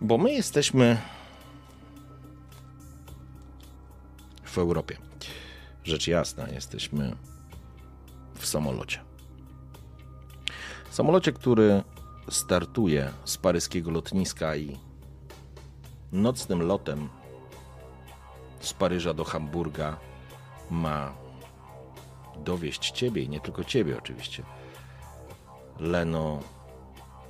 [0.00, 0.98] Bo my jesteśmy
[4.44, 4.96] w Europie.
[5.84, 7.16] Rzecz jasna, jesteśmy
[8.34, 9.00] w samolocie.
[10.90, 11.82] Samolocie, który
[12.28, 14.78] startuje z paryskiego lotniska i
[16.12, 17.08] nocnym lotem
[18.60, 19.96] z Paryża do Hamburga
[20.70, 21.12] ma
[22.36, 24.42] dowieść ciebie i nie tylko ciebie oczywiście.
[25.80, 26.40] Leno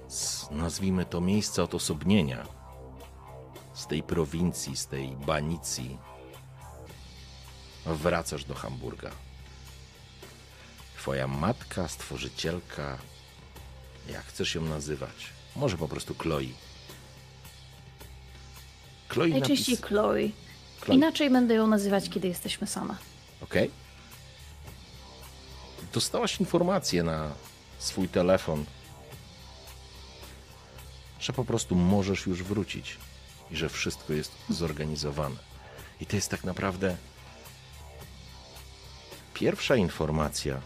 [0.09, 2.56] z, nazwijmy to, miejsca odosobnienia,
[3.77, 5.99] z tej prowincji, z tej banicji,
[7.87, 9.11] wracasz do Hamburga.
[10.99, 12.99] Twoja matka, stworzycielka,
[14.11, 16.55] jak chcesz ją nazywać, może po prostu Chloe.
[19.09, 19.89] Chloe Najczęściej napis...
[19.89, 20.29] Chloe.
[20.81, 20.97] Chloe.
[20.97, 22.97] Inaczej będę ją nazywać, kiedy jesteśmy same.
[23.43, 23.69] Okej.
[23.69, 23.77] Okay.
[25.93, 27.33] Dostałaś informację na
[27.79, 28.65] swój telefon
[31.21, 32.99] że po prostu możesz już wrócić
[33.51, 35.37] i że wszystko jest zorganizowane.
[36.01, 36.97] I to jest tak naprawdę
[39.35, 40.61] pierwsza informacja,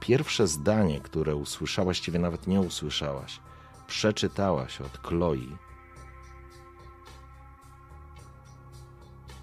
[0.00, 3.40] pierwsze zdanie, które usłyszałaś, właściwie nawet nie usłyszałaś,
[3.86, 5.56] przeczytałaś od Chloe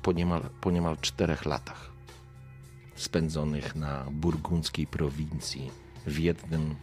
[0.02, 1.92] po niemal, po niemal czterech latach
[2.96, 5.72] spędzonych na burgundzkiej prowincji
[6.06, 6.76] w jednym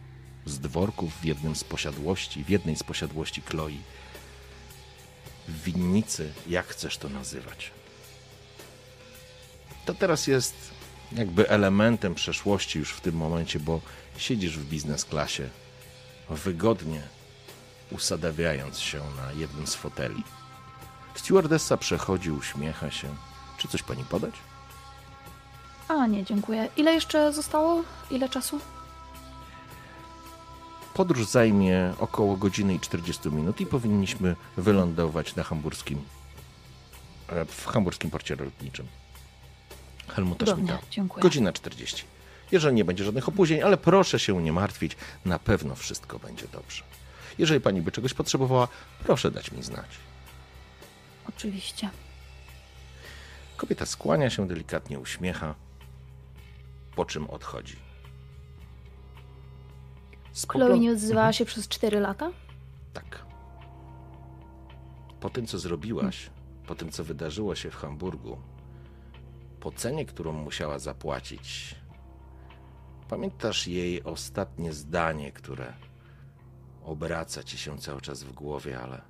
[0.46, 3.78] z dworków w jednym z posiadłości, w jednej z posiadłości Chloe.
[5.48, 7.70] Winnicy, jak chcesz to nazywać.
[9.84, 10.54] To teraz jest
[11.12, 13.80] jakby elementem przeszłości już w tym momencie, bo
[14.16, 15.48] siedzisz w biznes klasie,
[16.30, 17.02] wygodnie
[17.90, 20.22] usadawiając się na jednym z foteli.
[21.14, 23.08] Stewardessa przechodzi, uśmiecha się.
[23.58, 24.34] Czy coś pani podać?
[25.88, 26.68] A nie, dziękuję.
[26.76, 27.82] Ile jeszcze zostało?
[28.10, 28.60] Ile czasu?
[30.94, 36.02] Podróż zajmie około godziny i 40 minut i powinniśmy wylądować na hamburskim,
[37.28, 38.86] e, w hamburskim porcie lotniczym.
[40.08, 40.78] Helmuta Schmidta.
[41.20, 42.04] Godzina 40.
[42.52, 46.84] Jeżeli nie będzie żadnych opóźnień, ale proszę się nie martwić, na pewno wszystko będzie dobrze.
[47.38, 48.68] Jeżeli pani by czegoś potrzebowała,
[49.04, 49.88] proszę dać mi znać.
[51.28, 51.90] Oczywiście.
[53.56, 55.54] Kobieta skłania się, delikatnie uśmiecha,
[56.96, 57.83] po czym odchodzi.
[60.48, 62.30] Chloe nie odzywała się przez 4 lata?
[62.92, 63.26] Tak.
[65.20, 66.30] Po tym, co zrobiłaś,
[66.66, 68.38] po tym, co wydarzyło się w Hamburgu,
[69.60, 71.74] po cenie, którą musiała zapłacić,
[73.08, 75.74] pamiętasz jej ostatnie zdanie, które
[76.84, 79.02] obraca ci się cały czas w głowie, ale,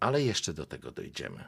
[0.00, 1.44] ale jeszcze do tego dojdziemy.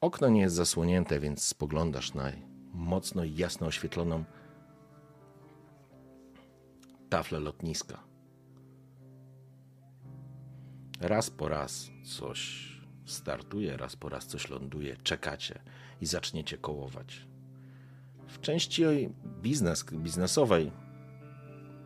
[0.00, 2.32] Okno nie jest zasłonięte, więc spoglądasz na
[2.72, 4.24] mocno i jasno oświetloną
[7.08, 8.00] tafle lotniska.
[11.00, 12.68] Raz po raz coś
[13.06, 15.60] startuje, raz po raz coś ląduje, czekacie
[16.00, 17.26] i zaczniecie kołować.
[18.26, 18.82] W części
[19.42, 20.72] biznes, biznesowej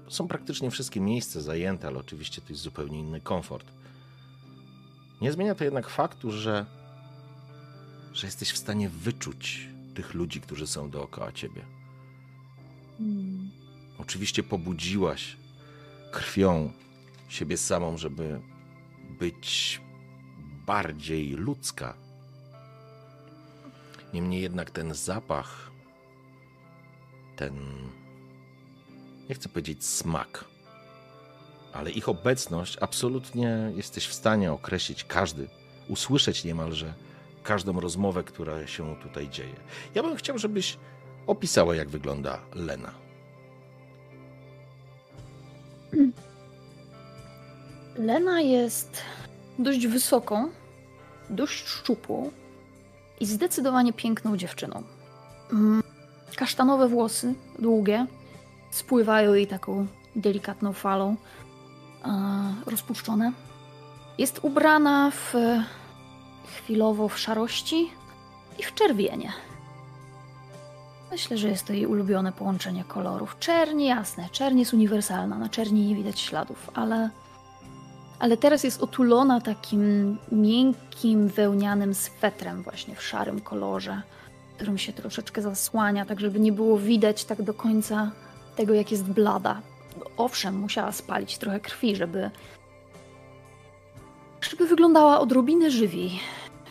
[0.08, 3.72] są praktycznie wszystkie miejsca zajęte, ale oczywiście to jest zupełnie inny komfort.
[5.20, 6.66] Nie zmienia to jednak faktu, że,
[8.12, 11.64] że jesteś w stanie wyczuć tych ludzi, którzy są dookoła ciebie.
[12.98, 13.61] Hmm.
[14.02, 15.36] Oczywiście pobudziłaś
[16.12, 16.72] krwią
[17.28, 18.40] siebie samą, żeby
[19.18, 19.80] być
[20.66, 21.94] bardziej ludzka.
[24.14, 25.70] Niemniej jednak ten zapach,
[27.36, 27.54] ten,
[29.28, 30.44] nie chcę powiedzieć smak,
[31.72, 35.48] ale ich obecność absolutnie jesteś w stanie określić każdy,
[35.88, 36.94] usłyszeć niemalże
[37.42, 39.56] każdą rozmowę, która się tutaj dzieje.
[39.94, 40.78] Ja bym chciał, żebyś
[41.26, 43.02] opisała, jak wygląda Lena.
[47.96, 49.02] Lena jest
[49.58, 50.48] dość wysoką,
[51.30, 52.30] dość szczupłą
[53.20, 54.82] i zdecydowanie piękną dziewczyną.
[55.52, 55.82] Mm,
[56.36, 58.06] kasztanowe włosy, długie,
[58.70, 59.86] spływają jej taką
[60.16, 61.16] delikatną falą,
[62.66, 63.32] rozpuszczone.
[64.18, 65.34] Jest ubrana w
[66.56, 67.90] chwilowo w szarości
[68.58, 69.32] i w czerwienie.
[71.12, 73.36] Myślę, że jest to jej ulubione połączenie kolorów.
[73.40, 77.10] Czerń jasne, czerń jest uniwersalna, na czerni nie widać śladów, ale
[78.18, 84.02] ale teraz jest otulona takim miękkim, wełnianym swetrem właśnie w szarym kolorze,
[84.56, 88.10] którym się troszeczkę zasłania, tak żeby nie było widać tak do końca
[88.56, 89.60] tego, jak jest blada.
[90.16, 92.30] Owszem, musiała spalić trochę krwi, żeby
[94.50, 96.20] żeby wyglądała odrobinę żywiej,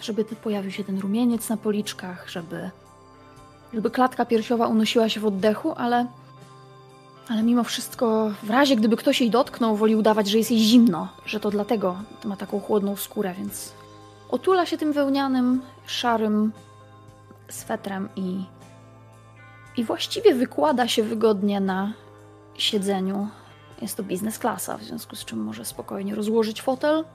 [0.01, 2.71] żeby pojawił się ten rumieniec na policzkach, żeby
[3.73, 6.05] żeby klatka piersiowa unosiła się w oddechu, ale
[7.29, 11.07] ale mimo wszystko, w razie gdyby ktoś jej dotknął, woli udawać, że jest jej zimno,
[11.25, 11.95] że to dlatego
[12.25, 13.73] ma taką chłodną skórę, więc
[14.29, 16.51] otula się tym wełnianym, szarym
[17.49, 18.43] swetrem i,
[19.77, 21.93] i właściwie wykłada się wygodnie na
[22.57, 23.27] siedzeniu.
[23.81, 27.05] Jest to biznes klasa, w związku z czym może spokojnie rozłożyć fotel,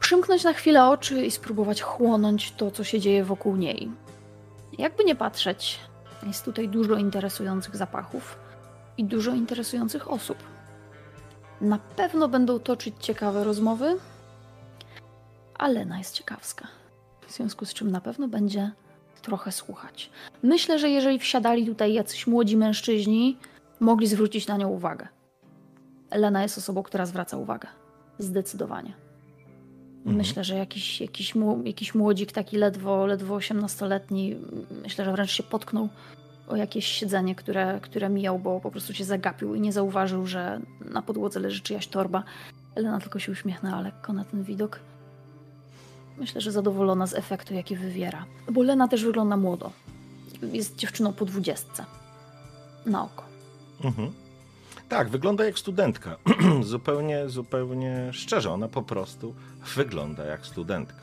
[0.00, 3.90] przymknąć na chwilę oczy i spróbować chłonąć to, co się dzieje wokół niej.
[4.78, 5.80] Jakby nie patrzeć,
[6.26, 8.38] jest tutaj dużo interesujących zapachów
[8.98, 10.38] i dużo interesujących osób.
[11.60, 13.98] Na pewno będą toczyć ciekawe rozmowy,
[15.58, 16.68] a Lena jest ciekawska.
[17.26, 18.70] W związku z czym na pewno będzie
[19.22, 20.10] trochę słuchać.
[20.42, 23.38] Myślę, że jeżeli wsiadali tutaj jacyś młodzi mężczyźni,
[23.80, 25.08] mogli zwrócić na nią uwagę.
[26.10, 27.68] Lena jest osobą, która zwraca uwagę.
[28.18, 29.05] Zdecydowanie.
[30.06, 30.16] Mhm.
[30.16, 34.36] Myślę, że jakiś, jakiś, jakiś młodzik, taki ledwo, ledwo 18-letni,
[34.82, 35.88] myślę, że wręcz się potknął
[36.48, 40.60] o jakieś siedzenie, które, które mijał, bo po prostu się zagapił i nie zauważył, że
[40.80, 42.24] na podłodze leży czyjaś torba.
[42.74, 44.80] Elena tylko się uśmiechnęła lekko na ten widok.
[46.18, 48.24] Myślę, że zadowolona z efektu, jaki wywiera.
[48.52, 49.70] Bo Lena też wygląda młodo.
[50.52, 51.84] Jest dziewczyną po dwudziestce.
[52.86, 53.24] Na oko.
[53.84, 54.12] Mhm.
[54.88, 56.16] Tak, wygląda jak studentka.
[56.62, 59.34] zupełnie, zupełnie szczerze, ona po prostu
[59.74, 61.00] wygląda jak studentka.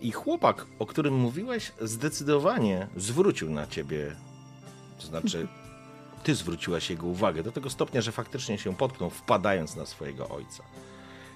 [0.00, 4.16] I chłopak, o którym mówiłeś, zdecydowanie zwrócił na ciebie,
[5.00, 5.48] to znaczy
[6.24, 10.62] ty zwróciłaś jego uwagę do tego stopnia, że faktycznie się potknął, wpadając na swojego ojca.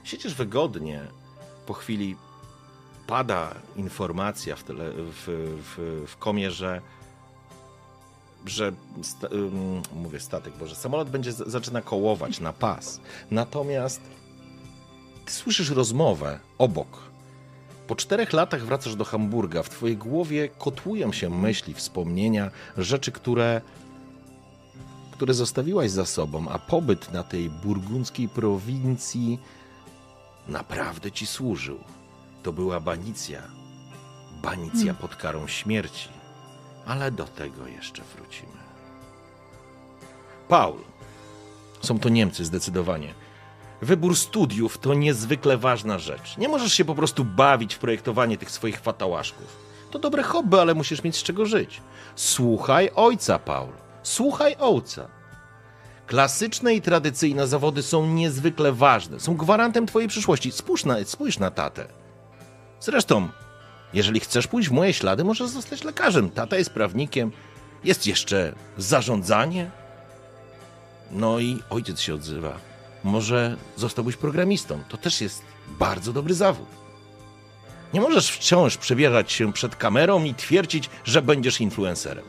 [0.05, 1.01] Siedzisz wygodnie,
[1.67, 2.17] po chwili
[3.07, 5.25] pada informacja w, tele, w,
[5.63, 6.81] w, w komie, że
[8.47, 8.73] że
[9.03, 13.01] sta, um, mówię statek, bo że samolot będzie zaczyna kołować na pas.
[13.31, 14.01] Natomiast
[15.25, 17.13] ty słyszysz rozmowę obok
[17.87, 23.61] po czterech latach wracasz do Hamburga, w twojej głowie kotłują się myśli, wspomnienia, rzeczy, które,
[25.11, 29.39] które zostawiłaś za sobą, a pobyt na tej burgundzkiej prowincji
[30.49, 31.79] naprawdę ci służył.
[32.43, 33.43] To była banicja.
[34.43, 34.97] Banicja hmm.
[34.97, 36.09] pod karą śmierci.
[36.87, 38.63] Ale do tego jeszcze wrócimy.
[40.49, 40.79] Paul.
[41.83, 43.15] Są to Niemcy zdecydowanie.
[43.83, 46.37] Wybór studiów to niezwykle ważna rzecz.
[46.39, 49.57] Nie możesz się po prostu bawić w projektowanie tych swoich fatałaszków.
[49.91, 51.81] To dobre hobby, ale musisz mieć z czego żyć.
[52.17, 53.69] Słuchaj ojca, Paul.
[54.03, 55.09] Słuchaj ojca.
[56.07, 59.21] Klasyczne i tradycyjne zawody są niezwykle ważne.
[59.21, 60.53] Są gwarantem twojej przyszłości.
[60.53, 61.87] Spójrz na, spójrz na tatę.
[62.81, 63.29] Zresztą,
[63.95, 66.31] jeżeli chcesz pójść w moje ślady, możesz zostać lekarzem.
[66.31, 67.33] Tata jest prawnikiem.
[67.85, 69.71] Jest jeszcze zarządzanie.
[71.11, 72.59] No i ojciec się odzywa.
[73.05, 74.81] Może zostałbyś programistą.
[74.89, 75.43] To też jest
[75.79, 76.67] bardzo dobry zawód.
[77.95, 82.25] Nie możesz wciąż przebierać się przed kamerą i twierdzić, że będziesz influencerem.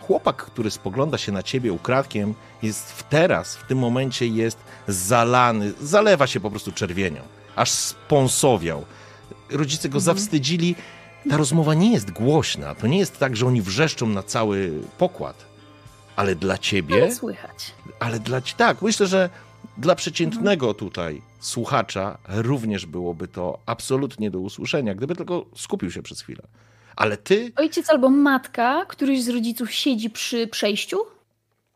[0.00, 5.72] Chłopak, który spogląda się na ciebie ukradkiem, jest w teraz, w tym momencie jest zalany,
[5.80, 7.20] zalewa się po prostu czerwienią,
[7.56, 8.84] aż sponsowiał.
[9.50, 10.04] Rodzice go mhm.
[10.04, 10.74] zawstydzili.
[11.30, 12.74] Ta rozmowa nie jest głośna.
[12.74, 15.50] To nie jest tak, że oni wrzeszczą na cały pokład
[16.20, 16.94] ale dla ciebie.
[16.94, 17.72] Ale słychać.
[18.00, 19.30] Ale dla tak, myślę, że
[19.78, 20.74] dla przeciętnego mhm.
[20.74, 26.42] tutaj słuchacza również byłoby to absolutnie do usłyszenia, gdyby tylko skupił się przez chwilę.
[26.96, 27.52] Ale ty.
[27.56, 30.98] Ojciec albo matka, któryś z rodziców siedzi przy przejściu?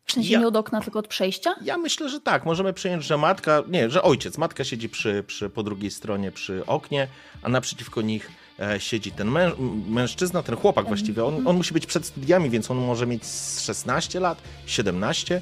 [0.04, 1.54] W sensie ja, nie od okna, tylko od przejścia?
[1.62, 2.46] Ja myślę, że tak.
[2.46, 6.66] Możemy przyjąć, że matka, nie, że ojciec, matka siedzi przy, przy, po drugiej stronie przy
[6.66, 7.08] oknie,
[7.42, 8.30] a naprzeciwko nich
[8.61, 9.52] E, siedzi ten męż,
[9.88, 11.25] mężczyzna, ten chłopak właściwie.
[11.25, 13.23] On, on, musi być przed studiami, więc on może mieć
[13.61, 15.40] 16 lat, 17.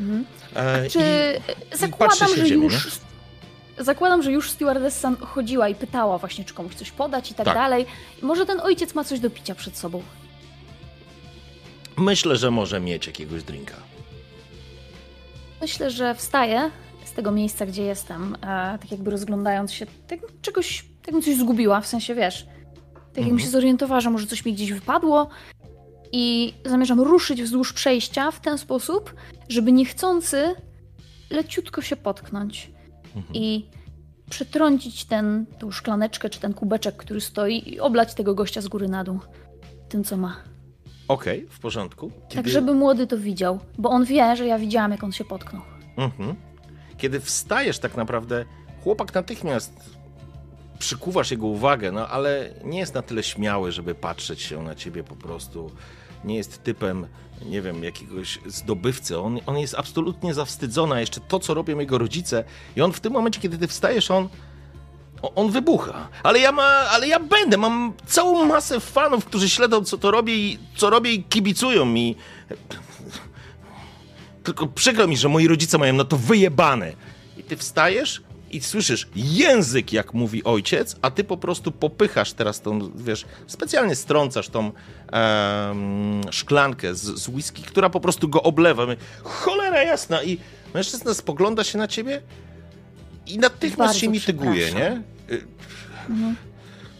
[0.00, 0.24] Mhm.
[0.54, 0.98] E, Czy
[1.74, 2.72] i, zakładam, i że już.
[3.78, 3.84] Nie?
[3.84, 7.54] Zakładam, że już stewardessa chodziła i pytała właśnie, czy komuś coś podać i tak, tak.
[7.54, 7.86] dalej.
[8.22, 10.02] Może ten ojciec ma coś do picia przed sobą.
[11.98, 13.74] Myślę, że może mieć jakiegoś drinka.
[15.60, 16.70] Myślę, że wstaje
[17.04, 18.38] z tego miejsca, gdzie jestem, e,
[18.78, 22.46] tak jakby rozglądając się, tak, czegoś tak bym coś zgubiła, w sensie wiesz.
[22.94, 23.50] Tak jakbym się mhm.
[23.52, 25.28] zorientowała, że może coś mi gdzieś wypadło
[26.12, 29.14] i zamierzam ruszyć wzdłuż przejścia w ten sposób,
[29.48, 30.54] żeby niechcący
[31.30, 32.70] leciutko się potknąć.
[33.16, 33.34] Mhm.
[33.34, 33.66] I
[34.30, 38.88] przetrącić ten, tą szklaneczkę czy ten kubeczek, który stoi i oblać tego gościa z góry
[38.88, 39.20] na dół
[39.88, 40.55] tym, co ma.
[41.08, 42.10] Okej, okay, w porządku.
[42.28, 42.42] Kiedy...
[42.42, 45.62] Tak, żeby młody to widział, bo on wie, że ja widziałam, jak on się potknął.
[45.96, 46.34] Mhm.
[46.98, 48.44] Kiedy wstajesz tak naprawdę,
[48.84, 49.96] chłopak natychmiast
[50.78, 55.04] przykuwasz jego uwagę, no ale nie jest na tyle śmiały, żeby patrzeć się na ciebie
[55.04, 55.70] po prostu.
[56.24, 57.06] Nie jest typem,
[57.46, 59.18] nie wiem, jakiegoś zdobywcy.
[59.18, 62.44] On, on jest absolutnie zawstydzony, a jeszcze to, co robią jego rodzice.
[62.76, 64.28] I on w tym momencie, kiedy ty wstajesz, on
[65.22, 66.08] on wybucha.
[66.22, 70.34] Ale ja, ma, ale ja będę, mam całą masę fanów, którzy śledzą, co to robię
[70.34, 72.16] i co robię i kibicują mi.
[74.42, 76.92] Tylko przykro mi, że moi rodzice mają na to wyjebane.
[77.36, 82.60] I ty wstajesz i słyszysz język, jak mówi ojciec, a ty po prostu popychasz teraz
[82.60, 84.72] tą, wiesz, specjalnie strącasz tą
[86.30, 88.86] szklankę z, z whisky, która po prostu go oblewa.
[89.22, 90.22] Cholera jasna!
[90.22, 90.38] I
[90.74, 92.22] mężczyzna spogląda się na ciebie
[93.26, 95.02] i natychmiast Bardzo się mityguje, nie?
[96.08, 96.36] Mhm.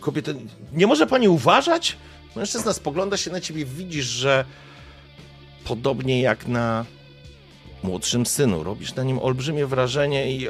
[0.01, 0.33] Kobieta,
[0.73, 1.97] nie może pani uważać?
[2.37, 4.45] Mężczyzna spogląda się na ciebie, widzisz, że
[5.65, 6.85] podobnie jak na
[7.83, 10.49] młodszym synu, robisz na nim olbrzymie wrażenie i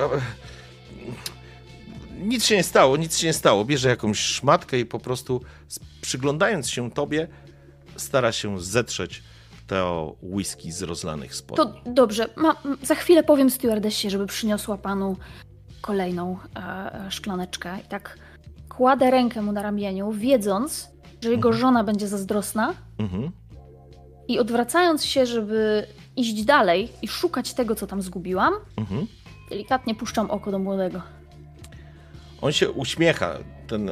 [2.18, 3.64] nic się nie stało, nic się nie stało.
[3.64, 5.40] Bierze jakąś szmatkę i po prostu
[6.00, 7.28] przyglądając się tobie,
[7.96, 9.22] stara się zetrzeć
[9.66, 11.64] to whisky z rozlanych spodni.
[11.84, 15.16] To dobrze, Ma, za chwilę powiem stewardessie, żeby przyniosła panu
[15.80, 18.18] kolejną e, szklaneczkę i tak
[18.68, 20.88] kładę rękę mu na ramieniu, wiedząc,
[21.22, 21.60] że jego mhm.
[21.60, 23.30] żona będzie zazdrosna mhm.
[24.28, 29.06] i odwracając się, żeby iść dalej i szukać tego, co tam zgubiłam, mhm.
[29.50, 31.02] delikatnie puszczam oko do młodego.
[32.40, 33.90] On się uśmiecha, ten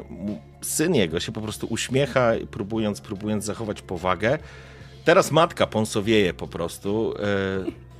[0.63, 4.39] syn jego się po prostu uśmiecha, próbując, próbując zachować powagę.
[5.05, 7.15] Teraz matka ponsowieje po prostu.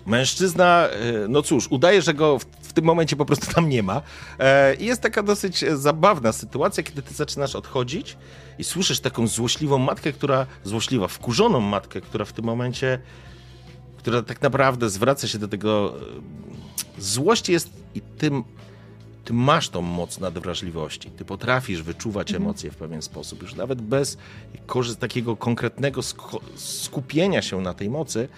[0.07, 3.69] E, Mężczyzna, e, no cóż, udaje, że go w, w tym momencie po prostu tam
[3.69, 4.03] nie ma.
[4.39, 8.17] E, I jest taka dosyć zabawna sytuacja, kiedy ty zaczynasz odchodzić
[8.59, 12.99] i słyszysz taką złośliwą matkę, która, złośliwa, wkurzoną matkę, która w tym momencie,
[13.97, 15.95] która tak naprawdę zwraca się do tego.
[16.99, 18.45] E, złość jest i tym
[19.25, 21.11] ty masz tą moc nadwrażliwości.
[21.11, 22.43] Ty potrafisz wyczuwać mhm.
[22.43, 23.43] emocje w pewien sposób.
[23.43, 24.19] Już nawet bez
[25.01, 26.01] takiego konkretnego
[26.57, 28.29] skupienia się na tej mocy,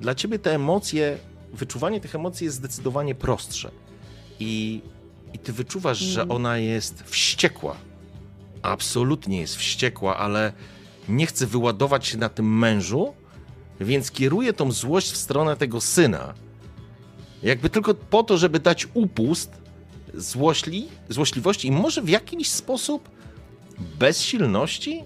[0.00, 1.18] dla ciebie te emocje,
[1.52, 3.70] wyczuwanie tych emocji jest zdecydowanie prostsze.
[4.40, 4.80] I,
[5.32, 6.12] i ty wyczuwasz, mm.
[6.12, 7.76] że ona jest wściekła.
[8.62, 10.52] Absolutnie jest wściekła, ale
[11.08, 13.14] nie chce wyładować się na tym mężu,
[13.80, 16.34] więc kieruje tą złość w stronę tego syna.
[17.42, 19.52] Jakby tylko po to, żeby dać upust
[20.14, 23.08] złośli, złośliwości i może w jakiś sposób
[23.98, 25.04] bezsilności?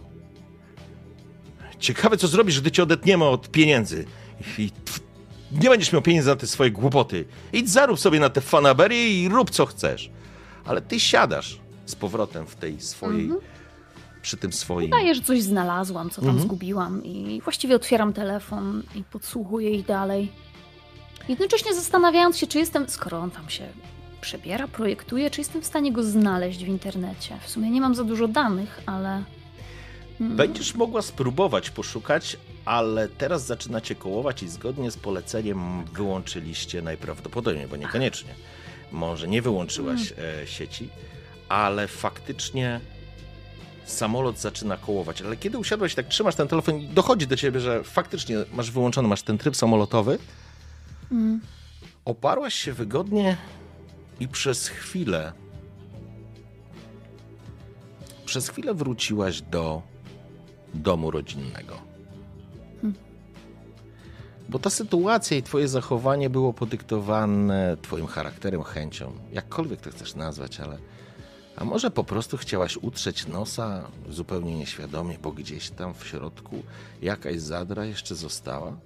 [1.79, 4.05] Ciekawe, co zrobisz, gdy cię odetniemy od pieniędzy
[4.59, 4.71] i
[5.53, 7.25] nie będziesz miał pieniędzy na te swoje głupoty.
[7.53, 10.11] Idź zarób sobie na te fanaberie i rób co chcesz.
[10.65, 13.41] Ale ty siadasz z powrotem w tej swojej, mhm.
[14.23, 14.87] przy tym swoim...
[14.87, 16.47] Udaję, że coś znalazłam, co tam mhm.
[16.47, 20.33] zgubiłam i właściwie otwieram telefon i podsłuchuję ich dalej.
[21.29, 23.67] Jednocześnie zastanawiając się, czy jestem, skoro on tam się
[24.21, 27.39] przebiera, projektuje, czy jestem w stanie go znaleźć w internecie.
[27.45, 29.23] W sumie nie mam za dużo danych, ale...
[30.21, 37.77] Będziesz mogła spróbować poszukać, ale teraz zaczynacie kołować i zgodnie z poleceniem wyłączyliście najprawdopodobniej, bo
[37.77, 38.35] niekoniecznie.
[38.93, 40.47] Może nie wyłączyłaś hmm.
[40.47, 40.89] sieci,
[41.49, 42.81] ale faktycznie
[43.85, 45.23] samolot zaczyna kołować.
[45.23, 49.09] Ale kiedy usiadłeś, tak trzymasz ten telefon i dochodzi do ciebie, że faktycznie masz wyłączony,
[49.09, 50.19] masz ten tryb samolotowy,
[51.13, 51.41] mm.
[52.05, 53.37] oparłaś się wygodnie
[54.21, 55.33] i przez chwilę
[58.31, 59.83] przez chwilę wróciłaś do
[60.75, 61.90] domu rodzinnego.
[64.51, 70.61] Bo ta sytuacja i twoje zachowanie było podyktowane twoim charakterem, chęcią, jakkolwiek to chcesz nazwać,
[70.61, 70.79] ale
[71.57, 76.63] a może po prostu chciałaś utrzeć nosa zupełnie nieświadomie, bo gdzieś tam w środku
[77.03, 78.77] jakaś zadra jeszcze została?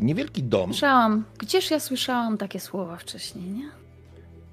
[0.00, 0.70] Niewielki dom.
[0.70, 1.24] Słyszałam.
[1.38, 3.70] Gdzież ja słyszałam takie słowa wcześniej, nie?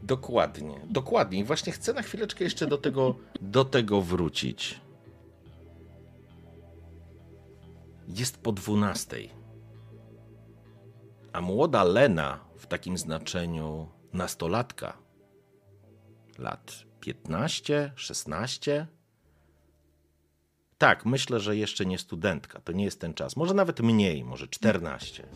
[0.03, 1.39] Dokładnie, dokładnie.
[1.39, 4.82] I właśnie chcę na chwileczkę jeszcze do tego, do tego wrócić.
[8.07, 9.29] Jest po dwunastej.
[11.33, 14.97] A młoda Lena, w takim znaczeniu nastolatka,
[16.37, 18.87] lat 15, 16.
[20.77, 23.35] Tak, myślę, że jeszcze nie studentka, to nie jest ten czas.
[23.35, 25.27] Może nawet mniej, może 14.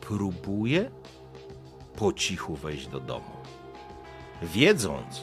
[0.00, 0.90] Próbuje
[1.96, 3.36] po cichu wejść do domu,
[4.42, 5.22] wiedząc,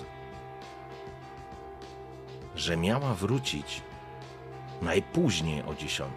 [2.56, 3.82] że miała wrócić
[4.84, 6.10] najpóźniej o 10.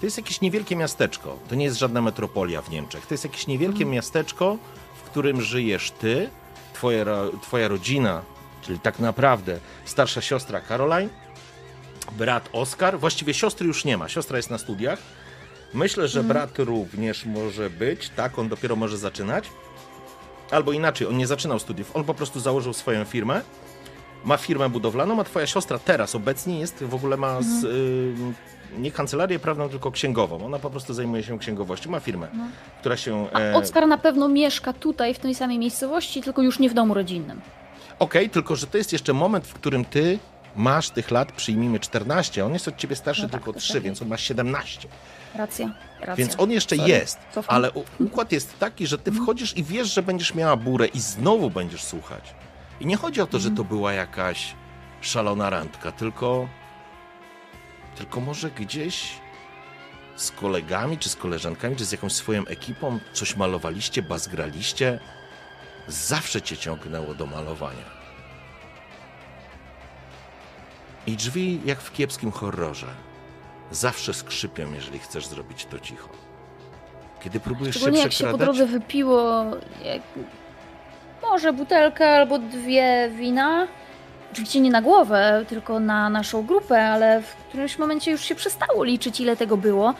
[0.00, 1.38] To jest jakieś niewielkie miasteczko.
[1.48, 3.06] To nie jest żadna metropolia w Niemczech.
[3.06, 3.90] To jest jakieś niewielkie mhm.
[3.90, 4.58] miasteczko,
[4.94, 6.30] w którym żyjesz ty,
[6.72, 7.04] twoja,
[7.42, 8.22] twoja rodzina,
[8.62, 11.08] czyli tak naprawdę starsza siostra Caroline,
[12.12, 12.98] brat Oskar.
[12.98, 14.08] Właściwie siostry już nie ma.
[14.08, 14.98] Siostra jest na studiach.
[15.74, 16.28] Myślę, że mhm.
[16.28, 18.08] brat również może być.
[18.08, 19.50] Tak, on dopiero może zaczynać.
[20.50, 21.96] Albo inaczej, on nie zaczynał studiów.
[21.96, 23.42] On po prostu założył swoją firmę
[24.24, 28.14] ma firmę budowlaną, a twoja siostra teraz obecnie jest, w ogóle ma z, y,
[28.78, 30.46] nie kancelarię prawną, tylko księgową.
[30.46, 32.44] Ona po prostu zajmuje się księgowością, ma firmę, no.
[32.80, 33.28] która się...
[33.34, 33.54] E...
[33.54, 36.94] A Oskar na pewno mieszka tutaj, w tej samej miejscowości, tylko już nie w domu
[36.94, 37.40] rodzinnym.
[37.98, 40.18] Okej, tylko że to jest jeszcze moment, w którym ty
[40.58, 43.82] masz tych lat, przyjmijmy 14, on jest od ciebie starszy no tak, tylko 3, tak
[43.82, 44.88] więc on ma 17.
[45.34, 46.16] Racja, racja.
[46.16, 46.88] Więc on jeszcze Sorry.
[46.90, 47.56] jest, Cofam.
[47.56, 51.50] ale układ jest taki, że ty wchodzisz i wiesz, że będziesz miała burę i znowu
[51.50, 52.34] będziesz słuchać.
[52.80, 54.54] I nie chodzi o to, że to była jakaś
[55.00, 56.48] szalona randka, tylko.
[57.96, 59.10] Tylko może gdzieś
[60.16, 64.98] z kolegami, czy z koleżankami, czy z jakąś swoją ekipą coś malowaliście, bazgraliście.
[65.88, 67.97] Zawsze cię ciągnęło do malowania.
[71.08, 72.86] I drzwi, jak w kiepskim horrorze,
[73.70, 76.08] zawsze skrzypią, jeżeli chcesz zrobić to cicho.
[77.24, 78.04] Kiedy próbujesz się przekradać...
[78.04, 79.44] jak się po drodze wypiło
[79.84, 80.02] jak
[81.22, 83.66] może butelkę albo dwie wina.
[84.32, 88.84] Oczywiście nie na głowę, tylko na naszą grupę, ale w którymś momencie już się przestało
[88.84, 89.94] liczyć, ile tego było.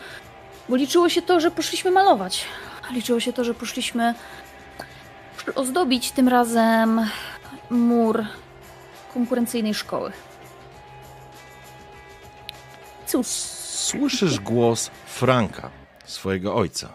[0.69, 2.45] Bo liczyło się to, że poszliśmy malować.
[2.91, 4.13] Liczyło się to, że poszliśmy
[5.55, 7.01] ozdobić tym razem
[7.69, 8.25] mur
[9.13, 10.11] konkurencyjnej szkoły.
[13.09, 13.27] Cóż.
[13.27, 15.71] Słyszysz głos Franka,
[16.05, 16.93] swojego ojca.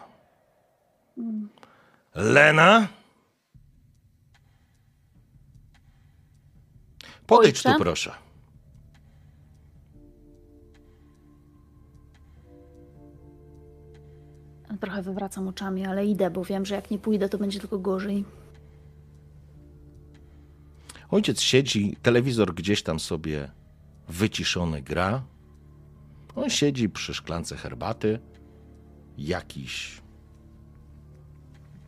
[2.15, 2.89] Lena?
[7.27, 8.13] Podejdź tu, proszę.
[14.81, 18.25] Trochę wywracam oczami, ale idę, bo wiem, że jak nie pójdę, to będzie tylko gorzej.
[21.11, 23.51] Ojciec siedzi, telewizor gdzieś tam sobie
[24.09, 25.23] wyciszony gra.
[26.37, 28.19] On siedzi przy szklance herbaty,
[29.19, 30.03] jakiś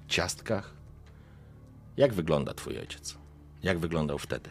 [0.08, 0.74] ciastkach.
[1.96, 3.18] Jak wygląda twój ojciec?
[3.62, 4.50] Jak wyglądał wtedy?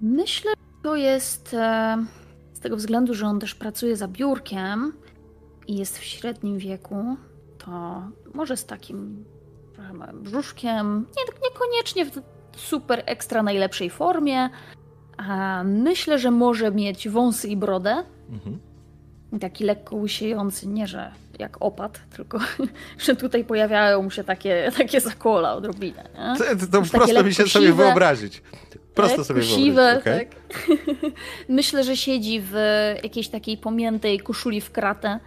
[0.00, 2.04] Myślę, że to jest e,
[2.52, 4.92] z tego względu, że on też pracuje za biurkiem
[5.66, 7.16] i jest w średnim wieku,
[7.58, 8.02] to
[8.34, 9.24] może z takim
[10.14, 12.20] brzuszkiem, nie, niekoniecznie w
[12.56, 14.50] super ekstra najlepszej formie.
[15.16, 18.04] A myślę, że może mieć wąsy i brodę.
[18.30, 18.58] Mhm.
[19.40, 22.38] Taki lekko łysiejący, nie że jak opad, tylko
[23.04, 26.04] że tutaj pojawiają mu się takie, takie zakola odrobinę.
[26.14, 26.38] Nie?
[26.38, 28.42] To, to, to prosto mi się sobie wyobrazić.
[28.94, 30.18] Prosto sobie siwe, okay.
[30.18, 30.28] tak.
[31.48, 32.54] Myślę, że siedzi w
[33.02, 35.20] jakiejś takiej pomiętej koszuli w kratę.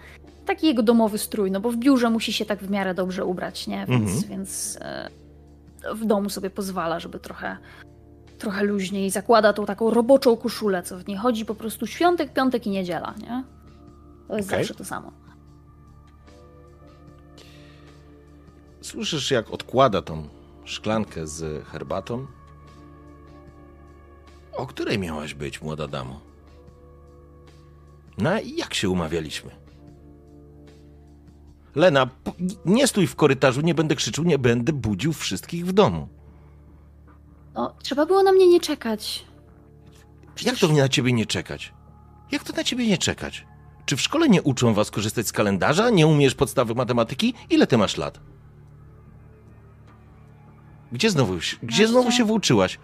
[0.46, 3.68] Taki jego domowy strój, no bo w biurze musi się tak w miarę dobrze ubrać,
[3.68, 3.86] nie?
[3.90, 4.28] Więc, -hmm.
[4.28, 5.10] więc e,
[5.94, 7.58] w domu sobie pozwala, żeby trochę,
[8.38, 12.68] trochę luźniej zakłada tą taką roboczą koszulę, co w niej chodzi po prostu świątek, piątek
[12.68, 13.44] i niedziela, nie?
[14.28, 14.60] To jest okay.
[14.60, 15.12] zawsze to samo.
[18.82, 20.28] Słyszysz, jak odkłada tą
[20.66, 22.28] szklankę z herbatą
[24.58, 26.22] o której miałaś być, młoda damo?
[28.18, 29.52] No i jak się umawialiśmy?
[31.76, 32.10] Lena,
[32.66, 36.08] nie stój w korytarzu, nie będę krzyczał, nie będę budził wszystkich w domu.
[37.58, 39.26] No, trzeba było na mnie nie czekać.
[40.36, 40.62] Przecież...
[40.62, 41.74] Jak to na ciebie nie czekać?
[42.32, 43.46] Jak to na ciebie nie czekać?
[43.86, 45.90] Czy w szkole nie uczą was korzystać z kalendarza?
[45.90, 47.34] Nie umiesz podstawy matematyki?
[47.50, 48.20] Ile ty masz lat?
[50.92, 52.80] Gdzie znowu, gdzie znowu się włóczyłaś?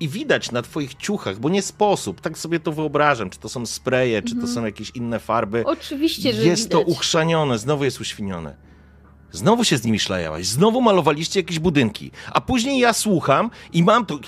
[0.00, 3.66] i widać na twoich ciuchach, bo nie sposób, tak sobie to wyobrażam, czy to są
[3.66, 4.54] spreje, czy to mhm.
[4.54, 5.64] są jakieś inne farby.
[5.66, 6.84] Oczywiście, że Jest widać.
[6.84, 8.56] to uchrzanione, znowu jest uświnione.
[9.34, 14.06] Znowu się z nimi szlajałaś, znowu malowaliście jakieś budynki, a później ja słucham i mam
[14.06, 14.20] tu...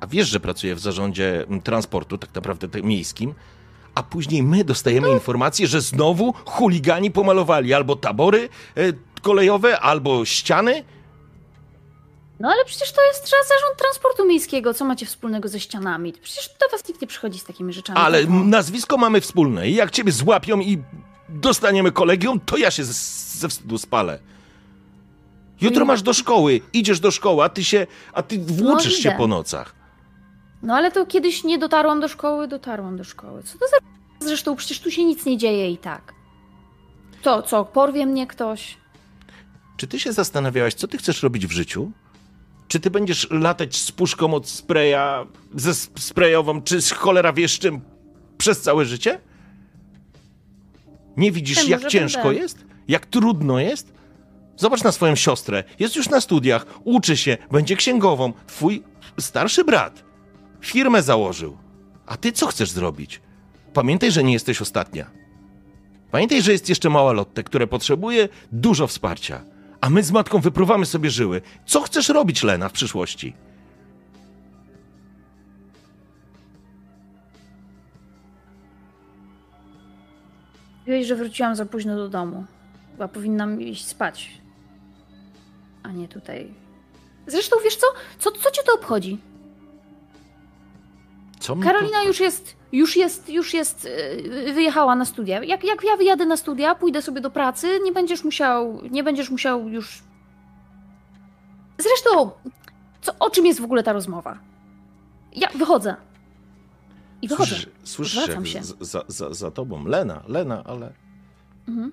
[0.00, 3.34] A wiesz, że pracuję w zarządzie mm, transportu, tak naprawdę miejskim,
[3.94, 5.14] a później my dostajemy no.
[5.14, 8.80] informację, że znowu chuligani pomalowali albo tabory e,
[9.22, 10.84] kolejowe, albo ściany,
[12.40, 14.74] no ale przecież to jest zarząd transportu miejskiego.
[14.74, 16.12] Co macie wspólnego ze ścianami?
[16.22, 17.98] Przecież do was nikt nie przychodzi z takimi rzeczami.
[17.98, 18.44] Ale tak, no.
[18.44, 20.78] nazwisko mamy wspólne i jak ciebie złapią i
[21.28, 24.18] dostaniemy kolegium, to ja się ze wstydu spalę.
[25.64, 29.02] Jutro no masz do szkoły, idziesz do szkoły, a ty się, a ty włóczysz no,
[29.02, 29.74] się po nocach.
[30.62, 33.42] No ale to kiedyś nie dotarłam do szkoły, dotarłam do szkoły.
[33.42, 33.76] Co to za...
[34.26, 36.14] Zresztą przecież tu się nic nie dzieje i tak.
[37.22, 38.76] To co, porwie mnie ktoś?
[39.76, 41.90] Czy ty się zastanawiałaś, co ty chcesz robić w życiu?
[42.68, 47.80] Czy ty będziesz latać z puszką od spraya, ze sprayową, czy z cholera wiesz czym
[48.38, 49.20] przez całe życie?
[51.16, 52.40] Nie widzisz, jak ciężko będę.
[52.40, 52.64] jest?
[52.88, 53.93] Jak trudno jest?
[54.56, 55.64] Zobacz na swoją siostrę.
[55.78, 58.32] Jest już na studiach, uczy się, będzie księgową.
[58.46, 58.82] Twój
[59.18, 60.04] starszy brat
[60.64, 61.56] firmę założył.
[62.06, 63.20] A ty co chcesz zrobić?
[63.72, 65.10] Pamiętaj, że nie jesteś ostatnia.
[66.10, 69.44] Pamiętaj, że jest jeszcze mała Lotte, które potrzebuje dużo wsparcia.
[69.80, 71.42] A my z matką wypruwamy sobie żyły.
[71.66, 73.34] Co chcesz robić, Lena, w przyszłości?
[80.78, 82.44] Mówiłeś, że wróciłam za późno do domu.
[82.92, 84.43] Chyba powinnam iść spać.
[85.84, 86.54] A nie tutaj.
[87.26, 87.86] Zresztą wiesz co?
[88.18, 89.18] Co, co cię to obchodzi?
[91.40, 92.06] Co Karolina to...
[92.06, 93.84] już jest, już jest, już jest,
[94.44, 95.44] yy, wyjechała na studia.
[95.44, 99.30] Jak, jak ja wyjadę na studia, pójdę sobie do pracy, nie będziesz musiał, nie będziesz
[99.30, 100.02] musiał już...
[101.78, 102.30] Zresztą,
[103.00, 104.38] co, o czym jest w ogóle ta rozmowa?
[105.32, 105.96] Ja wychodzę.
[107.22, 107.50] I wychodzę.
[107.50, 108.60] Słyszysz, słyszysz się.
[108.80, 109.86] Za, za, za tobą.
[109.86, 110.92] Lena, Lena, ale...
[111.68, 111.92] Mhm.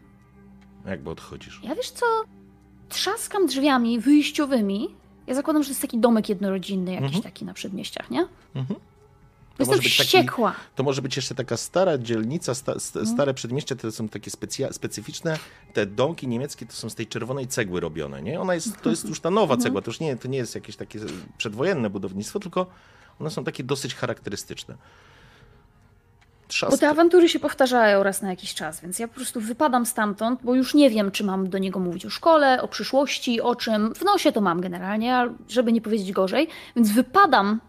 [0.85, 1.61] Jakby odchodzisz.
[1.63, 2.05] Ja wiesz co?
[2.91, 4.95] Trzaskam drzwiami wyjściowymi.
[5.27, 7.23] Ja zakładam, że to jest taki domek jednorodzinny, jakiś mhm.
[7.23, 8.27] taki na przedmieściach, nie?
[8.55, 8.79] Mhm.
[9.57, 10.51] To Jestem wściekła.
[10.51, 13.07] Taki, to może być jeszcze taka stara dzielnica, sta, mhm.
[13.07, 15.39] stare przedmieścia, to są takie specja, specyficzne,
[15.73, 18.41] te domki niemieckie to są z tej czerwonej cegły robione, nie?
[18.41, 19.61] Ona jest, to jest już ta nowa mhm.
[19.61, 20.99] cegła, to już nie, to nie jest jakieś takie
[21.37, 22.65] przedwojenne budownictwo, tylko
[23.19, 24.75] one są takie dosyć charakterystyczne.
[26.69, 30.39] Bo te awantury się powtarzają raz na jakiś czas, więc ja po prostu wypadam stamtąd,
[30.43, 33.93] bo już nie wiem, czy mam do niego mówić o szkole, o przyszłości, o czym.
[33.95, 36.47] W nosie to mam generalnie, żeby nie powiedzieć gorzej.
[36.75, 37.59] Więc wypadam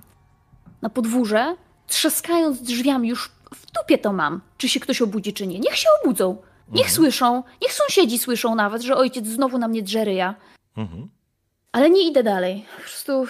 [0.83, 1.55] na podwórze,
[1.87, 5.61] trzaskając drzwiami, już w dupie to mam, czy się ktoś obudzi, czy nie.
[5.61, 6.37] Niech się obudzą.
[6.69, 6.95] Niech mhm.
[6.95, 10.35] słyszą, niech sąsiedzi słyszą nawet, że ojciec znowu na mnie drzeryja.
[10.77, 11.09] Mhm.
[11.73, 12.65] Ale nie idę dalej.
[12.77, 13.27] Po prostu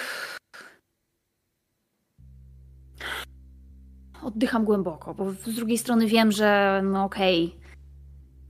[4.23, 7.77] oddycham głęboko, bo z drugiej strony wiem, że no okej, okay,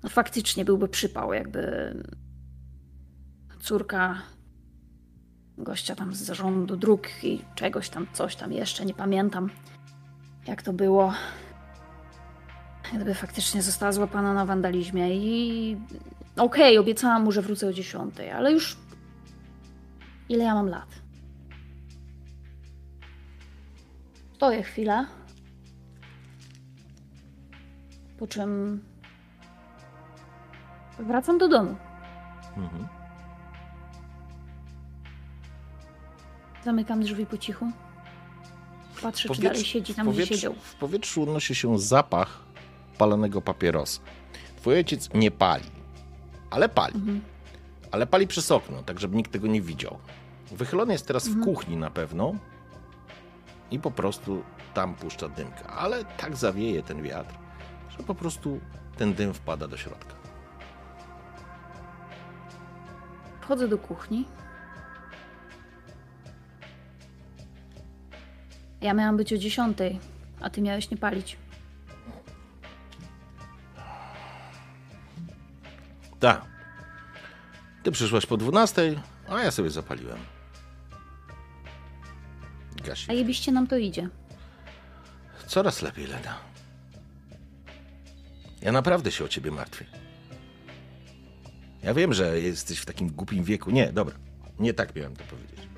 [0.03, 1.95] no faktycznie byłby przypał, jakby
[3.61, 4.23] córka
[5.59, 9.51] gościa tam z zarządu dróg i czegoś tam, coś tam jeszcze, nie pamiętam
[10.47, 11.15] jak to było.
[12.95, 15.77] Gdyby faktycznie została złapana na wandalizmie i
[16.37, 18.77] okej, okay, obiecałam mu, że wrócę o dziesiątej, ale już
[20.29, 20.89] ile ja mam lat?
[24.35, 25.07] Stoję chwilę
[28.23, 28.81] po czym
[30.99, 31.77] wracam do domu.
[32.57, 32.89] Mhm.
[36.65, 37.67] Zamykam drzwi po cichu.
[39.03, 40.55] Patrzę, czy dalej siedzi tam, gdzie siedział.
[40.55, 42.43] W powietrzu unosi się zapach
[42.99, 44.01] palonego papierosa.
[44.57, 45.71] Twój ojciec nie pali,
[46.51, 46.95] ale pali.
[46.95, 47.21] Mhm.
[47.91, 49.99] Ale pali przez okno, tak żeby nikt tego nie widział.
[50.51, 51.43] Wychylony jest teraz mhm.
[51.43, 52.35] w kuchni na pewno
[53.71, 54.43] i po prostu
[54.75, 55.67] tam puszcza dymkę.
[55.67, 57.42] Ale tak zawieje ten wiatr,
[57.99, 58.61] że po prostu
[58.97, 60.15] ten dym wpada do środka.
[63.41, 64.25] Wchodzę do kuchni.
[68.81, 69.99] Ja miałam być o dziesiątej,
[70.41, 71.37] a ty miałeś nie palić.
[76.21, 76.43] Tak.
[77.83, 80.19] Ty przyszłaś po dwunastej, a ja sobie zapaliłem.
[82.85, 83.11] Gasi.
[83.11, 84.09] A jebiście nam to idzie.
[85.47, 86.52] Coraz lepiej, Lena.
[88.63, 89.85] Ja naprawdę się o ciebie martwię.
[91.83, 93.71] Ja wiem, że jesteś w takim głupim wieku.
[93.71, 94.15] Nie, dobra.
[94.59, 95.69] Nie tak miałem to powiedzieć.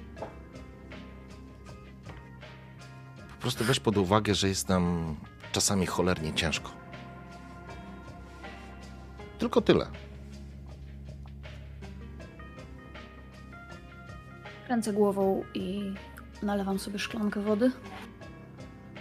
[3.34, 5.16] Po prostu weź pod uwagę, że jest nam
[5.52, 6.70] czasami cholernie ciężko.
[9.38, 9.86] Tylko tyle.
[14.66, 15.94] Kręcę głową i
[16.42, 17.70] nalewam sobie szklankę wody.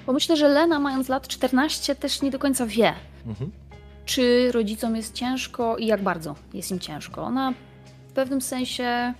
[0.05, 2.93] Bo myślę, że Lena, mając lat 14, też nie do końca wie,
[3.25, 3.51] mhm
[4.05, 7.23] czy rodzicom jest ciężko i jak bardzo jest im ciężko.
[7.23, 7.53] Ona
[8.09, 9.13] w pewnym sensie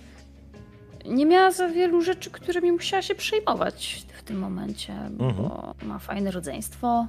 [1.04, 5.34] nie miała za wielu rzeczy, którymi musiała się przejmować w tym momencie, mhm.
[5.34, 7.06] bo ma fajne rodzeństwo,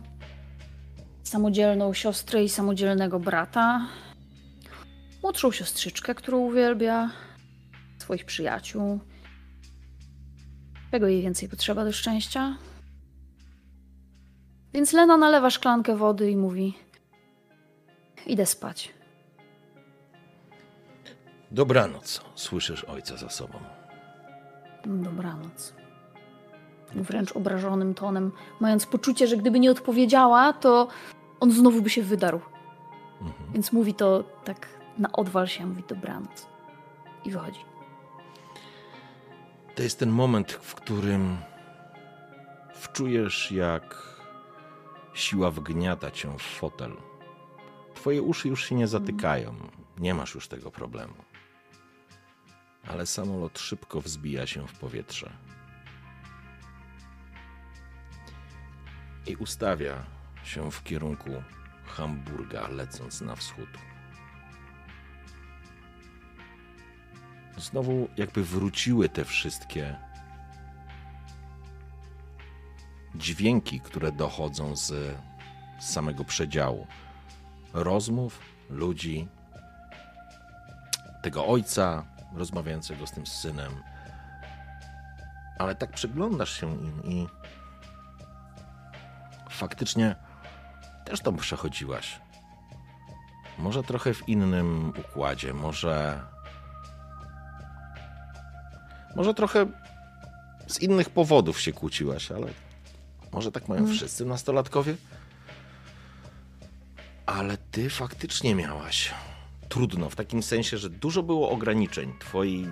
[1.23, 3.87] samodzielną siostrę i samodzielnego brata,
[5.23, 7.11] młodszą siostrzyczkę, którą uwielbia,
[7.97, 8.99] swoich przyjaciół.
[10.91, 12.57] Czego jej więcej potrzeba do szczęścia?
[14.73, 16.73] Więc Lena nalewa szklankę wody i mówi:
[18.25, 18.93] Idę spać.
[21.51, 22.21] Dobranoc.
[22.35, 23.59] Słyszysz ojca za sobą.
[24.85, 25.73] Dobranoc.
[26.95, 30.87] Wręcz obrażonym tonem, mając poczucie, że gdyby nie odpowiedziała, to
[31.39, 32.41] on znowu by się wydarł.
[33.21, 33.53] Mhm.
[33.53, 36.47] Więc mówi to tak na odwal się, mówi dobranoc.
[37.25, 37.59] I wychodzi.
[39.75, 41.37] To jest ten moment, w którym
[42.73, 44.15] wczujesz, jak
[45.13, 46.91] siła wgniata cię w fotel
[48.05, 49.55] Twoje uszy już się nie zatykają.
[49.97, 51.13] Nie masz już tego problemu.
[52.87, 55.31] Ale samolot szybko wzbija się w powietrze.
[59.27, 60.05] I ustawia
[60.43, 61.29] się w kierunku
[61.85, 63.69] Hamburga, lecąc na wschód.
[67.57, 69.95] Znowu jakby wróciły te wszystkie
[73.15, 75.17] dźwięki, które dochodzą z
[75.79, 76.87] samego przedziału.
[77.75, 79.27] Rozmów, ludzi,
[81.21, 83.71] tego ojca rozmawiającego z tym synem.
[85.59, 87.27] Ale tak przyglądasz się im i
[89.49, 90.15] faktycznie
[91.05, 92.19] też tam przechodziłaś.
[93.59, 96.21] Może trochę w innym układzie, może.
[99.15, 99.65] Może trochę
[100.67, 102.47] z innych powodów się kłóciłaś, ale
[103.31, 103.93] może tak mają mm.
[103.93, 104.95] wszyscy nastolatkowie?
[107.25, 109.13] Ale ty faktycznie miałaś
[109.69, 112.13] trudno, w takim sensie, że dużo było ograniczeń.
[112.19, 112.67] Twoi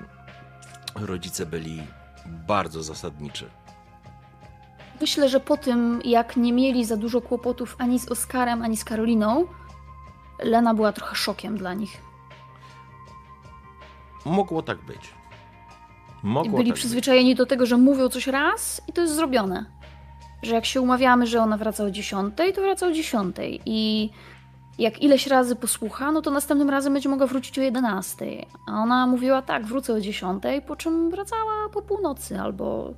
[0.95, 1.83] rodzice byli
[2.25, 3.49] bardzo zasadniczy.
[5.01, 8.83] Myślę, że po tym, jak nie mieli za dużo kłopotów ani z Oskarem, ani z
[8.83, 9.45] Karoliną,
[10.43, 12.01] Lena była trochę szokiem dla nich.
[14.25, 15.13] Mogło tak być.
[16.23, 17.37] Mogło byli tak przyzwyczajeni być.
[17.37, 19.65] do tego, że mówią coś raz i to jest zrobione.
[20.43, 23.35] Że jak się umawiamy, że ona wraca o 10, to wraca o 10.
[23.65, 24.09] I
[24.79, 28.45] jak ileś razy posłucha, no to następnym razem będzie mogła wrócić o 11.
[28.67, 32.93] A ona mówiła tak, wrócę o 10, po czym wracała po północy albo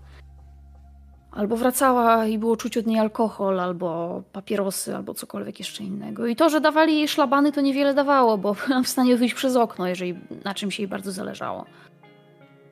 [1.36, 6.28] albo wracała i było czuć od niej alkohol, albo papierosy, albo cokolwiek jeszcze innego.
[6.28, 9.56] I to, że dawali jej szlabany, to niewiele dawało, bo była w stanie wyjść przez
[9.56, 11.66] okno, jeżeli na czymś jej bardzo zależało.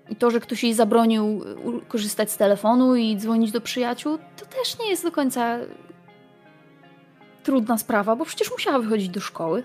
[0.10, 1.42] I to, że ktoś jej zabronił
[1.88, 5.58] korzystać z telefonu i dzwonić do przyjaciół, to też nie jest do końca
[7.44, 9.64] trudna sprawa, bo przecież musiała wychodzić do szkoły.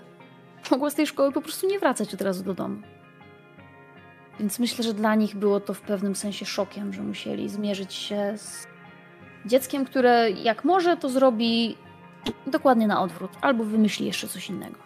[0.71, 2.81] Mogła z tej szkoły po prostu nie wracać od razu do domu.
[4.39, 8.33] Więc myślę, że dla nich było to w pewnym sensie szokiem, że musieli zmierzyć się
[8.37, 8.67] z
[9.45, 11.77] dzieckiem, które jak może, to zrobi
[12.47, 14.77] dokładnie na odwrót, albo wymyśli jeszcze coś innego.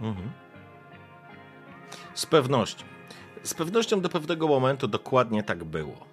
[0.00, 0.30] Mhm.
[2.14, 2.84] Z pewnością.
[3.42, 6.06] Z pewnością do pewnego momentu dokładnie tak było.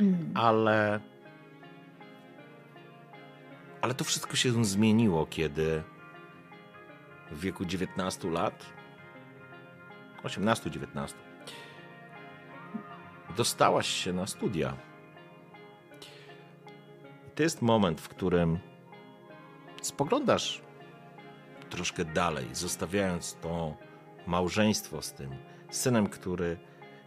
[0.00, 0.30] Mhm.
[0.34, 1.00] Ale
[3.80, 5.82] ale to wszystko się zmieniło, kiedy
[7.30, 8.66] w wieku 19 lat,
[10.24, 11.14] 18-19,
[13.36, 14.76] dostałaś się na studia.
[17.34, 18.58] to jest moment, w którym
[19.82, 20.62] spoglądasz
[21.70, 23.76] troszkę dalej, zostawiając to
[24.26, 25.36] małżeństwo z tym
[25.70, 26.58] synem, który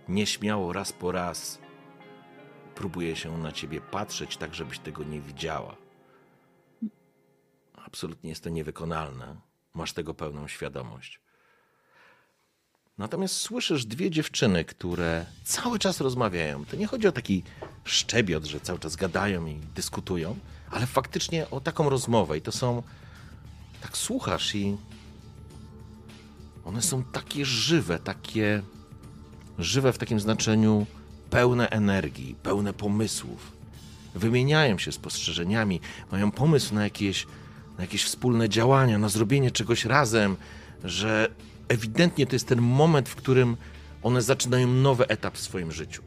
[0.08, 1.60] nieśmiało raz po raz
[2.76, 5.76] próbuje się na ciebie patrzeć, tak żebyś tego nie widziała.
[7.90, 9.36] Absolutnie jest to niewykonalne.
[9.74, 11.20] Masz tego pełną świadomość.
[12.98, 16.66] Natomiast słyszysz dwie dziewczyny, które cały czas rozmawiają.
[16.66, 17.44] To nie chodzi o taki
[17.84, 20.38] szczebiot, że cały czas gadają i dyskutują,
[20.72, 22.38] ale faktycznie o taką rozmowę.
[22.38, 22.84] I to są.
[23.82, 24.78] Tak słuchasz i.
[26.66, 28.62] One są takie żywe, takie.
[29.60, 30.86] Żywe w takim znaczeniu
[31.30, 33.52] pełne energii, pełne pomysłów.
[34.16, 37.28] Wymieniają się spostrzeżeniami, mają pomysł na jakieś
[37.80, 40.36] na jakieś wspólne działania, na zrobienie czegoś razem,
[40.84, 41.30] że
[41.68, 43.58] ewidentnie to jest ten moment, w którym
[44.04, 46.04] one zaczynają nowy etap w swoim życiu.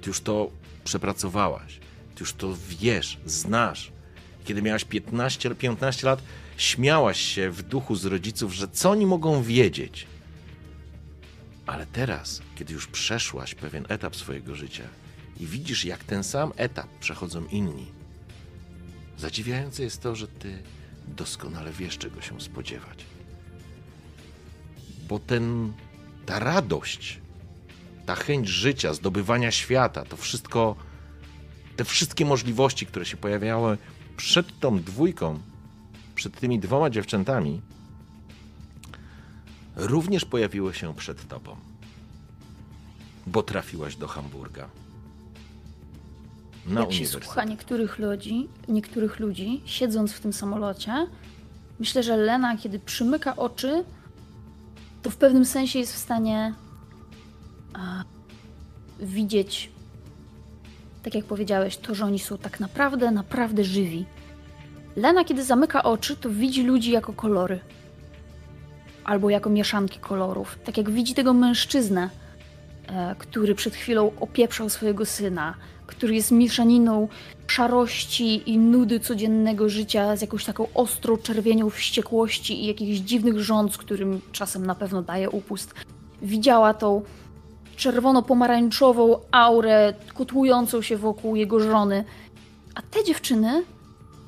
[0.00, 0.50] Ty już to
[0.84, 1.80] przepracowałaś,
[2.14, 3.92] ty już to wiesz, znasz.
[4.44, 6.22] Kiedy miałaś 15, 15 lat,
[6.56, 10.06] śmiałaś się w duchu z rodziców, że co oni mogą wiedzieć.
[11.66, 14.84] Ale teraz, kiedy już przeszłaś pewien etap swojego życia
[15.40, 17.86] i widzisz, jak ten sam etap przechodzą inni,
[19.18, 20.62] zadziwiające jest to, że ty
[21.08, 23.04] doskonale wiesz, czego się spodziewać.
[25.08, 25.72] Bo ten,
[26.26, 27.20] ta radość,
[28.06, 30.76] ta chęć życia, zdobywania świata, to wszystko,
[31.76, 33.78] te wszystkie możliwości, które się pojawiały
[34.16, 35.38] przed tą dwójką,
[36.14, 37.60] przed tymi dwoma dziewczętami,
[39.76, 41.56] również pojawiły się przed tobą,
[43.26, 44.68] bo trafiłaś do Hamburga
[46.68, 51.06] na Jak się słucha niektórych ludzi, niektórych ludzi, siedząc w tym samolocie,
[51.78, 53.84] myślę, że Lena, kiedy przymyka oczy,
[55.02, 56.54] to w pewnym sensie jest w stanie
[57.74, 58.04] a,
[59.00, 59.70] widzieć,
[61.02, 64.06] tak jak powiedziałeś, to, że oni są tak naprawdę, naprawdę żywi.
[64.96, 67.60] Lena, kiedy zamyka oczy, to widzi ludzi jako kolory.
[69.04, 70.58] Albo jako mieszanki kolorów.
[70.64, 72.10] Tak jak widzi tego mężczyznę,
[72.86, 75.54] e, który przed chwilą opieprzał swojego syna,
[75.86, 77.08] który jest mieszaniną
[77.46, 83.76] szarości i nudy codziennego życia z jakąś taką ostrą czerwienią wściekłości i jakichś dziwnych rząd,
[83.76, 85.74] którym czasem na pewno daje upust.
[86.22, 87.02] Widziała tą
[87.76, 92.04] czerwono-pomarańczową aurę kotłującą się wokół jego żony.
[92.74, 93.64] A te dziewczyny,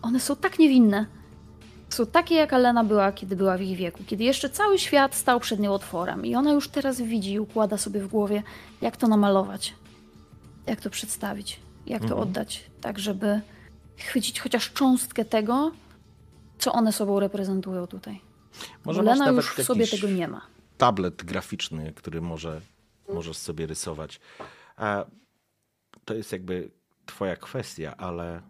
[0.02, 1.06] one są tak niewinne.
[1.88, 5.40] Są takie, jak Alena była, kiedy była w ich wieku, kiedy jeszcze cały świat stał
[5.40, 8.42] przed nią otworem i ona już teraz widzi i układa sobie w głowie,
[8.80, 9.74] jak to namalować,
[10.68, 12.22] jak to przedstawić, jak to mhm.
[12.22, 13.40] oddać, tak żeby
[13.96, 15.72] chwycić chociaż cząstkę tego,
[16.58, 18.20] co one sobą reprezentują tutaj.
[18.84, 20.46] Może Lena już w sobie tego nie ma.
[20.78, 22.60] Tablet graficzny, który może
[23.14, 24.20] możesz sobie rysować.
[24.76, 25.04] A
[26.04, 26.70] to jest jakby
[27.06, 28.42] twoja kwestia, ale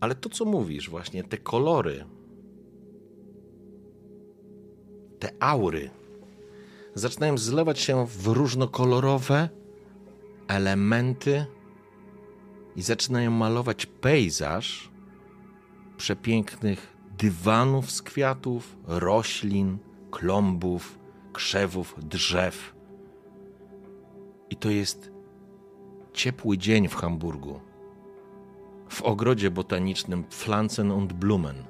[0.00, 2.04] ale to co mówisz właśnie, te kolory,
[5.18, 5.90] te aury
[6.94, 9.48] zaczynają zlewać się w różnokolorowe
[10.48, 11.46] elementy
[12.76, 14.90] i zaczynają malować pejzaż
[15.96, 19.78] przepięknych dywanów z kwiatów, roślin,
[20.10, 20.98] klombów,
[21.32, 22.74] krzewów, drzew.
[24.50, 25.12] I to jest
[26.12, 27.60] ciepły dzień w Hamburgu.
[28.88, 31.64] W ogrodzie botanicznym Pflanzen und Blumen.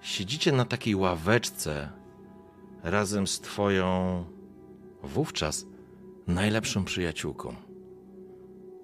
[0.00, 1.92] Siedzicie na takiej ławeczce
[2.82, 4.24] razem z twoją
[5.02, 5.66] wówczas
[6.26, 7.54] najlepszą przyjaciółką,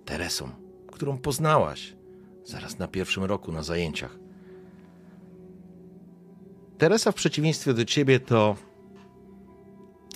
[0.05, 0.51] Teresą,
[0.93, 1.97] którą poznałaś
[2.45, 4.19] zaraz na pierwszym roku na zajęciach.
[6.79, 8.57] Teresa w przeciwieństwie do ciebie to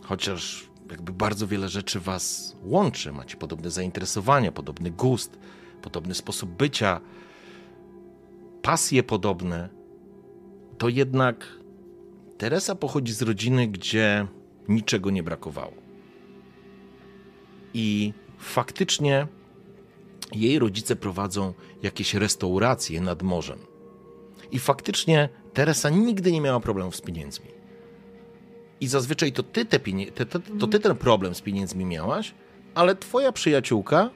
[0.03, 3.13] chociaż jakby bardzo wiele rzeczy was łączy.
[3.13, 5.39] Macie podobne zainteresowania, podobny gust,
[5.83, 7.01] podobny sposób bycia,
[8.63, 9.69] pasje podobne.
[10.79, 11.47] To jednak
[12.39, 14.27] Teresa pochodzi z rodziny, gdzie
[14.69, 15.80] niczego nie brakowało.
[17.75, 19.27] I faktycznie
[20.33, 23.59] jej rodzice prowadzą jakieś restauracje nad morzem.
[24.51, 27.47] I faktycznie Teresa nigdy nie miała problemów z pieniędzmi.
[28.81, 29.79] I zazwyczaj to ty, te
[30.15, 32.35] te, to, to ty ten problem z pieniędzmi miałaś,
[32.75, 34.11] ale twoja przyjaciółka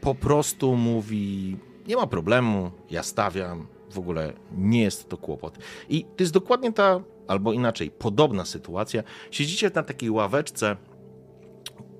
[0.00, 5.58] po prostu mówi: Nie ma problemu, ja stawiam, w ogóle nie jest to kłopot.
[5.88, 9.02] I to jest dokładnie ta, albo inaczej, podobna sytuacja.
[9.30, 10.76] Siedzicie na takiej ławeczce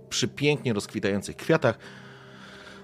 [0.09, 1.79] przy pięknie rozkwitających kwiatach.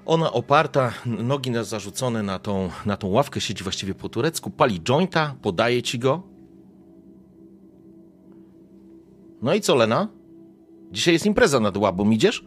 [0.07, 5.35] Ona oparta, nogi zarzucone na tą, na tą ławkę, siedzi właściwie po turecku, pali jointa,
[5.43, 6.23] podaje ci go.
[9.43, 10.09] No i co, Lena?
[10.93, 12.45] Dzisiaj jest impreza nad łabą, idziesz?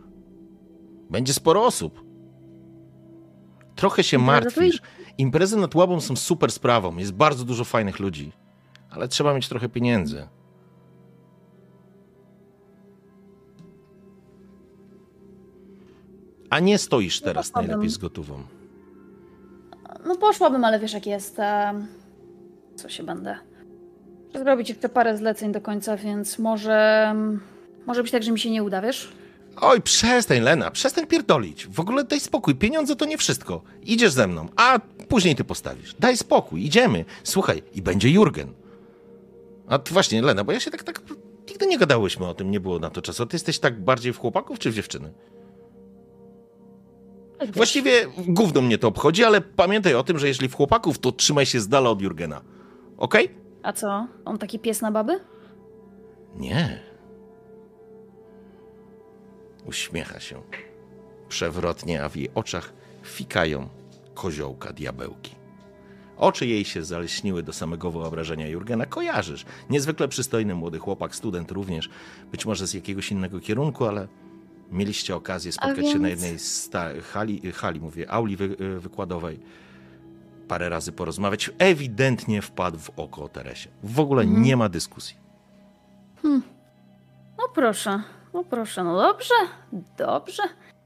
[1.10, 2.06] Będzie sporo osób.
[3.76, 4.82] Trochę się martwisz.
[5.18, 8.32] Imprezy nad łabą są super sprawą, jest bardzo dużo fajnych ludzi,
[8.90, 10.28] ale trzeba mieć trochę pieniędzy.
[16.56, 18.44] A nie stoisz no teraz najlepiej z gotową.
[20.06, 21.38] No poszłabym, ale wiesz jak jest.
[22.76, 23.38] Co się będę
[24.36, 27.15] zrobić jeszcze parę zleceń do końca, więc może.
[27.86, 29.12] Może być tak, że mi się nie uda, wiesz?
[29.62, 31.68] Oj, przestań, Lena, przestań pierdolić.
[31.68, 33.62] W ogóle daj spokój, pieniądze to nie wszystko.
[33.84, 35.96] Idziesz ze mną, a później ty postawisz.
[36.00, 37.06] Daj spokój, idziemy.
[37.24, 38.54] Słuchaj, i będzie Jurgen.
[39.68, 41.02] A właśnie, Lena, bo ja się tak, tak,
[41.50, 43.26] nigdy nie gadałyśmy o tym, nie było na to czasu.
[43.26, 45.12] Ty jesteś tak bardziej w chłopaków czy w dziewczyny?
[47.54, 47.91] Właściwie
[48.28, 51.60] gówno mnie to obchodzi, ale pamiętaj o tym, że jeśli w chłopaków, to trzymaj się
[51.60, 52.41] z dala od Jurgena.
[52.98, 53.26] Okej?
[53.26, 53.38] Okay?
[53.63, 54.08] A co?
[54.26, 55.19] On taki pies na baby?
[56.36, 56.80] Nie.
[59.65, 60.41] Uśmiecha się.
[61.30, 63.69] Przewrotnie, a w jej oczach fikają
[64.13, 65.36] koziołka diabełki.
[66.17, 68.86] Oczy jej się zaleśniły do samego wyobrażenia Jurgena.
[68.86, 69.45] Kojarzysz.
[69.69, 71.89] Niezwykle przystojny młody chłopak, student również.
[72.32, 74.08] Być może z jakiegoś innego kierunku, ale
[74.71, 75.93] mieliście okazję spotkać więc...
[75.93, 76.69] się na jednej z
[77.04, 79.39] hali, hali, mówię, auli wy, wykładowej
[80.47, 81.51] parę razy porozmawiać.
[81.60, 83.69] Ewidentnie wpadł w oko Teresie.
[83.84, 84.43] W ogóle mhm.
[84.43, 85.15] nie ma dyskusji.
[86.21, 86.41] Hmm.
[87.38, 88.01] No proszę,
[88.34, 89.34] no proszę, no dobrze,
[89.97, 90.43] dobrze.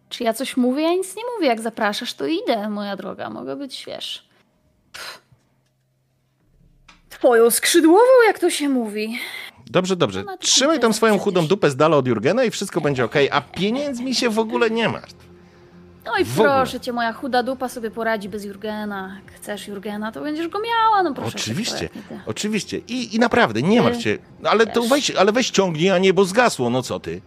[0.10, 0.84] Czy ja coś mówię?
[0.84, 1.48] Ja nic nie mówię.
[1.48, 3.30] Jak zapraszasz, to idę, moja droga.
[3.30, 4.30] Mogę być, wiesz...
[7.10, 9.20] Twoją skrzydłową, jak to się mówi.
[9.70, 10.24] Dobrze, dobrze.
[10.40, 14.16] Trzymaj tam swoją chudą dupę z dala od Jurgena i wszystko będzie ok, a pieniędzmi
[14.16, 15.30] się w ogóle nie martw.
[16.06, 19.20] No i proszę cię, moja chuda dupa sobie poradzi bez Jurgena.
[19.26, 21.38] Jak chcesz Jurgena, to będziesz go miała, no proszę.
[21.38, 21.90] Oczywiście,
[22.26, 22.78] oczywiście.
[22.78, 24.18] I, I naprawdę, nie martw się.
[24.44, 27.22] Ale to weź, ale weź ciągnij, a nie, bo zgasło, no co ty?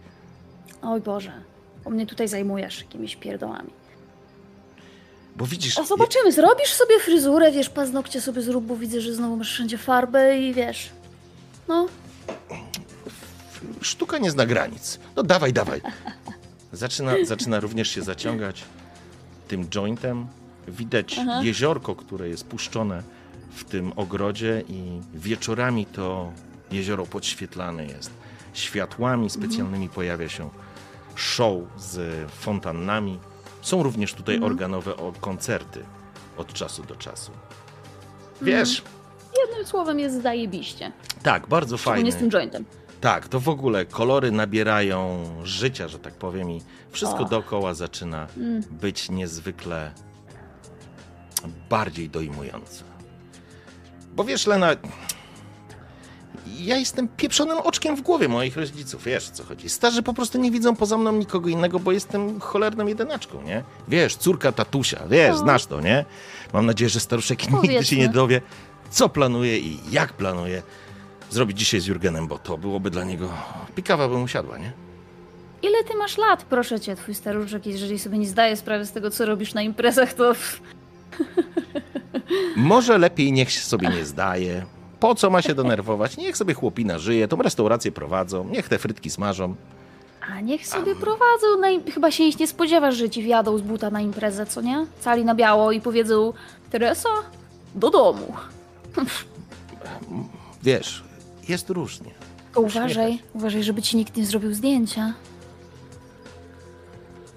[0.81, 1.31] Oj Boże,
[1.83, 3.69] bo mnie tutaj zajmujesz jakimiś pierdołami.
[5.35, 5.79] Bo widzisz...
[5.79, 9.77] A zobaczymy, zrobisz sobie fryzurę, wiesz, paznokcie sobie zrób, bo widzę, że znowu masz wszędzie
[9.77, 10.89] farbę i wiesz...
[11.67, 11.87] No.
[13.81, 14.99] Sztuka nie zna granic.
[15.15, 15.81] No dawaj, dawaj.
[16.73, 18.63] Zaczyna, zaczyna również się zaciągać
[19.47, 20.27] tym jointem.
[20.67, 21.41] Widać Aha.
[21.43, 23.03] jeziorko, które jest puszczone
[23.55, 26.31] w tym ogrodzie i wieczorami to
[26.71, 28.11] jezioro podświetlane jest
[28.53, 29.85] światłami specjalnymi.
[29.85, 29.89] Mhm.
[29.89, 30.49] Pojawia się
[31.15, 33.19] show z fontannami.
[33.61, 34.51] Są również tutaj mhm.
[34.51, 35.83] organowe koncerty
[36.37, 37.31] od czasu do czasu.
[38.41, 39.02] Wiesz, mhm.
[39.41, 40.91] Jednym słowem jest zajebiście.
[41.23, 42.11] Tak, bardzo fajnie.
[42.11, 42.65] z tym jointem.
[43.01, 46.61] Tak, to w ogóle kolory nabierają życia, że tak powiem, i
[46.91, 47.29] wszystko oh.
[47.29, 48.63] dookoła zaczyna mm.
[48.71, 49.91] być niezwykle
[51.69, 52.83] bardziej dojmujące.
[54.15, 54.75] Bo wiesz, Lena,
[56.59, 59.69] ja jestem pieprzonym oczkiem w głowie moich rodziców, wiesz co chodzi.
[59.69, 63.63] Starzy po prostu nie widzą poza mną nikogo innego, bo jestem cholerną jedynaczką, nie?
[63.87, 65.37] Wiesz, córka tatusia, wiesz, no.
[65.37, 66.05] znasz to, nie?
[66.53, 68.41] Mam nadzieję, że staruszek nigdy się nie dowie,
[68.93, 70.61] co planuje i jak planuje
[71.29, 73.29] zrobić dzisiaj z Jurgenem, bo to byłoby dla niego...
[73.75, 74.71] Pikawa by mu siadła, nie?
[75.61, 79.09] Ile ty masz lat, proszę cię, twój staruszek, jeżeli sobie nie zdaje sprawy z tego,
[79.09, 80.33] co robisz na imprezach, to...
[82.55, 84.65] Może lepiej niech sobie nie zdaje.
[84.99, 86.17] Po co ma się denerwować?
[86.17, 89.55] Niech sobie chłopina żyje, tą restaurację prowadzą, niech te frytki smażą.
[90.29, 90.95] A niech sobie A...
[90.95, 91.47] prowadzą.
[91.61, 94.85] No chyba się ich nie spodziewasz, że ci wjadą z buta na imprezę, co nie?
[95.01, 96.33] Cali na biało i powiedzą
[96.71, 97.09] Teresa,
[97.75, 98.33] do domu.
[100.63, 101.03] Wiesz,
[101.47, 102.11] jest różnie.
[102.55, 105.13] uważaj, uważaj, żeby ci nikt nie zrobił zdjęcia.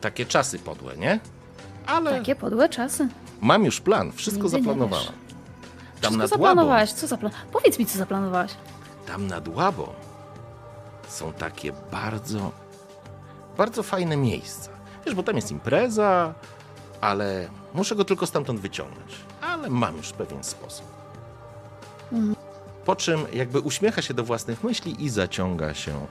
[0.00, 1.20] Takie czasy podłe, nie?
[1.86, 2.11] Ale...
[2.11, 3.09] Takie podłe czasy.
[3.40, 5.07] Mam już plan, wszystko Nigdy zaplanowałam.
[5.07, 5.12] Tam
[6.00, 7.32] wszystko nad zaplanowałeś, co zaplan...
[7.52, 8.52] Powiedz mi, co zaplanowałeś.
[9.07, 9.88] Tam nad Łabą
[11.09, 12.52] są takie bardzo,
[13.57, 14.70] bardzo fajne miejsca.
[15.07, 16.34] Wiesz, bo tam jest impreza,
[17.00, 19.12] ale muszę go tylko stamtąd wyciągnąć.
[19.40, 20.95] Ale mam już pewien sposób.
[22.84, 26.07] Po czym jakby uśmiecha się do własnych myśli i zaciąga się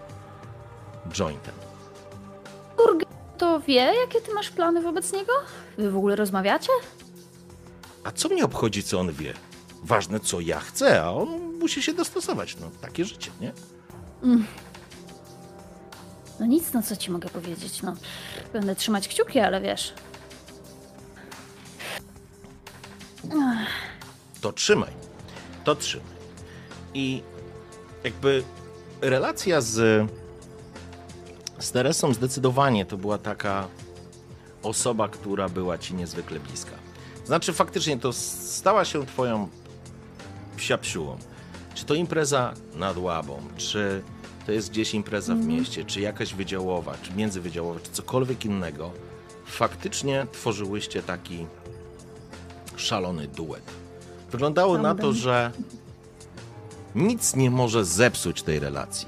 [1.10, 1.54] jointem.
[2.78, 3.06] Urg
[3.38, 5.34] to wie, jakie ty masz plany wobec niego?
[5.78, 6.72] Wy w ogóle rozmawiacie?
[8.04, 9.34] A co mnie obchodzi, co on wie?
[9.84, 12.58] Ważne, co ja chcę, a on musi się dostosować.
[12.62, 13.54] No, takie życie, nie?
[14.24, 14.46] Mm.
[16.39, 17.82] No nic, no co ci mogę powiedzieć?
[17.82, 17.96] No,
[18.54, 19.93] będę trzymać kciuki, ale wiesz.
[24.41, 25.05] To trzymaj.
[25.66, 26.16] To trzymaj.
[26.93, 27.22] I
[28.03, 28.43] jakby
[29.01, 30.07] relacja z,
[31.59, 33.68] z Teresą zdecydowanie to była taka
[34.63, 36.76] osoba, która była ci niezwykle bliska.
[37.26, 39.47] Znaczy, faktycznie to stała się twoją
[40.57, 41.18] psiapsiułą.
[41.76, 44.01] Czy to impreza nad Łabą, czy
[44.45, 45.57] to jest gdzieś impreza w mhm.
[45.57, 48.91] mieście, czy jakaś wydziałowa, czy międzywydziałowa, czy cokolwiek innego,
[49.45, 51.47] faktycznie tworzyłyście taki
[52.76, 53.85] szalony duet.
[54.36, 55.52] Wyglądało na to, że
[56.96, 59.08] nic nie może zepsuć tej relacji.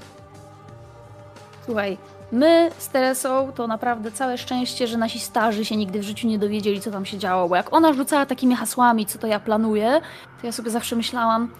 [1.64, 1.98] Słuchaj,
[2.32, 6.38] my z Teresą to naprawdę całe szczęście, że nasi starzy się nigdy w życiu nie
[6.38, 10.00] dowiedzieli, co tam się działo, bo jak ona rzucała takimi hasłami, co to ja planuję,
[10.40, 11.50] to ja sobie zawsze myślałam,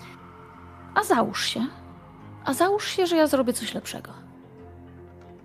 [0.95, 1.67] a załóż się,
[2.45, 4.11] a załóż się, że ja zrobię coś lepszego.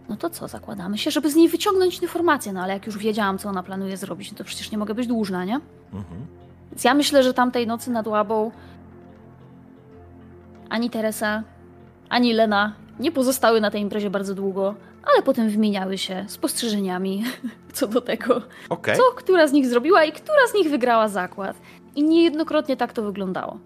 [0.09, 3.37] No to co, zakładamy się, żeby z niej wyciągnąć informacje, no ale jak już wiedziałam,
[3.37, 5.59] co ona planuje zrobić, no to przecież nie mogę być dłużna, nie?
[5.93, 6.42] Mhm.
[6.73, 8.51] Więc ja myślę, że tamtej nocy nad Łabą
[10.69, 11.43] ani Teresa,
[12.09, 17.23] ani Lena nie pozostały na tej imprezie bardzo długo, ale potem wymieniały się spostrzeżeniami
[17.73, 18.95] co do tego, okay.
[18.95, 21.57] co która z nich zrobiła i która z nich wygrała zakład.
[21.95, 23.59] I niejednokrotnie tak to wyglądało.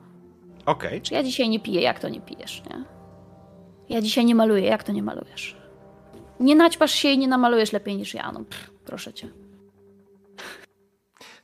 [0.65, 0.89] Okej.
[0.89, 1.01] Okay.
[1.01, 2.83] Czy ja dzisiaj nie piję, jak to nie pijesz, nie?
[3.89, 5.57] Ja dzisiaj nie maluję, jak to nie malujesz?
[6.39, 9.27] Nie naćpasz się i nie namalujesz lepiej niż ja, no pff, proszę cię.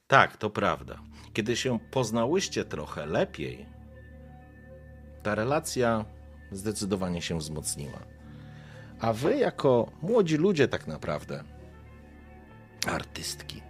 [0.08, 1.13] Tak, to prawda.
[1.34, 3.66] Kiedy się poznałyście trochę lepiej,
[5.24, 6.06] ta relacja
[6.52, 8.00] zdecydowanie się wzmocniła.
[9.00, 11.44] A wy, jako młodzi ludzie, tak naprawdę,
[12.88, 13.62] artystki,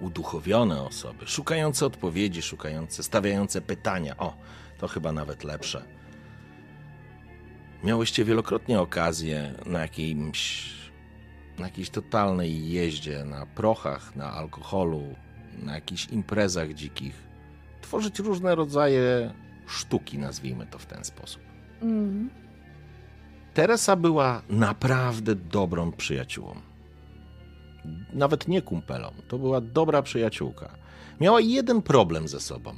[0.00, 4.36] uduchowione osoby, szukające odpowiedzi, szukające, stawiające pytania, o,
[4.78, 5.84] to chyba nawet lepsze.
[7.84, 10.70] Miałyście wielokrotnie okazję na jakimś,
[11.58, 15.14] na jakiejś totalnej jeździe, na prochach, na alkoholu,
[15.62, 17.14] na jakichś imprezach dzikich,
[17.80, 19.34] tworzyć różne rodzaje
[19.66, 21.42] sztuki, nazwijmy to w ten sposób.
[21.82, 22.30] Mm.
[23.54, 26.54] Teresa była naprawdę dobrą przyjaciółą.
[28.12, 30.78] Nawet nie kumpelą, to była dobra przyjaciółka.
[31.20, 32.74] Miała jeden problem ze sobą.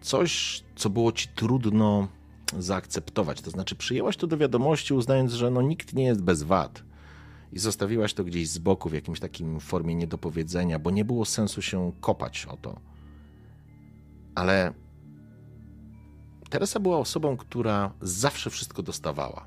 [0.00, 2.08] Coś, co było ci trudno
[2.58, 3.40] zaakceptować.
[3.40, 6.82] To znaczy, przyjęłaś to do wiadomości, uznając, że no, nikt nie jest bez wad.
[7.52, 11.62] I zostawiłaś to gdzieś z boku w jakimś takim formie niedopowiedzenia, bo nie było sensu
[11.62, 12.80] się kopać o to.
[14.34, 14.72] Ale
[16.50, 19.44] Teresa była osobą, która zawsze wszystko dostawała.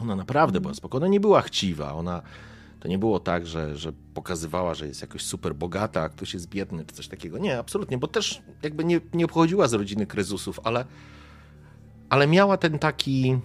[0.00, 1.92] Ona naprawdę była spokojna, nie była chciwa.
[1.92, 2.22] Ona
[2.80, 6.48] to nie było tak, że, że pokazywała, że jest jakoś super bogata, a ktoś jest
[6.48, 7.38] biedny, czy coś takiego.
[7.38, 10.84] Nie, absolutnie, bo też jakby nie, nie obchodziła z rodziny kryzysów, ale,
[12.08, 13.38] ale miała ten taki.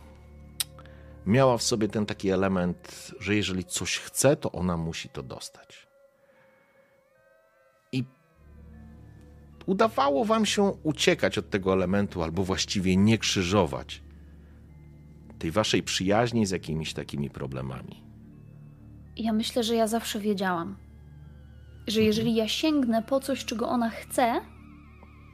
[1.25, 5.87] Miała w sobie ten taki element, że jeżeli coś chce, to ona musi to dostać.
[7.91, 8.03] I
[9.65, 14.03] udawało wam się uciekać od tego elementu, albo właściwie nie krzyżować
[15.39, 18.03] tej waszej przyjaźni z jakimiś takimi problemami.
[19.17, 20.77] Ja myślę, że ja zawsze wiedziałam,
[21.87, 24.41] że jeżeli ja sięgnę po coś, czego ona chce,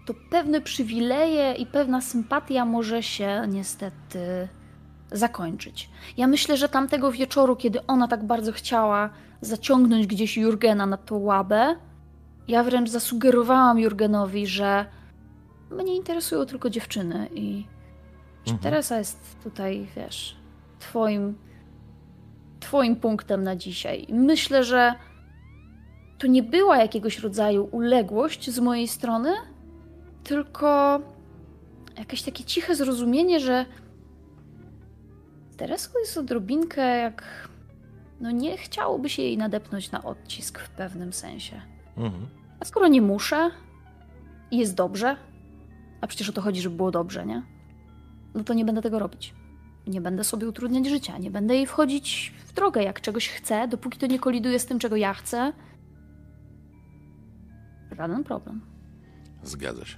[0.05, 4.47] to pewne przywileje i pewna sympatia może się niestety
[5.12, 5.89] zakończyć.
[6.18, 9.10] Ja myślę, że tamtego wieczoru, kiedy ona tak bardzo chciała
[9.41, 11.76] zaciągnąć gdzieś Jurgena na tą łabę,
[12.47, 14.86] ja wręcz zasugerowałam Jurgenowi, że
[15.72, 17.66] mnie interesują tylko dziewczyny i
[18.39, 18.60] mhm.
[18.60, 20.36] Teresa jest tutaj, wiesz,
[20.80, 21.36] twoim
[22.60, 24.08] Twoim punktem na dzisiaj.
[24.10, 24.93] Myślę, że
[26.18, 29.34] to nie była jakiegoś rodzaju uległość z mojej strony,
[30.24, 30.99] tylko
[31.97, 33.66] jakieś takie ciche zrozumienie, że
[35.58, 37.49] Teresko jest odrobinkę jak.
[38.20, 41.62] No nie chciałoby się jej nadepnąć na odcisk w pewnym sensie.
[41.97, 42.28] Mhm.
[42.60, 43.51] A skoro nie muszę
[44.51, 45.18] i jest dobrze,
[46.01, 47.43] a przecież o to chodzi, żeby było dobrze, nie?
[48.36, 49.34] No to nie będę tego robić.
[49.88, 52.84] Nie będę sobie utrudniać życia, nie będę jej wchodzić w drogę.
[52.84, 55.53] Jak czegoś chcę, dopóki to nie koliduje z tym, czego ja chcę,
[57.97, 58.62] żaden problem.
[59.43, 59.97] Zgadza się.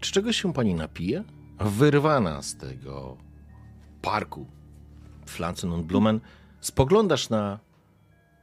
[0.00, 1.24] Czy czegoś się pani napije?
[1.60, 3.16] Wyrwana z tego
[4.06, 4.46] parku
[5.26, 6.20] Flanzen und Blumen,
[6.60, 7.58] spoglądasz na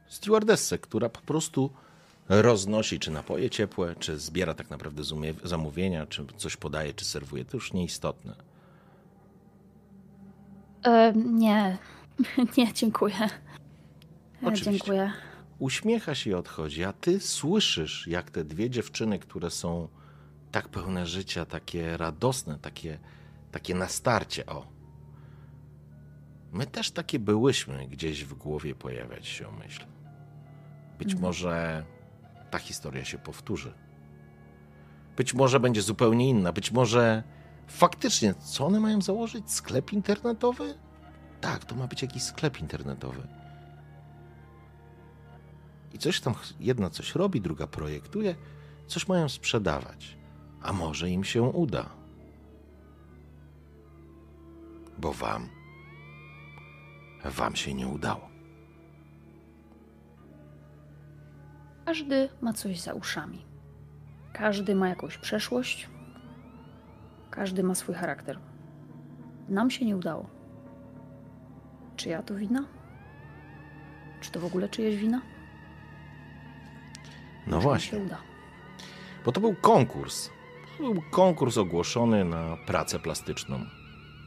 [0.08, 1.70] stewardessę, która po prostu
[2.28, 5.02] roznosi czy napoje ciepłe, czy zbiera tak naprawdę
[5.44, 7.44] zamówienia, czy coś podaje, czy serwuje.
[7.44, 8.34] To już nieistotne.
[10.82, 11.78] E, nie,
[12.58, 13.16] nie, dziękuję.
[13.22, 13.28] E,
[14.42, 14.70] Oczywiście.
[14.70, 15.12] Dziękuję.
[15.58, 19.88] Uśmiecha się i odchodzi, a ty słyszysz, jak te dwie dziewczyny, które są
[20.52, 22.98] tak pełne życia, takie radosne, takie,
[23.52, 24.73] takie na starcie, o.
[26.54, 29.84] My też takie byłyśmy, gdzieś w głowie pojawiać się myśl.
[30.98, 31.22] Być mhm.
[31.22, 31.84] może
[32.50, 33.74] ta historia się powtórzy.
[35.16, 37.22] Być może będzie zupełnie inna, być może
[37.66, 39.52] Faktycznie, co one mają założyć?
[39.52, 40.74] Sklep internetowy?
[41.40, 43.28] Tak, to ma być jakiś sklep internetowy.
[45.92, 48.34] I coś tam, jedna coś robi, druga projektuje,
[48.86, 50.16] coś mają sprzedawać.
[50.62, 51.90] A może im się uda.
[54.98, 55.48] Bo wam,
[57.30, 58.28] wam się nie udało.
[61.84, 63.44] Każdy ma coś za uszami.
[64.32, 65.88] Każdy ma jakąś przeszłość,
[67.30, 68.38] każdy ma swój charakter.
[69.48, 70.26] Nam się nie udało.
[71.96, 72.64] Czy ja to wina?
[74.20, 75.20] Czy to w ogóle czyjeś wina?
[77.46, 78.00] No Może właśnie.
[79.24, 80.30] Bo to był konkurs.
[80.78, 83.60] To był konkurs ogłoszony na pracę plastyczną.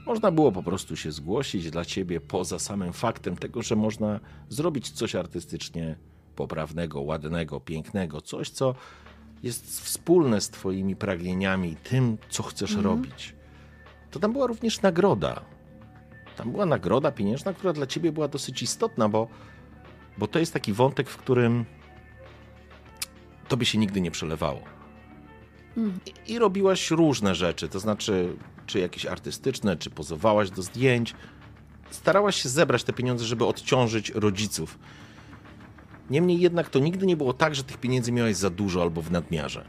[0.07, 4.91] Można było po prostu się zgłosić dla ciebie poza samym faktem tego, że można zrobić
[4.91, 5.95] coś artystycznie
[6.35, 8.75] poprawnego, ładnego, pięknego, coś, co
[9.43, 12.85] jest wspólne z Twoimi pragnieniami, tym, co chcesz mhm.
[12.85, 13.35] robić,
[14.11, 15.41] to tam była również nagroda.
[16.37, 19.27] Tam była nagroda pieniężna, która dla Ciebie była dosyć istotna, bo,
[20.17, 21.65] bo to jest taki wątek, w którym
[23.47, 24.76] Tobie się nigdy nie przelewało.
[25.78, 28.34] I, I robiłaś różne rzeczy, to znaczy,
[28.65, 31.15] czy jakieś artystyczne, czy pozowałaś do zdjęć.
[31.89, 34.78] Starałaś się zebrać te pieniądze, żeby odciążyć rodziców
[36.09, 39.11] Niemniej jednak to nigdy nie było tak, że tych pieniędzy miałeś za dużo albo w
[39.11, 39.65] nadmiarze.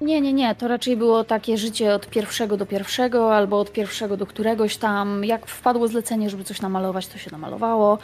[0.00, 0.54] Nie, nie, nie.
[0.54, 5.24] To raczej było takie życie od pierwszego do pierwszego, albo od pierwszego do któregoś tam.
[5.24, 7.98] Jak wpadło zlecenie, żeby coś namalować, to się namalowało.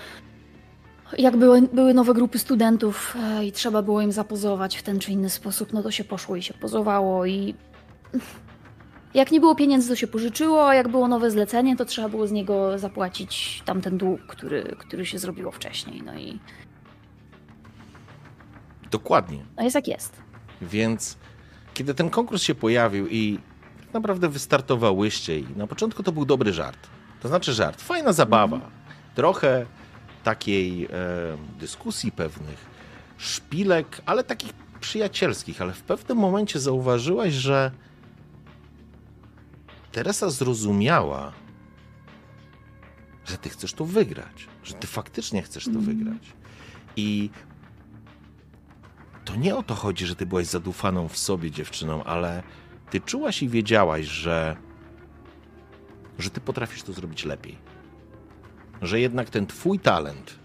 [1.18, 5.12] Jak były, były nowe grupy studentów e, i trzeba było im zapozować w ten czy
[5.12, 7.54] inny sposób, no to się poszło i się pozowało i...
[9.14, 12.26] Jak nie było pieniędzy, to się pożyczyło, a jak było nowe zlecenie, to trzeba było
[12.26, 16.02] z niego zapłacić tamten dług, który, który się zrobiło wcześniej.
[16.02, 16.40] No i
[18.90, 19.44] Dokładnie.
[19.56, 20.22] No jest jak jest.
[20.62, 21.18] Więc
[21.74, 23.38] kiedy ten konkurs się pojawił i
[23.84, 26.88] tak naprawdę wystartowałyście i na początku to był dobry żart.
[27.20, 28.56] To znaczy żart, fajna zabawa.
[28.56, 28.70] Mm.
[29.14, 29.66] Trochę
[30.24, 30.88] takiej e,
[31.58, 32.66] dyskusji pewnych,
[33.18, 37.70] szpilek, ale takich przyjacielskich, ale w pewnym momencie zauważyłaś, że
[39.92, 41.32] Teresa zrozumiała,
[43.24, 45.84] że ty chcesz to wygrać, że ty faktycznie chcesz to mm.
[45.84, 46.32] wygrać.
[46.96, 47.30] I
[49.24, 52.42] to nie o to chodzi, że ty byłaś zadufaną w sobie dziewczyną, ale
[52.90, 54.56] ty czułaś i wiedziałaś, że,
[56.18, 57.69] że ty potrafisz to zrobić lepiej.
[58.82, 60.38] Że jednak ten twój talent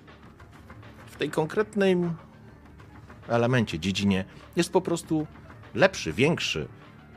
[1.06, 1.98] w tej konkretnej
[3.28, 4.26] elemencie, dziedzinie
[4.56, 5.28] jest po prostu
[5.76, 6.68] lepszy, większy,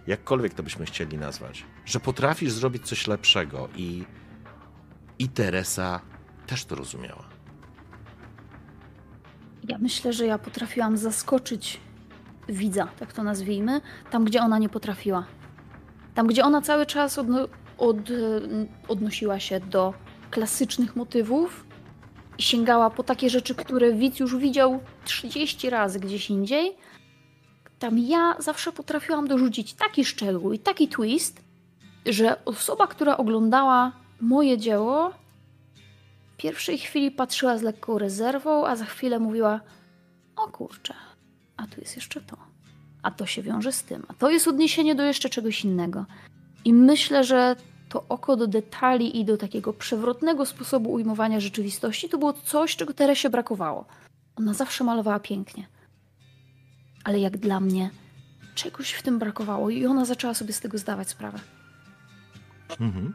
[0.07, 1.65] jakkolwiek to byśmy chcieli nazwać.
[1.85, 4.05] Że potrafisz zrobić coś lepszego i,
[5.19, 6.01] i Teresa
[6.47, 7.25] też to rozumiała.
[9.69, 11.81] Ja myślę, że ja potrafiłam zaskoczyć
[12.49, 15.27] widza, tak to nazwijmy, tam gdzie ona nie potrafiła.
[16.15, 17.49] Tam gdzie ona cały czas odno
[17.79, 17.97] od,
[18.89, 19.95] odnosiła się do
[20.31, 21.67] klasycznych motywów
[22.39, 26.77] i sięgała po takie rzeczy, które widz już widział 30 razy gdzieś indziej,
[27.79, 31.45] tam ja zawsze potrafiłam dorzucić taki szczegół i taki twist,
[32.07, 35.13] że osoba, która oglądała moje dzieło,
[36.33, 39.61] w pierwszej chwili patrzyła z lekką rezerwą, a za chwilę mówiła:
[40.37, 40.95] O kurczę,
[41.57, 42.37] a tu jest jeszcze to.
[43.03, 44.03] A to się wiąże z tym.
[44.09, 46.05] A to jest odniesienie do jeszcze czegoś innego.
[46.65, 47.57] I myślę, że
[47.89, 52.95] to oko do detali i do takiego przewrotnego sposobu ujmowania rzeczywistości to było coś, czego
[52.95, 53.85] Teresie brakowało.
[54.37, 55.67] Ona zawsze malowała pięknie.
[57.05, 57.91] Ale jak dla mnie,
[58.55, 61.39] czegoś w tym brakowało i ona zaczęła sobie z tego zdawać sprawę.
[62.81, 63.15] Mhm.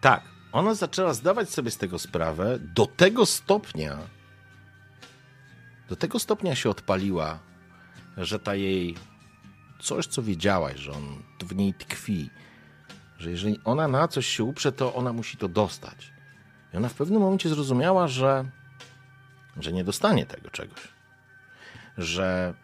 [0.00, 3.98] Tak, ona zaczęła zdawać sobie z tego sprawę do tego stopnia,
[5.88, 7.38] do tego stopnia się odpaliła,
[8.16, 8.94] że ta jej
[9.80, 12.30] coś, co wiedziałaś, że on w niej tkwi,
[13.18, 16.12] że jeżeli ona na coś się uprze, to ona musi to dostać.
[16.74, 18.44] I ona w pewnym momencie zrozumiała, że,
[19.60, 20.80] że nie dostanie tego czegoś.
[21.98, 22.54] Że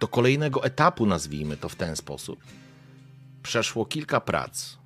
[0.00, 2.40] do kolejnego etapu, nazwijmy to w ten sposób,
[3.42, 4.76] przeszło kilka prac.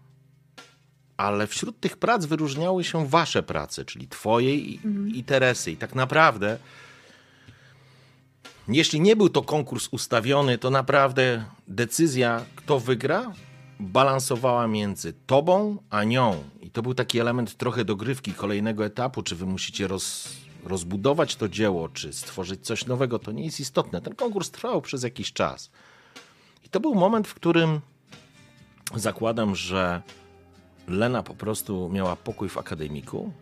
[1.17, 5.09] Ale wśród tych prac wyróżniały się wasze prace, czyli twojej i, mhm.
[5.09, 5.73] i Teresy.
[5.73, 6.59] I tak naprawdę,
[8.69, 13.33] jeśli nie był to konkurs ustawiony, to naprawdę decyzja, kto wygra,
[13.81, 16.45] balansowała między tobą a nią.
[16.61, 21.49] I to był taki element trochę dogrywki kolejnego etapu, czy wy musicie roz, rozbudować to
[21.49, 24.01] dzieło, czy stworzyć coś nowego, to nie jest istotne.
[24.01, 25.71] Ten konkurs trwał przez jakiś czas.
[26.65, 27.81] I to był moment, w którym
[28.95, 30.03] zakładam, że
[30.89, 33.33] Lena po prostu miała pokój w akademiku.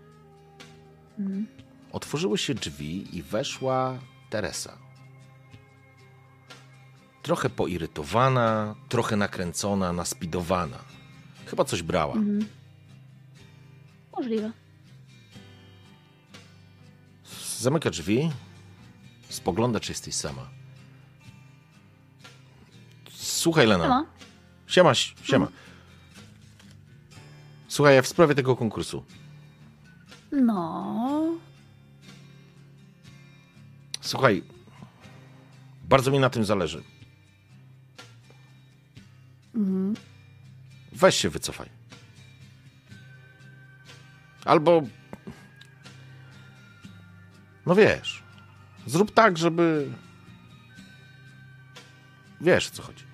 [1.18, 1.46] Mhm.
[1.92, 3.98] Otworzyły się drzwi i weszła
[4.30, 4.87] Teresa
[7.28, 10.78] trochę poirytowana, trochę nakręcona, naspidowana.
[11.46, 12.14] Chyba coś brała.
[12.14, 12.48] Mhm.
[14.16, 14.52] Możliwe.
[17.58, 18.30] Zamyka drzwi,
[19.28, 20.48] spogląda, czy jesteś sama.
[23.14, 23.84] Słuchaj, Lena.
[23.84, 24.06] Siema.
[24.66, 25.46] Siema, siema.
[25.46, 25.62] Mhm.
[27.68, 29.04] Słuchaj, ja w sprawie tego konkursu.
[30.32, 31.34] No.
[34.00, 34.42] Słuchaj,
[35.84, 36.97] bardzo mi na tym zależy.
[39.58, 39.94] Mhm.
[40.92, 41.68] Weź się wycofaj.
[44.44, 44.82] Albo.
[47.66, 48.22] No wiesz.
[48.86, 49.90] Zrób tak, żeby.
[52.40, 53.04] Wiesz, o co chodzi.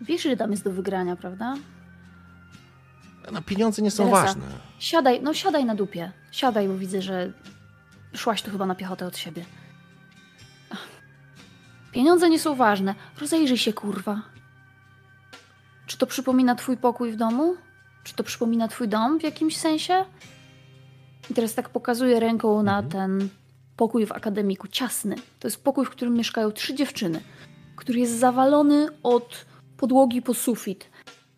[0.00, 1.54] Wiesz, że tam jest do wygrania, prawda?
[3.32, 4.46] No, pieniądze nie są Teresa, ważne.
[4.78, 6.12] Siadaj, no siadaj na dupie.
[6.30, 7.32] Siadaj, bo widzę, że
[8.14, 9.44] szłaś tu chyba na piechotę od siebie.
[11.92, 12.94] Pieniądze nie są ważne.
[13.20, 14.22] Rozejrzyj się, kurwa.
[15.86, 17.56] Czy to przypomina twój pokój w domu?
[18.04, 20.04] Czy to przypomina twój dom w jakimś sensie?
[21.30, 22.92] I teraz tak pokazuję ręką na mhm.
[22.92, 23.28] ten
[23.76, 25.16] pokój w akademiku, ciasny.
[25.40, 27.20] To jest pokój, w którym mieszkają trzy dziewczyny,
[27.76, 30.90] który jest zawalony od podłogi po sufit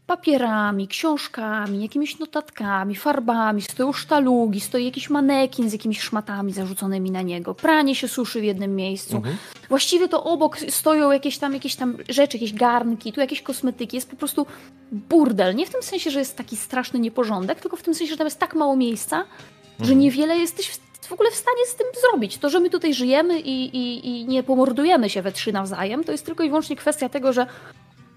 [0.07, 7.23] papierami, książkami, jakimiś notatkami, farbami, stoją sztalugi, stoi jakiś manekin z jakimiś szmatami zarzuconymi na
[7.23, 9.17] niego, pranie się suszy w jednym miejscu.
[9.17, 9.37] Mhm.
[9.69, 13.97] Właściwie to obok stoją jakieś tam, jakieś tam rzeczy, jakieś garnki, tu jakieś kosmetyki.
[13.97, 14.47] Jest po prostu
[14.93, 15.55] burdel.
[15.55, 18.27] Nie w tym sensie, że jest taki straszny nieporządek, tylko w tym sensie, że tam
[18.27, 19.89] jest tak mało miejsca, mhm.
[19.89, 22.39] że niewiele jesteś w ogóle w stanie z tym zrobić.
[22.39, 26.13] To, że my tutaj żyjemy i, i, i nie pomordujemy się we trzy nawzajem, to
[26.13, 27.47] jest tylko i wyłącznie kwestia tego, że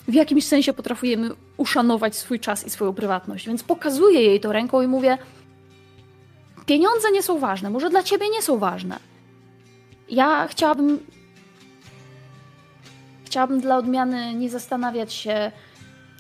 [0.10, 3.48] w jakimś sensie potrafujemy uszanować swój czas i swoją prywatność.
[3.48, 5.18] Więc pokazuję jej to ręką i mówię:
[6.66, 9.00] Pieniądze nie są ważne, może dla ciebie nie są ważne.
[10.10, 11.00] Ja chciałabym.
[13.26, 15.52] Chciałabym dla odmiany nie zastanawiać się,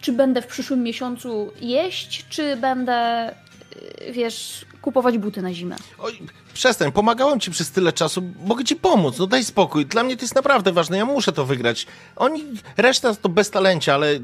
[0.01, 3.31] czy będę w przyszłym miesiącu jeść, czy będę,
[4.11, 5.75] wiesz, kupować buty na zimę.
[5.97, 6.19] Oj,
[6.53, 9.85] przestań, pomagałem ci przez tyle czasu, mogę ci pomóc, no daj spokój.
[9.85, 11.87] Dla mnie to jest naprawdę ważne, ja muszę to wygrać.
[12.15, 12.43] Oni,
[12.77, 14.19] reszta to bez talencia, ale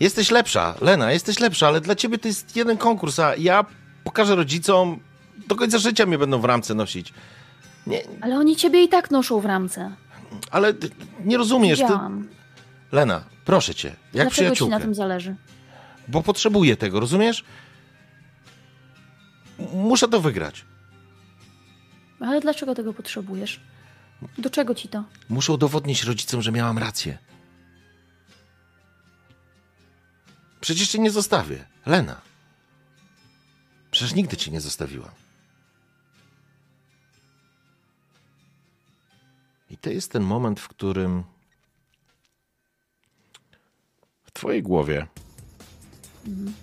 [0.00, 3.64] jesteś lepsza, Lena, jesteś lepsza, ale dla ciebie to jest jeden konkurs, a ja
[4.04, 5.00] pokażę rodzicom,
[5.48, 7.12] do końca życia mnie będą w ramce nosić.
[7.86, 8.02] Nie.
[8.20, 9.90] Ale oni ciebie i tak noszą w ramce.
[10.50, 10.72] Ale
[11.24, 11.78] nie rozumiesz.
[11.78, 11.92] Ty...
[12.92, 14.70] Lena, proszę cię, jak Dlaczego przyjaciółkę.
[14.74, 15.34] ci na tym zależy?
[16.08, 17.44] Bo potrzebuję tego, rozumiesz?
[19.74, 20.64] Muszę to wygrać.
[22.20, 23.60] Ale dlaczego tego potrzebujesz?
[24.38, 25.04] Do czego ci to?
[25.28, 27.18] Muszę udowodnić rodzicom, że miałam rację.
[30.60, 32.20] Przecież cię nie zostawię, Lena.
[33.90, 35.10] Przecież nigdy cię nie zostawiłam.
[39.70, 41.24] I to jest ten moment, w którym
[44.24, 45.06] w twojej głowie
[46.26, 46.54] mhm.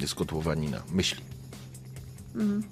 [0.00, 1.24] Jest kotłowanina myśli.
[2.34, 2.62] Mhm.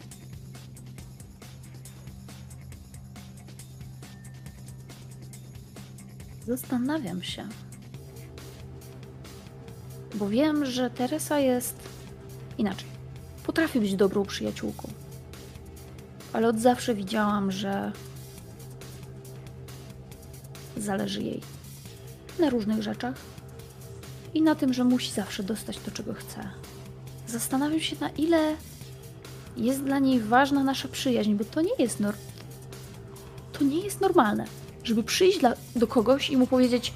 [6.47, 7.49] Zastanawiam się.
[10.15, 11.77] Bo wiem, że Teresa jest
[12.59, 12.89] inaczej.
[13.47, 14.89] Potrafi być dobrą przyjaciółką.
[16.33, 17.93] Ale od zawsze widziałam, że
[20.77, 21.41] zależy jej
[22.39, 23.15] na różnych rzeczach
[24.35, 26.49] i na tym, że musi zawsze dostać to, czego chce.
[27.29, 28.57] Zastanawiam się, na ile
[29.57, 32.15] jest dla niej ważna nasza przyjaźń, bo to nie jest nor...
[33.53, 34.45] to nie jest normalne,
[34.85, 35.55] żeby przyjść dla...
[35.77, 36.93] do kogoś i mu powiedzieć: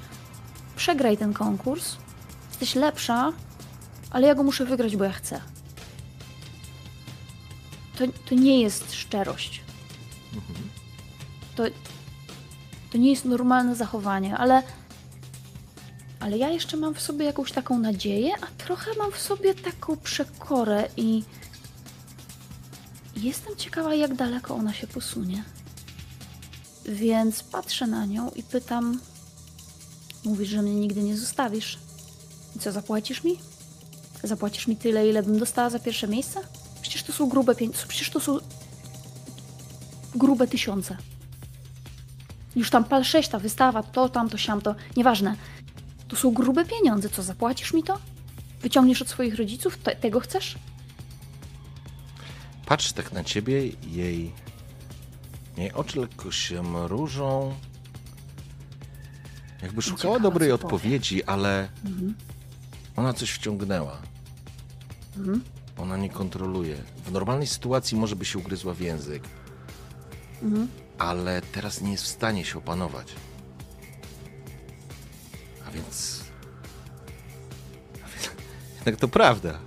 [0.75, 1.95] Przegraj ten konkurs,
[2.49, 3.33] jesteś lepsza,
[4.11, 5.41] ale ja go muszę wygrać, bo ja chcę.
[7.97, 9.61] To, to nie jest szczerość.
[10.35, 10.69] Mhm.
[11.55, 11.63] To,
[12.91, 14.63] to nie jest normalne zachowanie, ale.
[16.23, 19.97] Ale ja jeszcze mam w sobie jakąś taką nadzieję, a trochę mam w sobie taką
[19.97, 21.23] przekorę i.
[23.15, 25.43] Jestem ciekawa, jak daleko ona się posunie.
[26.85, 28.99] Więc patrzę na nią i pytam:
[30.25, 31.79] Mówisz, że mnie nigdy nie zostawisz.
[32.55, 33.39] I co, zapłacisz mi?
[34.23, 36.39] Zapłacisz mi tyle, ile bym dostała za pierwsze miejsce?
[36.81, 37.87] Przecież to są grube pieniądze.
[37.87, 38.39] Przecież to są
[40.15, 40.97] grube tysiące.
[42.55, 45.35] Już tam pal 6, ta wystawa, to, tamto, siamto, nieważne.
[46.07, 47.09] To są grube pieniądze.
[47.09, 47.99] Co, zapłacisz mi to?
[48.61, 49.77] Wyciągniesz od swoich rodziców?
[49.77, 50.55] Te, tego chcesz?
[52.65, 54.31] Patrz tak na ciebie, jej,
[55.57, 57.55] jej oczy lekko się mrużą.
[59.61, 62.15] Jakby szukała Ciekawe, dobrej odpowiedzi, ale mhm.
[62.95, 63.97] ona coś wciągnęła.
[65.17, 65.43] Mhm.
[65.77, 66.77] Ona nie kontroluje.
[67.05, 69.23] W normalnej sytuacji może by się ugryzła w język.
[70.41, 73.15] Mhm ale teraz nie jest w stanie się opanować.
[75.73, 76.23] Więc
[78.75, 79.59] jednak to prawda.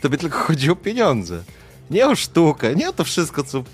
[0.00, 1.42] Tobie tylko chodzi o pieniądze.
[1.90, 3.64] Nie o sztukę, nie o to wszystko, co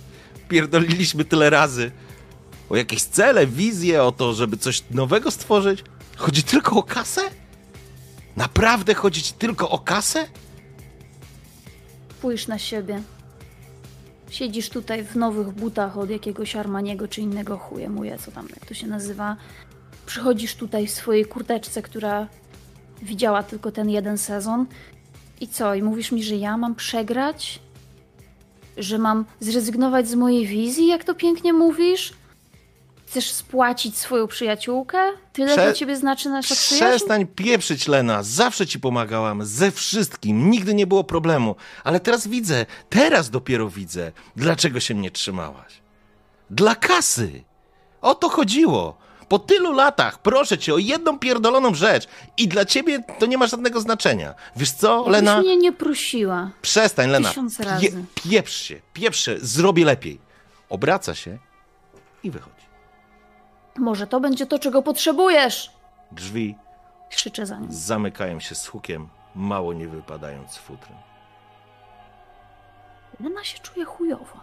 [0.49, 1.91] pierdoliliśmy tyle razy.
[2.71, 5.85] O jakieś cele, wizje, o to, żeby coś nowego stworzyć.
[6.17, 7.21] Chodzi tylko o kasę?
[8.37, 10.27] Naprawdę chodzi ci tylko o kasę?
[12.19, 13.03] Spójrz na siebie.
[14.31, 18.67] Siedzisz tutaj w nowych butach od jakiegoś Armaniego czy innego chuje muje, co tam, jak
[18.67, 19.37] to się nazywa.
[20.09, 22.27] Przychodzisz tutaj w swojej kurteczce, która
[23.03, 24.67] widziała tylko ten jeden sezon.
[25.41, 25.75] I co?
[25.75, 27.61] I mówisz mi, że ja mam przegrać?
[28.77, 32.13] Że mam zrezygnować z mojej wizji, jak to pięknie mówisz?
[33.07, 34.99] Chcesz spłacić swoją przyjaciółkę?
[35.33, 36.85] Tyle Prze- dla ciebie znaczy nasza przyjaźń?
[36.97, 38.23] Przestań pieprzyć, Lena.
[38.23, 39.45] Zawsze ci pomagałam.
[39.47, 40.51] Ze wszystkim.
[40.51, 41.57] Nigdy nie było problemu.
[41.85, 45.73] Ale teraz widzę, teraz dopiero widzę, dlaczego się mnie trzymałaś.
[46.51, 47.45] Dla kasy.
[48.01, 49.08] O to chodziło.
[49.29, 53.47] Po tylu latach proszę cię o jedną pierdoloną rzecz i dla ciebie to nie ma
[53.47, 54.35] żadnego znaczenia.
[54.57, 55.41] Wiesz co, Jakbyś Lena?
[55.41, 56.51] mnie nie prosiła.
[56.63, 57.29] Przestań, Lena.
[57.29, 57.87] Tysiąc razy.
[57.87, 60.21] Pie- pieprz się, pieprz się, zrobię lepiej.
[60.69, 61.39] Obraca się
[62.23, 62.55] i wychodzi.
[63.77, 65.71] Może to będzie to, czego potrzebujesz!
[66.13, 66.55] Drzwi
[67.11, 67.73] krzyczę za nim.
[67.73, 70.91] Zamykają się z hukiem, mało nie wypadając z futry.
[73.21, 74.41] Lena się czuje chujowo.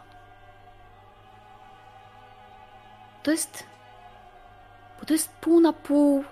[3.24, 3.64] To jest.
[5.00, 6.24] Bo to jest pół na pół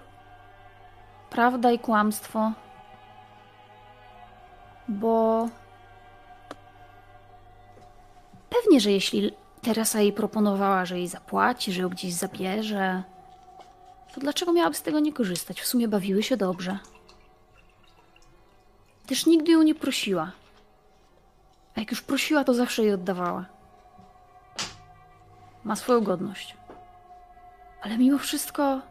[1.30, 2.52] prawda i kłamstwo.
[4.88, 5.48] Bo.
[8.50, 13.04] Pewnie, że jeśli Teresa jej proponowała, że jej zapłaci, że ją gdzieś zabierze.
[14.14, 15.62] To dlaczego miałaby z tego nie korzystać?
[15.62, 16.80] W sumie bawiły się dobrze.
[19.08, 20.32] Też nigdy ją nie prosiła.
[21.76, 23.46] A jak już prosiła, to zawsze jej oddawała.
[25.64, 26.58] Ma swoją godność.
[27.84, 28.82] Ale mimo wszystko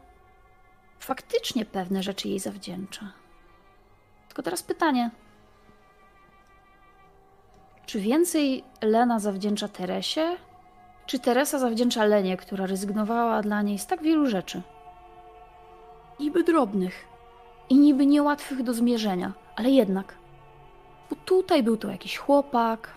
[0.98, 3.12] faktycznie pewne rzeczy jej zawdzięcza.
[4.28, 5.10] Tylko teraz pytanie.
[7.86, 10.36] Czy więcej Lena zawdzięcza Teresie,
[11.06, 14.62] czy Teresa zawdzięcza Lenie, która rezygnowała dla niej z tak wielu rzeczy?
[16.20, 17.04] Niby drobnych
[17.68, 20.14] i niby niełatwych do zmierzenia, ale jednak.
[21.10, 22.94] Bo tutaj był to jakiś chłopak,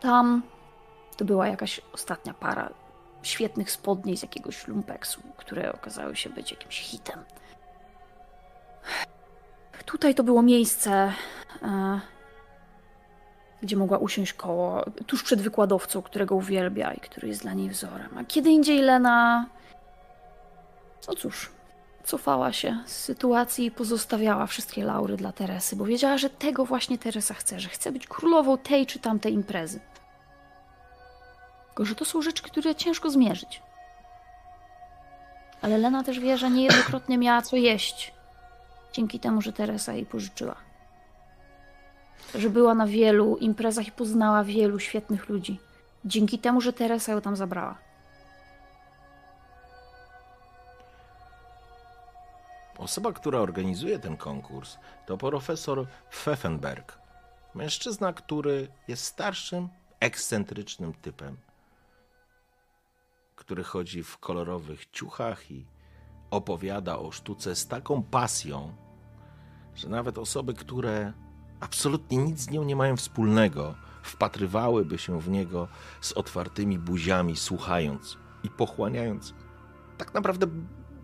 [0.00, 0.42] tam
[1.16, 2.79] to była jakaś ostatnia para
[3.22, 7.24] świetnych spodni z jakiegoś lumpeksu, które okazały się być jakimś hitem.
[9.84, 11.12] Tutaj to było miejsce,
[11.62, 12.00] e,
[13.62, 18.18] gdzie mogła usiąść koło, tuż przed wykładowcą, którego uwielbia i który jest dla niej wzorem.
[18.18, 19.46] A kiedy indziej Lena.
[21.08, 21.50] No cóż,
[22.04, 26.98] cofała się z sytuacji i pozostawiała wszystkie laury dla Teresy, bo wiedziała, że tego właśnie
[26.98, 29.80] Teresa chce, że chce być królową tej czy tamtej imprezy.
[31.80, 33.62] Tylko, że to są rzeczy, które ciężko zmierzyć.
[35.62, 38.14] Ale Lena też wie, że niejednokrotnie miała co jeść.
[38.92, 40.56] Dzięki temu, że Teresa jej pożyczyła.
[42.34, 45.60] Że była na wielu imprezach i poznała wielu świetnych ludzi.
[46.04, 47.78] Dzięki temu, że Teresa ją tam zabrała.
[52.78, 56.98] Osoba, która organizuje ten konkurs, to profesor Pfeffenberg.
[57.54, 59.68] Mężczyzna, który jest starszym,
[60.00, 61.36] ekscentrycznym typem
[63.50, 65.66] który chodzi w kolorowych ciuchach i
[66.30, 68.72] opowiada o sztuce z taką pasją,
[69.74, 71.12] że nawet osoby, które
[71.60, 75.68] absolutnie nic z nią nie mają wspólnego, wpatrywałyby się w niego
[76.00, 79.34] z otwartymi buziami, słuchając i pochłaniając
[79.98, 80.46] tak naprawdę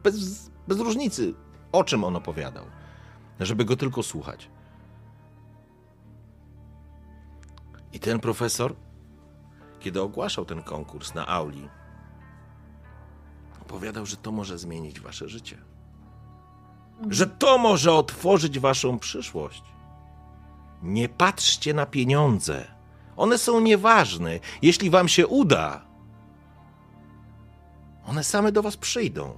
[0.03, 1.35] bez, bez różnicy,
[1.73, 2.65] o czym on opowiadał,
[3.41, 4.51] żeby go tylko słuchać.
[7.93, 8.75] I ten profesor,
[9.81, 11.69] kiedy ogłaszał ten konkurs na auli,
[13.67, 15.59] Opowiadał, że to może zmienić wasze życie.
[17.11, 19.63] Że to może otworzyć waszą przyszłość.
[20.83, 22.65] Nie patrzcie na pieniądze.
[23.17, 24.41] One są nieważne.
[24.63, 25.85] Jeśli wam się uda,
[28.07, 29.35] one same do was przyjdą.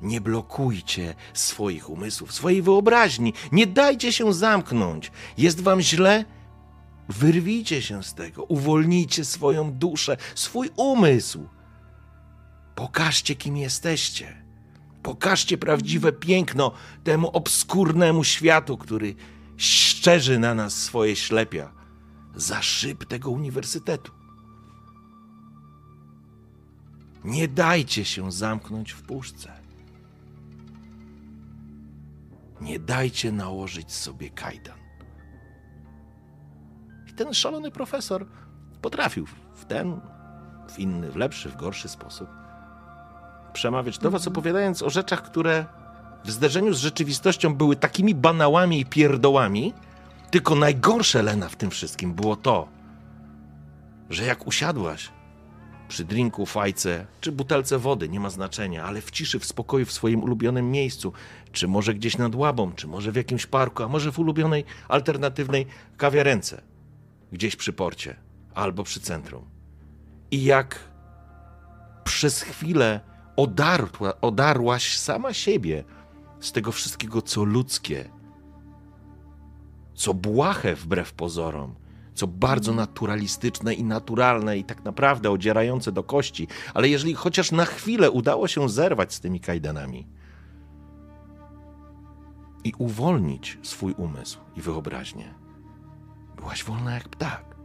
[0.00, 3.32] Nie blokujcie swoich umysłów, swojej wyobraźni.
[3.52, 5.12] Nie dajcie się zamknąć.
[5.38, 6.24] Jest wam źle?
[7.08, 8.44] Wyrwijcie się z tego.
[8.44, 11.48] Uwolnijcie swoją duszę, swój umysł.
[12.74, 14.42] Pokażcie, kim jesteście.
[15.02, 16.72] Pokażcie prawdziwe piękno
[17.04, 19.14] temu obskurnemu światu, który
[19.56, 21.72] szczerzy na nas swoje ślepia
[22.34, 24.12] za szyb tego uniwersytetu.
[27.24, 29.52] Nie dajcie się zamknąć w puszce.
[32.60, 34.78] Nie dajcie nałożyć sobie kajdan.
[37.10, 38.26] I ten szalony profesor
[38.82, 40.00] potrafił w ten,
[40.70, 42.41] w inny, w lepszy, w gorszy sposób
[43.52, 45.66] przemawiać do was, opowiadając o rzeczach, które
[46.24, 49.72] w zderzeniu z rzeczywistością były takimi banałami i pierdołami,
[50.30, 52.68] tylko najgorsze, Lena, w tym wszystkim było to,
[54.10, 55.10] że jak usiadłaś
[55.88, 59.92] przy drinku, fajce czy butelce wody, nie ma znaczenia, ale w ciszy, w spokoju, w
[59.92, 61.12] swoim ulubionym miejscu,
[61.52, 65.66] czy może gdzieś nad łabą, czy może w jakimś parku, a może w ulubionej, alternatywnej
[65.96, 66.62] kawiarence,
[67.32, 68.16] gdzieś przy porcie
[68.54, 69.44] albo przy centrum.
[70.30, 70.78] I jak
[72.04, 73.00] przez chwilę
[73.36, 75.84] odarła, odarłaś sama siebie
[76.40, 78.10] z tego wszystkiego, co ludzkie,
[79.94, 81.74] co błahe wbrew pozorom,
[82.14, 87.64] co bardzo naturalistyczne i naturalne i tak naprawdę odzierające do kości, ale jeżeli chociaż na
[87.64, 90.08] chwilę udało się zerwać z tymi kajdanami
[92.64, 95.34] i uwolnić swój umysł i wyobraźnię,
[96.36, 97.56] byłaś wolna jak ptak.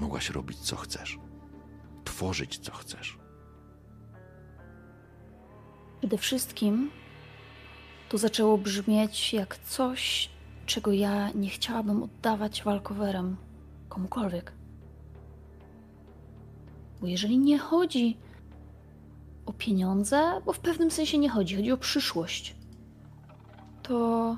[0.00, 1.18] Mogłaś robić co chcesz,
[2.04, 3.15] tworzyć co chcesz.
[6.06, 6.90] Przede wszystkim
[8.08, 10.30] to zaczęło brzmieć jak coś,
[10.66, 13.36] czego ja nie chciałabym oddawać walkowerem
[13.88, 14.52] komukolwiek.
[17.00, 18.16] Bo jeżeli nie chodzi
[19.46, 22.56] o pieniądze, bo w pewnym sensie nie chodzi, chodzi o przyszłość,
[23.82, 24.36] to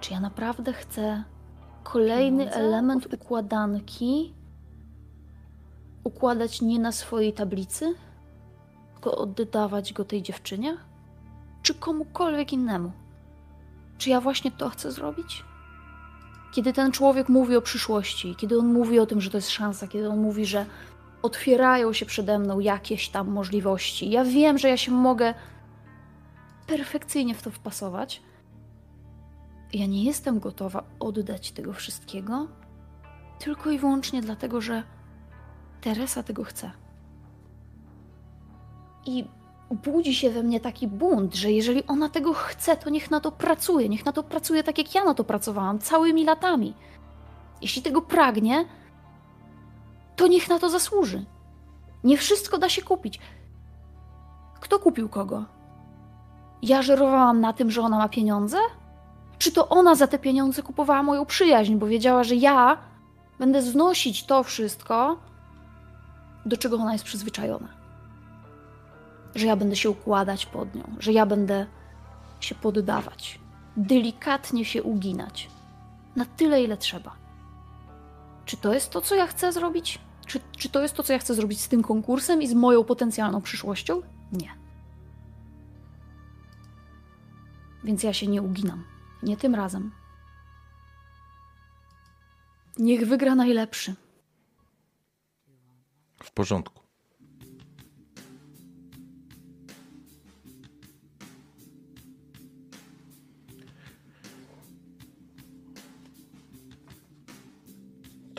[0.00, 1.24] czy ja naprawdę chcę
[1.84, 2.60] kolejny pieniądze?
[2.60, 4.34] element układanki
[6.04, 7.94] układać nie na swojej tablicy?
[9.06, 10.76] Tylko oddawać go tej dziewczynie?
[11.62, 12.92] Czy komukolwiek innemu?
[13.98, 15.44] Czy ja właśnie to chcę zrobić?
[16.52, 19.88] Kiedy ten człowiek mówi o przyszłości, kiedy on mówi o tym, że to jest szansa,
[19.88, 20.66] kiedy on mówi, że
[21.22, 25.34] otwierają się przede mną jakieś tam możliwości, ja wiem, że ja się mogę
[26.66, 28.22] perfekcyjnie w to wpasować.
[29.72, 32.48] Ja nie jestem gotowa oddać tego wszystkiego,
[33.38, 34.82] tylko i wyłącznie dlatego, że
[35.80, 36.85] Teresa tego chce.
[39.06, 39.24] I
[39.70, 43.32] budzi się we mnie taki bunt, że jeżeli ona tego chce, to niech na to
[43.32, 43.88] pracuje.
[43.88, 46.74] Niech na to pracuje tak, jak ja na to pracowałam całymi latami.
[47.62, 48.64] Jeśli tego pragnie,
[50.16, 51.24] to niech na to zasłuży.
[52.04, 53.20] Nie wszystko da się kupić.
[54.60, 55.44] Kto kupił kogo?
[56.62, 58.58] Ja żerowałam na tym, że ona ma pieniądze?
[59.38, 62.78] Czy to ona za te pieniądze kupowała moją przyjaźń, bo wiedziała, że ja
[63.38, 65.18] będę znosić to wszystko,
[66.46, 67.75] do czego ona jest przyzwyczajona?
[69.34, 71.66] Że ja będę się układać pod nią, że ja będę
[72.40, 73.40] się poddawać,
[73.76, 75.48] delikatnie się uginać,
[76.16, 77.16] Na tyle, ile trzeba.
[78.44, 79.98] Czy to jest to, co ja chcę zrobić?
[80.26, 82.84] Czy, czy to jest to, co ja chcę zrobić z tym konkursem i z moją
[82.84, 84.02] potencjalną przyszłością?
[84.32, 84.50] Nie.
[87.84, 88.84] Więc ja się nie uginam.
[89.22, 89.92] Nie tym razem.
[92.78, 93.94] Niech wygra najlepszy.
[96.22, 96.85] W porządku.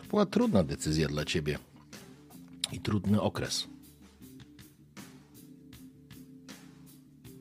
[0.09, 1.59] Była trudna decyzja dla ciebie
[2.71, 3.67] i trudny okres.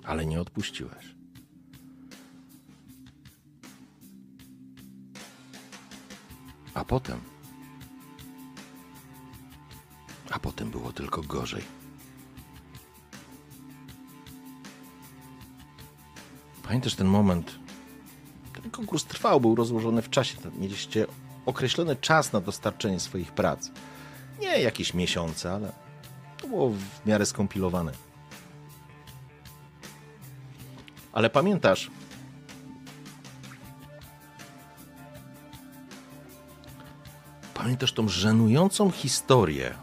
[0.04, 1.16] Ale nie odpuściłeś.
[6.74, 7.20] A potem.
[10.30, 11.62] A potem było tylko gorzej.
[16.62, 17.58] Pamiętasz ten moment?
[18.62, 20.36] Ten konkurs trwał, był rozłożony w czasie.
[20.58, 21.06] Mieliście
[21.46, 23.70] określony czas na dostarczenie swoich prac.
[24.40, 25.72] Nie jakieś miesiące, ale
[26.36, 27.92] to było w miarę skompilowane.
[31.12, 31.90] Ale pamiętasz,
[37.66, 39.74] Pamiętasz tą żenującą historię?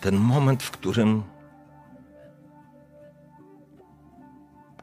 [0.00, 1.22] Ten moment, w którym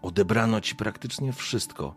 [0.03, 1.95] odebrano ci praktycznie wszystko.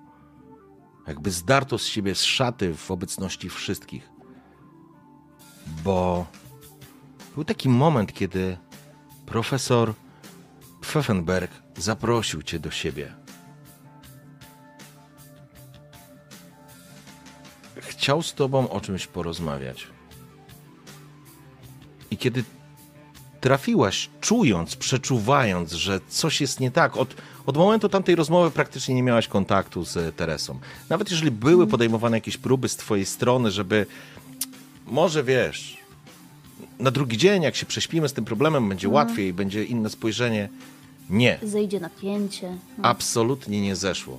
[1.07, 4.11] Jakby zdarto z siebie z szaty w obecności wszystkich.
[5.85, 6.27] Bo
[7.35, 8.59] był taki moment, kiedy
[9.27, 9.95] profesor
[10.81, 13.27] Pfeffenberg zaprosił cię do siebie.
[18.07, 19.87] chciał z tobą o czymś porozmawiać.
[22.11, 22.45] I kiedy
[23.47, 27.14] trafiłaś, czując, przeczuwając, że coś jest nie tak, od,
[27.47, 30.59] od momentu tamtej rozmowy praktycznie nie miałaś kontaktu z Teresą.
[30.88, 31.70] Nawet jeżeli były mhm.
[31.70, 33.86] podejmowane jakieś próby z twojej strony, żeby
[34.86, 35.76] może wiesz,
[36.78, 39.07] na drugi dzień, jak się prześpimy z tym problemem, będzie mhm.
[39.07, 40.49] łatwiej, będzie inne spojrzenie.
[41.11, 41.38] Nie.
[41.42, 42.49] Zejdzie napięcie.
[42.78, 42.84] No.
[42.84, 44.18] Absolutnie nie zeszło.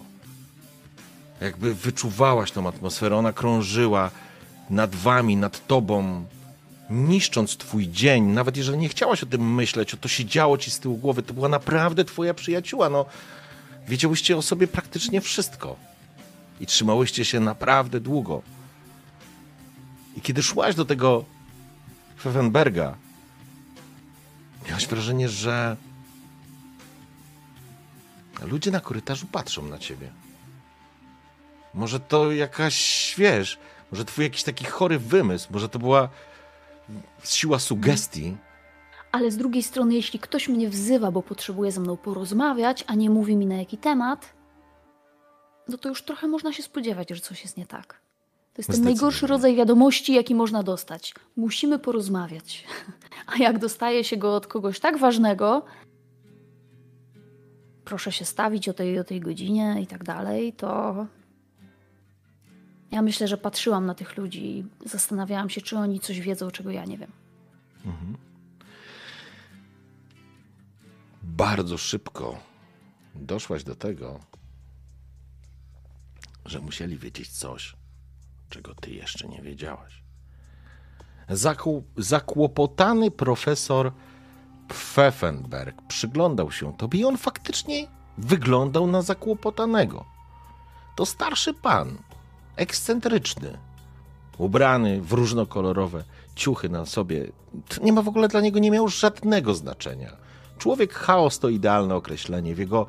[1.42, 4.12] Jakby wyczuwałaś tą atmosferę, ona krążyła
[4.70, 6.26] nad wami, nad tobą,
[6.90, 8.24] niszcząc twój dzień.
[8.24, 11.24] Nawet jeżeli nie chciałaś o tym myśleć, o to się działo ci z tyłu głowy,
[11.24, 12.90] to była naprawdę twoja przyjacióła.
[12.90, 13.06] No,
[13.88, 15.76] wiedziałyście o sobie praktycznie wszystko.
[16.60, 18.42] I trzymałyście się naprawdę długo.
[20.16, 21.26] I kiedy szłaś do tego
[22.18, 22.96] Pfeffenberga,
[24.68, 25.78] miałaś wrażenie, że
[28.42, 30.12] ludzie na korytarzu patrzą na ciebie.
[31.74, 33.58] Może to jakaś, wiesz,
[33.92, 36.10] może twój jakiś taki chory wymysł, może to była
[37.24, 38.38] siła sugestii.
[39.12, 43.10] Ale z drugiej strony, jeśli ktoś mnie wzywa, bo potrzebuje ze mną porozmawiać, a nie
[43.10, 44.34] mówi mi na jaki temat,
[45.68, 48.02] no to już trochę można się spodziewać, że coś jest nie tak.
[48.54, 51.14] To jest ten najgorszy rodzaj wiadomości, jaki można dostać.
[51.36, 52.66] Musimy porozmawiać.
[53.34, 55.66] A jak dostaje się go od kogoś tak ważnego,
[57.86, 61.06] proszę się stawić o tej, o tej godzinie i tak dalej, to
[62.92, 66.72] ja myślę, że patrzyłam na tych ludzi i zastanawiałam się, czy oni coś wiedzą, czego
[66.72, 67.12] ja nie wiem.
[67.86, 68.18] Mhm.
[71.24, 72.40] Bardzo szybko
[73.16, 74.20] doszłaś do tego,
[76.46, 77.76] że musieli wiedzieć coś,
[78.50, 80.04] czego ty jeszcze nie wiedziałaś.
[81.98, 83.92] zakłopotany profesor
[84.68, 90.06] Pfeffenberg przyglądał się tobie i on faktycznie wyglądał na zakłopotanego.
[90.96, 91.98] To starszy pan,
[92.58, 93.58] ekscentryczny,
[94.38, 96.04] ubrany w różnokolorowe
[96.36, 97.28] ciuchy na sobie.
[97.68, 100.18] To nie ma w ogóle dla niego, nie miał żadnego znaczenia.
[100.58, 102.56] Człowiek chaos to idealne określenie.
[102.56, 102.86] W jego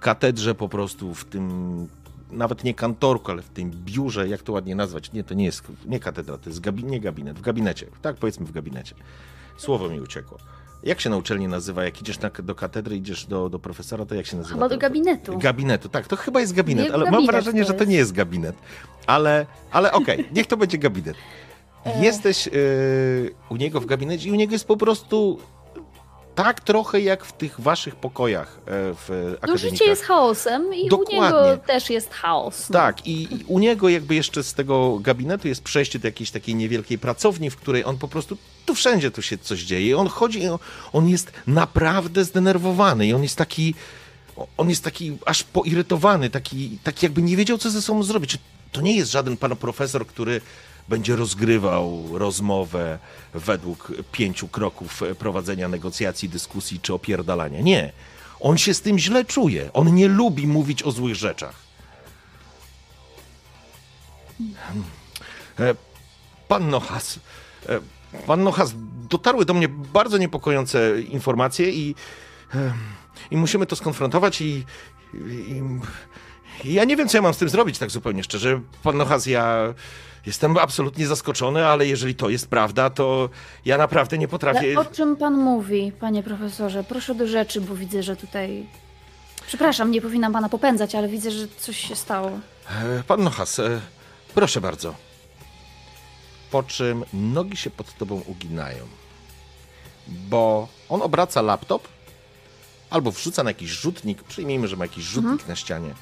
[0.00, 1.88] katedrze po prostu w tym,
[2.30, 5.12] nawet nie kantorku, ale w tym biurze, jak to ładnie nazwać?
[5.12, 7.86] Nie, to nie jest, nie katedra, to jest gabi, nie gabinet, w gabinecie.
[8.02, 8.94] Tak, powiedzmy w gabinecie.
[9.56, 10.38] Słowo mi uciekło.
[10.82, 14.14] Jak się na uczelni nazywa, jak idziesz na, do katedry, idziesz do, do profesora, to
[14.14, 14.54] jak się nazywa?
[14.54, 15.38] Chyba do gabinetu.
[15.38, 18.12] Gabinetu, tak, to chyba jest gabinet, nie ale gabinet mam wrażenie, że to nie jest
[18.12, 18.56] gabinet.
[19.06, 21.16] Ale, ale okej, okay, niech to będzie gabinet.
[21.86, 22.04] E.
[22.04, 22.52] Jesteś yy,
[23.48, 25.38] u niego w gabinecie i u niego jest po prostu
[26.44, 29.36] tak trochę jak w tych waszych pokojach e, w.
[29.48, 31.18] No życie jest chaosem i Dokładnie.
[31.18, 32.70] u niego też jest chaos.
[32.70, 32.72] No.
[32.72, 36.54] Tak, i, i, u niego jakby jeszcze z tego gabinetu jest przejście do jakiejś takiej
[36.54, 38.36] niewielkiej pracowni, w której on po prostu,
[38.66, 39.98] tu wszędzie tu się coś dzieje.
[39.98, 40.42] On chodzi,
[40.92, 43.74] on jest naprawdę zdenerwowany i on jest taki,
[44.56, 48.38] on jest taki aż poirytowany, taki, taki jakby nie wiedział, co ze sobą zrobić.
[48.72, 50.40] To nie jest żaden pan profesor, który
[50.88, 52.98] będzie rozgrywał rozmowę
[53.34, 57.60] według pięciu kroków prowadzenia negocjacji, dyskusji czy opierdalania.
[57.60, 57.92] Nie.
[58.40, 59.72] On się z tym źle czuje.
[59.72, 61.54] On nie lubi mówić o złych rzeczach.
[65.60, 65.74] E,
[66.48, 67.20] pan Nochas,
[67.68, 67.80] e,
[68.26, 68.72] pan Nochas,
[69.08, 71.94] dotarły do mnie bardzo niepokojące informacje i,
[72.54, 72.72] e,
[73.30, 74.64] i musimy to skonfrontować i,
[75.14, 75.62] i,
[76.64, 78.60] i ja nie wiem, co ja mam z tym zrobić, tak zupełnie szczerze.
[78.82, 79.74] Pan Nochas, ja
[80.26, 83.28] jestem absolutnie zaskoczony, ale jeżeli to jest prawda, to
[83.64, 84.58] ja naprawdę nie potrafię...
[84.76, 86.84] Ale o czym pan mówi, panie profesorze?
[86.84, 88.66] Proszę do rzeczy, bo widzę, że tutaj...
[89.46, 92.30] Przepraszam, nie powinnam pana popędzać, ale widzę, że coś się stało.
[93.06, 93.60] Pan Nochas,
[94.34, 94.94] proszę bardzo
[96.50, 98.86] po czym nogi się pod tobą uginają.
[100.08, 101.88] Bo on obraca laptop
[102.90, 105.48] albo wrzuca na jakiś rzutnik, przyjmijmy, że ma jakiś rzutnik mhm.
[105.48, 105.94] na ścianie.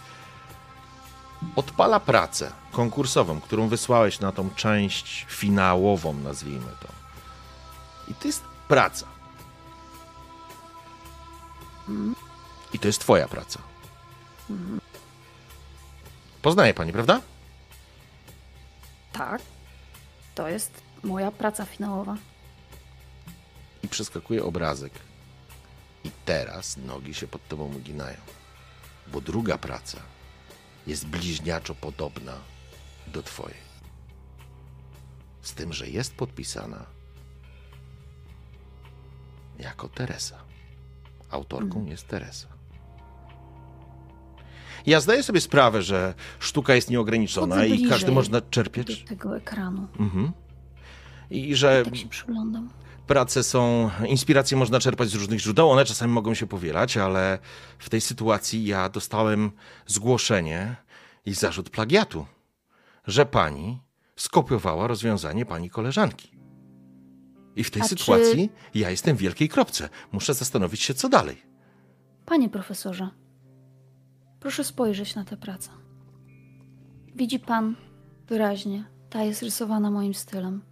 [1.56, 6.88] Odpala pracę konkursową, którą wysłałeś na tą część finałową, nazwijmy to.
[8.08, 9.06] I to jest praca.
[12.72, 13.58] I to jest twoja praca.
[16.42, 17.20] Poznaje pani, prawda?
[19.12, 19.42] Tak.
[20.34, 22.16] To jest moja praca finałowa.
[23.82, 24.92] I przeskakuje obrazek.
[26.04, 28.18] I teraz nogi się pod tobą uginają.
[29.06, 29.98] Bo druga praca
[30.86, 32.32] jest bliźniaczo podobna
[33.06, 33.66] do twojej.
[35.42, 36.86] Z tym, że jest podpisana
[39.58, 40.38] jako Teresa.
[41.30, 41.90] Autorką hmm.
[41.90, 42.48] jest Teresa.
[44.86, 49.02] Ja zdaję sobie sprawę, że sztuka jest nieograniczona i każdy można czerpieć.
[49.02, 49.88] Do tego ekranu.
[49.98, 50.32] Mhm.
[51.30, 51.84] I że.
[51.84, 52.68] Tak się przyglądam.
[53.06, 57.38] Prace są, inspiracje można czerpać z różnych źródeł, one czasami mogą się powielać, ale
[57.78, 59.50] w tej sytuacji ja dostałem
[59.86, 60.76] zgłoszenie
[61.26, 62.26] i zarzut plagiatu,
[63.06, 63.80] że pani
[64.16, 66.36] skopiowała rozwiązanie pani koleżanki.
[67.56, 68.78] I w tej A sytuacji czy...
[68.78, 69.88] ja jestem w wielkiej kropce.
[70.12, 71.42] Muszę zastanowić się, co dalej.
[72.26, 73.08] Panie profesorze,
[74.40, 75.70] Proszę spojrzeć na tę pracę.
[77.14, 77.76] Widzi pan
[78.28, 80.62] wyraźnie, ta jest rysowana moim stylem.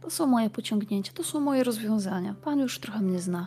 [0.00, 2.34] To są moje pociągnięcia, to są moje rozwiązania.
[2.44, 3.46] Pan już trochę mnie zna.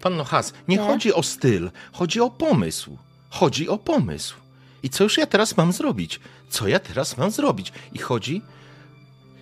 [0.00, 0.86] Pan Has, nie Te?
[0.86, 2.96] chodzi o styl, chodzi o pomysł.
[3.30, 4.36] Chodzi o pomysł.
[4.82, 6.20] I co już ja teraz mam zrobić?
[6.48, 7.72] Co ja teraz mam zrobić?
[7.92, 8.42] I chodzi.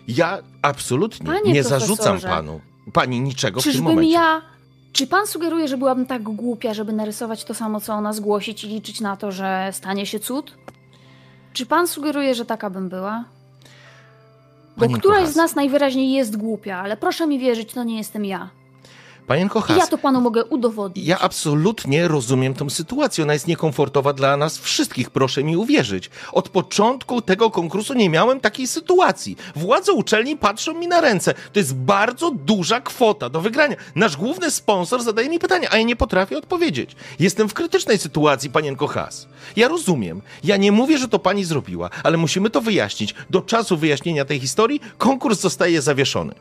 [0.09, 2.61] Ja absolutnie Panie nie zarzucam panu,
[2.93, 4.13] pani niczego Czyżbym w tym momencie.
[4.13, 4.43] ja
[4.93, 8.69] czy pan sugeruje, że byłabym tak głupia, żeby narysować to samo, co ona zgłosić i
[8.69, 10.55] liczyć na to, że stanie się cud?
[11.53, 13.25] Czy pan sugeruje, że taka bym była?
[14.79, 18.49] Bo któraś z nas najwyraźniej jest głupia, ale proszę mi wierzyć, to nie jestem ja.
[19.29, 21.07] Panienko Has, ja to panu mogę udowodnić.
[21.07, 23.25] Ja absolutnie rozumiem tą sytuację.
[23.25, 26.11] Ona jest niekomfortowa dla nas wszystkich, proszę mi uwierzyć.
[26.33, 29.37] Od początku tego konkursu nie miałem takiej sytuacji.
[29.57, 31.35] Władze uczelni patrzą mi na ręce.
[31.53, 33.77] To jest bardzo duża kwota do wygrania.
[33.95, 36.97] Nasz główny sponsor zadaje mi pytania, a ja nie potrafię odpowiedzieć.
[37.19, 39.29] Jestem w krytycznej sytuacji, panienko Has.
[39.57, 40.23] Ja rozumiem.
[40.45, 43.15] Ja nie mówię, że to pani zrobiła, ale musimy to wyjaśnić.
[43.31, 46.35] Do czasu wyjaśnienia tej historii konkurs zostaje zawieszony.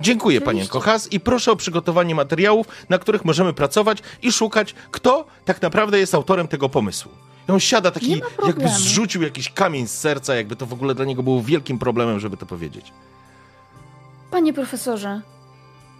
[0.00, 0.44] Dziękuję Oczywiście.
[0.68, 5.62] panienko Has i proszę o przygotowanie materiałów, na których możemy pracować i szukać, kto tak
[5.62, 7.10] naprawdę jest autorem tego pomysłu.
[7.48, 11.04] I on siada taki, jakby zrzucił jakiś kamień z serca, jakby to w ogóle dla
[11.04, 12.92] niego było wielkim problemem, żeby to powiedzieć.
[14.30, 15.20] Panie profesorze,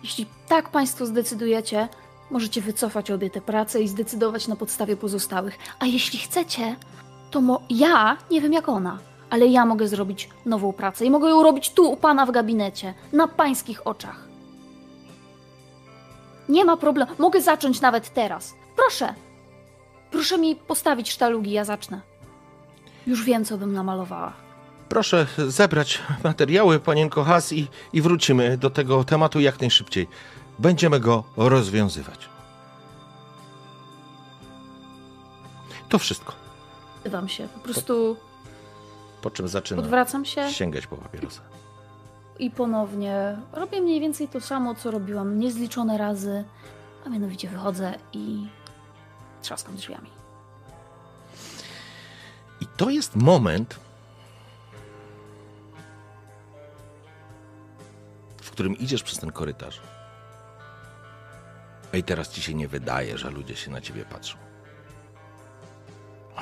[0.02, 1.88] jeśli tak państwo zdecydujecie,
[2.30, 5.58] możecie wycofać obie te prace i zdecydować na podstawie pozostałych.
[5.78, 6.76] A jeśli chcecie,
[7.30, 8.98] to mo- ja nie wiem jak ona,
[9.32, 12.94] ale ja mogę zrobić nową pracę i mogę ją robić tu u pana w gabinecie,
[13.12, 14.28] na pańskich oczach.
[16.48, 18.54] Nie ma problemu, mogę zacząć nawet teraz.
[18.76, 19.14] Proszę,
[20.10, 22.00] proszę mi postawić sztalugi, ja zacznę.
[23.06, 24.32] Już wiem, co bym namalowała.
[24.88, 30.08] Proszę zebrać materiały, panienko Has, i, i wrócimy do tego tematu jak najszybciej.
[30.58, 32.28] Będziemy go rozwiązywać.
[35.88, 36.32] To wszystko.
[37.06, 38.16] Wam się, po prostu
[39.22, 40.50] po czym zaczyna Odwracam się.
[40.50, 41.40] sięgać po papierosa.
[42.38, 46.44] I ponownie robię mniej więcej to samo, co robiłam niezliczone razy,
[47.06, 48.46] a mianowicie wychodzę i
[49.42, 50.10] trzaskam drzwiami.
[52.60, 53.80] I to jest moment,
[58.42, 59.80] w którym idziesz przez ten korytarz.
[61.92, 64.36] I teraz ci się nie wydaje, że ludzie się na ciebie patrzą.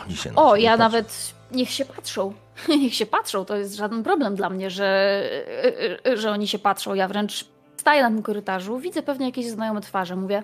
[0.06, 0.78] Oni się na o, ja patrzą.
[0.84, 2.32] nawet niech się patrzą.
[2.68, 5.22] niech się patrzą, to jest żaden problem dla mnie, że,
[6.14, 6.94] że oni się patrzą.
[6.94, 10.16] Ja wręcz staję na tym korytarzu, widzę pewnie jakieś znajome twarze.
[10.16, 10.42] Mówię,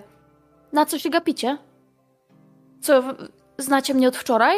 [0.73, 1.57] na co się gapicie?
[2.81, 3.03] Co,
[3.57, 4.57] znacie mnie od wczoraj?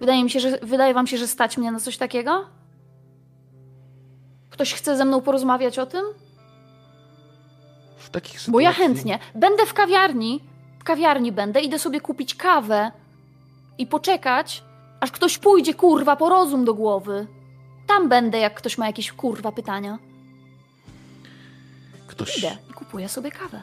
[0.00, 2.46] Wydaje mi się, że wydaje wam się, że stać mnie na coś takiego?
[4.50, 6.04] Ktoś chce ze mną porozmawiać o tym?
[7.96, 8.52] W takich sytuacjach...
[8.52, 9.18] Bo ja chętnie.
[9.34, 12.92] Będę w kawiarni w kawiarni będę, idę sobie kupić kawę
[13.78, 14.64] i poczekać,
[15.00, 17.26] aż ktoś pójdzie, kurwa, po rozum do głowy.
[17.86, 19.98] Tam będę, jak ktoś ma jakieś kurwa pytania.
[22.06, 22.38] Ktoś...
[22.38, 23.62] Idę i kupuję sobie kawę.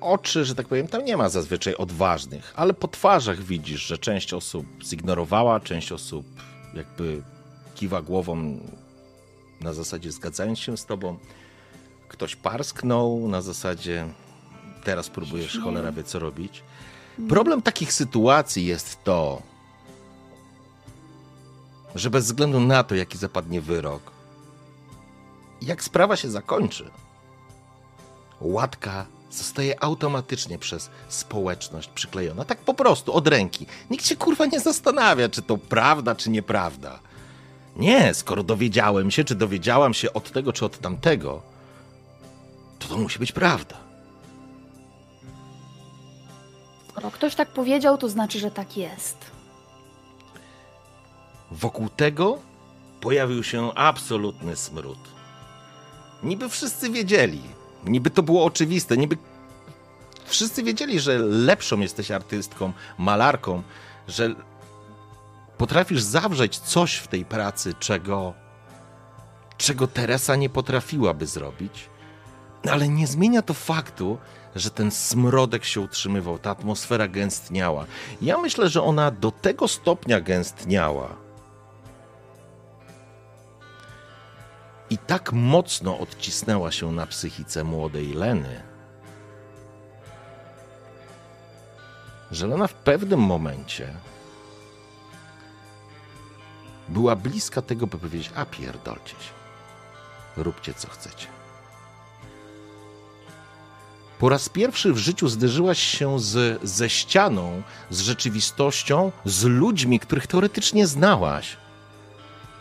[0.00, 4.34] Oczy, że tak powiem, tam nie ma zazwyczaj odważnych, ale po twarzach widzisz, że część
[4.34, 6.26] osób zignorowała, część osób
[6.74, 7.22] jakby
[7.74, 8.58] kiwa głową
[9.60, 11.18] na zasadzie zgadzając się z tobą.
[12.08, 14.06] Ktoś parsknął na zasadzie
[14.84, 16.62] teraz próbujesz cholera wie co robić.
[17.28, 19.42] Problem takich sytuacji jest to,
[21.94, 24.02] że bez względu na to, jaki zapadnie wyrok,
[25.62, 26.90] jak sprawa się zakończy,
[28.40, 32.44] łatka zostaje automatycznie przez społeczność przyklejona.
[32.44, 33.66] Tak po prostu, od ręki.
[33.90, 36.98] Nikt się kurwa nie zastanawia, czy to prawda, czy nieprawda.
[37.76, 41.42] Nie, skoro dowiedziałem się, czy dowiedziałam się od tego, czy od tamtego,
[42.78, 43.76] to to musi być prawda.
[46.88, 49.33] Skoro ktoś tak powiedział, to znaczy, że tak jest.
[51.50, 52.38] Wokół tego
[53.00, 54.98] pojawił się absolutny smród.
[56.22, 57.40] Niby wszyscy wiedzieli,
[57.86, 59.16] niby to było oczywiste, niby
[60.24, 63.62] wszyscy wiedzieli, że lepszą jesteś artystką, malarką,
[64.08, 64.34] że
[65.58, 68.34] potrafisz zawrzeć coś w tej pracy, czego,
[69.56, 71.88] czego Teresa nie potrafiłaby zrobić.
[72.70, 74.18] Ale nie zmienia to faktu,
[74.56, 77.86] że ten smrodek się utrzymywał, ta atmosfera gęstniała.
[78.22, 81.16] Ja myślę, że ona do tego stopnia gęstniała,
[84.94, 88.62] i tak mocno odcisnęła się na psychice młodej Leny,
[92.30, 93.94] że Lena w pewnym momencie
[96.88, 99.32] była bliska tego, by powiedzieć: A pierdolcie się,
[100.36, 101.26] róbcie co chcecie.
[104.18, 110.26] Po raz pierwszy w życiu zderzyłaś się z, ze ścianą, z rzeczywistością, z ludźmi, których
[110.26, 111.56] teoretycznie znałaś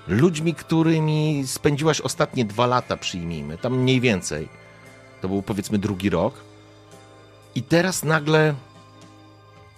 [0.08, 4.50] ludźmi, którymi spędziłaś ostatnie dwa lata, przyjmijmy, tam mniej więcej.
[5.22, 6.34] To był powiedzmy drugi rok.
[7.56, 8.56] I teraz nagle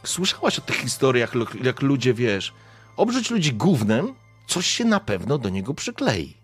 [0.04, 1.34] słyszałaś o tych historiach,
[1.64, 2.54] jak ludzie, wiesz,
[2.98, 4.14] obrzeć ludzi gównem,
[4.48, 6.38] coś się na pewno do niego przyklei.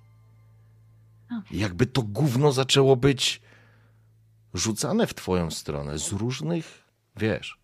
[1.52, 3.41] Jakby to gówno zaczęło być
[4.53, 6.84] rzucane w twoją stronę z różnych,
[7.18, 7.60] wiesz,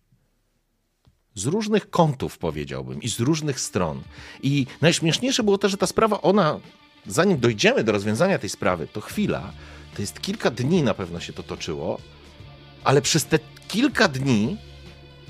[1.38, 4.02] z różnych kątów, powiedziałbym, i z różnych stron.
[4.42, 6.60] I najśmieszniejsze było to, że ta sprawa, ona,
[7.06, 9.52] zanim dojdziemy do rozwiązania tej sprawy, to chwila,
[9.94, 11.98] to jest kilka dni na pewno się to toczyło,
[12.84, 13.38] ale przez te
[13.68, 14.56] kilka dni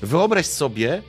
[0.02, 1.02] wyobraź sobie,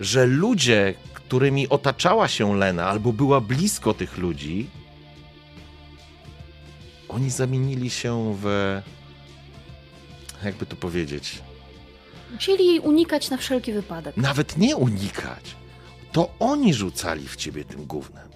[0.00, 4.66] że ludzie, którymi otaczała się Lena, albo była blisko tych ludzi,
[7.08, 8.76] oni zamienili się w.
[10.44, 11.42] Jakby to powiedzieć?
[12.36, 14.16] Musieli jej unikać na wszelki wypadek.
[14.16, 15.56] Nawet nie unikać.
[16.12, 18.28] To oni rzucali w ciebie tym gównem.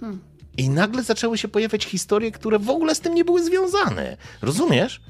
[0.00, 0.20] Hmm.
[0.56, 4.16] I nagle zaczęły się pojawiać historie, które w ogóle z tym nie były związane.
[4.42, 5.00] Rozumiesz?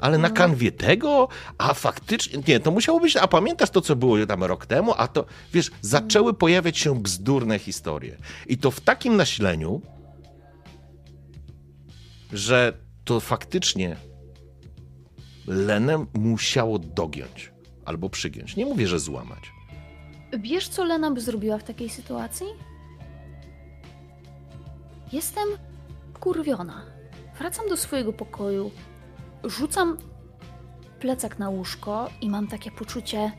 [0.00, 0.34] Ale na no.
[0.34, 1.28] kanwie tego,
[1.58, 5.08] a faktycznie, nie, to musiało być, a pamiętasz to, co było tam rok temu, a
[5.08, 8.16] to, wiesz, zaczęły pojawiać się bzdurne historie.
[8.46, 9.82] I to w takim nasileniu,
[12.32, 12.72] że
[13.04, 13.96] to faktycznie
[15.46, 17.51] Lenę musiało dogiąć
[17.84, 18.56] albo przygiąć.
[18.56, 19.52] Nie mówię, że złamać.
[20.38, 22.46] Wiesz, co Lena by zrobiła w takiej sytuacji?
[25.12, 25.48] Jestem
[26.20, 26.82] kurwiona.
[27.38, 28.70] Wracam do swojego pokoju,
[29.44, 29.98] rzucam
[31.00, 33.32] plecak na łóżko i mam takie poczucie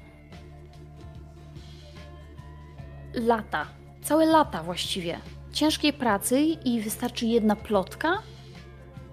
[3.13, 3.67] lata,
[4.01, 5.19] całe lata właściwie,
[5.53, 8.17] ciężkiej pracy i wystarczy jedna plotka,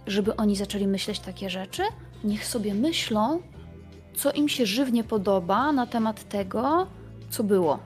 [0.06, 1.82] żeby oni zaczęli myśleć takie rzeczy.
[2.24, 3.42] Niech sobie myślą,
[4.14, 6.86] co im się żywnie podoba na temat tego,
[7.30, 7.78] co było.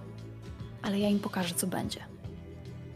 [0.83, 2.01] Ale ja im pokażę, co będzie.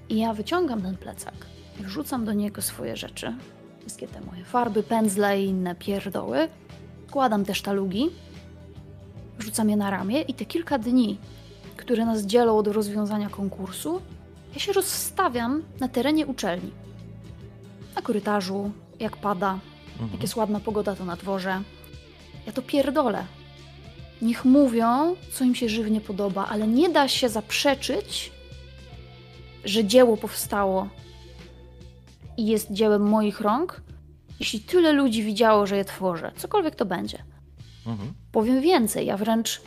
[0.08, 1.34] I ja wyciągam ten plecak
[1.80, 3.34] i wrzucam do niego swoje rzeczy.
[3.80, 6.48] Wszystkie te moje farby, pędzle i inne pierdoły.
[7.10, 8.10] Kładam te sztalugi,
[9.38, 11.18] wrzucam je na ramię i te kilka dni,
[11.76, 14.00] które nas dzielą od rozwiązania konkursu,
[14.54, 16.70] ja się rozstawiam na terenie uczelni.
[17.94, 19.58] Na korytarzu, jak pada,
[19.92, 20.12] mhm.
[20.12, 21.62] jak jest ładna pogoda, to na dworze
[22.48, 23.24] ja to pierdolę.
[24.22, 28.32] Niech mówią, co im się żywnie podoba, ale nie da się zaprzeczyć,
[29.64, 30.88] że dzieło powstało
[32.36, 33.82] i jest dziełem moich rąk,
[34.40, 37.18] jeśli tyle ludzi widziało, że je tworzę, cokolwiek to będzie.
[37.86, 38.14] Mhm.
[38.32, 39.62] Powiem więcej, ja wręcz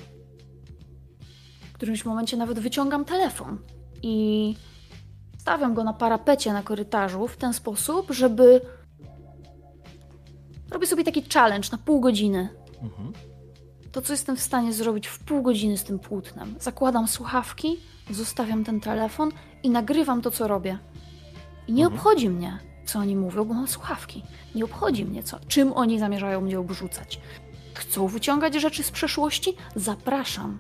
[1.70, 3.58] w którymś momencie nawet wyciągam telefon
[4.02, 4.56] i
[5.38, 8.62] stawiam go na parapecie na korytarzu w ten sposób, żeby
[10.72, 12.61] robię sobie taki challenge na pół godziny.
[12.82, 13.14] Mhm.
[13.92, 16.56] to, co jestem w stanie zrobić w pół godziny z tym płótnem.
[16.60, 17.78] Zakładam słuchawki,
[18.10, 19.32] zostawiam ten telefon
[19.64, 20.78] i nagrywam to, co robię.
[21.68, 22.00] I nie mhm.
[22.00, 24.24] obchodzi mnie, co oni mówią, bo mam słuchawki.
[24.56, 27.20] Nie obchodzi mnie, co, czym oni zamierzają mnie obrzucać.
[27.74, 29.54] Chcą wyciągać rzeczy z przeszłości?
[29.76, 30.58] Zapraszam.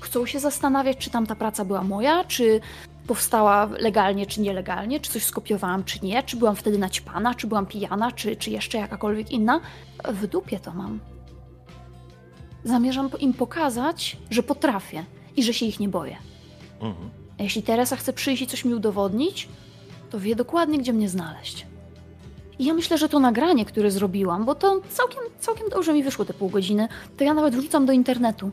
[0.00, 2.60] Chcą się zastanawiać, czy tam ta praca była moja, czy
[3.06, 7.66] powstała legalnie, czy nielegalnie, czy coś skopiowałam, czy nie, czy byłam wtedy naćpana, czy byłam
[7.66, 9.60] pijana, czy, czy jeszcze jakakolwiek inna.
[10.04, 11.00] W dupie to mam.
[12.64, 15.04] Zamierzam im pokazać, że potrafię
[15.36, 16.16] i że się ich nie boję.
[16.80, 17.10] Mhm.
[17.38, 19.48] A jeśli Teresa chce przyjść i coś mi udowodnić,
[20.10, 21.66] to wie dokładnie, gdzie mnie znaleźć.
[22.58, 26.24] I ja myślę, że to nagranie, które zrobiłam, bo to całkiem, całkiem dobrze mi wyszło
[26.24, 28.50] te pół godziny, to ja nawet wrzucam do internetu.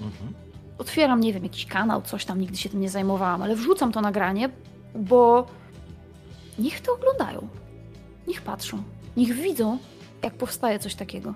[0.00, 0.32] Mhm.
[0.78, 4.00] Otwieram, nie wiem, jakiś kanał, coś tam, nigdy się tym nie zajmowałam, ale wrzucam to
[4.00, 4.50] nagranie,
[4.94, 5.46] bo
[6.58, 7.48] niech to oglądają.
[8.26, 8.82] Niech patrzą.
[9.16, 9.78] Niech widzą,
[10.22, 11.34] jak powstaje coś takiego.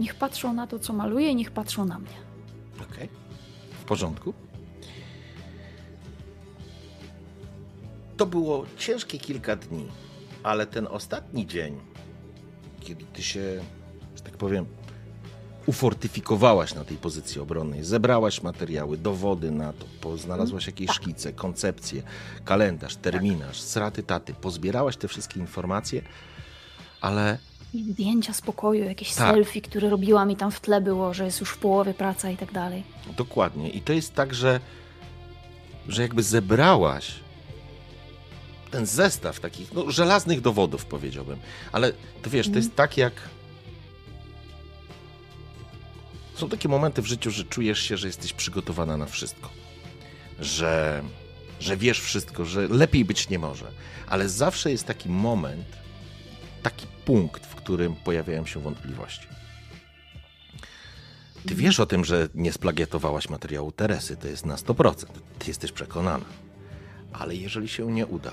[0.00, 2.16] Niech patrzą na to, co maluję, i niech patrzą na mnie.
[2.74, 2.86] Okej.
[2.86, 3.08] Okay.
[3.80, 4.34] W porządku.
[8.16, 9.88] To było ciężkie kilka dni,
[10.42, 11.80] ale ten ostatni dzień,
[12.80, 13.60] kiedy ty się,
[14.16, 14.66] że tak powiem,
[15.66, 20.96] ufortyfikowałaś na tej pozycji obronnej, zebrałaś materiały, dowody na to, znalazłaś jakieś tak.
[20.96, 22.02] szkice, koncepcje,
[22.44, 26.02] kalendarz, terminarz, straty taty, pozbierałaś te wszystkie informacje,
[27.00, 27.38] ale
[27.74, 29.34] zdjęcia spokoju, jakieś tak.
[29.34, 32.36] selfie, które robiłam i tam w tle było, że jest już w połowie praca i
[32.36, 32.82] tak dalej.
[33.16, 33.70] Dokładnie.
[33.70, 34.60] I to jest tak, że,
[35.88, 37.14] że jakby zebrałaś
[38.70, 41.38] ten zestaw takich no, żelaznych dowodów, powiedziałbym.
[41.72, 41.92] Ale
[42.22, 42.76] to wiesz, to jest mhm.
[42.76, 43.12] tak jak.
[46.34, 49.50] Są takie momenty w życiu, że czujesz się, że jesteś przygotowana na wszystko.
[50.40, 51.02] Że,
[51.60, 53.66] że wiesz wszystko, że lepiej być nie może.
[54.06, 55.66] Ale zawsze jest taki moment,
[56.62, 59.26] taki punkt, w którym pojawiają się wątpliwości.
[61.46, 65.06] Ty wiesz o tym, że nie splagiatowałaś materiału Teresy, to jest na 100%.
[65.38, 66.24] Ty jesteś przekonana.
[67.12, 68.32] Ale jeżeli się nie uda,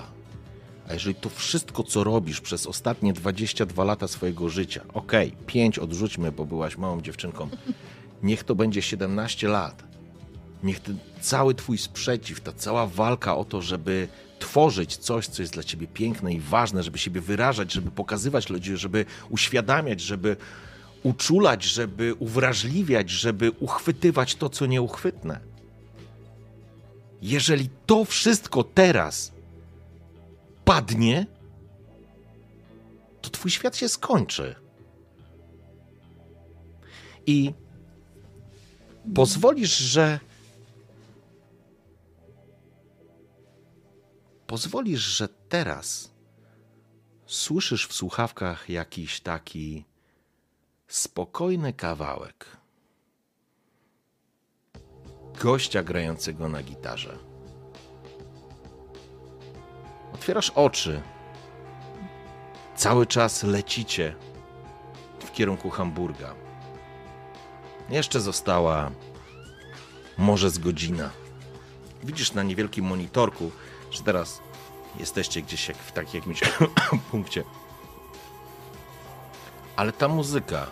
[0.88, 5.78] a jeżeli to wszystko, co robisz przez ostatnie 22 lata swojego życia, okej, okay, 5
[5.78, 7.48] odrzućmy, bo byłaś małą dziewczynką,
[8.22, 9.82] niech to będzie 17 lat.
[10.62, 14.08] Niech ten cały twój sprzeciw, ta cała walka o to, żeby
[14.40, 18.76] tworzyć coś, co jest dla ciebie piękne i ważne, żeby siebie wyrażać, żeby pokazywać ludziom,
[18.76, 20.36] żeby uświadamiać, żeby
[21.02, 25.40] uczulać, żeby uwrażliwiać, żeby uchwytywać to, co nieuchwytne.
[27.22, 29.32] Jeżeli to wszystko teraz
[30.64, 31.26] padnie,
[33.20, 34.54] to twój świat się skończy.
[37.26, 37.52] I
[39.14, 40.20] pozwolisz, że.
[44.50, 46.10] Pozwolisz, że teraz
[47.26, 49.84] słyszysz w słuchawkach jakiś taki
[50.88, 52.46] spokojny kawałek
[55.40, 57.18] gościa grającego na gitarze.
[60.14, 61.02] Otwierasz oczy.
[62.76, 64.14] Cały czas lecicie
[65.20, 66.34] w kierunku Hamburga.
[67.90, 68.90] Jeszcze została
[70.18, 71.10] może z godzina.
[72.04, 73.50] Widzisz na niewielkim monitorku,
[73.90, 74.40] że teraz
[74.98, 76.40] jesteście gdzieś jak w takim jakimś
[77.10, 77.44] punkcie.
[79.76, 80.66] Ale ta muzyka,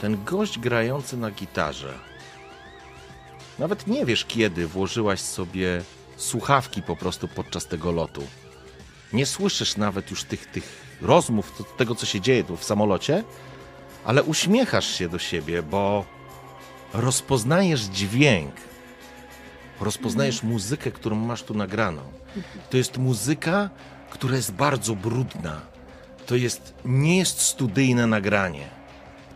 [0.00, 1.98] ten gość grający na gitarze,
[3.58, 5.82] nawet nie wiesz kiedy włożyłaś sobie
[6.16, 8.22] słuchawki po prostu podczas tego lotu.
[9.12, 13.24] Nie słyszysz nawet już tych, tych rozmów, tego co się dzieje tu w samolocie,
[14.04, 16.04] ale uśmiechasz się do siebie, bo
[16.94, 18.54] rozpoznajesz dźwięk,
[19.80, 22.02] rozpoznajesz muzykę, którą masz tu nagraną.
[22.70, 23.70] To jest muzyka,
[24.10, 25.60] która jest bardzo brudna.
[26.26, 28.68] To jest, nie jest studyjne nagranie.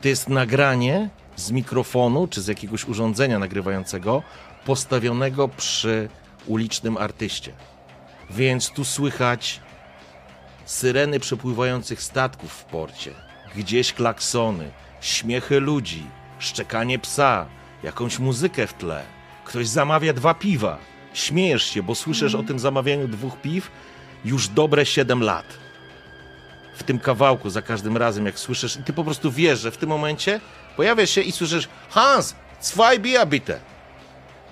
[0.03, 4.23] To jest nagranie z mikrofonu czy z jakiegoś urządzenia nagrywającego
[4.65, 6.09] postawionego przy
[6.47, 7.53] ulicznym artyście.
[8.31, 9.61] Więc tu słychać
[10.65, 13.15] syreny przepływających statków w porcie,
[13.57, 16.07] gdzieś klaksony, śmiechy ludzi,
[16.39, 17.47] szczekanie psa,
[17.83, 19.20] jakąś muzykę w tle.
[19.51, 20.79] Ktoś zamawia dwa piwa.
[21.15, 22.45] Śmiejesz się, bo słyszysz mm.
[22.45, 23.71] o tym zamawianiu dwóch piw
[24.25, 25.47] już dobre 7 lat.
[26.77, 29.77] W tym kawałku za każdym razem, jak słyszysz, i ty po prostu wiesz, że w
[29.77, 30.41] tym momencie
[30.77, 33.61] pojawiasz się i słyszysz Hans, zwei Bier bitte.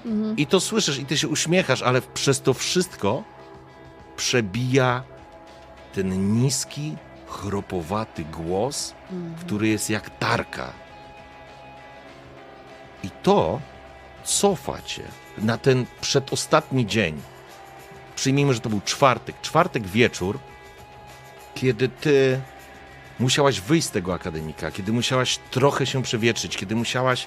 [0.06, 0.36] Mhm.
[0.36, 3.24] I to słyszysz i ty się uśmiechasz, ale przez to wszystko
[4.16, 5.02] przebija
[5.92, 6.96] ten niski,
[7.26, 9.34] chropowaty głos, mhm.
[9.34, 10.72] który jest jak tarka.
[13.04, 13.60] I to
[14.28, 15.02] cofa cię
[15.38, 17.20] na ten przedostatni dzień.
[18.16, 19.40] Przyjmijmy, że to był czwartek.
[19.42, 20.38] Czwartek wieczór,
[21.54, 22.40] kiedy ty
[23.20, 27.26] musiałaś wyjść z tego akademika, kiedy musiałaś trochę się przewietrzyć, kiedy musiałaś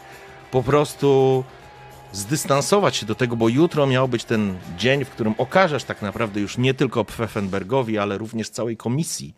[0.52, 1.44] po prostu
[2.14, 6.40] zdystansować się do tego, bo jutro miał być ten dzień, w którym okażesz tak naprawdę
[6.40, 9.34] już nie tylko Pfeffenbergowi, ale również całej komisji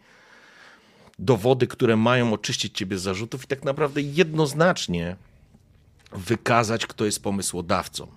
[1.19, 5.15] dowody, które mają oczyścić ciebie z zarzutów i tak naprawdę jednoznacznie
[6.15, 8.07] wykazać, kto jest pomysłodawcą.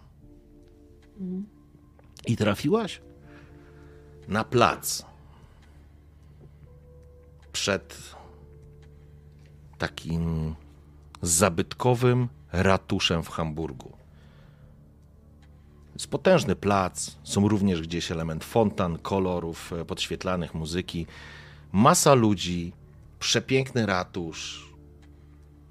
[2.27, 3.01] I trafiłaś
[4.29, 5.05] na plac
[7.53, 8.15] przed
[9.79, 10.55] takim
[11.23, 13.93] zabytkowym ratuszem w Hamburgu.
[15.95, 21.07] Jest potężny plac, są również gdzieś element fontan, kolorów e, podświetlanych, muzyki.
[21.73, 22.73] Masa ludzi,
[23.19, 24.73] przepiękny ratusz,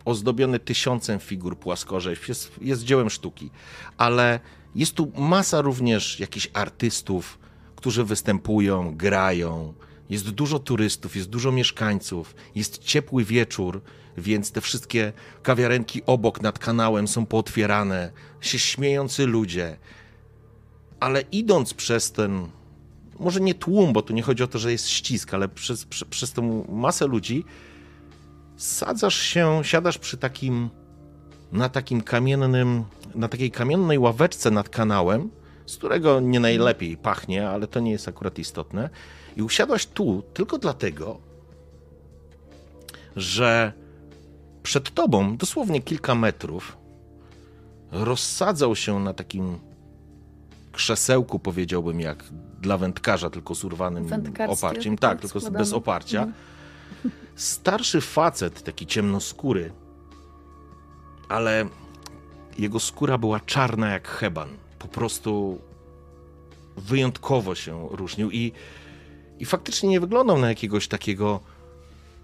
[0.05, 3.49] ozdobiony tysiącem figur płaskorzeźb, jest, jest dziełem sztuki,
[3.97, 4.39] ale
[4.75, 7.39] jest tu masa również jakichś artystów,
[7.75, 9.73] którzy występują, grają.
[10.09, 13.81] Jest dużo turystów, jest dużo mieszkańców, jest ciepły wieczór,
[14.17, 15.13] więc te wszystkie
[15.43, 18.11] kawiarenki obok nad kanałem są pootwierane,
[18.41, 19.77] się śmiejący ludzie.
[20.99, 22.47] Ale idąc przez ten,
[23.19, 26.09] może nie tłum, bo tu nie chodzi o to, że jest ścisk, ale przez, przez,
[26.09, 27.45] przez tą masę ludzi,
[28.57, 30.69] sadzasz się, siadasz przy takim,
[31.51, 32.83] na takim kamiennym,
[33.15, 35.29] na takiej kamiennej ławeczce nad kanałem,
[35.65, 38.89] z którego nie najlepiej pachnie, ale to nie jest akurat istotne.
[39.37, 41.17] I usiadłaś tu tylko dlatego,
[43.15, 43.73] że
[44.63, 46.77] przed tobą, dosłownie kilka metrów,
[47.91, 49.59] rozsadzał się na takim
[50.71, 52.23] krzesełku, powiedziałbym, jak
[52.61, 54.07] dla wędkarza, tylko z urwanym
[54.47, 54.97] oparciem.
[54.97, 56.19] Tak, tylko bez oparcia.
[56.23, 56.54] Mhm.
[57.35, 59.73] Starszy facet, taki ciemnoskóry,
[61.29, 61.65] ale
[62.57, 64.49] jego skóra była czarna jak heban.
[64.79, 65.61] Po prostu
[66.77, 68.51] wyjątkowo się różnił i,
[69.39, 71.39] i faktycznie nie wyglądał na jakiegoś takiego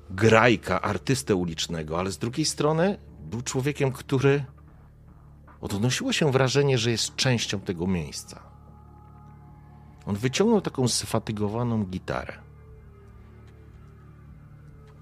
[0.10, 4.46] grajka, artystę ulicznego, ale z drugiej strony był człowiekiem, który
[5.62, 8.44] odnosiło się wrażenie, że jest częścią tego miejsca.
[10.06, 12.51] On wyciągnął taką sfatygowaną gitarę.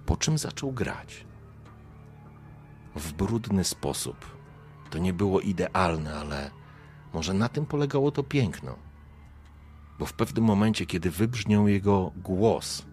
[0.09, 1.25] Po czym zaczął grać.
[2.95, 4.37] W brudny sposób.
[4.89, 6.51] To nie było idealne, ale
[7.13, 8.75] może na tym polegało to piękno.
[9.99, 12.85] Bo w pewnym momencie, kiedy wybrzmiał jego głos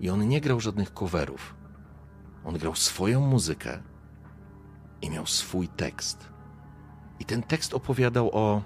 [0.00, 1.54] i on nie grał żadnych coverów,
[2.44, 3.82] on grał swoją muzykę
[5.02, 6.28] i miał swój tekst.
[7.18, 8.62] I ten tekst opowiadał o,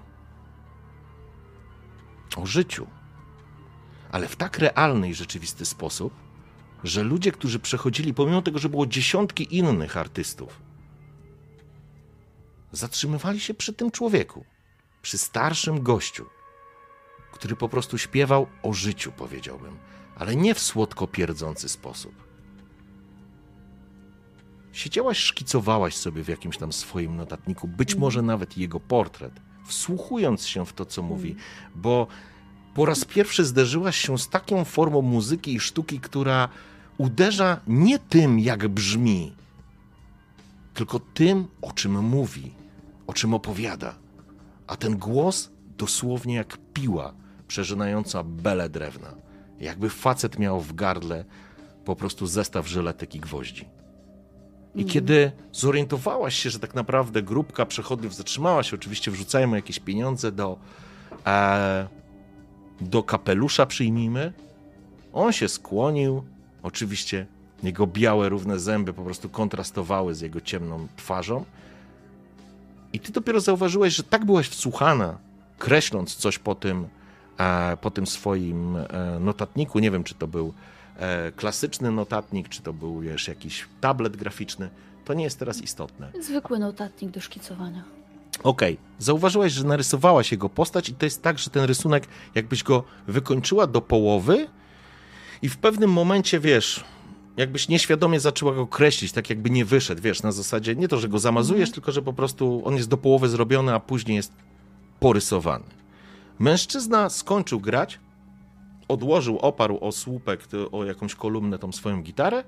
[2.37, 2.87] o życiu,
[4.13, 6.32] ale w tak realny i rzeczywisty sposób,
[6.85, 10.63] że ludzie, którzy przechodzili, pomimo tego, że było dziesiątki innych artystów,
[12.73, 14.45] zatrzymywali się przy tym człowieku,
[15.03, 16.27] przy starszym gościu,
[17.33, 19.79] który po prostu śpiewał o życiu, powiedziałbym,
[20.17, 22.33] ale nie w słodko pierdzący sposób
[24.73, 28.01] Siedziałaś, szkicowałaś sobie w jakimś tam swoim notatniku, być mhm.
[28.01, 31.73] może nawet jego portret, wsłuchując się w to, co mówi, mhm.
[31.75, 32.07] bo
[32.75, 36.49] po raz pierwszy zderzyłaś się z taką formą muzyki i sztuki, która
[37.03, 39.37] uderza nie tym, jak brzmi,
[40.75, 42.53] tylko tym, o czym mówi,
[43.07, 43.95] o czym opowiada.
[44.67, 47.15] A ten głos dosłownie jak piła
[47.49, 49.15] przeżynająca bele drewna.
[49.61, 51.25] Jakby facet miał w gardle
[51.85, 53.69] po prostu zestaw żyletek i gwoździ.
[54.75, 54.93] I mm.
[54.93, 60.59] kiedy zorientowałaś się, że tak naprawdę grupka przechodniów zatrzymała się, oczywiście wrzucają jakieś pieniądze do,
[61.27, 61.89] e,
[62.81, 64.33] do kapelusza, przyjmijmy,
[65.13, 66.25] on się skłonił.
[66.63, 67.27] Oczywiście
[67.63, 71.45] jego białe, równe zęby po prostu kontrastowały z jego ciemną twarzą.
[72.93, 75.19] I ty dopiero zauważyłeś, że tak byłaś wsłuchana,
[75.59, 76.89] kreśląc coś po tym,
[77.39, 78.87] e, po tym swoim e,
[79.21, 79.79] notatniku.
[79.79, 80.55] Nie wiem, czy to był
[80.97, 84.71] E, klasyczny notatnik, czy to był już jakiś tablet graficzny,
[85.05, 86.13] to nie jest teraz istotne.
[86.21, 87.85] Zwykły notatnik do szkicowania.
[88.43, 88.87] Okej, okay.
[88.99, 93.67] zauważyłaś, że narysowałaś jego postać i to jest tak, że ten rysunek jakbyś go wykończyła
[93.67, 94.49] do połowy
[95.43, 96.85] i w pewnym momencie, wiesz,
[97.37, 101.09] jakbyś nieświadomie zaczęła go kreślić, tak jakby nie wyszedł, wiesz, na zasadzie nie to, że
[101.09, 101.75] go zamazujesz, mm.
[101.75, 104.33] tylko że po prostu on jest do połowy zrobiony, a później jest
[105.01, 105.65] porysowany.
[106.39, 108.01] Mężczyzna skończył grać,
[108.89, 112.45] odłożył, oparł o słupek, o jakąś kolumnę tą swoją gitarę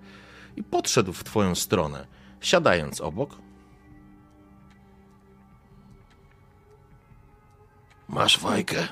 [0.56, 2.06] i podszedł w twoją stronę,
[2.40, 3.36] siadając obok.
[8.08, 8.88] Masz fajkę?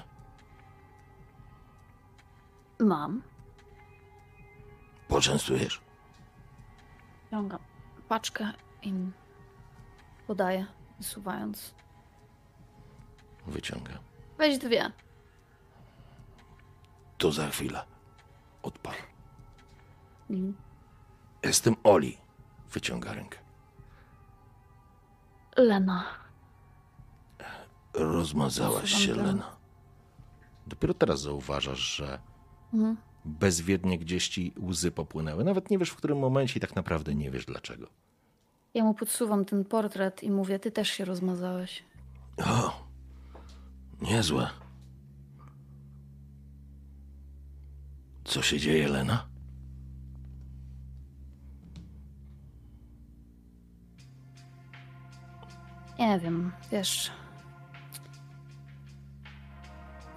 [2.81, 3.32] Mam.
[5.13, 5.81] Poczęstujesz?
[7.31, 7.59] Ciągam
[8.09, 8.53] paczkę
[8.83, 8.95] i
[10.27, 10.67] podaję,
[10.99, 11.75] wysuwając.
[13.47, 13.93] Wyciąga.
[14.39, 14.93] Weź dwie.
[17.19, 17.85] To za chwilę.
[18.63, 18.95] Odpal.
[20.31, 20.57] Mhm.
[21.43, 22.19] Jestem Oli.
[22.73, 23.39] Wyciąga rękę.
[25.57, 26.05] Lena.
[27.95, 29.27] Rozmazałaś się, Przepraszam.
[29.27, 29.57] Lena.
[30.67, 32.21] Dopiero teraz zauważasz, że
[32.75, 32.97] Mhm.
[33.25, 35.45] Bezwiednie gdzieś ci łzy popłynęły.
[35.45, 37.87] Nawet nie wiesz w którym momencie i tak naprawdę nie wiesz dlaczego.
[38.75, 41.85] Ja mu podsuwam ten portret i mówię, ty też się rozmazałeś.
[42.47, 42.87] O,
[44.03, 44.51] niezłe.
[48.25, 49.27] Co się dzieje, Lena?
[55.99, 57.11] Nie wiem, wiesz.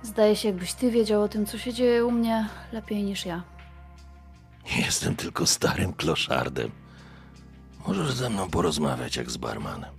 [0.06, 3.44] Zdaje się, jakbyś ty wiedział o tym, co się dzieje u mnie lepiej niż ja.
[4.77, 6.72] Jestem tylko starym kloszardem.
[7.88, 9.90] Możesz ze mną porozmawiać jak z barmanem.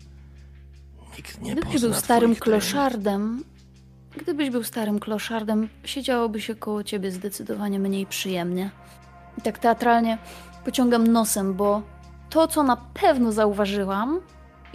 [1.16, 3.44] Nikt nie Gdybyś pozna był starym twoich kloszardem,
[4.16, 8.70] gdybyś był starym kloszardem, siedziałoby się koło ciebie zdecydowanie mniej przyjemnie.
[9.38, 10.18] I tak teatralnie
[10.64, 11.82] pociągam nosem, bo
[12.30, 14.20] to, co na pewno zauważyłam,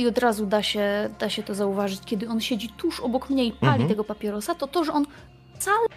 [0.01, 3.45] i od razu da się, da się to zauważyć, kiedy on siedzi tuż obok mnie
[3.45, 3.89] i pali Mhm.
[3.89, 5.05] tego papierosa, to to, że on
[5.55, 5.87] wcale,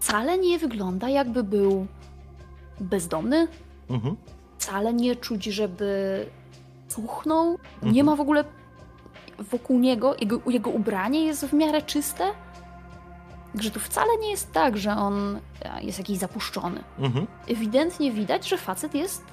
[0.00, 1.86] wcale nie wygląda, jakby był
[2.80, 3.48] bezdomny,
[3.90, 4.16] Mhm.
[4.58, 6.26] wcale nie czuć, żeby
[6.88, 7.58] cuchnął.
[7.82, 8.06] Nie Mhm.
[8.06, 8.44] ma w ogóle
[9.38, 12.24] wokół niego, jego, jego ubranie jest w miarę czyste.
[13.52, 16.80] Także to wcale nie jest tak, że on e, jest jakiś zapuszczony.
[16.98, 17.26] Mhm.
[17.48, 19.24] Ewidentnie widać, że facet jest,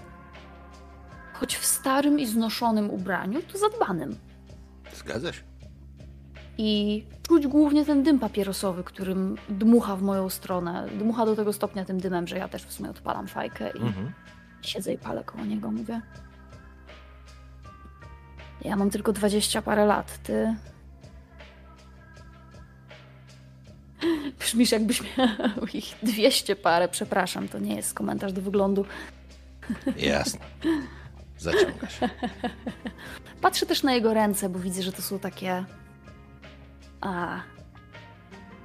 [1.40, 4.18] choć w starym i znoszonym ubraniu, to zadbanym.
[4.94, 5.42] Zgadza się.
[6.58, 10.88] I czuć głównie ten dym papierosowy, którym dmucha w moją stronę.
[11.00, 14.12] Dmucha do tego stopnia tym dymem, że ja też w sumie odpalam fajkę i Mhm.
[14.62, 16.02] Siedzę i palę koło niego, mówię.
[18.62, 20.56] Ja mam tylko dwadzieścia parę lat, ty...
[24.40, 28.86] Brzmisz jakbyś miał ich 200 parę, przepraszam, to nie jest komentarz do wyglądu.
[29.98, 30.40] Jasne.
[31.40, 32.10] Zaciąga się.
[33.42, 35.66] Patrzę też na jego ręce, bo widzę, że to są takie...
[37.02, 37.40] A,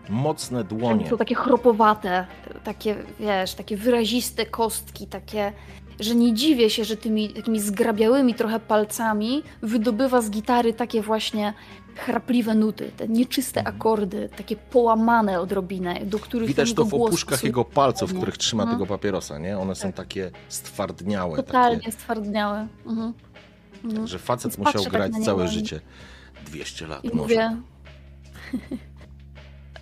[0.09, 1.11] Mocne dłonie.
[1.11, 2.27] są takie chropowate,
[2.65, 5.53] takie, wiesz, takie wyraziste kostki, takie,
[6.01, 11.55] że nie dziwię się, że tymi takimi zgrabiałymi trochę palcami wydobywa z gitary takie właśnie
[11.97, 17.65] chrapliwe nuty, te nieczyste akordy, takie połamane odrobinę, do których Widać to w opuszkach jego
[17.65, 18.79] palców, w których trzyma Mhm.
[18.79, 19.59] tego papierosa, nie?
[19.59, 21.37] One są takie stwardniałe.
[21.37, 22.69] Totalnie Takie, stwardniałe.
[22.87, 23.13] Mhm.
[23.85, 24.07] Mhm.
[24.07, 25.81] że facet musiał tak grać całe życie.
[26.47, 27.23] 200 lat I może.
[27.23, 27.57] mówię,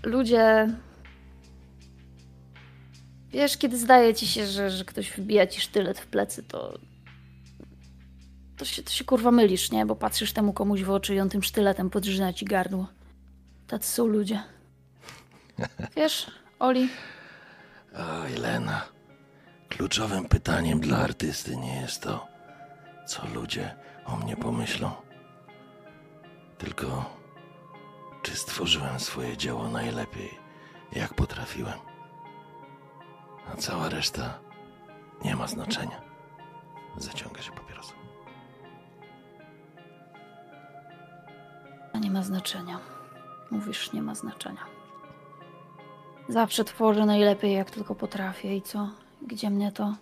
[0.02, 0.68] ludzie,
[3.30, 6.78] wiesz, kiedy zdaje ci się, że, że ktoś wbija ci sztylet w plecy, to
[8.56, 9.86] to się, to się kurwa mylisz, nie?
[9.86, 12.86] Bo patrzysz temu komuś w oczy i on tym sztyletem podrzyna ci gardło.
[13.66, 14.42] Tacy są ludzie.
[15.96, 16.88] Wiesz, Oli,
[17.96, 18.82] Oj, Lena.
[19.68, 22.28] Kluczowym pytaniem dla artysty nie jest to,
[23.06, 24.90] co ludzie o mnie pomyślą.
[26.58, 27.16] Tylko,
[28.22, 30.30] czy stworzyłem swoje dzieło najlepiej,
[30.92, 31.78] jak potrafiłem.
[33.52, 34.38] A cała reszta
[35.24, 36.02] nie ma znaczenia.
[36.96, 37.71] Zaciąga się papierosa.
[41.98, 42.78] Nie ma znaczenia.
[43.50, 44.64] Mówisz, nie ma znaczenia.
[46.28, 48.56] Zawsze tworzę najlepiej, jak tylko potrafię.
[48.56, 48.90] I co?
[49.22, 49.94] Gdzie mnie to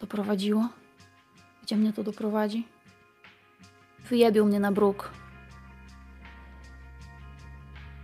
[0.00, 0.68] doprowadziło?
[1.62, 2.66] Gdzie mnie to doprowadzi?
[4.08, 5.10] Wyjebił mnie na bruk.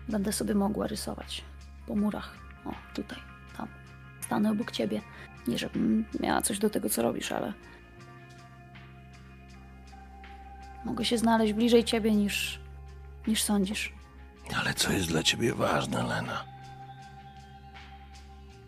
[0.08, 1.44] Będę sobie mogła rysować
[1.86, 2.34] po murach.
[2.64, 3.18] O, tutaj,
[3.56, 3.68] tam.
[4.20, 5.00] Stanę obok ciebie.
[5.48, 7.52] Nie, żebym miała coś do tego, co robisz, ale.
[10.84, 12.60] Mogę się znaleźć bliżej ciebie niż,
[13.26, 13.92] niż sądzisz.
[14.60, 16.44] Ale co jest dla ciebie ważne, Lena?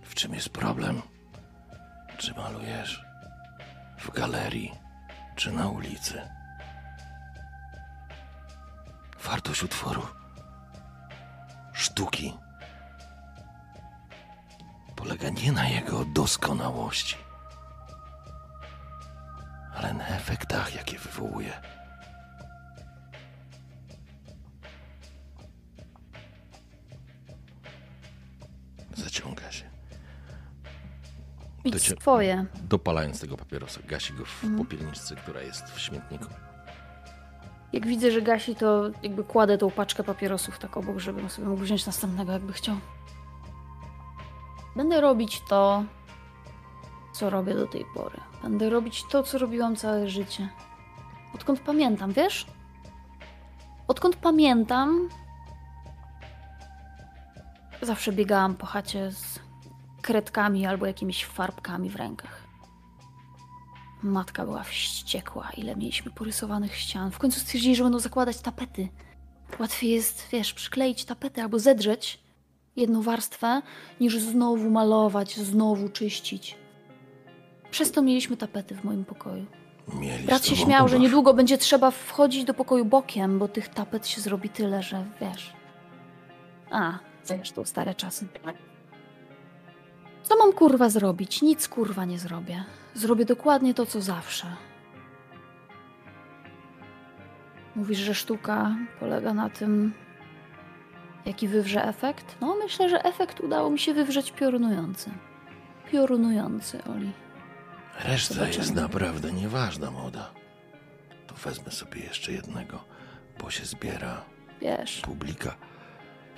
[0.02, 1.02] W czym jest problem?
[2.18, 3.04] Czy malujesz?
[3.98, 4.72] W galerii?
[5.36, 6.22] Czy na ulicy?
[9.24, 10.06] Wartość utworu
[11.72, 12.34] sztuki
[14.96, 17.16] polega nie na jego doskonałości,
[19.74, 21.52] ale na efektach, jakie wywołuje.
[29.16, 29.64] Zaciąga się.
[31.80, 32.46] Cię- swoje.
[32.62, 34.64] Dopalając tego papierosa, gasi go w Mhm.
[34.64, 36.24] popielniczce, która jest w śmietniku.
[37.72, 41.62] Jak widzę, że gasi, to jakby kładę tą paczkę papierosów tak obok, żebym sobie mógł
[41.62, 42.76] wziąć następnego, jakby chciał.
[44.76, 45.84] Będę robić to,
[47.12, 48.20] co robię do tej pory.
[48.42, 50.48] Będę robić to, co robiłam całe życie.
[51.34, 52.46] Odkąd pamiętam, wiesz?
[53.88, 55.08] Odkąd pamiętam,
[57.82, 59.38] zawsze biegałam po chacie z
[60.02, 62.46] kredkami albo jakimiś farbkami w rękach.
[64.02, 67.10] Matka była wściekła, ile mieliśmy porysowanych ścian.
[67.10, 68.88] W końcu stwierdzili, że będą zakładać tapety.
[69.60, 72.20] Łatwiej jest, wiesz, przykleić tapetę albo zedrzeć
[72.76, 73.62] jedną warstwę,
[74.00, 76.56] niż znowu malować, znowu czyścić.
[77.70, 79.46] Przez to mieliśmy tapety w moim pokoju.
[79.94, 84.06] Mieli Brat się śmiał, że niedługo będzie trzeba wchodzić do pokoju bokiem, bo tych tapet
[84.06, 85.52] się zrobi tyle, że wiesz.
[86.70, 88.26] A, zresztą stare czasy.
[90.22, 91.42] Co mam kurwa zrobić?
[91.42, 92.64] Nic kurwa nie zrobię.
[92.94, 94.46] Zrobię dokładnie to, co zawsze.
[97.76, 99.92] Mówisz, że sztuka polega na tym,
[101.26, 102.36] jaki wywrze efekt?
[102.40, 105.10] No, myślę, że efekt udało mi się wywrzeć piorunujący.
[105.92, 107.12] Piorunujący, Oli.
[108.04, 108.58] Reszta Zobaczymy.
[108.58, 110.30] jest naprawdę nieważna, młoda.
[111.26, 112.84] To wezmę sobie jeszcze jednego,
[113.40, 114.24] bo się zbiera
[114.60, 115.56] Wiesz, publika.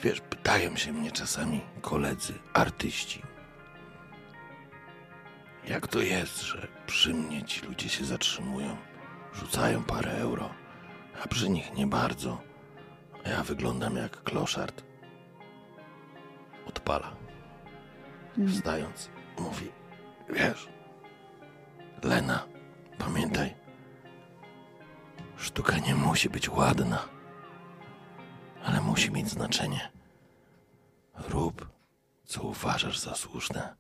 [0.03, 3.23] Wiesz, pytają się mnie czasami koledzy, artyści.
[5.69, 8.77] Jak to jest, że przy mnie ci ludzie się zatrzymują,
[9.35, 10.51] rzucają parę euro,
[11.25, 12.43] a przy nich nie bardzo.
[13.25, 14.85] A ja wyglądam jak kloszard.
[16.67, 17.17] Odpala.
[18.39, 18.53] Mm.
[18.53, 19.73] Wstając, mówi,
[20.29, 20.69] wiesz,
[22.03, 22.47] Lena,
[22.99, 23.55] pamiętaj,
[25.37, 27.09] sztuka nie musi być ładna,
[28.65, 29.91] ale musi mieć znaczenie.
[31.29, 31.69] Rób,
[32.25, 33.75] co uważasz za słuszne,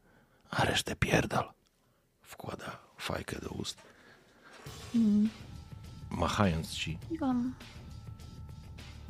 [0.51, 1.45] a resztę pierdol.
[2.23, 3.79] Wkłada fajkę do ust.
[6.11, 7.55] Machając ci, kiwam,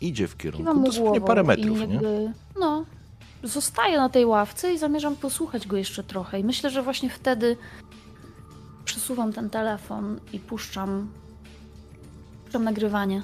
[0.00, 1.94] idzie w kiwam kierunku mu dosłownie głową parę i metrów, nie?
[1.94, 2.84] jakby, no,
[3.42, 6.40] zostaję na tej ławce i zamierzam posłuchać go jeszcze trochę.
[6.40, 7.56] I myślę, że właśnie wtedy
[8.84, 11.10] przesuwam ten telefon i puszczam,
[12.44, 13.22] puszczam nagrywanie.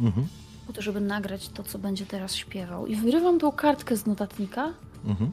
[0.00, 0.26] Mhm,
[0.72, 2.86] Po to, żeby nagrać to, co będzie teraz śpiewał.
[2.86, 4.72] I wyrywam tą kartkę z notatnika,
[5.04, 5.30] mhm.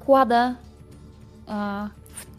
[0.00, 0.54] kładę
[1.48, 1.88] e,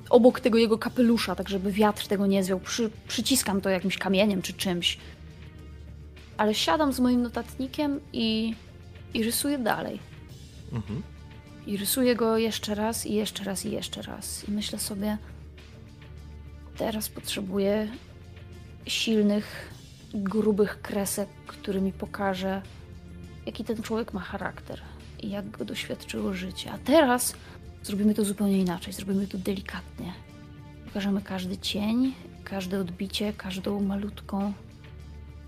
[0.09, 2.59] obok tego jego kapelusza, tak żeby wiatr tego nie zwiał.
[2.59, 4.97] Przy, przyciskam to jakimś kamieniem czy czymś.
[6.37, 8.55] Ale siadam z moim notatnikiem i,
[9.13, 9.99] i rysuję dalej.
[10.73, 11.01] Mhm.
[11.67, 14.49] I rysuję go jeszcze raz, i jeszcze raz, i jeszcze raz.
[14.49, 15.17] I myślę sobie,
[16.77, 17.87] teraz potrzebuję
[18.85, 19.74] silnych,
[20.23, 22.61] grubych kresek, który mi pokaże,
[23.45, 24.81] jaki ten człowiek ma charakter
[25.19, 26.71] i jak go doświadczyło życie.
[26.71, 27.35] A teraz
[27.83, 30.13] zrobimy to zupełnie inaczej, zrobimy to delikatnie.
[30.85, 32.13] Pokażemy każdy cień,
[32.43, 34.53] każde odbicie, każdą malutką,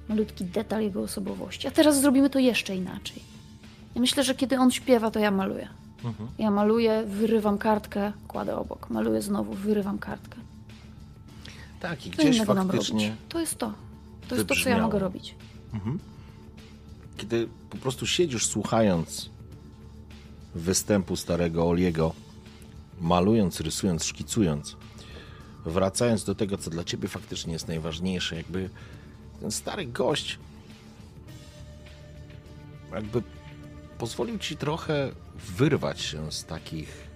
[0.09, 1.67] malutki detal jego osobowości.
[1.67, 3.21] A teraz zrobimy to jeszcze inaczej.
[3.95, 5.67] Ja myślę, że kiedy on śpiewa, to ja maluję.
[6.03, 6.29] Mhm.
[6.37, 8.89] Ja maluję, wyrywam kartkę, kładę obok.
[8.89, 10.37] Maluję znowu, wyrywam kartkę.
[11.79, 13.07] Tak, i gdzieś faktycznie...
[13.07, 13.21] robić?
[13.29, 13.73] To jest to.
[14.27, 15.35] To jest to, co ja mogę robić.
[15.73, 15.99] Mhm.
[17.17, 19.29] Kiedy po prostu siedzisz słuchając
[20.55, 22.13] występu starego Oliego,
[23.01, 24.77] malując, rysując, szkicując,
[25.65, 28.69] wracając do tego, co dla ciebie faktycznie jest najważniejsze, jakby
[29.39, 30.39] ten stary gość
[32.93, 33.21] jakby
[33.97, 35.11] pozwolił ci trochę
[35.57, 37.07] wyrwać się z takich,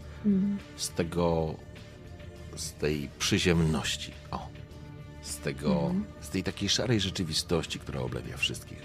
[0.78, 1.56] z tego,
[2.56, 4.48] z tej przyziemności, o,
[5.22, 8.82] z tego, z tej takiej szarej rzeczywistości, która oblewia wszystkich.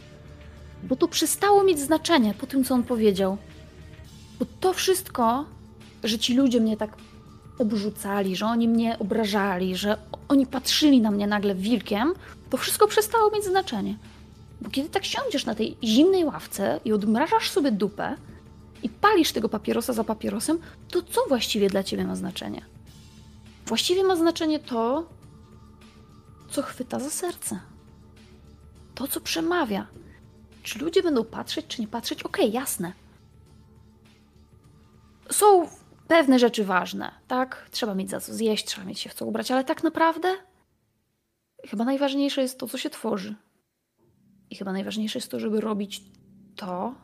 [0.82, 3.38] Bo to przestało mieć znaczenie po tym, co on powiedział.
[4.38, 5.44] Bo to wszystko,
[6.04, 6.96] że ci ludzie mnie tak
[7.58, 9.98] obrzucali, że oni mnie obrażali, że
[10.28, 12.14] oni patrzyli na mnie nagle wilkiem,
[12.50, 13.96] to wszystko przestało mieć znaczenie.
[14.60, 18.16] Bo kiedy tak siądziesz na tej zimnej ławce i odmrażasz sobie dupę
[18.82, 20.58] i palisz tego papierosa za papierosem,
[20.90, 22.62] to co właściwie dla ciebie ma znaczenie?
[23.66, 25.08] Właściwie ma znaczenie to,
[26.50, 27.60] co chwyta za serce.
[28.94, 29.86] To, co przemawia.
[30.62, 32.22] Czy ludzie będą patrzeć, czy nie patrzeć?
[32.22, 32.92] Okej, jasne.
[35.30, 35.68] Są
[36.08, 37.68] pewne rzeczy ważne, tak?
[37.70, 40.28] Trzeba mieć za co zjeść, trzeba mieć się w co ubrać, ale tak naprawdę
[41.66, 43.34] chyba najważniejsze jest to, co się tworzy.
[44.50, 46.02] I chyba najważniejsze jest to, żeby robić
[46.56, 46.94] to,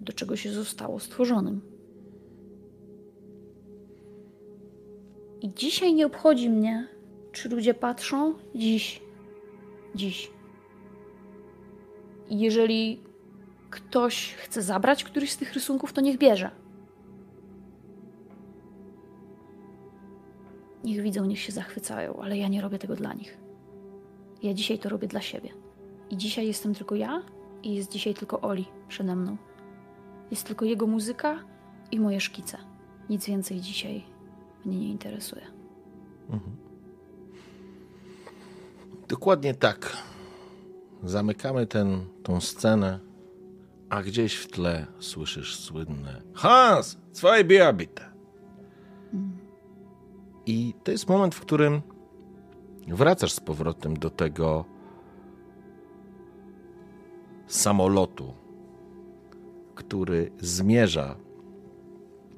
[0.00, 1.60] do czego się zostało stworzonym.
[5.40, 6.88] I dzisiaj nie obchodzi mnie,
[7.36, 8.34] czy ludzie patrzą.
[8.54, 9.02] Dziś.
[9.94, 10.30] Dziś.
[12.30, 13.00] Jeżeli
[13.70, 16.50] ktoś chce zabrać któryś z tych rysunków, to niech bierze.
[20.84, 23.38] Niech widzą, niech się zachwycają, ale ja nie robię tego dla nich.
[24.42, 25.50] Ja dzisiaj to robię dla siebie.
[26.10, 27.22] I dzisiaj jestem tylko ja
[27.62, 29.36] i jest dzisiaj tylko Oli przede mną.
[30.30, 31.44] Jest tylko jego muzyka
[31.92, 32.58] i moje szkice.
[33.10, 34.04] Nic więcej dzisiaj
[34.64, 35.46] mnie nie interesuje.
[39.08, 39.96] Dokładnie tak.
[41.02, 43.00] Zamykamy ten, tą scenę,
[43.90, 48.12] a gdzieś w tle słyszysz słynne Hans, zwei Bier bitte.
[50.46, 51.82] I to jest moment, w którym
[52.88, 54.64] wracasz z powrotem do tego
[57.46, 58.34] samolotu,
[59.74, 61.16] który zmierza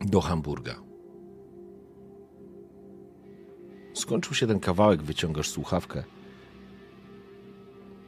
[0.01, 0.75] do Hamburga.
[3.95, 6.05] Skończył się ten kawałek, wyciągasz słuchawkę.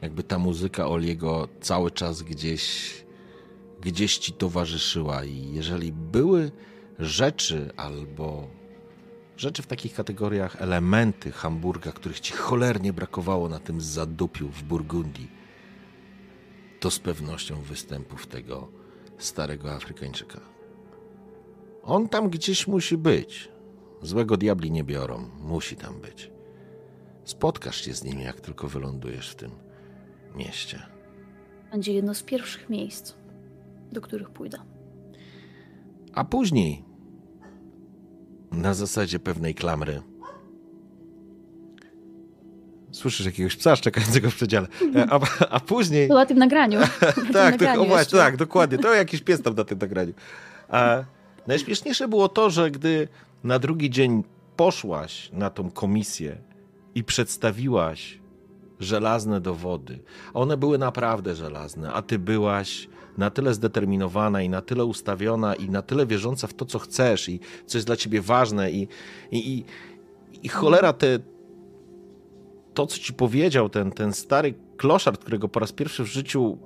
[0.02, 2.94] Jakby ta muzyka Oliego cały czas gdzieś,
[3.81, 6.51] gdzieś ci towarzyszyła, i jeżeli były
[6.98, 8.47] rzeczy albo
[9.36, 15.31] rzeczy w takich kategoriach, elementy Hamburga, których ci cholernie brakowało na tym zadupiu w Burgundii,
[16.81, 18.68] to z pewnością występów tego
[19.18, 20.40] starego Afrykańczyka.
[21.82, 23.48] On tam gdzieś musi być.
[24.02, 26.31] Złego diabli nie biorą, musi tam być.
[27.24, 29.69] Spotkasz się z nim, jak tylko wylądujesz w tym
[30.36, 30.82] mieście.
[31.73, 33.15] Będzie jedno z pierwszych miejsc,
[33.93, 34.59] do których pójdę.
[36.15, 36.85] A później,
[38.52, 40.02] na zasadzie pewnej klamry,
[42.93, 44.69] słyszysz jakiegoś psa czekającego w przedziale,
[45.11, 45.20] a,
[45.51, 46.09] a później...
[46.09, 46.81] To na tym nagraniu.
[47.01, 50.12] tak, tym nagraniu to, tak, dokładnie, to jakiś pies tam na tym nagraniu.
[50.69, 51.05] A
[51.47, 53.09] najśmieszniejsze było to, że gdy
[53.44, 54.24] na drugi dzień
[54.57, 56.36] poszłaś na tą komisję
[56.94, 58.19] i przedstawiłaś
[58.81, 59.98] żelazne dowody,
[60.35, 62.89] one były naprawdę żelazne, a ty byłaś
[63.19, 67.28] na tyle zdeterminowana i na tyle ustawiona i na tyle wierząca w to, co chcesz
[67.28, 68.89] i co jest dla ciebie ważne i,
[69.31, 69.65] i, i,
[70.43, 71.19] i cholera te,
[72.74, 76.59] to, co ci powiedział ten, ten stary kloszard, którego po raz pierwszy w życiu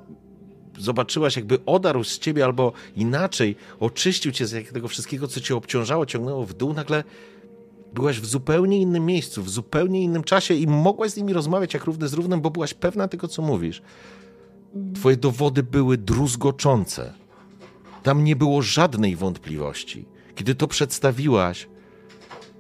[0.78, 6.06] zobaczyłaś, jakby odarł z ciebie albo inaczej oczyścił cię z tego wszystkiego, co cię obciążało,
[6.06, 7.04] ciągnęło w dół, nagle
[7.94, 11.84] byłaś w zupełnie innym miejscu, w zupełnie innym czasie i mogłaś z nimi rozmawiać jak
[11.84, 13.82] równy z równym, bo byłaś pewna tego, co mówisz.
[14.94, 17.14] Twoje dowody były druzgoczące.
[18.02, 20.06] Tam nie było żadnej wątpliwości.
[20.34, 21.68] Kiedy to przedstawiłaś,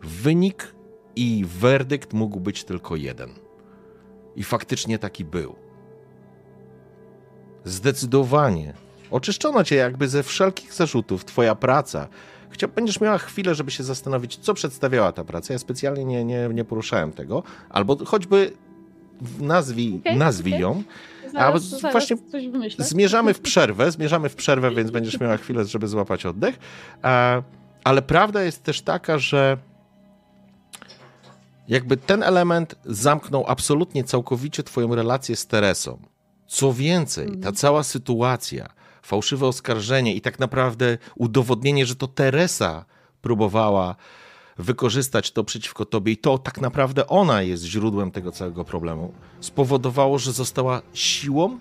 [0.02, 0.74] wynik
[1.16, 3.30] i werdykt mógł być tylko jeden.
[4.36, 5.54] I faktycznie taki był.
[7.64, 8.74] Zdecydowanie.
[9.10, 11.24] Oczyszczono cię jakby ze wszelkich zarzutów.
[11.24, 12.08] Twoja praca.
[12.54, 15.52] Chciał, będziesz miała chwilę, żeby się zastanowić, co przedstawiała ta praca.
[15.52, 17.42] Ja specjalnie nie, nie, nie poruszałem tego.
[17.70, 18.52] Albo choćby
[19.40, 20.62] nazwij, okay, nazwij okay.
[20.62, 20.82] ją.
[21.32, 22.16] Zaraz, zaraz właśnie
[22.78, 26.58] zmierzamy w przerwę, zmierzamy w przerwę, więc będziesz miała chwilę, żeby złapać oddech.
[27.84, 29.58] Ale prawda jest też taka, że
[31.68, 35.98] jakby ten element zamknął absolutnie całkowicie twoją relację z Teresą.
[36.46, 37.54] Co więcej, ta mhm.
[37.54, 38.68] cała sytuacja,
[39.04, 42.84] fałszywe oskarżenie i tak naprawdę udowodnienie, że to Teresa
[43.22, 43.96] próbowała
[44.58, 50.18] wykorzystać to przeciwko tobie i to tak naprawdę ona jest źródłem tego całego problemu, spowodowało,
[50.18, 51.58] że została siłą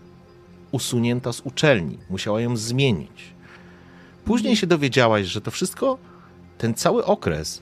[0.72, 1.98] usunięta z uczelni.
[2.10, 3.34] Musiała ją zmienić.
[4.26, 5.98] Później się dowiedziałaś, że to wszystko,
[6.58, 7.62] ten cały okres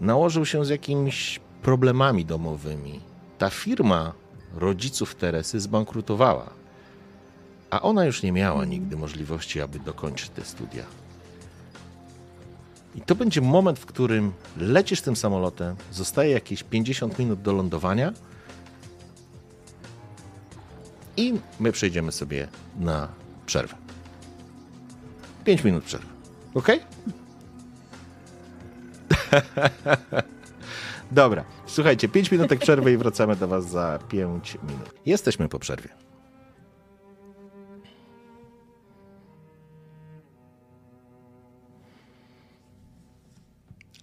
[0.00, 3.00] nałożył się z jakimiś problemami domowymi.
[3.38, 4.12] Ta firma
[4.54, 6.50] rodziców Teresy zbankrutowała,
[7.70, 10.84] a ona już nie miała nigdy możliwości, aby dokończyć te studia.
[12.94, 18.12] I to będzie moment, w którym lecisz tym samolotem, zostaje jakieś 50 minut do lądowania
[21.16, 23.08] i my przejdziemy sobie na
[23.46, 23.76] przerwę.
[25.44, 26.06] 5 minut przerwy.
[26.54, 26.68] Ok?
[31.10, 34.90] Dobra, słuchajcie, 5 minutek przerwy i wracamy do Was za 5 minut.
[35.06, 36.03] Jesteśmy po przerwie.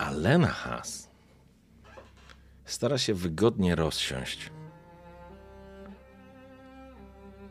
[0.01, 1.09] A Lena Haas
[2.65, 4.49] stara się wygodnie rozsiąść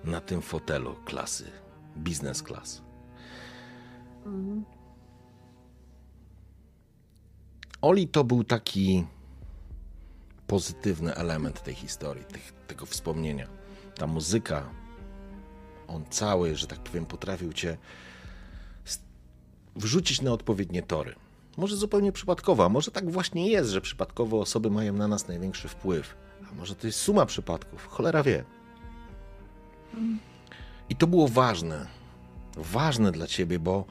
[0.04, 1.50] na tym fotelu klasy
[1.96, 2.82] business class.
[7.82, 9.06] Oli to był taki
[10.46, 13.48] pozytywny element tej historii, tych, tego wspomnienia.
[13.94, 14.70] Ta muzyka,
[15.88, 17.76] on cały, że tak powiem, potrafił cię
[19.76, 21.14] wrzucić na odpowiednie tory.
[21.60, 25.68] Może zupełnie przypadkowo, a może tak właśnie jest, że przypadkowe osoby mają na nas największy
[25.68, 26.16] wpływ.
[26.50, 28.44] A może to jest suma przypadków, cholera wie.
[30.88, 31.86] I to było ważne.
[32.56, 33.84] Ważne dla ciebie, bo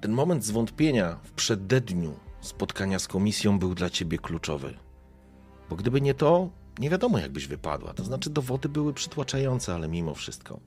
[0.00, 4.74] ten moment zwątpienia w przededniu spotkania z komisją był dla ciebie kluczowy.
[5.70, 7.94] Bo gdyby nie to, nie wiadomo jakbyś wypadła.
[7.94, 10.60] To znaczy dowody były przytłaczające, ale mimo wszystko.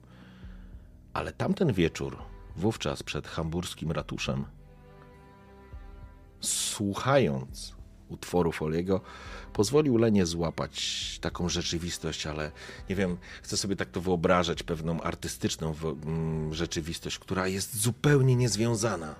[1.12, 2.18] Ale tamten wieczór,
[2.56, 4.44] wówczas przed hamburskim ratuszem,
[6.40, 7.76] słuchając
[8.08, 9.00] utworów Oliego,
[9.52, 12.52] pozwolił Lenie złapać taką rzeczywistość, ale
[12.90, 19.14] nie wiem, chcę sobie tak to wyobrażać, pewną artystyczną mm, rzeczywistość, która jest zupełnie niezwiązana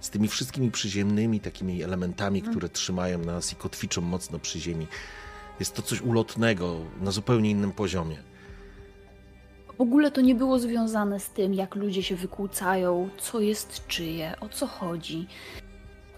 [0.00, 2.56] z tymi wszystkimi przyziemnymi takimi elementami, mhm.
[2.56, 4.86] które trzymają nas i kotwiczą mocno przy ziemi.
[5.60, 8.16] Jest to coś ulotnego na zupełnie innym poziomie.
[9.78, 14.34] W ogóle to nie było związane z tym, jak ludzie się wykłócają, co jest czyje,
[14.40, 15.26] o co chodzi.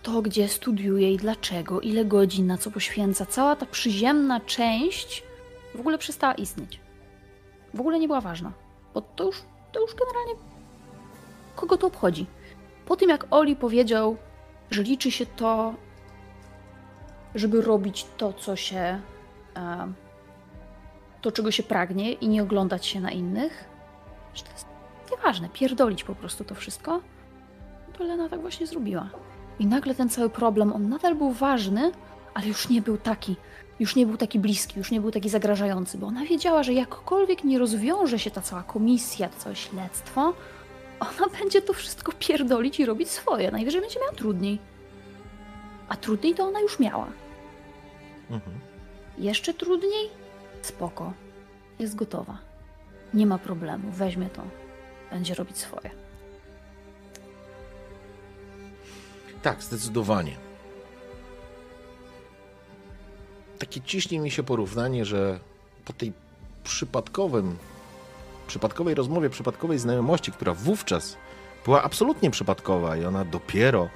[0.02, 5.22] To, gdzie studiuje i dlaczego, ile godzin na co poświęca, cała ta przyziemna część
[5.74, 6.80] w ogóle przestała istnieć.
[7.74, 8.52] W ogóle nie była ważna.
[8.94, 10.34] Bo to już, to już generalnie
[11.56, 12.26] kogo to obchodzi.
[12.86, 14.16] Po tym jak Oli powiedział,
[14.70, 15.74] że liczy się to,
[17.34, 19.00] żeby robić to, co się.
[21.20, 23.64] to, czego się pragnie i nie oglądać się na innych,
[24.34, 24.66] że to jest
[25.10, 27.00] nieważne, pierdolić po prostu to wszystko,
[27.98, 29.10] to Lena tak właśnie zrobiła.
[29.60, 31.92] I nagle ten cały problem, on nadal był ważny,
[32.34, 33.36] ale już nie był taki,
[33.80, 37.44] już nie był taki bliski, już nie był taki zagrażający, bo ona wiedziała, że jakkolwiek
[37.44, 40.34] nie rozwiąże się ta cała komisja, to całe śledztwo,
[41.00, 43.50] ona będzie to wszystko pierdolić i robić swoje.
[43.50, 44.58] Najwyżej będzie miała trudniej.
[45.88, 47.06] A trudniej to ona już miała.
[48.30, 48.60] Mhm.
[49.18, 50.10] Jeszcze trudniej?
[50.62, 51.12] Spoko.
[51.78, 52.38] Jest gotowa.
[53.14, 53.90] Nie ma problemu.
[53.90, 54.42] Weźmie to.
[55.10, 55.90] Będzie robić swoje.
[59.42, 60.36] Tak, zdecydowanie.
[63.58, 65.40] Takie ciśnie mi się porównanie, że
[65.84, 66.12] po tej
[66.64, 67.56] przypadkowym
[68.46, 71.16] przypadkowej rozmowie, przypadkowej znajomości, która wówczas
[71.64, 73.88] była absolutnie przypadkowa i ona dopiero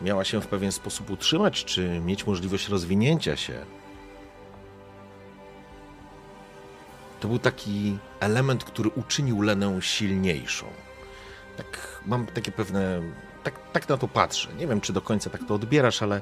[0.00, 3.64] miała się w pewien sposób utrzymać, czy mieć możliwość rozwinięcia się.
[7.20, 10.66] To był taki element, który uczynił Lenę silniejszą.
[11.56, 13.02] Tak, mam takie pewne.
[13.46, 14.48] Tak, tak na to patrzę.
[14.58, 16.20] Nie wiem, czy do końca tak to odbierasz, ale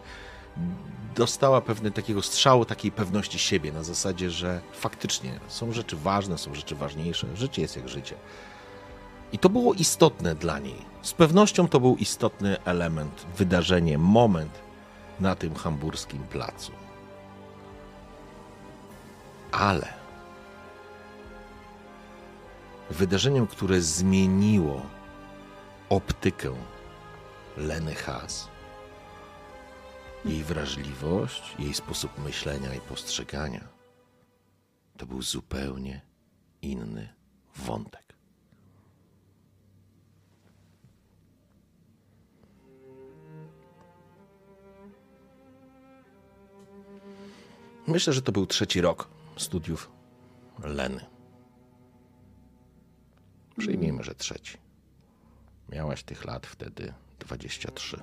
[1.14, 6.54] dostała pewne takiego strzału, takiej pewności siebie na zasadzie, że faktycznie są rzeczy ważne, są
[6.54, 7.36] rzeczy ważniejsze.
[7.36, 8.16] Życie jest jak życie.
[9.32, 10.76] I to było istotne dla niej.
[11.02, 14.58] Z pewnością to był istotny element, wydarzenie, moment
[15.20, 16.72] na tym hamburskim placu.
[19.52, 19.88] Ale
[22.90, 24.82] wydarzeniem, które zmieniło
[25.88, 26.73] optykę
[27.56, 28.48] Leny Haas,
[30.24, 33.68] jej wrażliwość, jej sposób myślenia i postrzegania
[34.96, 36.00] to był zupełnie
[36.62, 37.14] inny
[37.56, 38.14] wątek.
[47.86, 49.90] Myślę, że to był trzeci rok studiów
[50.58, 51.06] Leny.
[53.58, 54.58] Przyjmijmy, że trzeci.
[55.68, 56.94] Miałaś tych lat wtedy
[57.26, 57.96] 23.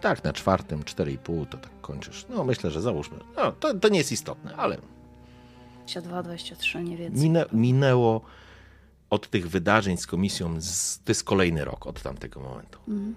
[0.00, 2.26] Tak, na czwartym 4,5 to tak kończysz.
[2.28, 3.18] No myślę, że załóżmy.
[3.36, 4.78] No, to, to nie jest istotne, ale.
[5.74, 7.22] 22, 23, nie więcej.
[7.22, 8.20] Minę, minęło
[9.10, 12.78] od tych wydarzeń z komisją, z, to jest kolejny rok od tamtego momentu.
[12.88, 13.14] Mhm.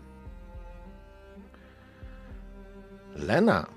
[3.15, 3.67] Lena,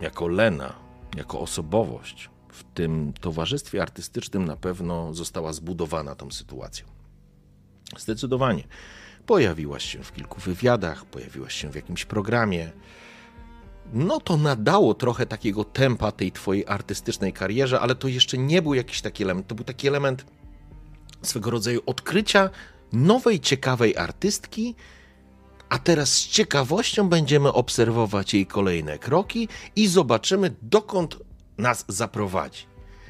[0.00, 0.74] jako Lena,
[1.16, 6.86] jako osobowość w tym towarzystwie artystycznym na pewno została zbudowana tą sytuacją.
[7.98, 8.64] Zdecydowanie.
[9.26, 12.72] Pojawiłaś się w kilku wywiadach, pojawiłaś się w jakimś programie.
[13.92, 18.74] No to nadało trochę takiego tempa tej twojej artystycznej karierze, ale to jeszcze nie był
[18.74, 19.46] jakiś taki element.
[19.46, 20.26] To był taki element
[21.22, 22.50] swego rodzaju odkrycia
[22.92, 24.74] nowej, ciekawej artystki,
[25.68, 31.16] a teraz z ciekawością będziemy obserwować jej kolejne kroki i zobaczymy, dokąd
[31.58, 32.66] nas zaprowadzi.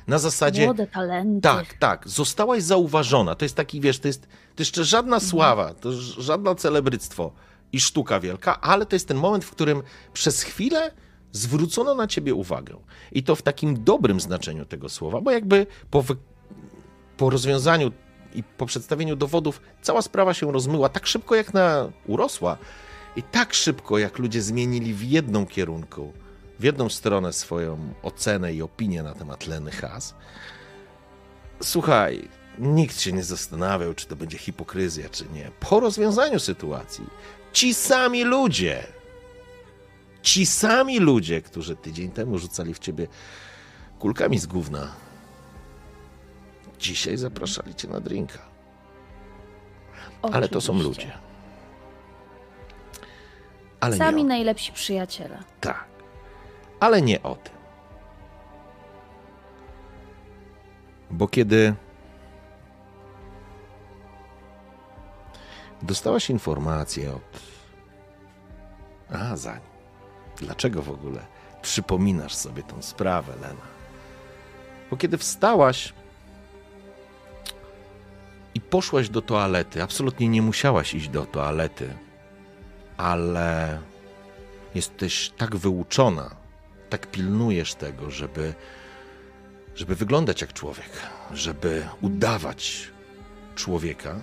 [0.07, 0.65] Na zasadzie.
[0.65, 1.41] Młode talenty.
[1.41, 2.09] Tak, tak.
[2.09, 3.35] Zostałaś zauważona.
[3.35, 5.31] To jest taki, wiesz, to jest, to jeszcze żadna mhm.
[5.31, 7.33] sława, to żadne celebryctwo
[7.73, 9.83] i sztuka wielka, ale to jest ten moment, w którym
[10.13, 10.93] przez chwilę
[11.33, 12.77] zwrócono na ciebie uwagę.
[13.13, 16.17] I to w takim dobrym znaczeniu tego słowa, bo jakby po, wy...
[17.17, 17.93] po rozwiązaniu
[18.35, 22.57] i po przedstawieniu dowodów cała sprawa się rozmyła tak szybko, jak na urosła,
[23.17, 26.13] i tak szybko, jak ludzie zmienili w jedną kierunku
[26.59, 30.15] w jedną stronę swoją ocenę i opinię na temat Leny Has.
[31.63, 32.29] Słuchaj,
[32.59, 35.51] nikt się nie zastanawiał, czy to będzie hipokryzja, czy nie.
[35.61, 37.05] Po rozwiązaniu sytuacji,
[37.53, 38.87] ci sami ludzie,
[40.23, 43.07] ci sami ludzie, którzy tydzień temu rzucali w ciebie
[43.99, 44.93] kulkami z gówna,
[46.79, 48.39] dzisiaj zapraszali cię na drinka.
[50.23, 50.37] Oczywiście.
[50.37, 51.13] Ale to są ludzie.
[53.81, 55.39] Ale Sami najlepsi przyjaciele.
[55.61, 55.95] Tak
[56.85, 57.55] ale nie o tym.
[61.11, 61.75] Bo kiedy
[65.85, 67.41] dostałaś informację od
[69.17, 69.61] Azań,
[70.37, 71.27] dlaczego w ogóle
[71.63, 73.67] przypominasz sobie tą sprawę, Lena?
[74.91, 75.93] Bo kiedy wstałaś
[78.55, 81.95] i poszłaś do toalety, absolutnie nie musiałaś iść do toalety,
[82.97, 83.79] ale
[84.75, 86.31] jesteś tak wyuczona,
[86.91, 88.55] tak pilnujesz tego, żeby,
[89.75, 90.91] żeby wyglądać jak człowiek,
[91.33, 92.91] żeby udawać
[93.55, 94.21] człowieka,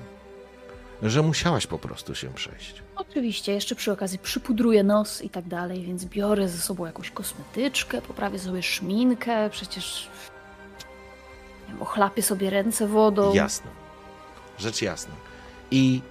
[1.03, 2.83] że musiałaś po prostu się przejść.
[2.95, 8.01] Oczywiście, jeszcze przy okazji przypudruję nos i tak dalej, więc biorę ze sobą jakąś kosmetyczkę,
[8.01, 10.09] poprawię sobie szminkę, przecież
[11.67, 13.33] wiem, ochlapię sobie ręce wodą.
[13.33, 13.71] Jasne.
[14.59, 15.13] Rzecz jasna.
[15.71, 16.01] I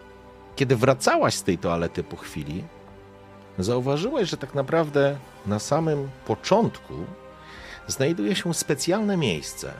[0.56, 2.64] kiedy wracałaś z tej toalety po chwili,
[3.58, 6.94] zauważyłeś, że tak naprawdę na samym początku
[7.86, 9.72] znajduje się specjalne miejsce.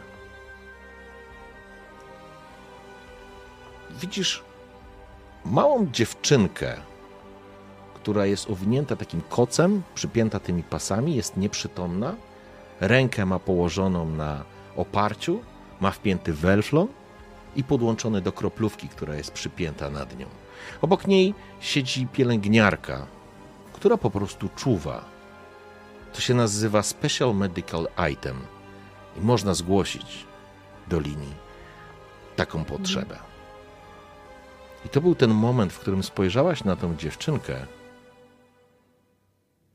[3.91, 4.43] Widzisz
[5.45, 6.77] małą dziewczynkę,
[7.95, 12.15] która jest owinięta takim kocem, przypięta tymi pasami, jest nieprzytomna.
[12.81, 14.45] Rękę ma położoną na
[14.77, 15.41] oparciu,
[15.81, 16.89] ma wpięty welflon
[17.57, 20.27] i podłączony do kroplówki, która jest przypięta nad nią.
[20.81, 23.07] Obok niej siedzi pielęgniarka,
[23.73, 25.05] która po prostu czuwa.
[26.13, 28.37] To się nazywa Special Medical Item
[29.17, 30.27] i można zgłosić
[30.89, 31.35] do linii
[32.37, 33.30] taką potrzebę.
[34.87, 37.67] I to był ten moment, w którym spojrzałaś na tą dziewczynkę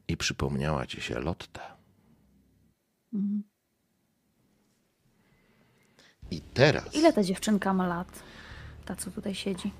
[0.07, 1.61] i przypomniała ci się Lotte.
[3.13, 3.43] Mhm.
[6.31, 6.95] I teraz.
[6.95, 8.23] Ile ta dziewczynka ma lat?
[8.85, 9.71] Ta, co tutaj siedzi?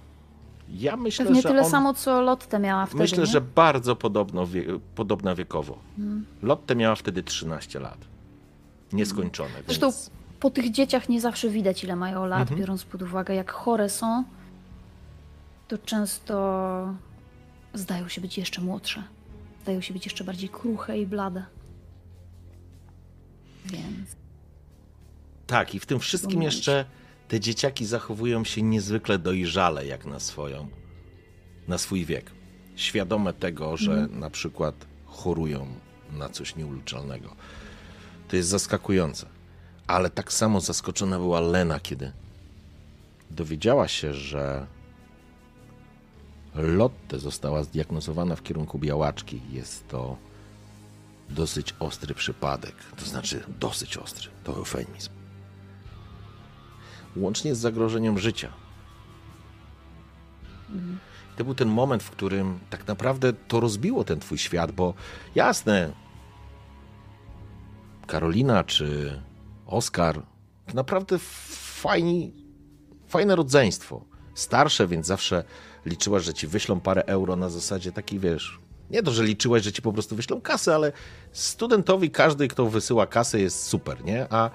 [0.70, 1.70] Ja myślę, Pewnie że tyle on...
[1.70, 3.04] samo, co Lotte miała wtedy.
[3.04, 3.26] Myślę, nie?
[3.26, 4.64] że bardzo podobno wie...
[4.96, 5.78] podobna wiekowo.
[5.98, 6.26] Hmm.
[6.42, 7.98] Lotte miała wtedy 13 lat.
[8.94, 9.54] Nieskończone.
[9.66, 10.12] Zresztą więc...
[10.40, 12.60] po tych dzieciach nie zawsze widać, ile mają lat, mhm.
[12.60, 14.24] biorąc pod uwagę, jak chore są,
[15.68, 16.96] to często
[17.74, 19.04] zdają się być jeszcze młodsze.
[19.62, 21.46] Zdają się być jeszcze bardziej kruche i blade.
[23.66, 24.16] Więc.
[25.48, 26.86] Tak, i w tym wszystkim jeszcze
[27.28, 30.68] te dzieciaki zachowują się niezwykle dojrzale, jak na swoją,
[31.68, 32.32] na swój wiek.
[32.76, 34.20] Świadome tego, że mm.
[34.20, 34.76] na przykład
[35.06, 35.68] chorują
[36.12, 37.36] na coś nieuleczalnego.
[38.28, 39.26] To jest zaskakujące.
[39.88, 42.12] Ale tak samo zaskoczona była Lena, kiedy
[43.32, 44.68] dowiedziała się, że
[46.56, 49.42] Lotte została zdiagnozowana w kierunku białaczki.
[49.50, 50.18] Jest to
[51.30, 52.76] dosyć ostry przypadek.
[52.98, 54.30] To znaczy, dosyć ostry.
[54.44, 55.10] To eufemizm
[57.16, 58.54] łącznie z zagrożeniem życia.
[61.38, 64.94] To był ten moment, w którym tak naprawdę to rozbiło ten twój świat, bo
[65.36, 65.92] jasne,
[68.08, 69.22] Karolina czy
[69.66, 70.22] Oskar
[70.66, 72.34] to naprawdę fajni,
[73.08, 74.06] fajne rodzeństwo.
[74.34, 75.44] Starsze, więc zawsze
[75.86, 78.60] liczyłaś, że ci wyślą parę euro na zasadzie takiej, wiesz,
[78.92, 80.92] nie to, że liczyłaś, że ci po prostu wyślą kasę, ale
[81.32, 84.28] studentowi każdy, kto wysyła kasę jest super, nie?
[84.30, 84.50] A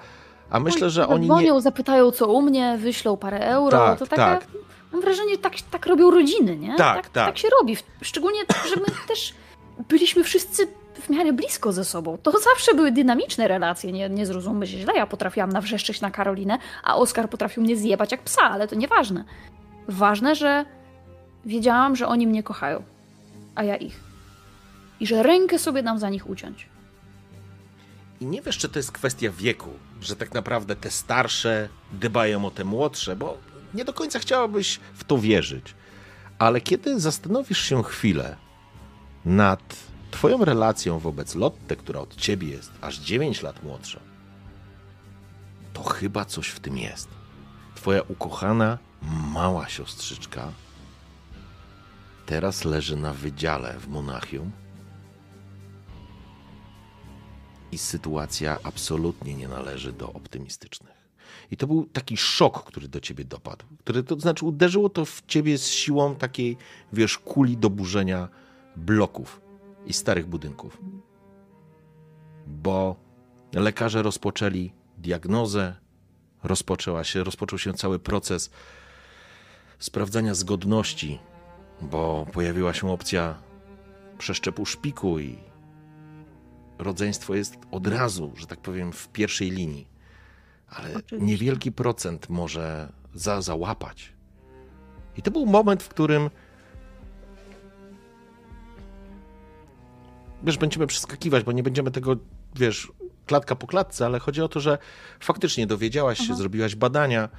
[0.51, 1.61] a myślę, że oni dzwonią, nie...
[1.61, 3.77] zapytają co u mnie, wyślą parę euro.
[3.77, 4.47] Tak, to taka, tak.
[4.91, 6.75] Mam wrażenie, tak, tak robią rodziny, nie?
[6.75, 7.25] Tak, tak, tak.
[7.25, 7.77] tak się robi.
[8.01, 8.39] Szczególnie,
[8.69, 9.33] że my też
[9.89, 10.67] byliśmy wszyscy
[11.01, 12.17] w miarę blisko ze sobą.
[12.23, 14.93] To zawsze były dynamiczne relacje, nie, nie zrozummy się źle.
[14.95, 19.23] Ja potrafiłam nawrzeszczeć na Karolinę, a Oskar potrafił mnie zjebać jak psa, ale to nieważne.
[19.87, 20.65] Ważne, że
[21.45, 22.83] wiedziałam, że oni mnie kochają,
[23.55, 23.99] a ja ich.
[24.99, 26.69] I że rękę sobie dam za nich uciąć.
[28.19, 29.69] I nie wiesz, czy to jest kwestia wieku,
[30.01, 33.37] że tak naprawdę te starsze dbają o te młodsze, bo
[33.73, 35.73] nie do końca chciałabyś w to wierzyć.
[36.39, 38.35] Ale kiedy zastanowisz się chwilę
[39.25, 39.75] nad
[40.11, 43.99] Twoją relacją wobec Lotte, która od ciebie jest aż 9 lat młodsza,
[45.73, 47.09] to chyba coś w tym jest.
[47.75, 48.77] Twoja ukochana,
[49.33, 50.51] mała siostrzyczka
[52.31, 54.51] teraz leży na wydziale w Monachium
[57.71, 61.07] i sytuacja absolutnie nie należy do optymistycznych.
[61.51, 63.65] I to był taki szok, który do ciebie dopadł.
[63.79, 66.57] Który, to znaczy uderzyło to w ciebie z siłą takiej,
[66.93, 68.29] wiesz, kuli do burzenia
[68.75, 69.41] bloków
[69.85, 70.81] i starych budynków.
[72.47, 72.95] Bo
[73.53, 75.75] lekarze rozpoczęli diagnozę,
[76.43, 78.51] rozpoczęła się, rozpoczął się cały proces
[79.79, 81.19] sprawdzania zgodności,
[81.81, 83.35] bo pojawiła się opcja
[84.17, 85.37] przeszczepu szpiku i
[86.79, 89.87] rodzeństwo jest od razu, że tak powiem, w pierwszej linii,
[90.67, 91.17] ale Oczywiście.
[91.19, 94.13] niewielki procent może za, załapać.
[95.17, 96.29] I to był moment, w którym
[100.43, 102.15] wiesz, będziemy przeskakiwać, bo nie będziemy tego,
[102.55, 102.91] wiesz,
[103.25, 104.77] klatka po klatce, ale chodzi o to, że
[105.19, 106.35] faktycznie dowiedziałaś się, Aha.
[106.35, 107.29] zrobiłaś badania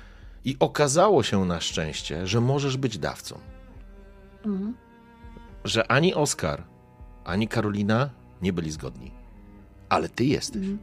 [0.44, 3.38] i okazało się na szczęście, że możesz być dawcą.
[4.44, 4.74] Mhm.
[5.64, 6.64] Że ani Oskar,
[7.24, 8.10] ani Karolina
[8.42, 9.22] nie byli zgodni
[9.92, 10.62] ale ty jesteś.
[10.62, 10.78] Mhm.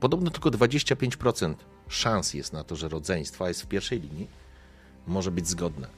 [0.00, 1.54] Podobno tylko 25%
[1.88, 4.26] szans jest na to, że rodzeństwa jest w pierwszej linii,
[5.06, 5.88] może być zgodne.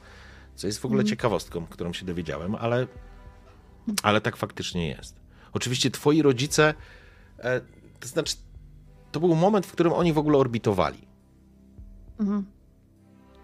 [0.55, 1.09] Co jest w ogóle mm.
[1.09, 2.87] ciekawostką, którą się dowiedziałem, ale,
[4.03, 5.15] ale tak faktycznie jest.
[5.53, 6.73] Oczywiście twoi rodzice,
[7.39, 7.61] e,
[7.99, 8.35] to znaczy,
[9.11, 11.07] to był moment, w którym oni w ogóle orbitowali.
[12.19, 12.45] Mhm.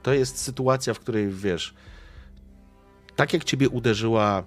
[0.03, 1.73] To jest sytuacja, w której wiesz,
[3.15, 4.43] tak jak ciebie uderzyła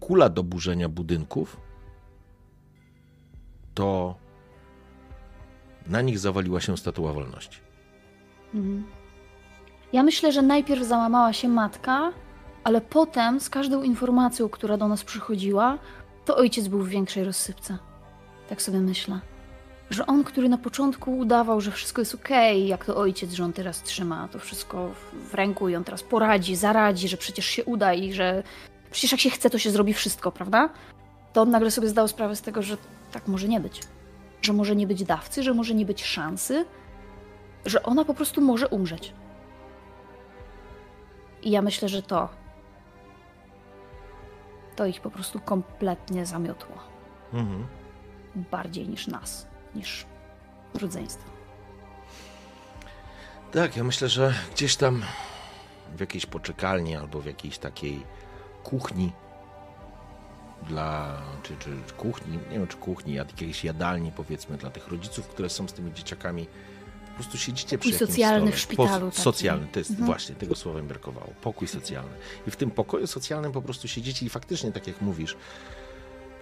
[0.00, 1.56] kula do burzenia budynków,
[3.74, 4.14] to
[5.86, 7.58] na nich zawaliła się statua wolności.
[8.54, 8.84] Mhm.
[9.92, 12.12] Ja myślę, że najpierw załamała się matka,
[12.64, 15.78] ale potem z każdą informacją, która do nas przychodziła,
[16.24, 17.78] to ojciec był w większej rozsypce.
[18.48, 19.20] Tak sobie myślę.
[19.94, 23.44] Że on, który na początku udawał, że wszystko jest okej, okay, jak to ojciec, że
[23.44, 27.64] on teraz trzyma to wszystko w ręku i on teraz poradzi, zaradzi, że przecież się
[27.64, 28.42] uda i że
[28.90, 30.68] przecież jak się chce, to się zrobi wszystko, prawda?
[31.32, 32.76] To on nagle sobie zdał sprawę z tego, że
[33.12, 33.80] tak może nie być.
[34.42, 36.64] Że może nie być dawcy, że może nie być szansy,
[37.66, 39.12] że ona po prostu może umrzeć.
[41.42, 42.28] I ja myślę, że to.
[44.76, 46.76] To ich po prostu kompletnie zamiotło.
[47.32, 47.66] Mhm.
[48.50, 50.06] Bardziej niż nas, niż
[50.74, 51.30] rodzeństwo.
[53.52, 55.02] Tak, ja myślę, że gdzieś tam
[55.96, 58.02] w jakiejś poczekalni albo w jakiejś takiej
[58.64, 59.12] kuchni
[60.68, 65.28] dla, czy, czy, kuchni, nie wiem czy kuchni, a jakiejś jadalni powiedzmy dla tych rodziców,
[65.28, 66.46] które są z tymi dzieciakami
[67.06, 69.10] po prostu siedzicie przy Pokój socjalny w szpitalu.
[69.10, 70.06] Po, socjalny, to jest mhm.
[70.06, 71.32] właśnie, tego słowa mi brakowało.
[71.42, 72.16] Pokój socjalny.
[72.46, 75.36] I w tym pokoju socjalnym po prostu siedzicie i faktycznie, tak jak mówisz,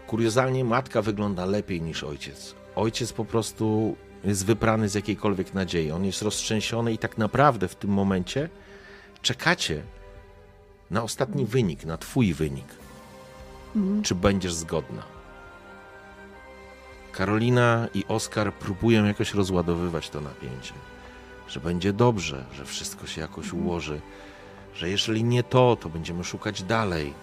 [0.07, 2.55] kuriozalnie matka wygląda lepiej niż ojciec.
[2.77, 5.91] Ojciec po prostu jest wyprany z jakiejkolwiek nadziei.
[5.91, 8.49] On jest roztrzęsiony i tak naprawdę w tym momencie
[9.23, 9.83] czekacie
[10.91, 12.67] na ostatni wynik, na twój wynik.
[13.77, 14.03] Mhm.
[14.03, 15.03] Czy będziesz zgodna?
[17.13, 20.75] Karolina i Oskar próbują jakoś rozładowywać to napięcie.
[21.49, 23.67] Że będzie dobrze, że wszystko się jakoś mhm.
[23.67, 24.01] ułoży,
[24.75, 27.15] że jeżeli nie to, to będziemy szukać dalej.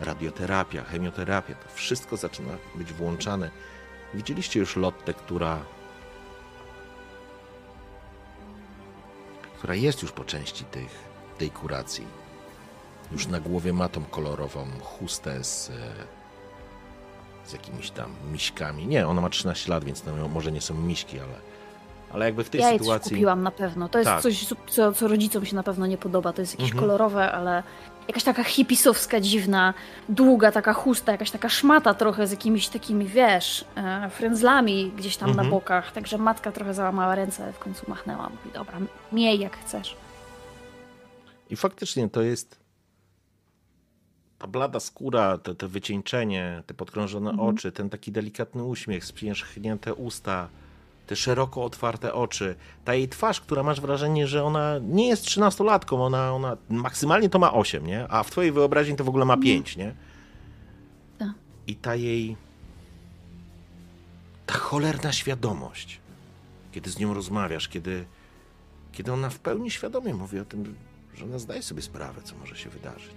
[0.00, 3.50] Radioterapia, chemioterapia, to wszystko zaczyna być włączane.
[4.14, 5.58] Widzieliście już Lottę, która
[9.58, 10.90] która jest już po części tych,
[11.38, 12.06] tej kuracji.
[13.12, 15.72] Już na głowie ma tą kolorową chustę z
[17.46, 18.86] z jakimiś tam miśkami.
[18.86, 20.02] Nie, ona ma 13 lat, więc
[20.34, 21.34] może nie są miśki, ale,
[22.12, 23.10] ale jakby w tej ja sytuacji.
[23.10, 23.88] Ja kupiłam na pewno.
[23.88, 24.22] To jest tak.
[24.22, 26.32] coś, co, co rodzicom się na pewno nie podoba.
[26.32, 26.80] To jest jakieś mhm.
[26.80, 27.62] kolorowe, ale
[28.08, 29.74] jakaś taka hipisowska, dziwna,
[30.08, 35.28] długa taka chusta, jakaś taka szmata trochę z jakimiś takimi, wiesz, e, frędzlami gdzieś tam
[35.28, 35.46] mhm.
[35.46, 35.92] na bokach.
[35.92, 38.28] Także matka trochę załamała ręce, w końcu machnęła.
[38.28, 38.78] Mówi, dobra,
[39.12, 39.96] miej jak chcesz.
[41.50, 42.58] I faktycznie to jest
[44.38, 47.48] ta blada skóra, te, te wycieńczenie, te podkrążone mhm.
[47.48, 50.48] oczy, ten taki delikatny uśmiech, spierzchnięte usta,
[51.06, 52.54] te szeroko otwarte oczy,
[52.84, 57.38] ta jej twarz, która masz wrażenie, że ona nie jest trzynastolatką, ona, ona maksymalnie to
[57.38, 58.08] ma 8, nie?
[58.08, 59.88] A w twojej wyobraźni to w ogóle ma 5, mhm.
[59.88, 59.94] nie?
[61.18, 61.34] Tak.
[61.66, 62.36] I ta jej
[64.46, 66.00] ta cholerna świadomość,
[66.72, 68.04] kiedy z nią rozmawiasz, kiedy,
[68.92, 70.74] kiedy ona w pełni świadomie mówi o tym,
[71.14, 73.16] że ona zdaje sobie sprawę, co może się wydarzyć.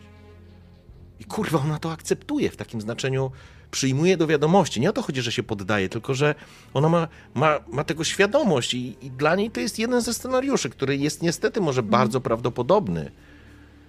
[1.19, 3.31] I kurwa, ona to akceptuje w takim znaczeniu,
[3.71, 4.81] przyjmuje do wiadomości.
[4.81, 6.35] Nie o to chodzi, że się poddaje, tylko że
[6.73, 10.69] ona ma, ma, ma tego świadomość i, i dla niej to jest jeden ze scenariuszy,
[10.69, 11.91] który jest niestety może mm.
[11.91, 13.11] bardzo prawdopodobny.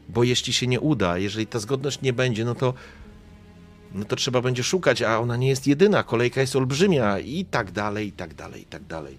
[0.08, 2.74] Bo jeśli się nie uda, jeżeli ta zgodność nie będzie, no to,
[3.94, 7.72] no to trzeba będzie szukać, a ona nie jest jedyna, kolejka jest olbrzymia i tak
[7.72, 9.18] dalej, i tak dalej, i tak dalej.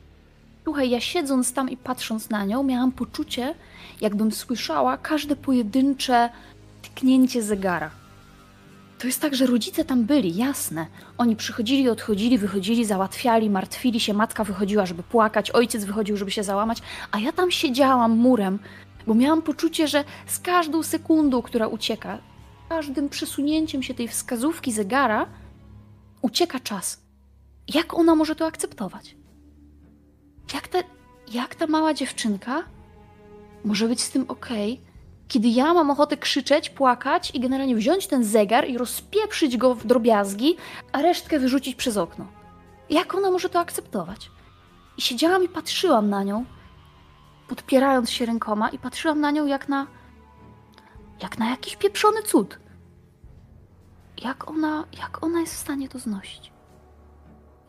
[0.64, 3.56] Słuchaj, ja siedząc tam i patrząc na nią, miałam poczucie,
[4.02, 6.30] jakbym słyszała każde pojedyncze
[6.82, 8.01] tknięcie zegara.
[9.02, 10.88] To jest tak, że rodzice tam byli, jasne.
[11.18, 14.14] Oni przychodzili, odchodzili, wychodzili, załatwiali, martwili się.
[14.14, 18.60] Matka wychodziła, żeby płakać, ojciec wychodził, żeby się załamać, a ja tam siedziałam murem,
[19.08, 22.18] bo miałam poczucie, że z każdą sekundą, która ucieka,
[22.70, 25.26] każdym przesunięciem się tej wskazówki zegara,
[26.22, 27.02] ucieka czas.
[27.74, 29.16] Jak ona może to akceptować?
[30.54, 30.78] Jak ta,
[31.34, 32.64] jak ta mała dziewczynka
[33.66, 34.74] może być z tym okej?
[34.74, 34.91] Okay?
[35.32, 39.86] Kiedy ja mam ochotę krzyczeć, płakać i generalnie wziąć ten zegar i rozpieprzyć go w
[39.86, 40.56] drobiazgi,
[40.92, 42.28] a resztkę wyrzucić przez okno.
[42.90, 44.32] Jak ona może to akceptować?
[44.98, 46.46] I siedziałam i patrzyłam na nią,
[47.48, 49.88] podpierając się rękoma i patrzyłam na nią jak na
[51.22, 52.60] jak na jakiś pieprzony cud.
[54.24, 56.52] Jak ona, jak ona jest w stanie to znosić?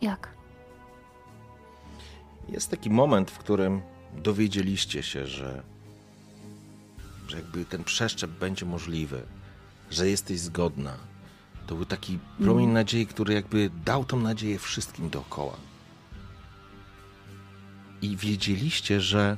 [0.01, 0.35] Jak?
[2.49, 3.83] Jest taki moment, w którym
[4.17, 5.72] dowiedzieliście się, że
[7.33, 9.23] że jakby ten przeszczep będzie możliwy,
[9.91, 10.97] że jesteś zgodna.
[11.67, 12.75] To był taki promień mm.
[12.75, 15.57] nadziei, który jakby dał tą nadzieję wszystkim dookoła.
[18.03, 19.37] I wiedzieliście, że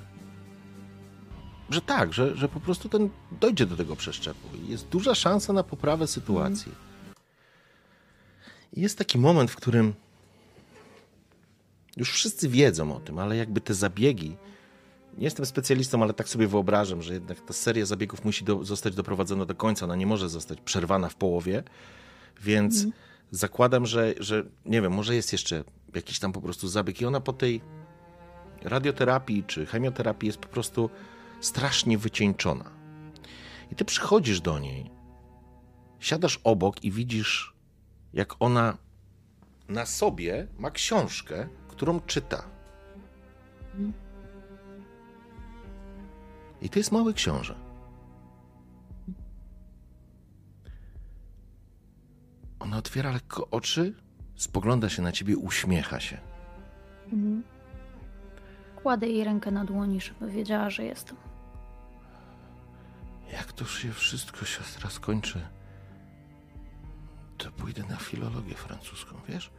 [1.70, 3.10] że tak, że, że po prostu ten
[3.40, 4.48] dojdzie do tego przeszczepu.
[4.68, 6.72] Jest duża szansa na poprawę sytuacji.
[8.72, 9.94] I jest taki moment, w którym
[11.96, 14.36] już wszyscy wiedzą o tym, ale jakby te zabiegi.
[15.18, 18.94] Nie jestem specjalistą, ale tak sobie wyobrażam, że jednak ta seria zabiegów musi do, zostać
[18.94, 19.84] doprowadzona do końca.
[19.84, 21.62] Ona nie może zostać przerwana w połowie,
[22.42, 22.92] więc mm.
[23.30, 25.64] zakładam, że, że nie wiem, może jest jeszcze
[25.94, 27.60] jakiś tam po prostu zabieg i ona po tej
[28.62, 30.90] radioterapii czy chemioterapii jest po prostu
[31.40, 32.70] strasznie wycieńczona.
[33.72, 34.90] I ty przychodzisz do niej,
[36.00, 37.54] siadasz obok i widzisz,
[38.12, 38.78] jak ona
[39.68, 42.44] na sobie ma książkę, którą czyta.
[46.64, 47.54] I to jest mały książę.
[52.60, 53.94] Ona otwiera lekko oczy,
[54.36, 56.18] spogląda się na ciebie, uśmiecha się.
[57.04, 57.42] Mhm.
[58.82, 61.16] Kładę jej rękę na dłoni, żeby wiedziała, że jestem.
[63.32, 65.40] Jak to się wszystko siostra skończy,
[67.38, 69.50] to pójdę na filologię francuską, wiesz?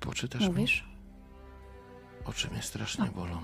[0.00, 0.82] Poczytasz Mówisz?
[0.82, 0.97] mi?
[2.28, 3.10] Oczy mnie strasznie A.
[3.10, 3.40] bolą.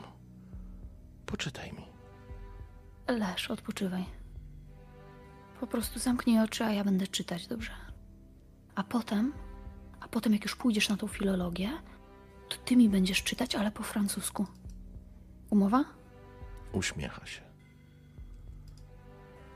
[1.26, 1.84] Poczytaj mi.
[3.08, 4.04] Leż, odpoczywaj.
[5.60, 7.72] Po prostu zamknij oczy, a ja będę czytać, dobrze?
[8.74, 9.32] A potem,
[10.00, 11.70] a potem jak już pójdziesz na tą filologię,
[12.48, 14.46] to ty mi będziesz czytać, ale po francusku.
[15.50, 15.84] Umowa?
[16.72, 17.42] Uśmiecha się.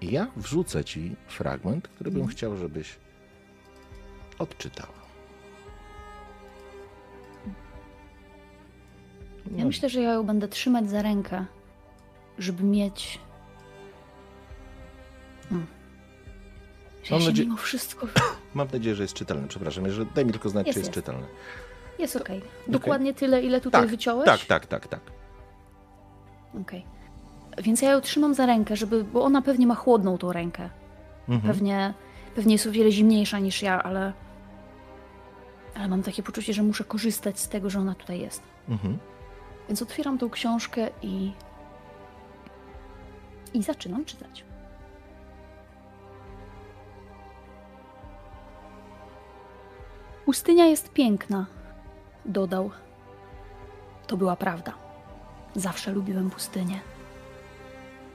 [0.00, 2.36] I ja wrzucę ci fragment, który bym mhm.
[2.36, 2.96] chciał, żebyś
[4.38, 5.07] odczytała.
[9.56, 11.44] Ja myślę, że ja ją będę trzymać za rękę,
[12.38, 13.18] żeby mieć.
[15.48, 15.66] Hmm.
[17.10, 17.48] Mam nadzieję...
[17.48, 18.06] mimo wszystko.
[18.54, 19.48] Mam nadzieję, że jest czytelne.
[19.48, 21.06] Przepraszam, że daj mi tylko znać, jest, czy jest, jest.
[21.06, 21.26] czytelne.
[21.98, 22.28] Jest ok.
[22.66, 23.20] Dokładnie okay.
[23.20, 24.26] tyle, ile tutaj tak, wyciąłeś?
[24.26, 25.00] Tak, tak, tak, tak.
[26.50, 26.84] Okej.
[27.50, 27.62] Okay.
[27.62, 30.70] Więc ja ją trzymam za rękę, żeby, bo ona pewnie ma chłodną tą rękę.
[31.28, 31.54] Mhm.
[31.54, 31.94] Pewnie,
[32.34, 34.12] pewnie jest o wiele zimniejsza niż ja, ale,
[35.74, 38.42] ale mam takie poczucie, że muszę korzystać z tego, że ona tutaj jest.
[38.68, 38.98] Mhm.
[39.68, 41.32] Więc otwieram tą książkę i.
[43.54, 44.44] i zaczynam czytać.
[50.24, 51.46] Pustynia jest piękna,
[52.24, 52.70] dodał.
[54.06, 54.74] To była prawda.
[55.54, 56.80] Zawsze lubiłem pustynię.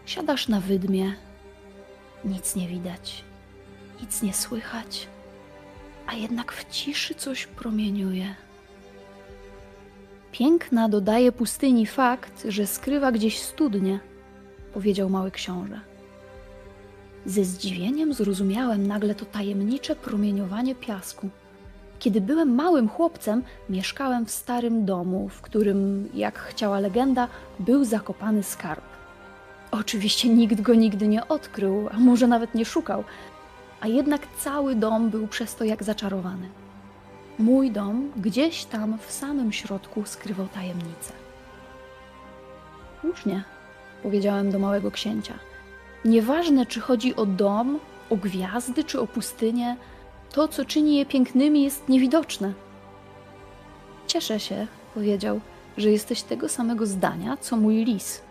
[0.06, 1.16] Siadasz na wydmie,
[2.26, 3.24] nic nie widać,
[4.02, 5.08] nic nie słychać,
[6.08, 8.36] a jednak w ciszy coś promieniuje.
[10.34, 14.00] Piękna dodaje pustyni fakt, że skrywa gdzieś studnie,
[14.74, 15.80] powiedział mały książę.
[17.26, 21.30] Ze zdziwieniem zrozumiałem nagle to tajemnicze promieniowanie piasku.
[22.00, 27.28] Kiedy byłem małym chłopcem, mieszkałem w starym domu, w którym, jak chciała legenda,
[27.60, 28.84] był zakopany skarb.
[29.72, 33.04] Oczywiście nikt go nigdy nie odkrył, a może nawet nie szukał,
[33.82, 36.63] a jednak cały dom był przez to jak zaczarowany.
[37.40, 41.14] Mój dom gdzieś tam w samym środku skrywał tajemnicę.
[43.02, 43.44] Słusznie,
[44.04, 45.34] powiedziałem do małego księcia.
[46.06, 47.80] Nieważne, czy chodzi o dom,
[48.10, 49.76] o gwiazdy, czy o pustynię,
[50.32, 52.54] to, co czyni je pięknymi, jest niewidoczne.
[54.08, 55.40] Cieszę się, powiedział,
[55.78, 58.22] że jesteś tego samego zdania, co mój lis.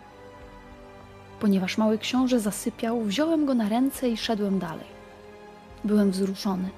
[1.39, 4.87] Ponieważ mały książę zasypiał, wziąłem go na ręce i szedłem dalej.
[5.83, 6.69] Byłem wzruszony.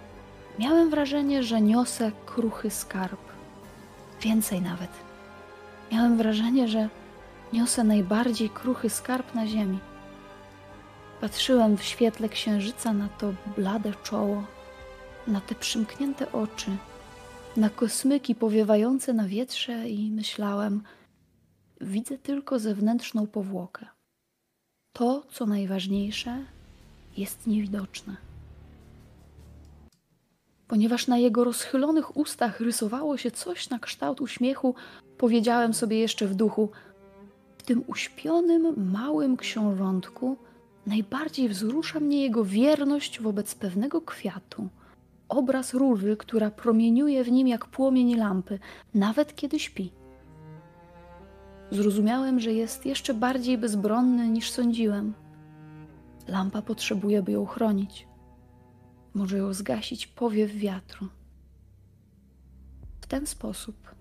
[0.59, 3.19] Miałem wrażenie, że niosę kruchy skarb.
[4.21, 4.89] Więcej nawet.
[5.91, 6.89] Miałem wrażenie, że
[7.53, 9.79] niosę najbardziej kruchy skarb na ziemi.
[11.21, 14.43] Patrzyłem w świetle księżyca na to blade czoło,
[15.27, 16.71] na te przymknięte oczy,
[17.57, 20.83] na kosmyki powiewające na wietrze i myślałem,
[21.81, 23.85] widzę tylko zewnętrzną powłokę.
[24.93, 26.45] To, co najważniejsze,
[27.17, 28.15] jest niewidoczne.
[30.67, 34.75] Ponieważ na jego rozchylonych ustach rysowało się coś na kształt uśmiechu,
[35.17, 36.69] powiedziałem sobie jeszcze w duchu:
[37.57, 40.37] W tym uśpionym, małym książątku
[40.87, 44.69] najbardziej wzrusza mnie jego wierność wobec pewnego kwiatu
[45.29, 48.59] obraz róży, która promieniuje w nim jak płomień lampy,
[48.93, 49.91] nawet kiedy śpi.
[51.71, 55.13] Zrozumiałem, że jest jeszcze bardziej bezbronny niż sądziłem.
[56.27, 58.07] Lampa potrzebuje, by ją chronić
[59.15, 61.07] może ją zgasić powiew wiatru.
[63.01, 63.95] W ten sposób,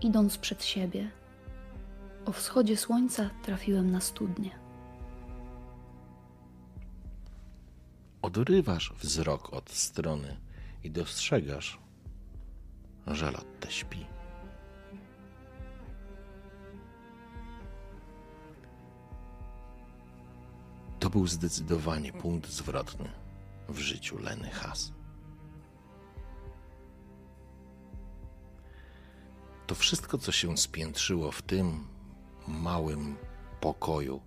[0.00, 1.10] idąc przed siebie,
[2.24, 4.50] o wschodzie słońca trafiłem na studnię.
[8.22, 10.36] Odrywasz wzrok od strony
[10.84, 11.78] i dostrzegasz,
[13.06, 14.06] że Lotte śpi.
[21.00, 23.25] To był zdecydowanie punkt zwrotny
[23.68, 24.92] w życiu Leny Has.
[29.66, 31.86] To wszystko, co się spiętrzyło w tym
[32.48, 33.16] małym
[33.60, 34.20] pokoju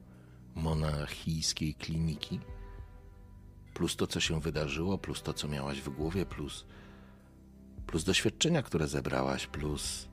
[0.56, 2.40] monarchijskiej kliniki,
[3.74, 6.66] plus to, co się wydarzyło, plus to, co miałaś w głowie, plus,
[7.88, 10.10] plus doświadczenia, które zebrałaś, plus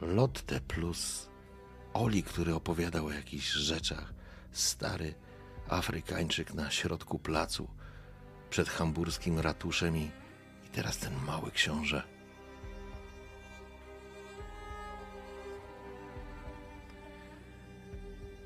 [0.00, 1.28] Lotte, plus
[1.94, 4.14] Oli, który opowiadał o jakichś rzeczach,
[4.52, 5.14] stary
[5.68, 7.68] Afrykańczyk na środku placu
[8.50, 10.10] przed hamburskim ratuszem i,
[10.66, 12.02] i teraz ten mały książę.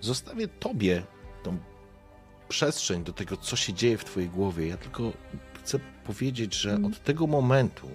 [0.01, 1.03] Zostawię tobie
[1.43, 1.59] tą
[2.49, 4.67] przestrzeń do tego, co się dzieje w twojej głowie.
[4.67, 5.13] Ja tylko
[5.55, 6.85] chcę powiedzieć, że mm.
[6.85, 7.89] od tego momentu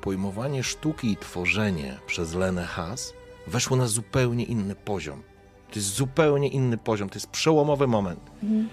[0.00, 3.12] pojmowanie sztuki i tworzenie przez Lenę Haas
[3.46, 5.22] weszło na zupełnie inny poziom.
[5.70, 8.20] To jest zupełnie inny poziom, to jest przełomowy moment.
[8.42, 8.68] Mhm.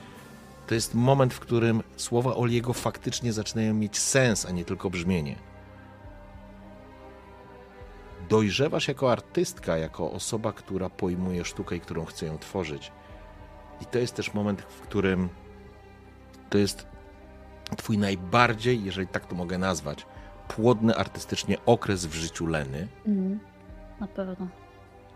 [0.68, 5.36] To jest moment, w którym słowa Oliego faktycznie zaczynają mieć sens, a nie tylko brzmienie.
[8.30, 12.92] Dojrzewasz jako artystka, jako osoba, która pojmuje sztukę i którą chce ją tworzyć.
[13.82, 15.30] I to jest też moment, w którym
[16.50, 16.88] to jest
[17.78, 20.06] twój najbardziej, jeżeli tak to mogę nazwać,
[20.48, 22.88] płodny artystycznie okres w życiu Leny.
[23.06, 23.40] Mm,
[24.00, 24.48] na pewno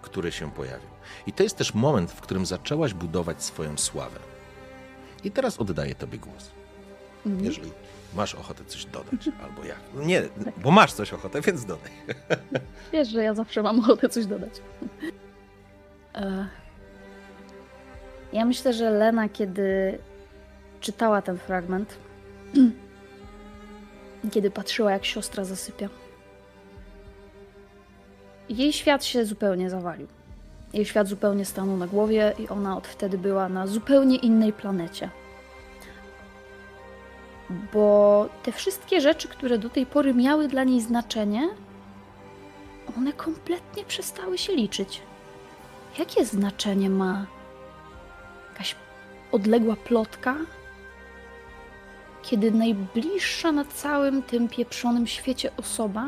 [0.02, 0.90] który się pojawił.
[1.28, 4.19] I to jest też moment, w którym zaczęłaś budować swoją sławę.
[5.23, 6.52] I teraz oddaję Tobie głos.
[7.26, 7.45] Mhm.
[7.45, 7.72] Jeżeli
[8.15, 9.80] masz ochotę coś dodać, albo jak.
[9.95, 10.22] Nie,
[10.57, 11.91] bo masz coś ochotę, więc dodaj.
[12.93, 14.53] Wiesz, że ja zawsze mam ochotę coś dodać.
[16.15, 16.48] E,
[18.34, 19.98] ja myślę, że Lena, kiedy
[20.80, 21.98] czytała ten fragment,
[24.31, 25.89] kiedy patrzyła, jak siostra zasypia,
[28.49, 30.07] jej świat się zupełnie zawalił.
[30.73, 35.10] Jej świat zupełnie stanął na głowie i ona od wtedy była na zupełnie innej planecie.
[37.73, 41.49] Bo te wszystkie rzeczy, które do tej pory miały dla niej znaczenie,
[42.98, 45.02] one kompletnie przestały się liczyć.
[45.99, 47.26] Jakie znaczenie ma
[48.52, 48.76] jakaś
[49.31, 50.35] odległa plotka,
[52.22, 56.06] kiedy najbliższa na całym tym pieprzonym świecie osoba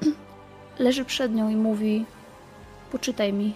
[0.78, 2.04] leży przed nią i mówi:
[2.94, 3.54] Poczytaj mi,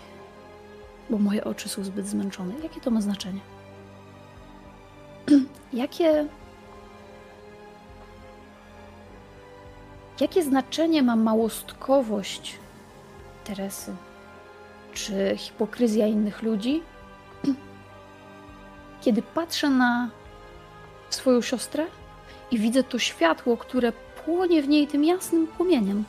[1.10, 2.54] bo moje oczy są zbyt zmęczone.
[2.62, 3.40] Jakie to ma znaczenie?
[5.72, 6.26] Jakie.
[10.20, 12.58] Jakie znaczenie ma małostkowość
[13.44, 13.94] Teresy?
[14.92, 16.82] Czy hipokryzja innych ludzi?
[19.02, 20.10] Kiedy patrzę na
[21.10, 21.86] swoją siostrę
[22.50, 23.92] i widzę to światło, które
[24.24, 26.04] płonie w niej tym jasnym płomieniem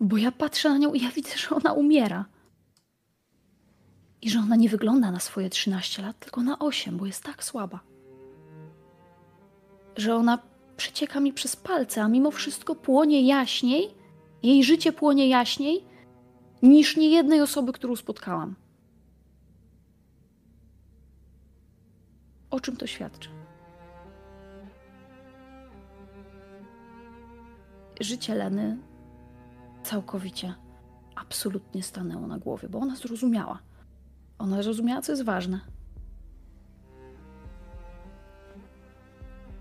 [0.00, 2.24] bo ja patrzę na nią i ja widzę, że ona umiera.
[4.22, 7.44] I że ona nie wygląda na swoje 13 lat, tylko na 8, bo jest tak
[7.44, 7.80] słaba.
[9.96, 10.38] Że ona
[10.76, 13.94] przecieka mi przez palce, a mimo wszystko płonie jaśniej,
[14.42, 15.84] jej życie płonie jaśniej
[16.62, 18.54] niż niejednej osoby, którą spotkałam.
[22.50, 23.28] O czym to świadczy?
[28.00, 28.89] Życie Leny
[29.90, 30.54] całkowicie,
[31.14, 33.58] absolutnie stanęło na głowie, bo ona zrozumiała.
[34.38, 35.60] Ona zrozumiała, co jest ważne.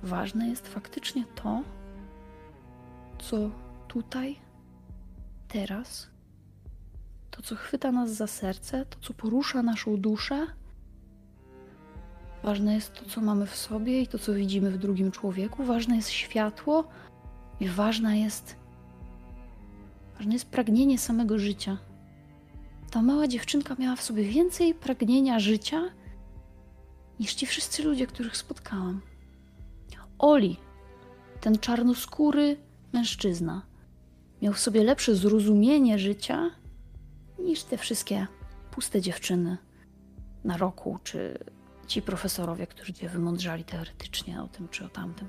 [0.04, 1.62] Ważne jest faktycznie to,
[3.20, 3.38] co
[3.88, 4.40] tutaj,
[5.48, 6.08] teraz,
[7.32, 10.48] to, co chwyta nas za serce, to, co porusza naszą duszę.
[12.44, 15.64] Ważne jest to, co mamy w sobie i to, co widzimy w drugim człowieku.
[15.64, 16.88] Ważne jest światło
[17.60, 18.59] i ważna jest
[20.20, 21.78] Ważne jest pragnienie samego życia.
[22.92, 25.82] Ta mała dziewczynka miała w sobie więcej pragnienia życia
[27.20, 29.02] niż ci wszyscy ludzie, których spotkałam.
[30.18, 30.58] Oli,
[31.42, 32.58] ten czarnoskóry
[32.94, 33.62] mężczyzna,
[34.42, 36.52] miał w sobie lepsze zrozumienie życia
[37.40, 38.28] niż te wszystkie
[38.72, 39.58] puste dziewczyny
[40.44, 41.38] na roku, czy
[41.88, 45.28] ci profesorowie, którzy cię wymądrzali teoretycznie o tym czy o tamtym.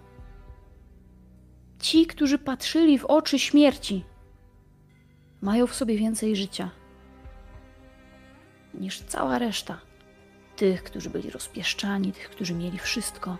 [1.78, 4.04] Ci, którzy patrzyli w oczy śmierci,
[5.42, 6.70] mają w sobie więcej życia
[8.74, 9.80] niż cała reszta.
[10.56, 13.36] Tych, którzy byli rozpieszczani, tych, którzy mieli wszystko,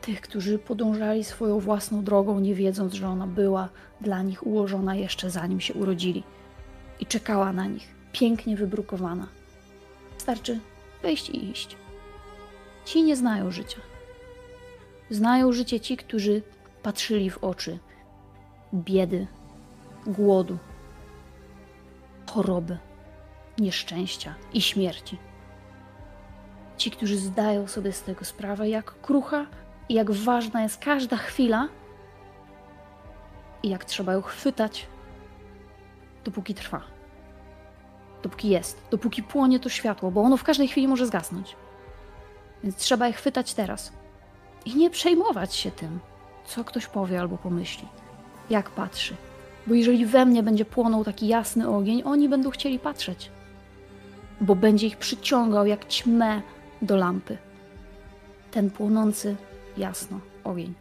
[0.00, 3.68] tych, którzy podążali swoją własną drogą, nie wiedząc, że ona była
[4.00, 6.22] dla nich ułożona jeszcze zanim się urodzili
[7.00, 9.26] i czekała na nich, pięknie wybrukowana.
[10.18, 10.60] Starczy
[11.02, 11.76] wejść i iść.
[12.84, 13.78] Ci nie znają życia.
[15.10, 16.42] Znają życie ci, którzy
[16.82, 17.78] patrzyli w oczy
[18.74, 19.26] biedy,
[20.06, 20.58] głodu,
[22.30, 22.78] choroby,
[23.58, 25.18] nieszczęścia i śmierci.
[26.76, 29.46] Ci, którzy zdają sobie z tego sprawę, jak krucha
[29.88, 31.68] i jak ważna jest każda chwila
[33.62, 34.86] i jak trzeba ją chwytać,
[36.24, 36.80] dopóki trwa.
[38.22, 41.56] Dopóki jest, dopóki płonie to światło, bo ono w każdej chwili może zgasnąć.
[42.64, 43.92] Więc trzeba je chwytać teraz.
[44.64, 46.00] I nie przejmować się tym,
[46.44, 47.88] co ktoś powie albo pomyśli,
[48.50, 49.16] jak patrzy.
[49.66, 53.30] Bo jeżeli we mnie będzie płonął taki jasny ogień, oni będą chcieli patrzeć.
[54.40, 56.42] Bo będzie ich przyciągał jak ćmę
[56.82, 57.38] do lampy.
[58.50, 59.36] Ten płonący
[59.76, 60.74] jasno ogień.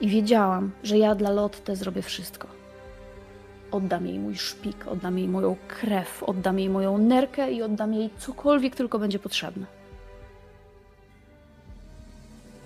[0.00, 2.48] I wiedziałam, że ja dla Lotte zrobię wszystko.
[3.70, 8.10] Oddam jej mój szpik, oddam jej moją krew, oddam jej moją nerkę i oddam jej
[8.18, 9.66] cokolwiek tylko będzie potrzebne.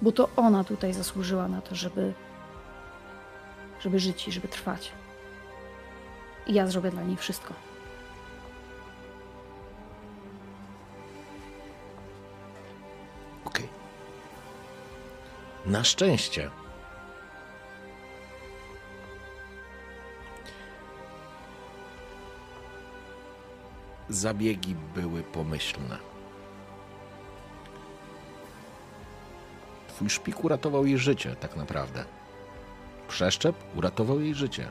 [0.02, 2.12] Bo to ona tutaj zasłużyła na to, żeby,
[3.84, 4.92] żeby żyć i żeby trwać.
[6.46, 7.54] I ja zrobię dla niej wszystko.
[13.44, 13.68] Okej.
[15.66, 16.50] Na szczęście
[24.08, 25.98] zabiegi były pomyślne.
[29.88, 32.04] Twój szpik uratował jej życie, tak naprawdę.
[33.14, 34.70] Przeszczep uratował jej życie.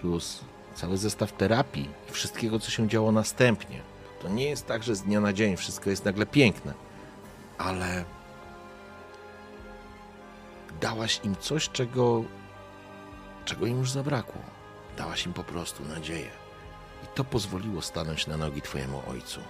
[0.00, 0.40] Plus
[0.74, 3.80] cały zestaw terapii i wszystkiego, co się działo następnie.
[4.20, 6.74] To nie jest tak, że z dnia na dzień wszystko jest nagle piękne,
[7.58, 8.04] ale
[10.80, 12.24] dałaś im coś, czego,
[13.44, 14.42] czego im już zabrakło.
[14.96, 16.30] Dałaś im po prostu nadzieję.
[17.04, 19.40] I to pozwoliło stanąć na nogi Twojemu ojcu.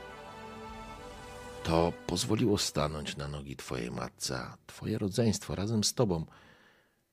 [1.64, 6.26] To pozwoliło stanąć na nogi Twojej matce, Twoje rodzeństwo razem z Tobą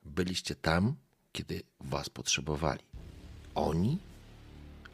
[0.02, 0.94] byliście tam,
[1.32, 2.80] kiedy Was potrzebowali.
[3.54, 3.98] Oni,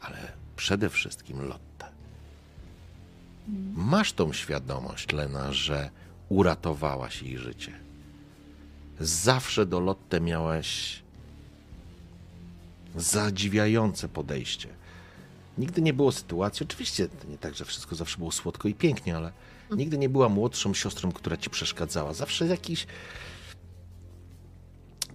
[0.01, 1.91] ale przede wszystkim Lotte.
[3.73, 5.89] Masz tą świadomość, Lena, że
[6.29, 7.79] uratowałaś jej życie.
[8.99, 11.01] Zawsze do Lotte miałaś
[12.95, 14.69] zadziwiające podejście.
[15.57, 19.31] Nigdy nie było sytuacji, oczywiście nie tak, że wszystko zawsze było słodko i pięknie, ale
[19.71, 22.13] nigdy nie była młodszą siostrą, która ci przeszkadzała.
[22.13, 22.87] Zawsze jakiś.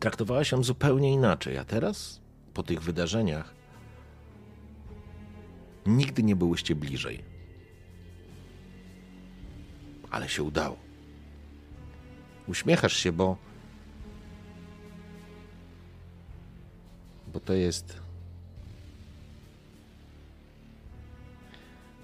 [0.02, 2.20] Traktowałaś ją zupełnie inaczej, a teraz,
[2.54, 3.54] po tych wydarzeniach,
[5.86, 7.24] nigdy nie byłyście bliżej.
[10.10, 10.76] Ale się udało.
[12.46, 13.36] Uśmiechasz się, bo.
[17.32, 18.00] Bo to jest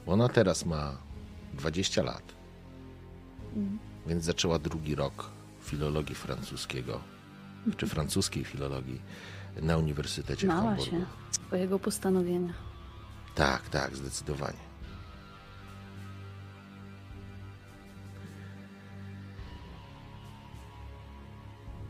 [0.06, 0.98] Ona teraz ma
[1.54, 2.34] 20 lat,
[4.06, 5.30] więc zaczęła drugi rok
[5.60, 7.17] filologii francuskiego,
[7.76, 9.02] czy francuskiej filologii
[9.62, 10.90] na Uniwersytecie w Mała Hamburgu.
[10.90, 12.52] się swojego postanowienia.
[13.34, 14.68] Tak, tak, zdecydowanie.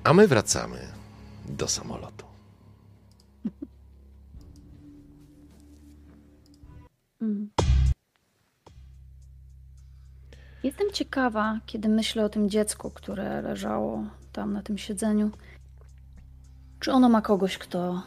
[0.05, 0.79] A my wracamy
[1.49, 2.27] do samolotu.
[7.21, 7.51] Mm.
[10.63, 15.31] Jestem ciekawa, kiedy myślę o tym dziecku, które leżało tam na tym siedzeniu.
[16.81, 18.03] Czy ono ma kogoś, kto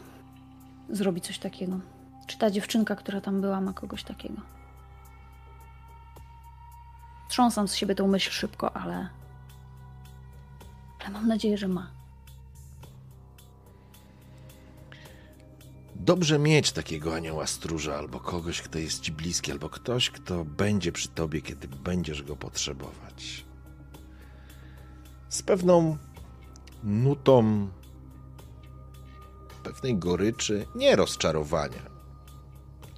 [0.90, 1.80] zrobi coś takiego?
[2.26, 4.40] Czy ta dziewczynka, która tam była, ma kogoś takiego?
[7.28, 9.08] Trząsam z siebie tą myśl szybko, ale.
[11.00, 11.90] Ale mam nadzieję, że ma.
[15.96, 20.92] Dobrze mieć takiego anioła stróża, albo kogoś, kto jest ci bliski, albo ktoś, kto będzie
[20.92, 23.44] przy tobie, kiedy będziesz go potrzebować.
[25.28, 25.96] Z pewną
[26.82, 27.68] nutą
[29.62, 31.82] pewnej goryczy, nie rozczarowania,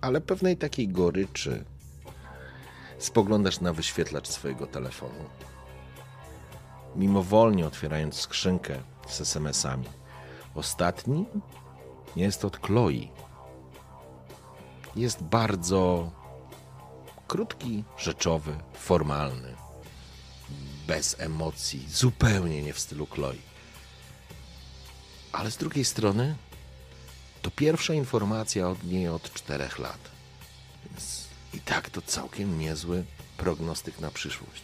[0.00, 1.64] ale pewnej takiej goryczy
[2.98, 5.24] spoglądasz na wyświetlacz swojego telefonu.
[6.96, 9.88] Mimowolnie otwierając skrzynkę z SMS-ami.
[10.54, 11.26] Ostatni
[12.16, 13.08] jest od Chloe.
[14.96, 16.10] Jest bardzo
[17.28, 19.54] krótki, rzeczowy, formalny,
[20.86, 23.34] bez emocji, zupełnie nie w stylu Chloe.
[25.32, 26.36] Ale z drugiej strony
[27.44, 29.98] to pierwsza informacja od niej od czterech lat.
[30.84, 33.04] Więc i tak to całkiem niezły
[33.36, 34.62] prognostyk na przyszłość.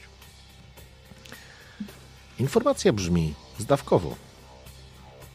[2.38, 4.16] Informacja brzmi zdawkowo.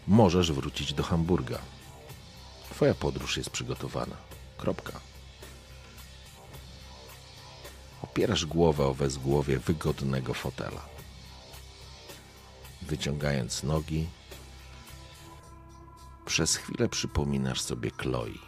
[0.08, 1.60] Możesz wrócić do Hamburga.
[2.70, 4.16] Twoja podróż jest przygotowana.
[4.58, 5.00] Kropka.
[8.02, 10.86] Opierasz głowę o wezgłowie wygodnego fotela.
[12.82, 14.08] Wyciągając nogi,
[16.26, 18.40] przez chwilę przypominasz sobie Chloe.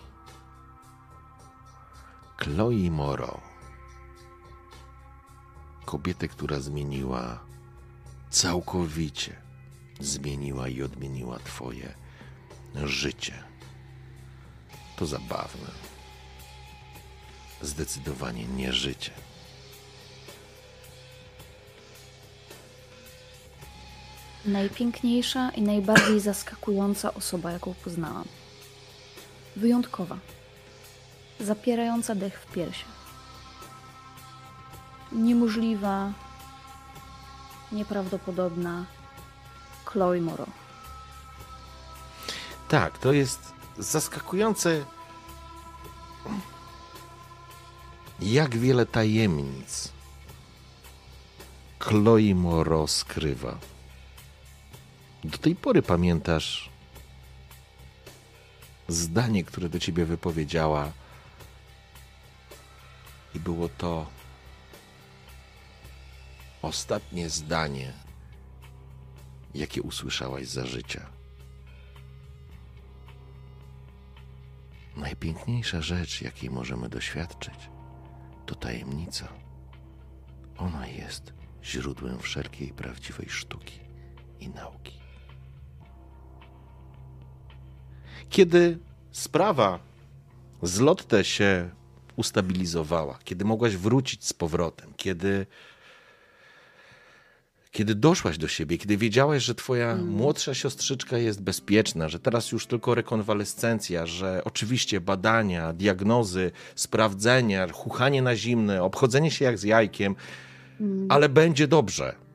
[2.38, 3.42] Chloe Moro.
[5.86, 7.40] Kobietę, która zmieniła
[8.30, 9.36] całkowicie,
[10.00, 11.94] zmieniła i odmieniła Twoje
[12.86, 13.44] życie.
[14.96, 15.72] To zabawne.
[17.62, 19.12] Zdecydowanie nie życie.
[24.46, 28.26] Najpiękniejsza i najbardziej zaskakująca osoba, jaką poznałam.
[29.56, 30.18] Wyjątkowa.
[31.40, 32.86] Zapierająca dech w piersi.
[35.12, 36.12] Niemożliwa,
[37.72, 38.86] nieprawdopodobna
[39.86, 40.46] Chloe Moro.
[42.68, 44.86] Tak, to jest zaskakujące,
[48.20, 49.92] jak wiele tajemnic
[51.80, 53.58] Chloe Moro skrywa.
[55.28, 56.70] Do tej pory pamiętasz
[58.88, 60.92] zdanie, które do ciebie wypowiedziała,
[63.36, 64.08] i było to
[66.62, 67.94] ostatnie zdanie,
[69.56, 71.06] jakie usłyszałaś za życia.
[74.96, 77.70] Najpiękniejsza rzecz, jakiej możemy doświadczyć,
[78.46, 79.28] to tajemnica.
[80.58, 81.34] Ona jest
[81.64, 83.80] źródłem wszelkiej prawdziwej sztuki
[84.40, 85.07] i nauki.
[88.30, 88.78] Kiedy
[89.12, 89.80] sprawa
[90.64, 91.70] z Lotte się
[92.16, 95.46] ustabilizowała, kiedy mogłaś wrócić z powrotem, kiedy,
[97.72, 100.08] kiedy doszłaś do siebie, kiedy wiedziałaś, że twoja mm.
[100.08, 108.22] młodsza siostrzyczka jest bezpieczna, że teraz już tylko rekonwalescencja, że oczywiście badania, diagnozy, sprawdzenia, chuchanie
[108.22, 110.16] na zimne, obchodzenie się jak z jajkiem,
[110.80, 111.08] mm.
[111.12, 112.27] ale będzie dobrze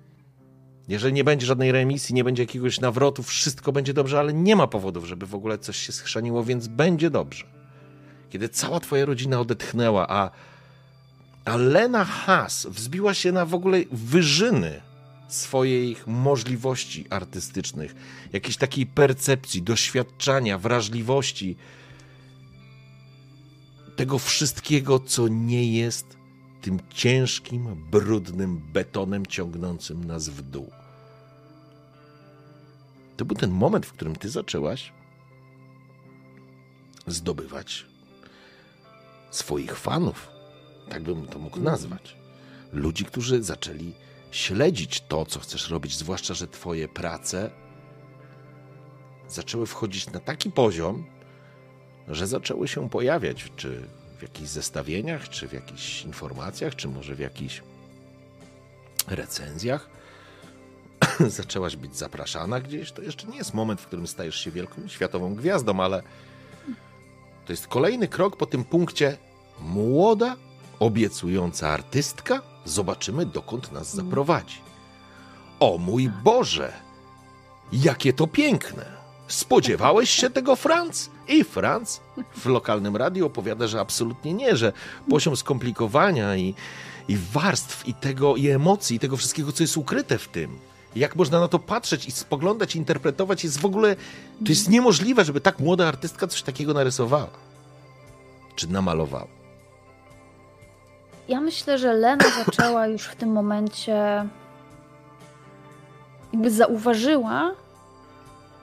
[0.89, 4.67] jeżeli nie będzie żadnej remisji, nie będzie jakiegoś nawrotu, wszystko będzie dobrze, ale nie ma
[4.67, 7.45] powodów, żeby w ogóle coś się schrzaniło, więc będzie dobrze.
[8.31, 10.31] Kiedy cała twoja rodzina odetchnęła, a,
[11.45, 14.81] a Lena Haas wzbiła się na w ogóle wyżyny
[15.29, 17.95] swoich możliwości artystycznych,
[18.33, 21.57] jakiejś takiej percepcji, doświadczenia, wrażliwości,
[23.97, 26.22] tego wszystkiego, co nie jest
[26.63, 30.71] tym ciężkim, brudnym betonem ciągnącym nas w dół.
[33.17, 34.93] To był ten moment, w którym ty zaczęłaś
[37.07, 37.87] zdobywać
[39.31, 40.29] swoich fanów.
[40.89, 42.17] Tak bym to mógł nazwać.
[42.73, 43.93] Ludzi, którzy zaczęli
[44.31, 47.51] śledzić to, co chcesz robić, zwłaszcza, że twoje prace
[49.29, 51.05] zaczęły wchodzić na taki poziom,
[52.09, 53.89] że zaczęły się pojawiać, czy
[54.23, 57.63] w jakichś zestawieniach, czy w jakichś informacjach, czy może w jakichś
[59.09, 59.89] recenzjach.
[61.39, 62.93] Zaczęłaś być zapraszana gdzieś.
[62.93, 66.03] To jeszcze nie jest moment, w którym stajesz się wielką światową gwiazdą, ale
[67.47, 69.17] to jest kolejny krok po tym punkcie.
[69.61, 70.37] Młoda,
[70.79, 72.43] obiecująca artystka.
[72.65, 74.61] Zobaczymy, dokąd nas zaprowadzi.
[75.61, 76.73] O mój Boże!
[77.73, 79.02] Jakie to piękne!
[79.33, 81.11] Spodziewałeś się tego, Franz?
[81.29, 82.01] I Franz
[82.37, 84.73] w lokalnym radiu opowiada, że absolutnie nie, że
[85.11, 86.55] poziom skomplikowania i,
[87.09, 90.59] i warstw, i tego, i emocji, i tego wszystkiego, co jest ukryte w tym,
[90.97, 93.97] jak można na to patrzeć i spoglądać, interpretować, jest w ogóle.
[94.45, 97.31] To jest niemożliwe, żeby tak młoda artystka coś takiego narysowała.
[98.57, 99.27] Czy namalowała.
[101.29, 104.29] Ja myślę, że Lena zaczęła już w tym momencie.
[106.33, 107.62] Jakby zauważyła,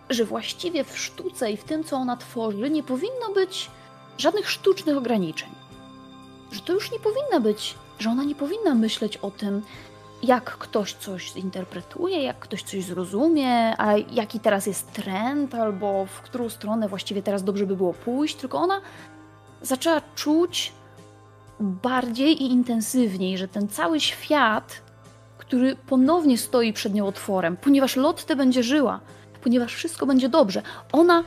[0.10, 3.72] że właściwie w sztuce i w tym, co ona tworzy, nie powinno być
[4.18, 5.50] żadnych sztucznych ograniczeń.
[6.52, 9.62] Że to już nie powinna być, że ona nie powinna myśleć o tym,
[10.24, 16.22] jak ktoś coś zinterpretuje, jak ktoś coś zrozumie, a jaki teraz jest trend, albo w
[16.22, 18.82] którą stronę właściwie teraz dobrze by było pójść, tylko ona
[19.62, 20.74] zaczęła czuć
[21.60, 24.82] bardziej i intensywniej, że ten cały świat,
[25.38, 29.00] który ponownie stoi przed nią otworem, ponieważ Lotte będzie żyła,
[29.42, 30.62] ponieważ wszystko będzie dobrze.
[30.92, 31.24] Ona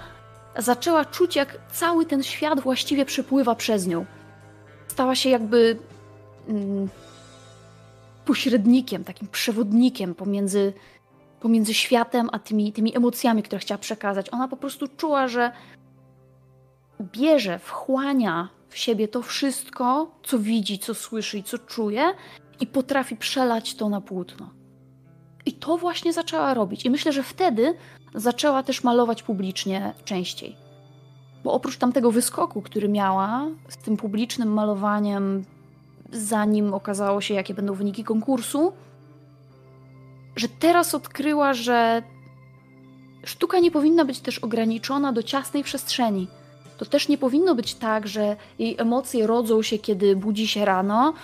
[0.59, 4.07] zaczęła czuć, jak cały ten świat właściwie przepływa przez nią.
[4.89, 5.79] Stała się jakby
[6.49, 6.89] mm,
[8.25, 10.73] pośrednikiem, takim przewodnikiem pomiędzy,
[11.41, 14.27] pomiędzy światem a tymi, tymi emocjami, które chciała przekazać.
[14.33, 15.53] Ona po prostu czuła, że
[17.03, 22.15] bierze, wchłania w siebie to wszystko, co widzi, co słyszy i co czuje,
[22.61, 24.62] i potrafi przelać to na płótno.
[25.47, 26.85] I to właśnie zaczęła robić.
[26.85, 27.74] I myślę, że wtedy
[28.14, 30.56] zaczęła też malować publicznie częściej.
[31.44, 35.44] Bo oprócz tamtego wyskoku, który miała z tym publicznym malowaniem,
[36.12, 38.73] zanim okazało się, jakie będą wyniki konkursu,
[40.36, 42.02] że teraz odkryła, że
[43.24, 46.28] sztuka nie powinna być też ograniczona do ciasnej przestrzeni.
[46.78, 51.14] To też nie powinno być tak, że jej emocje rodzą się, kiedy budzi się rano,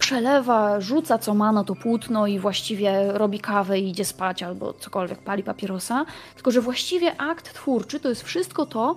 [0.00, 4.72] przelewa, rzuca co ma na to płótno i właściwie robi kawę i idzie spać albo
[4.72, 6.04] cokolwiek, pali papierosa.
[6.34, 8.96] Tylko, że właściwie akt twórczy to jest wszystko to,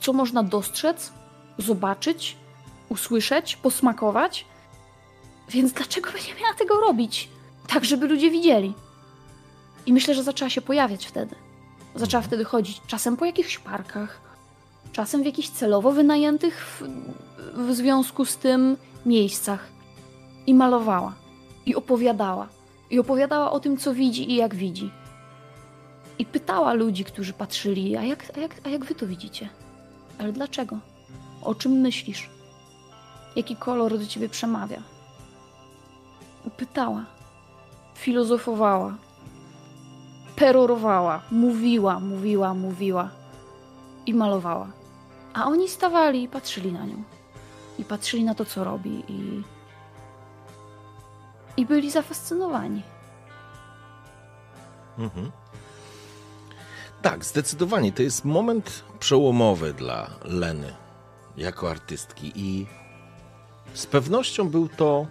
[0.00, 1.12] co można dostrzec,
[1.58, 2.36] zobaczyć,
[2.88, 4.46] usłyszeć, posmakować.
[5.48, 7.28] Więc dlaczego nie miała tego robić?
[7.66, 8.74] Tak, żeby ludzie widzieli.
[9.86, 11.34] I myślę, że zaczęła się pojawiać wtedy.
[11.94, 14.20] Zaczęła wtedy chodzić czasem po jakichś parkach,
[14.92, 16.82] czasem w jakichś celowo wynajętych w,
[17.54, 18.76] w związku z tym
[19.06, 19.77] miejscach.
[20.48, 21.12] I malowała,
[21.66, 22.48] i opowiadała.
[22.90, 24.90] I opowiadała o tym, co widzi i jak widzi.
[26.18, 29.48] I pytała ludzi, którzy patrzyli, a jak, a jak, a jak wy to widzicie?
[30.18, 30.78] Ale dlaczego?
[31.42, 32.30] O czym myślisz?
[33.36, 34.82] Jaki kolor do ciebie przemawia?
[36.56, 37.04] Pytała,
[37.94, 38.96] filozofowała,
[40.36, 43.10] perorowała, mówiła, mówiła, mówiła
[44.06, 44.68] i malowała.
[45.34, 47.02] A oni stawali i patrzyli na nią.
[47.78, 49.42] I patrzyli na to, co robi, i,
[51.58, 52.82] i byli zafascynowani.
[54.98, 55.30] Mhm.
[57.02, 57.92] Tak, zdecydowanie.
[57.92, 60.74] To jest moment przełomowy dla Leny
[61.36, 62.66] jako artystki i
[63.74, 65.06] z pewnością był to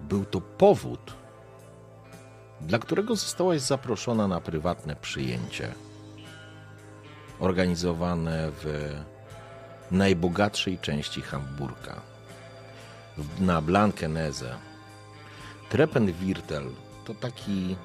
[0.00, 1.14] był to powód,
[2.60, 5.74] dla którego zostałaś zaproszona na prywatne przyjęcie
[7.40, 8.94] organizowane w
[9.90, 12.00] najbogatszej części Hamburga,
[13.40, 14.65] na Blankenese.
[15.68, 16.70] Treppenwirtel
[17.04, 17.76] to taki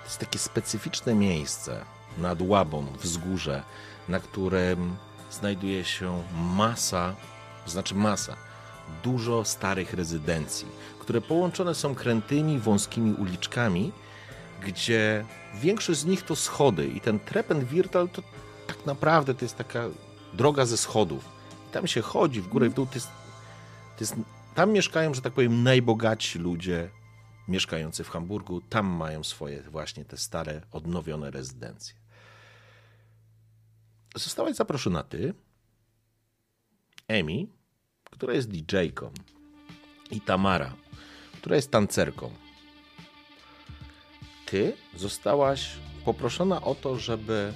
[0.00, 1.84] to jest takie specyficzne miejsce
[2.18, 3.62] nad Łabą, wzgórze,
[4.08, 4.96] na którym
[5.30, 7.14] znajduje się masa,
[7.64, 8.36] to znaczy masa,
[9.02, 13.92] dużo starych rezydencji, które połączone są krętymi, wąskimi uliczkami,
[14.62, 15.24] gdzie
[15.54, 18.22] większość z nich to schody i ten Treppenwirtel to
[18.66, 19.84] tak naprawdę to jest taka
[20.32, 21.24] droga ze schodów.
[21.72, 22.86] Tam się chodzi w górę i w dół.
[22.86, 23.08] To jest,
[23.96, 24.14] to jest,
[24.54, 26.90] tam mieszkają, że tak powiem, najbogatsi ludzie
[27.48, 28.60] mieszkający w Hamburgu.
[28.60, 31.94] Tam mają swoje właśnie te stare, odnowione rezydencje.
[34.16, 35.34] Zostałaś zaproszona ty,
[37.08, 37.48] Emi,
[38.10, 39.10] która jest DJ-ką,
[40.10, 40.74] i Tamara,
[41.32, 42.30] która jest tancerką.
[44.46, 45.70] Ty zostałaś
[46.04, 47.52] poproszona o to, żeby,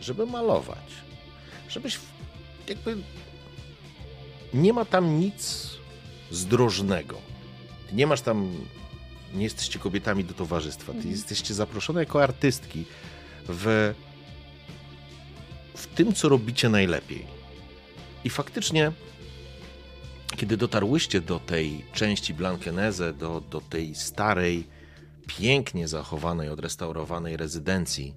[0.00, 0.92] żeby malować.
[1.68, 1.98] Żebyś
[2.68, 2.96] jakby.
[4.54, 5.70] Nie ma tam nic
[6.30, 7.18] zdrożnego.
[7.88, 8.52] Ty nie masz tam.
[9.34, 10.92] Nie jesteście kobietami do towarzystwa.
[10.92, 11.14] Ty mhm.
[11.14, 12.84] jesteście zaproszone jako artystki
[13.48, 13.94] w,
[15.74, 17.26] w tym, co robicie najlepiej.
[18.24, 18.92] I faktycznie
[20.36, 24.66] kiedy dotarłyście do tej części Blankenese, do, do tej starej,
[25.26, 28.14] pięknie zachowanej, odrestaurowanej rezydencji,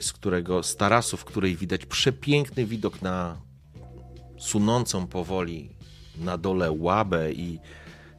[0.00, 3.40] z którego z tarasu, w której widać przepiękny widok na
[4.38, 5.70] sunącą powoli
[6.20, 7.58] na dole łabę i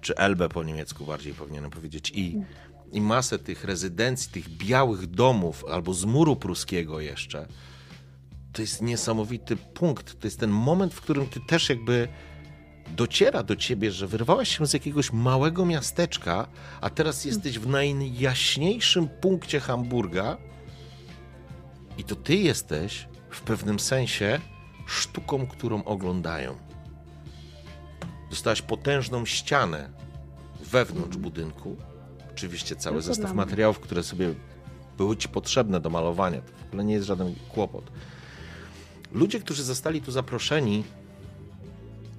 [0.01, 2.37] czy Elbę po niemiecku bardziej powinienem powiedzieć i,
[2.91, 7.47] i masę tych rezydencji, tych białych domów albo z muru pruskiego jeszcze
[8.53, 10.19] to jest niesamowity punkt.
[10.19, 12.07] To jest ten moment, w którym ty też jakby
[12.87, 16.47] dociera do ciebie, że wyrwałaś się z jakiegoś małego miasteczka,
[16.81, 20.37] a teraz jesteś w najjaśniejszym punkcie Hamburga
[21.97, 24.39] i to ty jesteś w pewnym sensie
[24.85, 26.70] sztuką, którą oglądają.
[28.31, 29.89] Dostałaś potężną ścianę
[30.63, 31.77] wewnątrz budynku.
[32.31, 34.33] Oczywiście cały zestaw materiałów, które sobie
[34.97, 36.41] były ci potrzebne do malowania.
[36.41, 37.91] To w ogóle nie jest żaden kłopot.
[39.11, 40.83] Ludzie, którzy zostali tu zaproszeni,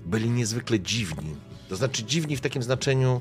[0.07, 1.35] byli niezwykle dziwni.
[1.69, 3.21] To znaczy dziwni w takim znaczeniu.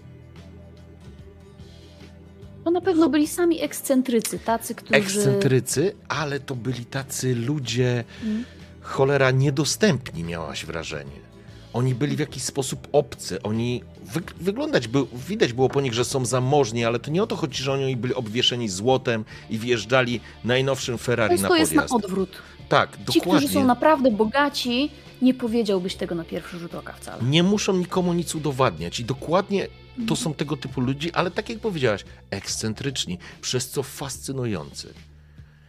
[2.63, 4.95] To na pewno byli sami ekscentrycy, tacy, którzy.
[4.95, 8.45] Ekscentrycy, ale to byli tacy ludzie, hmm.
[8.81, 11.30] cholera, niedostępni, miałaś wrażenie.
[11.73, 13.41] Oni byli w jakiś sposób obcy.
[13.41, 17.27] Oni wy, wyglądać, by, widać było po nich, że są zamożni, ale to nie o
[17.27, 21.73] to chodzi, że oni byli obwieszeni złotem i wjeżdżali najnowszym Ferrari na podjazd.
[21.73, 22.29] To jest na odwrót.
[22.69, 23.47] Tak, Ci, dokładnie.
[23.47, 24.91] którzy są naprawdę bogaci,
[25.21, 27.23] nie powiedziałbyś tego na pierwszy rzut oka wcale.
[27.23, 29.67] Nie muszą nikomu nic udowadniać i dokładnie
[30.07, 34.93] to są tego typu ludzi, ale tak jak powiedziałaś, ekscentryczni, przez co fascynujący.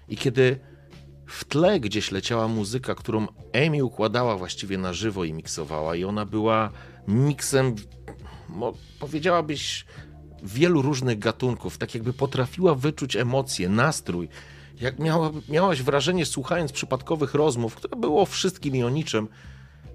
[0.09, 0.59] I kiedy
[1.33, 3.27] w tle gdzieś leciała muzyka, którą
[3.67, 6.71] Amy układała właściwie na żywo i miksowała, i ona była
[7.09, 7.75] miksem,
[9.01, 9.85] powiedziałabyś,
[10.43, 14.29] wielu różnych gatunków, tak jakby potrafiła wyczuć emocje, nastrój,
[14.81, 19.29] jak miała, miałaś wrażenie, słuchając przypadkowych rozmów, które było wszystkim i o niczym,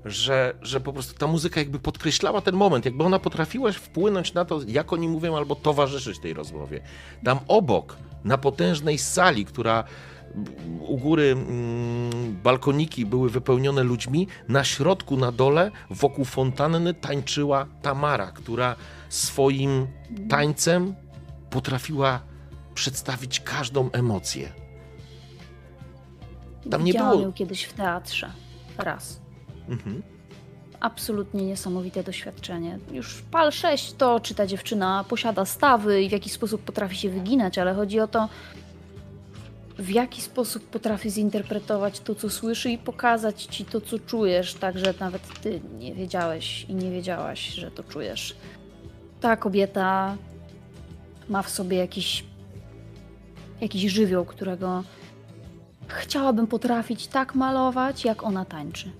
[0.06, 4.46] że, że po prostu ta muzyka jakby podkreślała ten moment, jakby ona potrafiła wpłynąć na
[4.46, 6.82] to, jak oni mówią, albo towarzyszyć tej rozmowie.
[7.24, 9.84] Tam obok, na potężnej sali, która
[10.80, 14.28] u góry mm, balkoniki były wypełnione ludźmi.
[14.48, 18.76] Na środku, na dole, wokół fontanny tańczyła Tamara, która
[19.10, 19.88] swoim
[20.30, 20.96] tańcem
[21.50, 22.20] potrafiła
[22.74, 24.52] przedstawić każdą emocję.
[26.72, 27.24] Tam nie Widziałam było...
[27.24, 28.32] ją kiedyś w teatrze.
[28.78, 29.22] Raz.
[29.70, 30.04] Mhm.
[30.80, 32.80] Absolutnie niesamowite doświadczenie.
[32.92, 37.10] Już pal 6 to, czy ta dziewczyna posiada stawy i w jaki sposób potrafi się
[37.10, 38.30] wyginać, ale chodzi o to,
[39.80, 44.80] w jaki sposób potrafi zinterpretować to, co słyszy i pokazać ci to, co czujesz, tak
[44.80, 48.36] że nawet ty nie wiedziałeś i nie wiedziałaś, że to czujesz.
[49.22, 50.18] Ta kobieta
[51.30, 52.24] ma w sobie jakiś,
[53.62, 54.84] jakiś żywioł, którego
[55.88, 58.92] chciałabym potrafić tak malować, jak ona tańczy.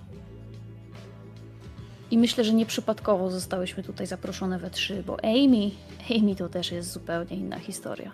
[2.10, 5.70] I myślę, że nieprzypadkowo zostałyśmy tutaj zaproszone we trzy, bo Amy,
[6.10, 8.12] Amy to też jest zupełnie inna historia.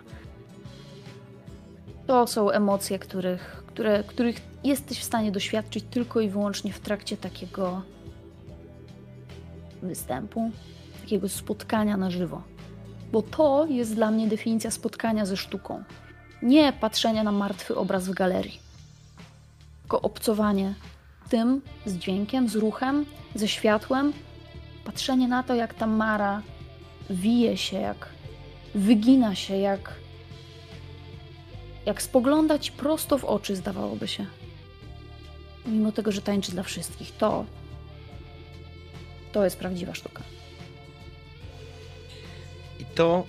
[2.07, 7.17] To są emocje, których, które, których jesteś w stanie doświadczyć tylko i wyłącznie w trakcie
[7.17, 7.81] takiego
[9.81, 10.51] występu,
[11.01, 12.41] takiego spotkania na żywo.
[13.11, 15.83] Bo to jest dla mnie definicja spotkania ze sztuką.
[16.41, 18.59] Nie patrzenia na martwy obraz w galerii,
[19.81, 20.73] tylko obcowanie
[21.29, 24.13] tym z dźwiękiem, z ruchem, ze światłem,
[24.85, 26.41] patrzenie na to, jak ta Mara
[27.09, 28.09] wije się, jak
[28.75, 29.93] wygina się, jak
[31.85, 34.25] jak spoglądać prosto w oczy, zdawałoby się.
[35.65, 37.45] Mimo tego, że tańczy dla wszystkich, to.
[39.31, 40.23] To jest prawdziwa sztuka.
[42.79, 43.25] I to.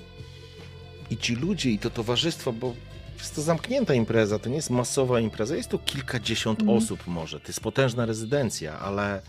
[1.10, 2.74] I ci ludzie, i to towarzystwo, bo
[3.18, 6.76] jest to zamknięta impreza, to nie jest masowa impreza, jest to kilkadziesiąt mm.
[6.76, 7.40] osób może.
[7.40, 9.22] To jest potężna rezydencja, ale.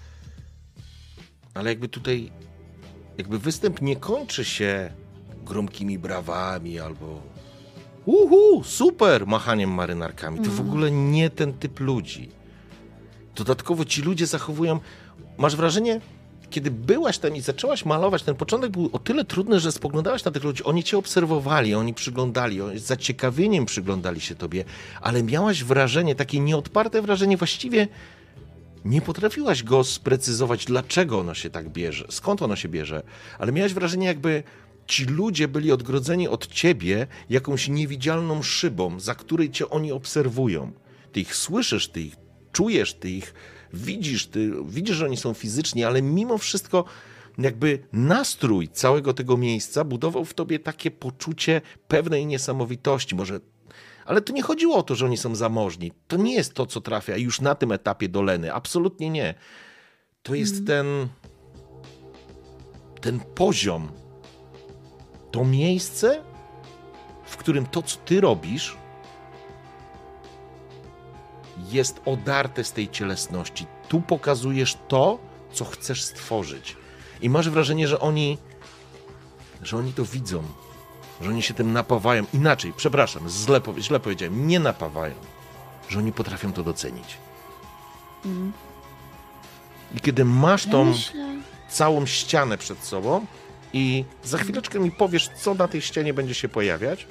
[1.54, 2.32] Ale jakby tutaj.
[3.18, 4.92] Jakby występ nie kończy się
[5.44, 7.22] gromkimi brawami albo
[8.08, 10.38] uhu, super, machaniem marynarkami.
[10.38, 10.70] To w mhm.
[10.70, 12.30] ogóle nie ten typ ludzi.
[13.36, 14.80] Dodatkowo ci ludzie zachowują,
[15.38, 16.02] masz wrażenie,
[16.50, 20.32] kiedy byłaś tam i zaczęłaś malować, ten początek był o tyle trudny, że spoglądałaś na
[20.32, 24.64] tych ludzi, oni cię obserwowali, oni przyglądali, oni z zaciekawieniem przyglądali się tobie,
[25.02, 27.88] ale miałaś wrażenie, takie nieodparte wrażenie, właściwie
[28.86, 33.04] nie potrafiłaś go sprecyzować, dlaczego ono się tak bierze, skąd ono się bierze,
[33.40, 34.44] ale miałaś wrażenie, jakby
[34.88, 40.72] ci ludzie byli odgrodzeni od ciebie jakąś niewidzialną szybą, za której cię oni obserwują.
[41.12, 42.16] Ty ich słyszysz, ty ich
[42.52, 43.34] czujesz, ty ich
[43.74, 46.86] widzisz, ty widzisz, że oni są fizyczni, ale mimo wszystko
[47.38, 53.16] jakby nastrój całego tego miejsca budował w tobie takie poczucie pewnej niesamowitości.
[53.16, 53.40] Może
[54.06, 55.92] ale to nie chodziło o to, że oni są zamożni.
[56.08, 58.54] To nie jest to, co trafia już na tym etapie do Leny.
[58.54, 59.34] Absolutnie nie.
[60.24, 60.66] To jest mm.
[60.66, 61.08] ten,
[63.02, 63.92] ten poziom
[65.38, 66.24] to miejsce,
[67.26, 68.78] w którym to, co ty robisz,
[71.72, 73.66] jest odarte z tej cielesności.
[73.90, 75.20] Tu pokazujesz to,
[75.54, 76.78] co chcesz stworzyć.
[77.22, 78.38] I masz wrażenie, że oni,
[79.62, 80.44] że oni to widzą,
[81.22, 82.26] że oni się tym napawają.
[82.34, 85.16] Inaczej, przepraszam, źle, źle powiedziałem, nie napawają,
[85.90, 87.18] że oni potrafią to docenić.
[88.26, 88.54] Mm.
[89.96, 90.94] I kiedy masz tą
[91.70, 93.26] całą ścianę przed sobą,
[93.74, 97.08] i za chwileczkę mi powiesz, co na tej ścianie będzie się pojawiać.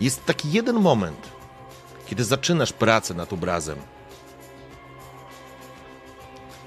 [0.00, 1.30] Jest taki jeden moment,
[2.06, 3.78] kiedy zaczynasz pracę nad obrazem,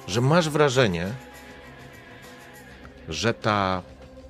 [0.08, 1.14] że masz wrażenie,
[3.10, 3.82] że ta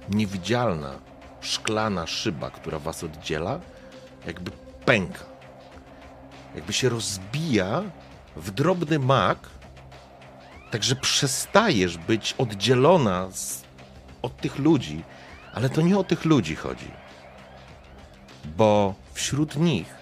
[0.10, 1.00] niewidzialna,
[1.42, 3.60] szklana szyba, która was oddziela,
[4.26, 4.52] jakby
[4.86, 5.26] pęka.
[6.56, 7.84] Jakby się rozbija
[8.36, 9.50] w drobny mak,
[10.72, 13.64] Także przestajesz być oddzielona z,
[14.22, 15.04] od tych ludzi,
[15.54, 16.92] ale to nie o tych ludzi chodzi.
[18.58, 19.96] Bo wśród nich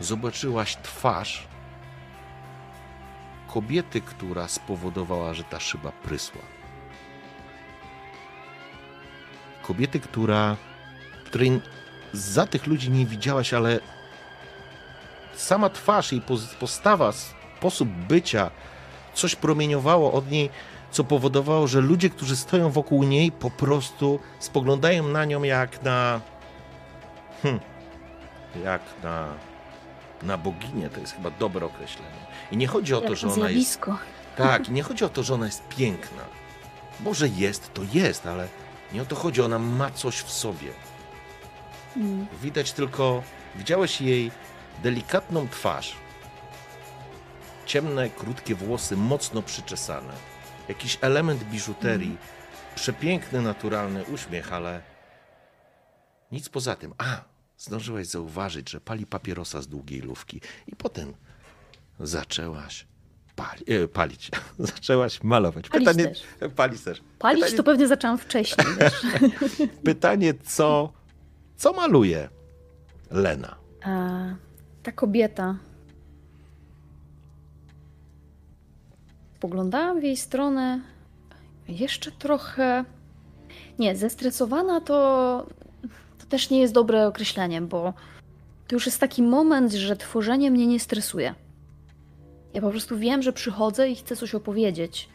[0.00, 1.46] zobaczyłaś twarz
[3.48, 6.42] kobiety, która spowodowała, że ta szyba prysła.
[9.62, 10.56] Kobiety, która,
[11.24, 11.60] której
[12.12, 13.80] za tych ludzi nie widziałaś, ale
[15.34, 16.22] sama twarz, jej
[16.60, 18.50] postawa, sposób bycia,
[19.20, 20.50] coś promieniowało od niej,
[20.90, 26.20] co powodowało, że ludzie, którzy stoją wokół niej, po prostu spoglądają na nią jak na.
[27.42, 27.60] Hmm,
[28.64, 29.28] jak na.
[30.22, 32.20] Na boginię, to jest chyba dobre określenie.
[32.52, 33.80] I nie chodzi o jak to, że ona jest.
[34.36, 36.22] Tak, i nie chodzi o to, że ona jest piękna.
[37.00, 38.48] Może jest, to jest, ale
[38.92, 39.42] nie o to chodzi.
[39.42, 40.68] Ona ma coś w sobie.
[41.96, 42.26] Mm.
[42.42, 43.22] Widać tylko,
[43.56, 44.30] widziałeś jej
[44.82, 45.96] delikatną twarz,
[47.70, 50.12] ciemne, krótkie włosy, mocno przyczesane.
[50.68, 52.18] Jakiś element biżuterii, mm.
[52.74, 54.82] przepiękny, naturalny uśmiech, ale
[56.32, 56.94] nic poza tym.
[56.98, 57.20] A,
[57.58, 61.14] zdążyłaś zauważyć, że pali papierosa z długiej lufki i potem
[62.00, 62.86] zaczęłaś
[63.36, 64.30] pali, e, palić.
[64.58, 65.68] Zaczęłaś malować.
[65.68, 66.22] Palić Pytanie, też.
[66.56, 67.00] Palić też.
[67.18, 68.66] Palić Pytanie, to pewnie zaczęłam wcześniej.
[69.84, 70.92] Pytanie co,
[71.56, 72.28] co maluje
[73.10, 73.56] Lena?
[73.82, 74.20] A,
[74.82, 75.69] ta kobieta.
[79.40, 80.80] Poglądałam w jej stronę
[81.68, 82.84] jeszcze trochę.
[83.78, 85.46] Nie, zestresowana to,
[86.18, 87.94] to też nie jest dobre określenie, bo
[88.68, 91.34] to już jest taki moment, że tworzenie mnie nie stresuje.
[92.54, 95.08] Ja po prostu wiem, że przychodzę i chcę coś opowiedzieć.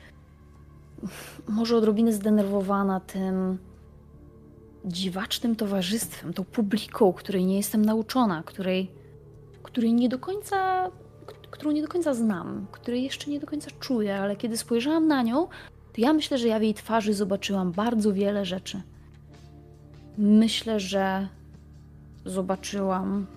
[1.47, 3.57] Może odrobinę zdenerwowana tym
[4.85, 8.91] dziwacznym towarzystwem, tą publiką, której nie jestem nauczona, której,
[9.63, 10.89] której nie do końca,
[11.55, 15.23] którą nie do końca znam, której jeszcze nie do końca czuję, ale kiedy spojrzałam na
[15.23, 15.47] nią,
[15.93, 18.81] to ja myślę, że ja w jej twarzy zobaczyłam bardzo wiele rzeczy.
[20.17, 21.27] Myślę, że
[22.25, 23.27] zobaczyłam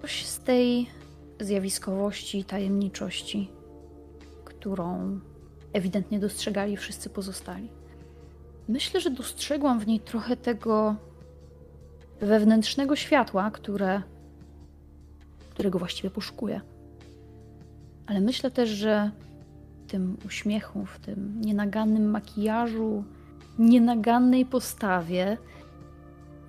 [0.00, 0.86] coś z tej
[1.40, 3.50] zjawiskowości i tajemniczości,
[4.44, 5.20] którą
[5.72, 7.68] ewidentnie dostrzegali wszyscy pozostali.
[8.68, 10.96] Myślę, że dostrzegłam w niej trochę tego
[12.20, 14.02] wewnętrznego światła, które,
[15.52, 16.60] którego właściwie poszukuję.
[18.06, 19.10] Ale myślę też, że
[19.86, 23.04] w tym uśmiechu, w tym nienagannym makijażu,
[23.58, 25.38] nienagannej postawie,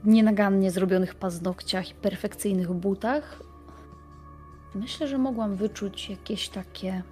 [0.03, 3.43] nienagannie zrobionych paznokciach i perfekcyjnych butach,
[4.75, 7.03] myślę, że mogłam wyczuć jakieś takie.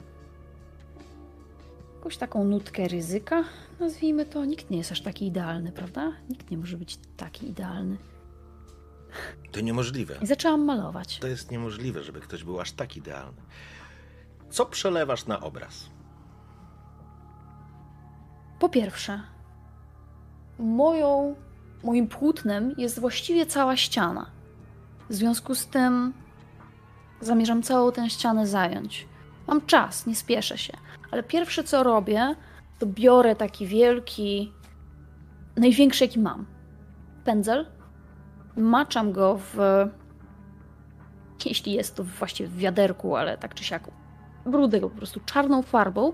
[1.95, 3.43] jakąś taką nutkę ryzyka,
[3.79, 4.45] nazwijmy to.
[4.45, 6.11] Nikt nie jest aż taki idealny, prawda?
[6.29, 7.97] Nikt nie może być taki idealny.
[9.51, 10.17] To niemożliwe.
[10.21, 11.19] I zaczęłam malować.
[11.19, 13.41] To jest niemożliwe, żeby ktoś był aż tak idealny.
[14.49, 15.89] Co przelewasz na obraz?
[18.59, 19.21] Po pierwsze,
[20.59, 21.35] moją,
[21.83, 24.31] moim płótnem jest właściwie cała ściana.
[25.09, 26.13] W związku z tym
[27.21, 29.07] zamierzam całą tę ścianę zająć.
[29.47, 30.73] Mam czas, nie spieszę się,
[31.11, 32.35] ale pierwsze co robię,
[32.79, 34.53] to biorę taki wielki,
[35.55, 36.45] największy jaki mam,
[37.23, 37.65] pędzel,
[38.61, 39.57] maczam go w,
[41.45, 43.83] jeśli jest to właściwie w wiaderku, ale tak czy siak,
[44.45, 46.13] brudę go po prostu czarną farbą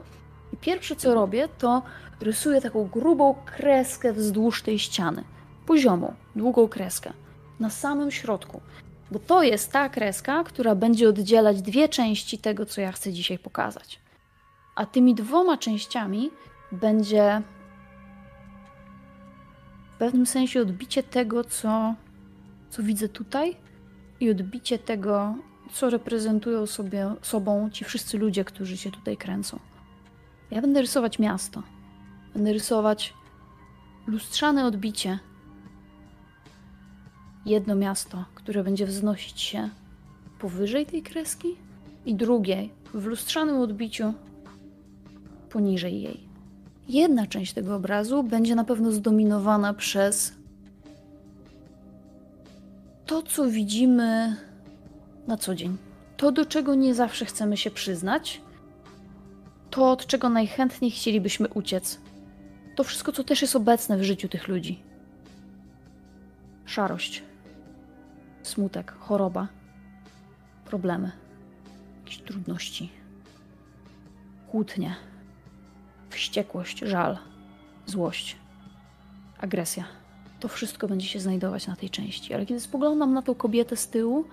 [0.54, 1.82] i pierwsze co robię, to
[2.22, 5.24] rysuję taką grubą kreskę wzdłuż tej ściany.
[5.66, 7.14] Poziomą, długą kreskę.
[7.60, 8.62] Na samym środku.
[9.12, 13.40] Bo to jest ta kreska, która będzie oddzielać dwie części tego, co ja chcę dzisiaj
[13.40, 14.00] pokazać.
[14.76, 16.32] A tymi dwoma częściami
[16.72, 17.42] będzie
[19.96, 21.96] w pewnym sensie odbicie tego, co,
[22.70, 23.56] co widzę tutaj
[24.20, 25.36] i odbicie tego,
[25.74, 29.60] co reprezentują sobie, sobą ci wszyscy ludzie, którzy się tutaj kręcą.
[30.52, 31.64] Ja będę rysować miasto.
[32.34, 33.14] Będę rysować
[34.08, 35.20] lustrzane odbicie.
[37.46, 39.70] Jedno miasto, które będzie wznosić się
[40.40, 41.56] powyżej tej kreski,
[42.08, 44.14] i drugie w lustrzanym odbiciu
[45.50, 46.20] poniżej jej.
[46.90, 50.34] Jedna część tego obrazu będzie na pewno zdominowana przez
[53.08, 54.36] to, co widzimy
[55.28, 55.78] na co dzień.
[56.18, 58.42] To, do czego nie zawsze chcemy się przyznać,
[59.70, 62.00] to, od czego najchętniej chcielibyśmy uciec.
[62.76, 64.84] To wszystko, co też jest obecne w życiu tych ludzi.
[66.66, 67.24] Szarość,
[68.44, 69.48] smutek, choroba,
[70.66, 71.12] problemy,
[72.00, 72.92] jakieś trudności,
[74.48, 74.96] kłótnie,
[76.10, 77.18] wściekłość, żal,
[77.86, 78.36] złość,
[79.40, 79.97] agresja.
[80.48, 82.34] To wszystko będzie się znajdować na tej części.
[82.34, 84.26] Ale kiedy spoglądam na tą kobietę z tyłu,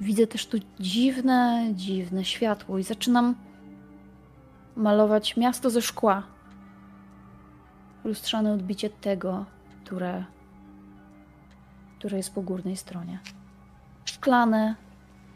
[0.00, 3.34] widzę też to dziwne, dziwne światło i zaczynam
[4.76, 6.22] malować miasto ze szkła.
[8.04, 9.44] Lustrzane odbicie tego,
[9.84, 10.24] które,
[11.98, 13.18] które jest po górnej stronie.
[14.04, 14.74] Szklane,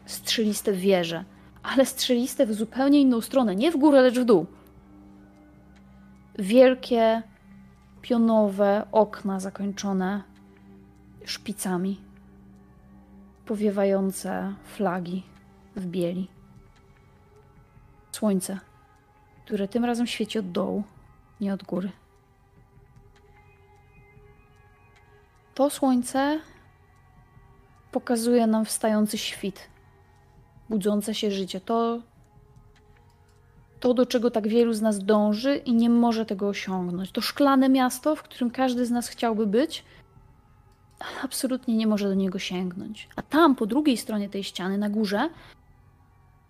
[0.05, 1.23] strzeliste wieże,
[1.63, 4.45] ale strzeliste w zupełnie inną stronę, nie w górę, lecz w dół.
[6.39, 7.23] Wielkie,
[8.07, 10.23] pionowe okna zakończone
[11.25, 12.01] szpicami,
[13.45, 15.23] powiewające flagi
[15.75, 16.27] w bieli.
[18.11, 18.59] Słońce
[19.47, 20.83] które tym razem świeci od dołu,
[21.41, 21.91] nie od góry.
[25.55, 26.39] To słońce
[27.91, 29.69] pokazuje nam wstający świt,
[30.69, 31.61] budzące się życie.
[31.61, 32.01] To,
[33.79, 37.11] to, do czego tak wielu z nas dąży i nie może tego osiągnąć.
[37.11, 39.83] To szklane miasto, w którym każdy z nas chciałby być,
[41.23, 43.09] absolutnie nie może do niego sięgnąć.
[43.15, 45.29] A tam, po drugiej stronie tej ściany, na górze,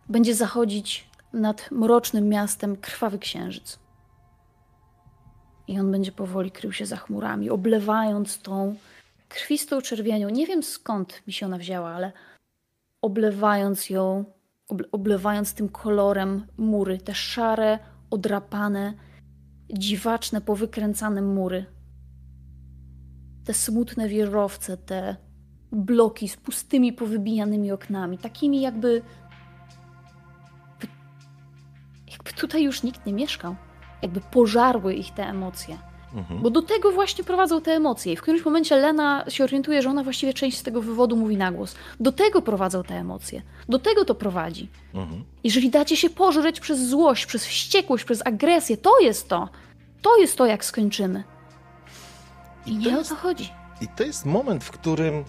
[0.10, 3.80] będzie zachodzić nad mrocznym miastem krwawy księżyc.
[5.68, 8.76] I on będzie powoli krył się za chmurami, oblewając tą
[9.30, 10.30] krwistą czerwienią.
[10.30, 12.12] Nie wiem skąd mi się ona wzięła, ale
[13.02, 14.26] oblewając ją,
[14.92, 17.80] oblewając tym kolorem mury, te szare,
[18.10, 18.94] odrapane,
[19.74, 21.66] dziwaczne, powykręcane mury.
[23.46, 25.16] Te smutne wieżowce, te
[25.72, 29.02] bloki z pustymi, powybijanymi oknami, takimi jakby.
[32.12, 33.56] jakby tutaj już nikt nie mieszkał.
[34.02, 35.78] Jakby pożarły ich te emocje.
[36.14, 36.42] Mhm.
[36.42, 38.14] Bo do tego właśnie prowadzą te emocje.
[38.14, 41.38] I w którymś momencie Lena się orientuje, że ona właściwie część z tego wywodu mówi
[41.38, 41.76] na głos.
[42.00, 43.42] Do tego prowadzą te emocje.
[43.70, 44.70] Do tego to prowadzi.
[44.94, 45.24] Mhm.
[45.44, 49.50] Jeżeli dacie się pożreć przez złość, przez wściekłość, przez agresję, to jest to.
[50.02, 51.24] To jest to, jak skończymy.
[52.66, 53.50] I, I nie jest, o to chodzi.
[53.82, 55.24] I to jest moment, w którym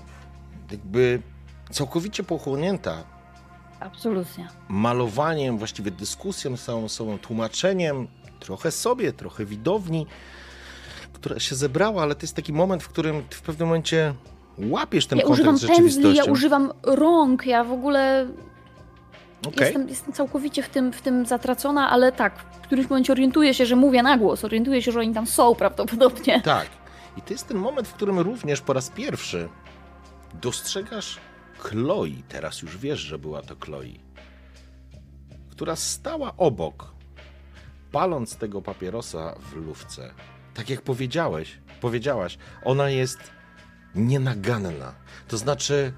[0.70, 1.23] jakby
[1.70, 3.05] całkowicie pochłonięta
[3.81, 4.48] Absolutnie.
[4.68, 8.08] Malowaniem, właściwie dyskusją z samą sobą, tłumaczeniem,
[8.40, 10.07] trochę sobie, trochę widowni,
[11.20, 14.14] która się zebrała, ale to jest taki moment, w którym w pewnym momencie
[14.58, 15.66] łapiesz ten ja kontakt używam z.
[15.66, 18.26] Pędzli, ja używam rąk, ja w ogóle
[19.47, 19.64] okay.
[19.64, 23.66] jestem, jestem całkowicie w tym, w tym zatracona, ale tak, w którymś momencie orientuję się,
[23.66, 26.40] że mówię na głos, orientuję się, że oni tam są prawdopodobnie.
[26.40, 26.66] Tak.
[27.16, 29.48] I to jest ten moment, w którym również po raz pierwszy
[30.34, 31.18] dostrzegasz
[31.58, 33.98] Chloe, teraz już wiesz, że była to Chloe,
[35.50, 36.92] która stała obok,
[37.92, 40.14] paląc tego papierosa w lufce
[40.58, 43.18] tak jak powiedziałeś, powiedziałaś, ona jest
[43.94, 44.94] nienaganna.
[45.28, 45.92] To znaczy,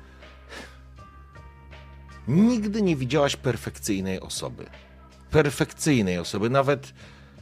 [2.28, 4.66] nigdy nie widziałaś perfekcyjnej osoby.
[5.30, 6.50] Perfekcyjnej osoby.
[6.50, 6.94] Nawet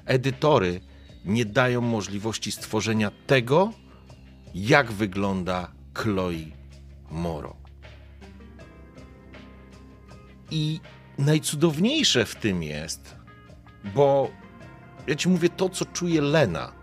[0.06, 0.80] edytory
[1.24, 3.72] nie dają możliwości stworzenia tego,
[4.54, 6.44] jak wygląda Chloe
[7.10, 7.56] Moro.
[10.50, 10.80] I
[11.18, 13.16] najcudowniejsze w tym jest,
[13.94, 14.30] bo
[15.06, 16.77] ja ci mówię to, co czuje Lena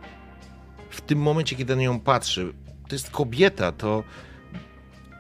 [0.96, 2.54] w tym momencie, kiedy na nią patrzy,
[2.88, 4.04] to jest kobieta, to,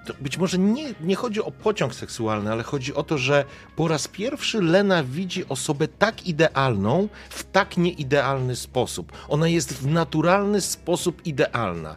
[0.06, 3.45] to być może nie, nie chodzi o pociąg seksualny, ale chodzi o to, że
[3.76, 9.12] po raz pierwszy Lena widzi osobę tak idealną w tak nieidealny sposób.
[9.28, 11.95] Ona jest w naturalny sposób idealna.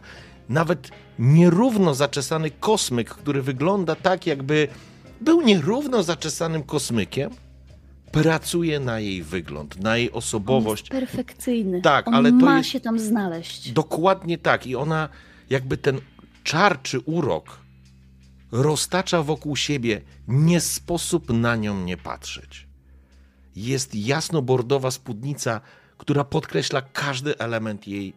[0.49, 4.67] Nawet nierówno zaczesany kosmyk, który wygląda tak, jakby
[5.21, 7.31] był nierówno zaczesanym kosmykiem,
[8.11, 10.91] pracuje na jej wygląd, na jej osobowość.
[10.91, 11.81] On jest perfekcyjny.
[11.81, 12.69] Tak, On ale to ma jest...
[12.69, 13.71] się tam znaleźć.
[13.71, 14.67] Dokładnie tak.
[14.67, 15.09] I ona
[15.49, 16.01] jakby ten
[16.43, 17.59] czar czy urok
[18.51, 20.01] roztacza wokół siebie.
[20.27, 22.67] Nie sposób na nią nie patrzeć.
[23.55, 25.61] Jest jasno-bordowa spódnica,
[25.97, 28.13] która podkreśla każdy element jej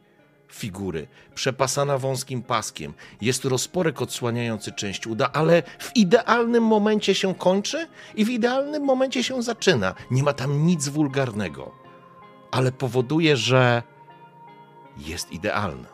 [0.54, 2.94] figury, przepasana wąskim paskiem.
[3.20, 9.24] Jest rozporek odsłaniający część uda, ale w idealnym momencie się kończy i w idealnym momencie
[9.24, 9.94] się zaczyna.
[10.10, 11.70] Nie ma tam nic wulgarnego,
[12.50, 13.82] ale powoduje, że
[14.98, 15.88] jest idealna.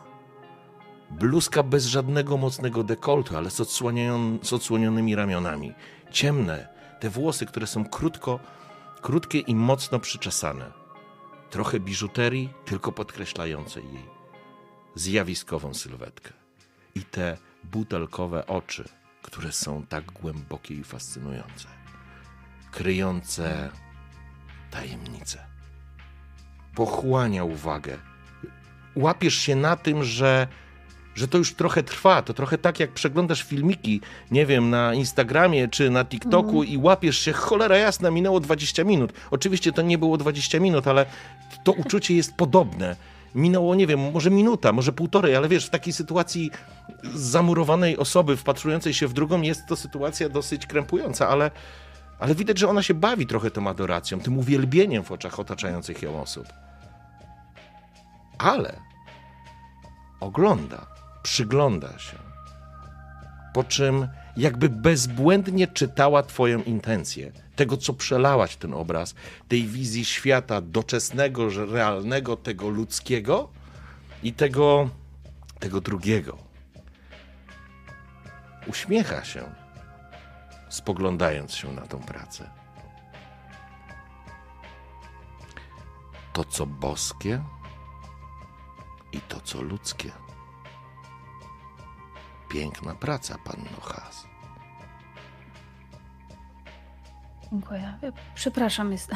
[1.11, 3.55] Bluzka bez żadnego mocnego dekoltu, ale z,
[4.41, 5.73] z odsłonionymi ramionami.
[6.11, 6.67] Ciemne,
[6.99, 8.39] te włosy, które są krótko,
[9.01, 10.71] krótkie i mocno przyczesane.
[11.49, 14.18] Trochę biżuterii, tylko podkreślającej jej
[14.95, 16.33] zjawiskową sylwetkę.
[16.95, 18.89] I te butelkowe oczy,
[19.21, 21.67] które są tak głębokie i fascynujące,
[22.71, 23.69] kryjące
[24.71, 25.45] tajemnice.
[26.75, 27.97] Pochłania uwagę.
[28.95, 30.47] Łapiesz się na tym, że
[31.15, 32.21] że to już trochę trwa.
[32.21, 34.01] To trochę tak, jak przeglądasz filmiki,
[34.31, 36.67] nie wiem, na Instagramie czy na TikToku mm.
[36.67, 39.13] i łapiesz się, cholera jasna, minęło 20 minut.
[39.31, 41.05] Oczywiście to nie było 20 minut, ale
[41.63, 42.95] to uczucie jest podobne
[43.35, 46.51] minęło, nie wiem, może minuta, może półtorej, ale wiesz, w takiej sytuacji
[47.13, 51.51] zamurowanej osoby wpatrującej się w drugą jest to sytuacja dosyć krępująca, ale,
[52.19, 56.21] ale widać, że ona się bawi trochę tą adoracją, tym uwielbieniem w oczach otaczających ją
[56.21, 56.47] osób.
[58.37, 58.79] Ale
[60.19, 60.85] ogląda,
[61.23, 62.17] przygląda się,
[63.53, 64.07] po czym
[64.39, 69.15] jakby bezbłędnie czytała Twoją intencję, tego, co przelałaś ten obraz,
[69.47, 73.49] tej wizji świata doczesnego, realnego, tego ludzkiego
[74.23, 74.89] i tego,
[75.59, 76.37] tego drugiego.
[78.67, 79.43] Uśmiecha się,
[80.69, 82.49] spoglądając się na tą pracę.
[86.33, 87.43] To, co boskie
[89.11, 90.11] i to, co ludzkie.
[92.49, 94.28] Piękna praca, panno Has.
[97.51, 97.93] Dziękuję.
[98.35, 99.11] Przepraszam, jest.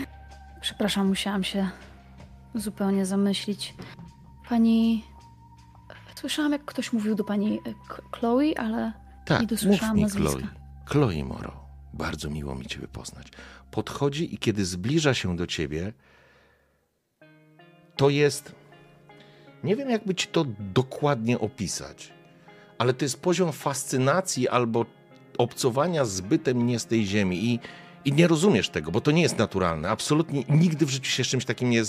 [0.60, 1.68] Przepraszam, musiałam się
[2.54, 3.74] zupełnie zamyślić.
[4.48, 5.04] Pani.
[6.14, 7.74] Słyszałam, jak ktoś mówił do pani e,
[8.12, 8.92] Chloe, ale
[9.24, 10.48] tak, nie dosłyszałam mów mi nazwiska.
[10.86, 11.08] Chloe.
[11.10, 11.64] Chloe Moro.
[11.92, 13.26] Bardzo miło mi ciebie poznać.
[13.70, 15.92] Podchodzi i kiedy zbliża się do ciebie,
[17.96, 18.54] to jest
[19.64, 22.12] Nie wiem, jakby ci to dokładnie opisać,
[22.78, 24.86] ale to jest poziom fascynacji albo
[25.38, 27.60] obcowania z bytem nie z tej ziemi i,
[28.04, 29.90] i nie rozumiesz tego, bo to nie jest naturalne.
[29.90, 31.82] Absolutnie nigdy w życiu się z czymś takim nie,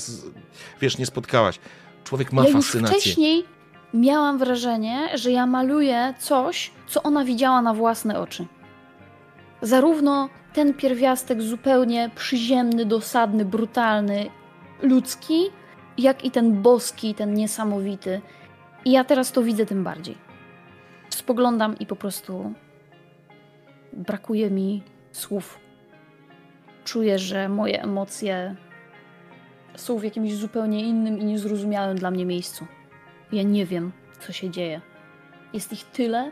[0.81, 1.59] wiesz, nie spotkałaś.
[2.03, 2.95] Człowiek ma ja fascynację.
[2.95, 3.45] Już wcześniej
[3.93, 8.45] miałam wrażenie, że ja maluję coś, co ona widziała na własne oczy.
[9.61, 14.29] Zarówno ten pierwiastek zupełnie przyziemny, dosadny, brutalny,
[14.81, 15.43] ludzki,
[15.97, 18.21] jak i ten boski, ten niesamowity.
[18.85, 20.17] I ja teraz to widzę tym bardziej.
[21.09, 22.53] Spoglądam i po prostu
[23.95, 25.59] brakuje mi słów.
[26.83, 28.55] Czuję, że moje emocje
[29.75, 32.65] są w jakimś zupełnie innym i niezrozumiałym dla mnie miejscu.
[33.31, 34.81] Ja nie wiem, co się dzieje.
[35.53, 36.31] Jest ich tyle,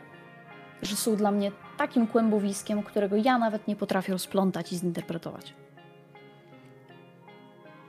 [0.82, 5.54] że są dla mnie takim kłębowiskiem, którego ja nawet nie potrafię rozplątać i zinterpretować.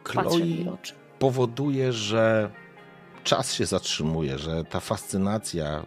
[0.04, 0.76] Chloe
[1.18, 2.50] powoduje, że
[3.24, 5.86] czas się zatrzymuje, że ta fascynacja,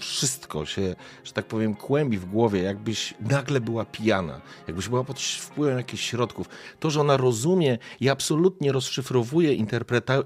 [0.00, 5.20] wszystko się, że tak powiem, kłębi w głowie, jakbyś nagle była pijana, jakbyś była pod
[5.20, 6.48] wpływem jakichś środków.
[6.80, 9.66] To, że ona rozumie i absolutnie rozszyfrowuje,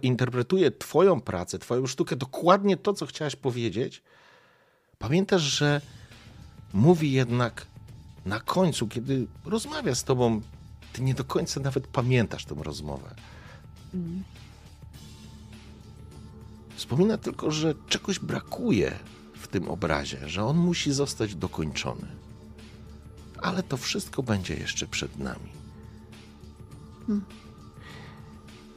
[0.02, 4.02] interpretuje Twoją pracę, Twoją sztukę, dokładnie to, co chciałaś powiedzieć.
[4.99, 5.81] Pamiętasz, że
[6.73, 7.67] mówi jednak
[8.27, 10.41] na końcu, kiedy rozmawia z Tobą,
[10.93, 13.15] Ty nie do końca nawet pamiętasz tę rozmowę.
[13.94, 14.23] Mm.
[16.77, 18.93] Wspomina tylko, że czegoś brakuje
[19.43, 22.07] w tym obrazie, że on musi zostać dokończony.
[23.41, 25.53] Ale to wszystko będzie jeszcze przed nami.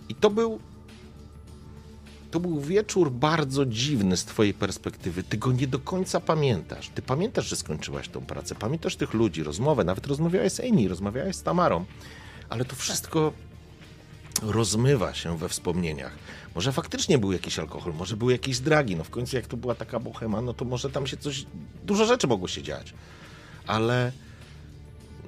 [0.09, 0.59] I to był.
[2.31, 5.23] To był wieczór bardzo dziwny z Twojej perspektywy.
[5.23, 6.89] Ty go nie do końca pamiętasz.
[6.89, 11.35] Ty pamiętasz, że skończyłaś tą pracę, pamiętasz tych ludzi, rozmowę, nawet rozmawiałeś z Amy, rozmawiałeś
[11.35, 11.85] z Tamarą,
[12.49, 13.33] ale to wszystko
[14.41, 16.15] rozmywa się we wspomnieniach.
[16.55, 18.95] Może faktycznie był jakiś alkohol, może były jakieś dragi.
[18.95, 21.45] No w końcu, jak to była taka bohema, no to może tam się coś,
[21.83, 22.93] dużo rzeczy mogło się dziać.
[23.67, 24.11] Ale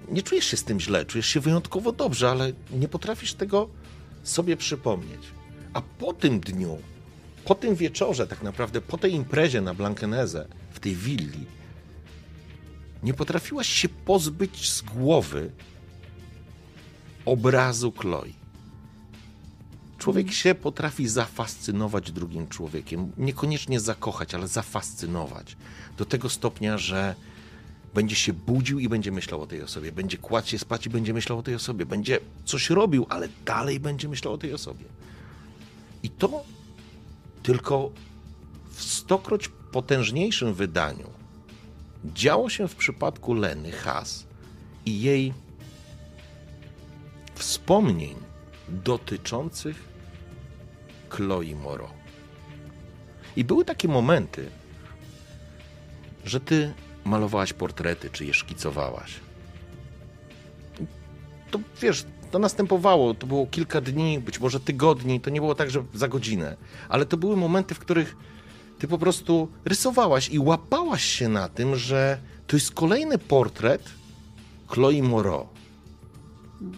[0.10, 3.70] nie czujesz się z tym źle, czujesz się wyjątkowo dobrze, ale nie potrafisz tego
[4.24, 5.22] sobie przypomnieć.
[5.74, 6.78] A po tym dniu,
[7.46, 11.46] po tym wieczorze, tak naprawdę, po tej imprezie na Blankenese, w tej willi,
[13.04, 15.52] nie potrafiłaś się pozbyć z głowy
[17.26, 18.37] obrazu Chloe.
[19.98, 23.12] Człowiek się potrafi zafascynować drugim człowiekiem.
[23.18, 25.58] Niekoniecznie zakochać, ale zafascynować.
[25.98, 27.16] Do tego stopnia, że
[27.94, 29.92] będzie się budził i będzie myślał o tej osobie.
[29.92, 31.86] Będzie kładł się spać i będzie myślał o tej osobie.
[31.86, 34.86] Będzie coś robił, ale dalej będzie myślał o tej osobie.
[36.04, 36.44] I to
[37.44, 37.92] tylko
[38.72, 41.10] w stokroć potężniejszym wydaniu
[42.06, 44.28] działo się w przypadku Leny Has
[44.86, 45.34] i jej
[47.36, 48.27] wspomnień
[48.70, 49.84] dotyczących
[51.10, 51.90] Chloe Moro.
[53.36, 54.50] I były takie momenty,
[56.26, 56.74] że ty
[57.06, 59.14] malowałaś portrety, czy je szkicowałaś.
[61.52, 65.72] To wiesz, to następowało, to było kilka dni, być może tygodni, to nie było tak,
[65.72, 66.58] że za godzinę,
[66.90, 68.16] ale to były momenty, w których
[68.80, 73.90] ty po prostu rysowałaś i łapałaś się na tym, że to jest kolejny portret
[74.68, 75.48] Chloe Moreau.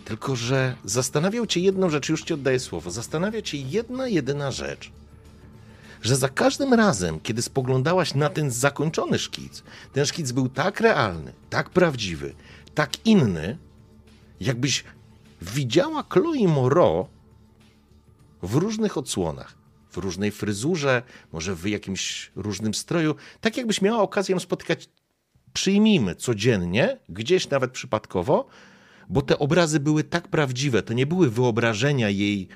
[0.05, 4.91] Tylko, że zastanawiał cię jedną rzecz, już ci oddaję słowo, zastanawia cię jedna, jedyna rzecz,
[6.01, 11.33] że za każdym razem, kiedy spoglądałaś na ten zakończony szkic, ten szkic był tak realny,
[11.49, 12.33] tak prawdziwy,
[12.75, 13.57] tak inny,
[14.39, 14.83] jakbyś
[15.41, 17.07] widziała Chloe Moreau
[18.41, 19.55] w różnych odsłonach,
[19.91, 24.89] w różnej fryzurze, może w jakimś różnym stroju, tak jakbyś miała okazję spotykać,
[25.53, 28.47] przyjmijmy, codziennie, gdzieś nawet przypadkowo,
[29.09, 32.47] bo te obrazy były tak prawdziwe, to nie były wyobrażenia jej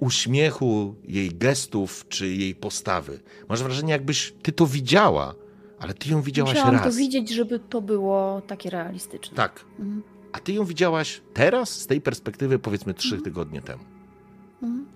[0.00, 3.20] uśmiechu, jej gestów czy jej postawy.
[3.48, 5.34] Masz wrażenie, jakbyś ty to widziała,
[5.78, 6.84] ale ty ją widziałaś Musiałam raz.
[6.84, 9.36] to widzieć, żeby to było takie realistyczne.
[9.36, 9.64] Tak.
[9.78, 10.02] Mhm.
[10.32, 13.24] A ty ją widziałaś teraz, z tej perspektywy, powiedzmy trzy mhm.
[13.24, 13.84] tygodnie temu.
[14.62, 14.86] Mhm.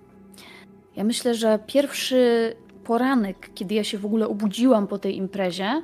[0.95, 2.53] Ja myślę, że pierwszy
[2.83, 5.83] poranek, kiedy ja się w ogóle obudziłam po tej imprezie,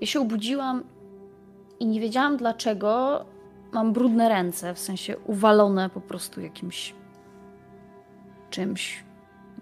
[0.00, 0.84] ja się obudziłam
[1.80, 3.24] i nie wiedziałam dlaczego,
[3.72, 6.94] mam brudne ręce, w sensie uwalone po prostu jakimś
[8.50, 9.04] czymś.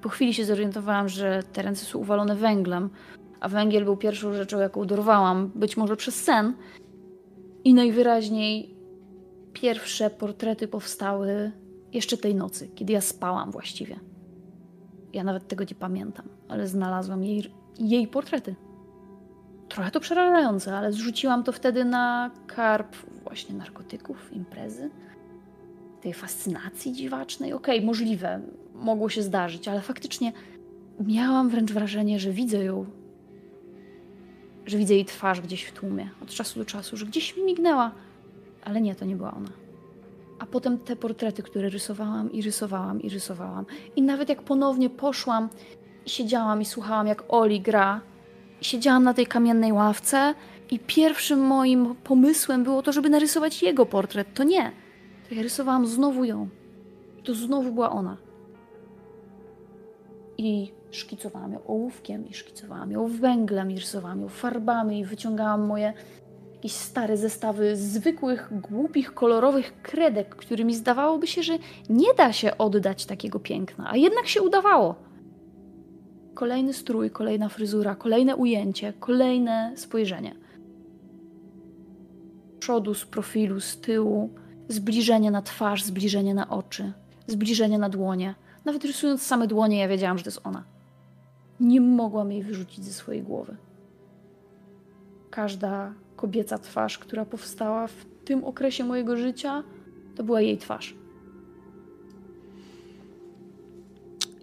[0.01, 2.91] Po chwili się zorientowałam, że te ręce są uwalone węglem,
[3.41, 6.55] a węgiel był pierwszą rzeczą, jaką dorwałam, być może przez sen.
[7.65, 8.75] I najwyraźniej
[9.53, 11.53] pierwsze portrety powstały
[11.93, 14.01] jeszcze tej nocy, kiedy ja spałam właściwie.
[15.13, 18.55] Ja nawet tego nie pamiętam, ale znalazłam jej, jej portrety.
[19.69, 24.91] Trochę to przerażające, ale zrzuciłam to wtedy na karp właśnie narkotyków, imprezy,
[26.01, 27.53] tej fascynacji dziwacznej.
[27.53, 28.41] Okej, okay, możliwe,
[28.75, 30.33] mogło się zdarzyć, ale faktycznie
[31.01, 32.87] miałam wręcz wrażenie, że widzę ją.
[34.67, 37.93] Że widzę jej twarz gdzieś w tłumie, od czasu do czasu, że gdzieś mi mignęła.
[38.65, 39.51] Ale nie, to nie była ona.
[40.39, 43.67] A potem te portrety, które rysowałam i rysowałam i rysowałam.
[43.97, 45.49] I nawet jak ponownie poszłam
[46.07, 48.01] i siedziałam i słuchałam, jak Oli gra,
[48.61, 50.35] siedziałam na tej kamiennej ławce,
[50.71, 54.35] i pierwszym moim pomysłem było to, żeby narysować jego portret.
[54.35, 54.73] To nie.
[55.29, 56.49] To ja rysowałam znowu ją.
[57.25, 58.17] To znowu była ona.
[60.39, 65.93] I szkicowałam ją ołówkiem, i szkicowałam ją węglem, i rysowałam ją farbami, i wyciągałam moje
[66.53, 71.59] jakieś stare zestawy zwykłych, głupich, kolorowych kredek, którymi zdawałoby się, że
[71.89, 74.95] nie da się oddać takiego piękna, a jednak się udawało.
[76.35, 80.40] Kolejny strój, kolejna fryzura, kolejne ujęcie, kolejne spojrzenie.
[82.61, 84.31] Przodu, z profilu, z tyłu,
[84.69, 86.93] zbliżenie na twarz, zbliżenie na oczy,
[87.27, 88.35] zbliżenie na dłonie.
[88.65, 90.65] Nawet rysując same dłonie, ja wiedziałam, że to jest ona.
[91.61, 93.57] Nie mogłam jej wyrzucić ze swojej głowy.
[95.31, 99.63] Każda kobieca twarz, która powstała w tym okresie mojego życia,
[100.17, 100.95] to była jej twarz.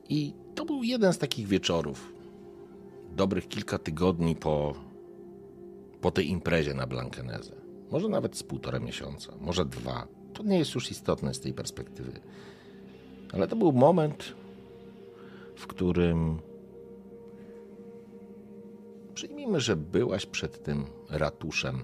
[0.10, 2.14] I to był jeden z takich wieczorów,
[3.16, 4.74] dobrych kilka tygodni po,
[6.02, 7.67] po tej imprezie na Blankenese.
[7.92, 10.08] Może nawet z półtora miesiąca, może dwa.
[10.34, 12.20] To nie jest już istotne z tej perspektywy.
[13.34, 14.36] Ale to był moment,
[15.56, 16.40] w którym
[19.18, 21.84] Przyjmijmy, że byłaś przed tym ratuszem,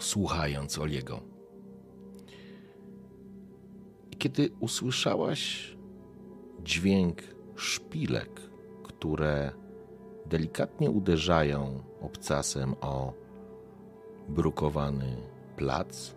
[0.00, 1.20] słuchając Oliego.
[4.10, 5.72] I kiedy usłyszałaś
[6.64, 7.22] dźwięk
[7.56, 8.40] szpilek,
[8.82, 9.52] które
[10.26, 13.12] delikatnie uderzają obcasem o
[14.28, 15.16] brukowany
[15.56, 16.14] plac,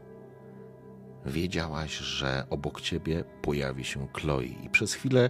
[1.26, 4.44] wiedziałaś, że obok ciebie pojawi się Chloe.
[4.44, 5.30] I przez chwilę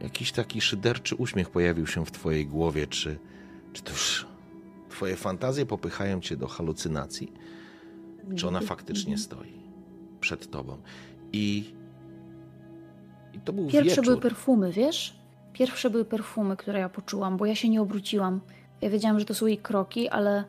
[0.00, 3.18] jakiś taki szyderczy uśmiech pojawił się w twojej głowie, czy,
[3.72, 4.26] czy to już
[4.88, 7.32] twoje fantazje popychają cię do halucynacji,
[8.36, 9.62] czy ona faktycznie stoi
[10.20, 10.78] przed tobą.
[11.32, 11.74] I,
[13.32, 14.04] i to był Pierwsze wieczór.
[14.04, 15.16] były perfumy, wiesz?
[15.52, 18.40] Pierwsze były perfumy, które ja poczułam, bo ja się nie obróciłam.
[18.80, 20.44] Ja wiedziałam, że to są jej kroki, ale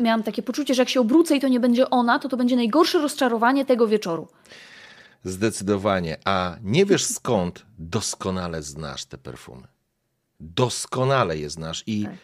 [0.00, 2.56] miałam takie poczucie, że jak się obrócę i to nie będzie ona, to to będzie
[2.56, 4.28] najgorsze rozczarowanie tego wieczoru.
[5.24, 6.16] Zdecydowanie.
[6.24, 9.66] A nie wiesz skąd doskonale znasz te perfumy.
[10.40, 12.14] Doskonale je znasz i, tak.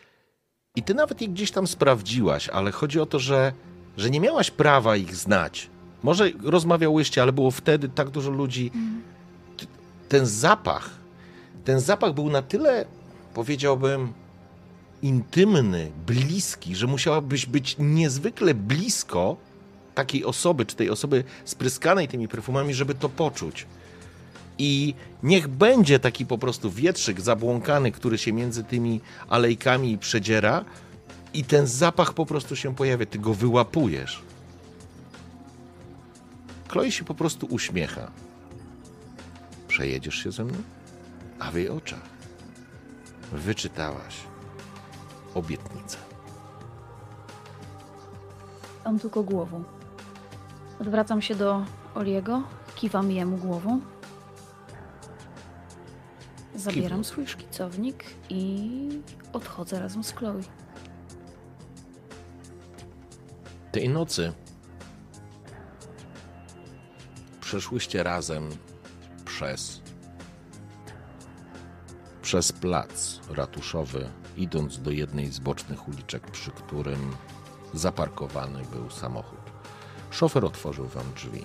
[0.76, 3.52] i ty nawet je gdzieś tam sprawdziłaś, ale chodzi o to, że,
[3.96, 5.70] że nie miałaś prawa ich znać.
[6.02, 8.70] Może rozmawiałyście, ale było wtedy tak dużo ludzi.
[8.74, 9.02] Mm.
[10.08, 10.90] Ten zapach,
[11.64, 12.84] ten zapach był na tyle,
[13.34, 14.12] powiedziałbym,
[15.02, 19.36] intymny, bliski, że musiałabyś być niezwykle blisko
[19.94, 23.66] takiej osoby, czy tej osoby spryskanej tymi perfumami, żeby to poczuć.
[24.58, 30.64] I niech będzie taki po prostu wietrzyk zabłąkany, który się między tymi alejkami przedziera,
[31.34, 34.22] i ten zapach po prostu się pojawia, ty go wyłapujesz.
[36.68, 38.10] Chloe się po prostu uśmiecha.
[39.68, 40.54] Przejedziesz się ze mną?
[41.38, 42.02] A w jej oczach
[43.32, 44.31] wyczytałaś
[45.34, 45.98] obietnicę.
[48.84, 49.64] Mam tylko głową.
[50.80, 52.42] Odwracam się do Oliego,
[52.74, 53.80] kiwam jemu głową.
[56.54, 59.02] Zabieram swój szkicownik i
[59.32, 60.40] odchodzę razem z Chloe.
[63.72, 64.32] Tej nocy
[67.40, 68.48] przeszłyście razem
[69.24, 69.82] przez
[72.22, 77.16] przez plac ratuszowy, idąc do jednej z bocznych uliczek, przy którym
[77.74, 79.38] zaparkowany był samochód.
[80.10, 81.44] Szofer otworzył wam drzwi.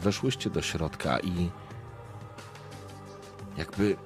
[0.00, 1.50] Weszłyście do środka i
[3.58, 3.96] jakby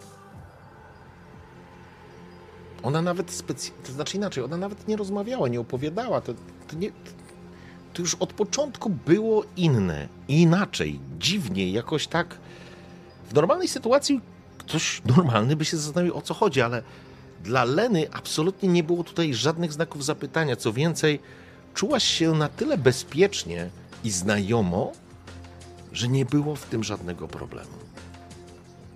[2.83, 6.21] ona nawet specjalnie, to znaczy inaczej, ona nawet nie rozmawiała, nie opowiadała.
[6.21, 6.35] To,
[6.69, 6.91] to, nie,
[7.93, 12.39] to już od początku było inne, inaczej, dziwnie, jakoś tak.
[13.31, 14.21] W normalnej sytuacji
[14.59, 16.83] ktoś normalny by się zastanowił, o co chodzi, ale
[17.45, 20.57] dla Leny absolutnie nie było tutaj żadnych znaków zapytania.
[20.57, 21.21] Co więcej,
[21.75, 23.71] czułaś się na tyle bezpiecznie
[24.05, 24.93] i znajomo,
[25.93, 27.71] że nie było w tym żadnego problemu.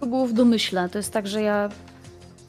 [0.00, 0.88] To było w domyśle.
[0.88, 1.68] To jest tak, że ja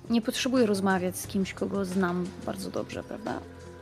[0.10, 3.40] nie potrzebuję rozmawiać z kimś, kogo znam bardzo dobrze, prawda?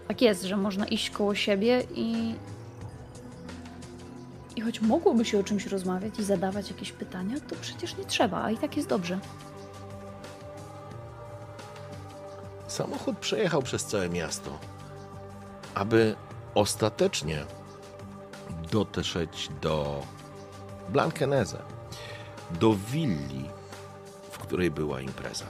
[0.07, 2.35] Tak jest, że można iść koło siebie i.
[4.55, 8.43] I choć mogłoby się o czymś rozmawiać i zadawać jakieś pytania, to przecież nie trzeba,
[8.43, 9.19] a i tak jest dobrze.
[12.73, 14.59] Samochód przejechał przez całe miasto,
[15.75, 16.15] aby
[16.55, 17.45] ostatecznie
[18.71, 20.03] dotrzeć do
[20.89, 21.61] Blankenese,
[22.51, 23.49] do willi,
[24.43, 25.45] której była impreza.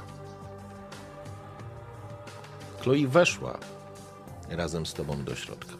[2.79, 3.57] Chloe weszła
[4.49, 5.73] razem z tobą do środka.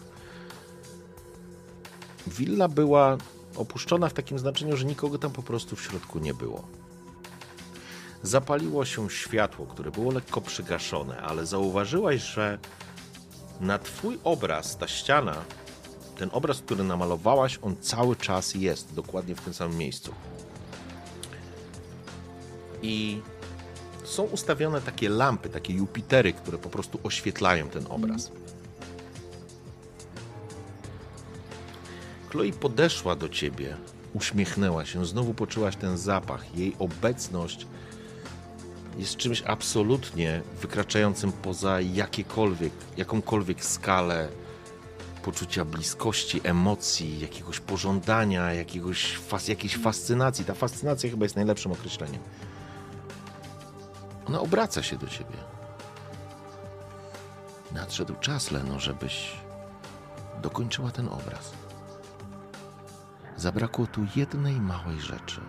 [2.28, 3.18] Willa była
[3.56, 6.83] opuszczona w takim znaczeniu, że nikogo tam po prostu w środku nie było.
[8.24, 12.60] Zapaliło się światło, które było lekko przygaszone, ale zauważyłaś, że
[13.62, 15.36] na twój obraz, ta ściana,
[16.18, 20.14] ten obraz, który namalowałaś, on cały czas jest dokładnie w tym samym miejscu.
[22.82, 23.22] I
[24.04, 28.32] są ustawione takie lampy, takie Jupitery, które po prostu oświetlają ten obraz.
[32.30, 33.78] Chloe podeszła do ciebie,
[34.14, 36.58] uśmiechnęła się, znowu poczułaś ten zapach.
[36.58, 37.68] Jej obecność
[38.98, 44.30] jest czymś absolutnie wykraczającym poza jakiekolwiek, jakąkolwiek skalę
[45.24, 50.46] poczucia bliskości, emocji, jakiegoś pożądania, jakiegoś, jakiejś fascynacji.
[50.46, 52.22] Ta fascynacja chyba jest najlepszym określeniem.
[54.26, 55.38] Ona obraca się do ciebie.
[57.72, 59.34] Nadszedł czas, Leno, żebyś
[60.42, 61.54] dokończyła ten obraz.
[63.38, 65.42] Zabrakło tu jednej małej rzeczy.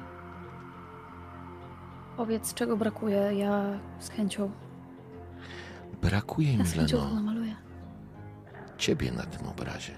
[2.17, 4.51] Powiedz, czego brakuje, ja z chęcią.
[6.03, 7.55] Brakuje Ja mi, z chęcią to Leno, namaluję.
[8.79, 9.93] ciebie na tym obrazie.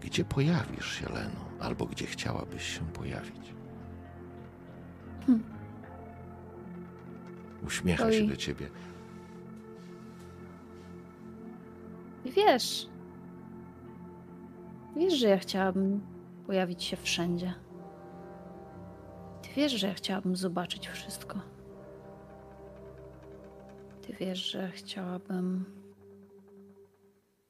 [0.00, 3.54] Gdzie pojawisz się, Leno, albo gdzie chciałabyś się pojawić?
[5.26, 5.44] Hmm.
[7.66, 8.28] Uśmiecha się Oj.
[8.28, 8.68] do ciebie.
[12.24, 12.88] Wiesz,
[14.96, 16.00] wiesz, że ja chciałabym
[16.46, 17.54] pojawić się wszędzie.
[19.56, 21.40] Wiesz, że ja chciałabym zobaczyć wszystko.
[24.02, 25.64] Ty wiesz, że chciałabym,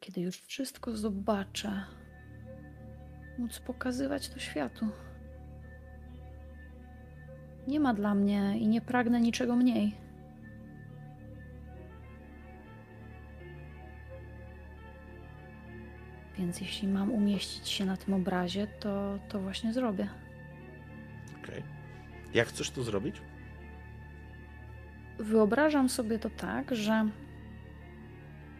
[0.01, 1.85] kiedy już wszystko zobaczę,
[3.39, 4.89] móc pokazywać to światu.
[7.69, 9.95] Nie ma dla mnie i nie pragnę niczego mniej.
[16.39, 20.09] Więc jeśli mam umieścić się na tym obrazie, to, to właśnie zrobię.
[21.43, 21.72] Okej.
[22.35, 23.17] Jak chcesz to zrobić?
[25.19, 27.09] Wyobrażam sobie to tak, że.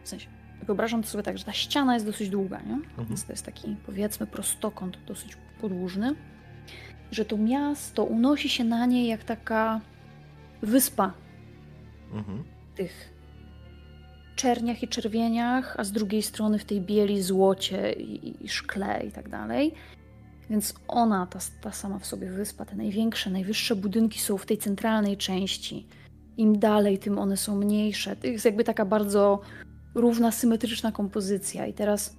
[0.03, 0.27] W sensie,
[0.63, 2.79] wyobrażam to sobie tak, że ta ściana jest dosyć długa, nie?
[3.05, 6.15] Więc to jest taki, powiedzmy, prostokąt dosyć podłużny.
[7.11, 9.81] Że to miasto unosi się na niej jak taka
[10.61, 11.13] wyspa
[12.13, 12.43] Mhm.
[12.75, 13.13] tych
[14.35, 19.11] czerniach i czerwieniach, a z drugiej strony w tej bieli, złocie i, i szkle i
[19.11, 19.73] tak dalej.
[20.49, 24.57] Więc ona, ta, ta sama w sobie wyspa, te największe, najwyższe budynki są w tej
[24.57, 25.87] centralnej części.
[26.37, 28.15] Im dalej, tym one są mniejsze.
[28.15, 29.41] To jest jakby taka bardzo
[29.95, 31.67] równa, symetryczna kompozycja.
[31.67, 32.15] I teraz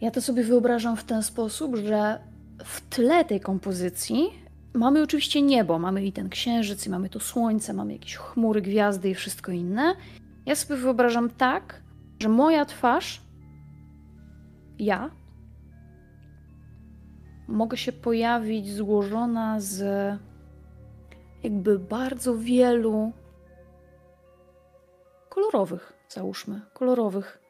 [0.00, 2.20] ja to sobie wyobrażam w ten sposób, że
[2.64, 4.30] w tle tej kompozycji
[4.74, 9.10] mamy oczywiście niebo, mamy i ten księżyc, i mamy to słońce, mamy jakieś chmury, gwiazdy
[9.10, 9.94] i wszystko inne.
[10.46, 11.82] Ja sobie wyobrażam tak,
[12.22, 13.22] że moja twarz,
[14.78, 15.10] ja,
[17.50, 19.82] mogę się pojawić złożona z
[21.42, 23.12] jakby bardzo wielu
[25.28, 27.40] kolorowych, załóżmy, kolorowych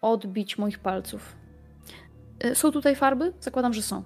[0.00, 1.36] odbić moich palców.
[2.44, 3.32] Y, Są tutaj farby?
[3.40, 4.02] Zakładam, że są.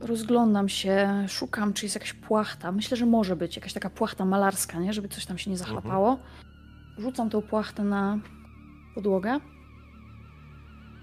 [0.00, 2.72] Rozglądam się, szukam, czy jest jakaś płachta.
[2.72, 4.92] Myślę, że może być jakaś taka płachta malarska, nie?
[4.92, 6.18] żeby coś tam się nie zachlapało.
[6.98, 8.18] Rzucam tą płachtę na
[8.94, 9.40] podłogę.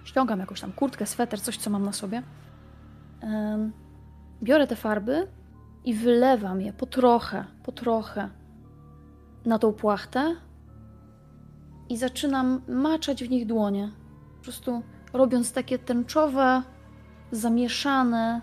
[0.07, 2.23] Ściągam jakąś tam kurtkę, sweter, coś, co mam na sobie.
[4.43, 5.27] Biorę te farby
[5.85, 8.29] i wylewam je po trochę, po trochę
[9.45, 10.35] na tą płachtę
[11.89, 13.91] i zaczynam maczać w nich dłonie.
[14.37, 14.81] Po prostu
[15.13, 16.61] robiąc takie tęczowe,
[17.31, 18.41] zamieszane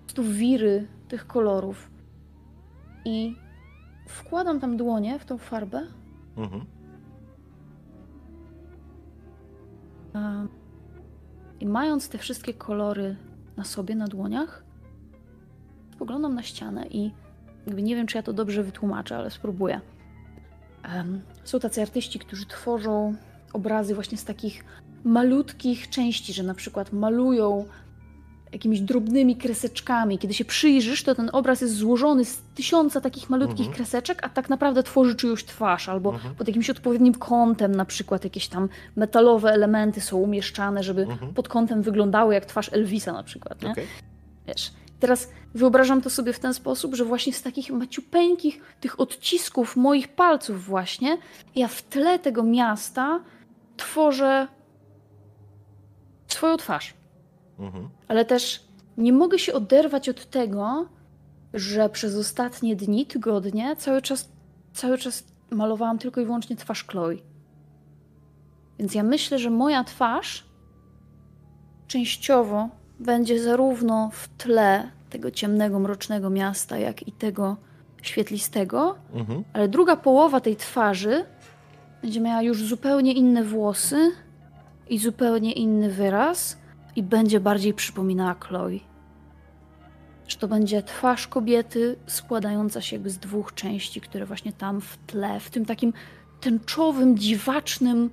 [0.00, 1.90] po prostu wiry tych kolorów.
[3.04, 3.36] I
[4.08, 5.86] wkładam tam dłonie w tą farbę
[6.36, 6.66] Mhm.
[11.60, 13.16] I mając te wszystkie kolory
[13.56, 14.64] na sobie, na dłoniach,
[15.94, 17.12] spoglądam na ścianę i
[17.66, 19.80] jakby nie wiem, czy ja to dobrze wytłumaczę, ale spróbuję.
[21.44, 23.14] Są tacy artyści, którzy tworzą
[23.52, 24.64] obrazy właśnie z takich
[25.04, 27.64] malutkich części, że na przykład malują
[28.54, 30.18] jakimiś drobnymi kreseczkami.
[30.18, 33.76] Kiedy się przyjrzysz, to ten obraz jest złożony z tysiąca takich malutkich Mhm.
[33.76, 36.34] kreseczek, a tak naprawdę tworzy czyjąś twarz, albo Mhm.
[36.34, 41.34] pod jakimś odpowiednim kątem, na przykład jakieś tam metalowe elementy są umieszczane, żeby Mhm.
[41.34, 43.62] pod kątem wyglądały jak twarz Elvisa na przykład.
[43.62, 43.70] Nie?
[43.70, 43.86] Okej.
[44.46, 49.76] Wiesz, teraz wyobrażam to sobie w ten sposób, że właśnie z takich maciupeńkich tych odcisków
[49.76, 51.18] moich palców właśnie,
[51.56, 53.20] ja w tle tego miasta
[53.76, 54.48] tworzę
[56.28, 56.94] Twoją twarz.
[57.58, 57.88] Mhm.
[58.08, 58.64] Ale też
[58.98, 60.86] nie mogę się oderwać od tego,
[61.54, 64.28] że przez ostatnie dni, tygodnie cały czas,
[64.72, 67.16] cały czas malowałam tylko i wyłącznie twarz Chloe.
[68.78, 70.44] Więc ja myślę, że moja twarz
[71.86, 72.68] częściowo
[73.00, 77.56] będzie zarówno w tle tego ciemnego, mrocznego miasta, jak i tego
[78.02, 79.44] świetlistego, mhm.
[79.52, 81.24] ale druga połowa tej twarzy
[82.02, 84.12] będzie miała już zupełnie inne włosy
[84.88, 86.56] i zupełnie inny wyraz
[86.96, 88.78] i będzie bardziej przypominała Chloe.
[90.28, 94.96] Że to będzie twarz kobiety składająca się jakby z dwóch części, które właśnie tam w
[95.06, 95.92] tle, w tym takim
[96.40, 98.10] tęczowym, dziwacznym,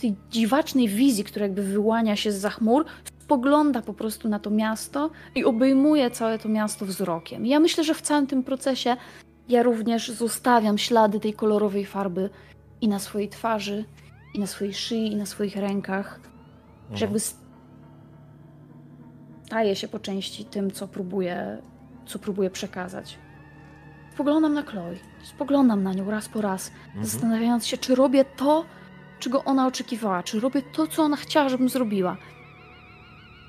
[0.00, 2.84] tej dziwacznej wizji, która jakby wyłania się z za chmur,
[3.22, 7.46] spogląda po prostu na to miasto i obejmuje całe to miasto wzrokiem.
[7.46, 8.96] ja myślę, że w całym tym procesie
[9.48, 12.30] ja również zostawiam ślady tej kolorowej farby
[12.80, 13.84] i na swojej twarzy,
[14.34, 16.20] i na swojej szyi, i na swoich rękach.
[16.82, 16.96] Mhm.
[16.96, 17.20] Że jakby
[19.46, 21.62] staje się po części tym, co próbuję,
[22.06, 23.18] co próbuję przekazać.
[24.14, 24.94] Spoglądam na Chloe,
[25.24, 27.06] spoglądam na nią raz po raz, mhm.
[27.06, 28.64] zastanawiając się, czy robię to,
[29.18, 32.16] czego ona oczekiwała, czy robię to, co ona chciała, żebym zrobiła.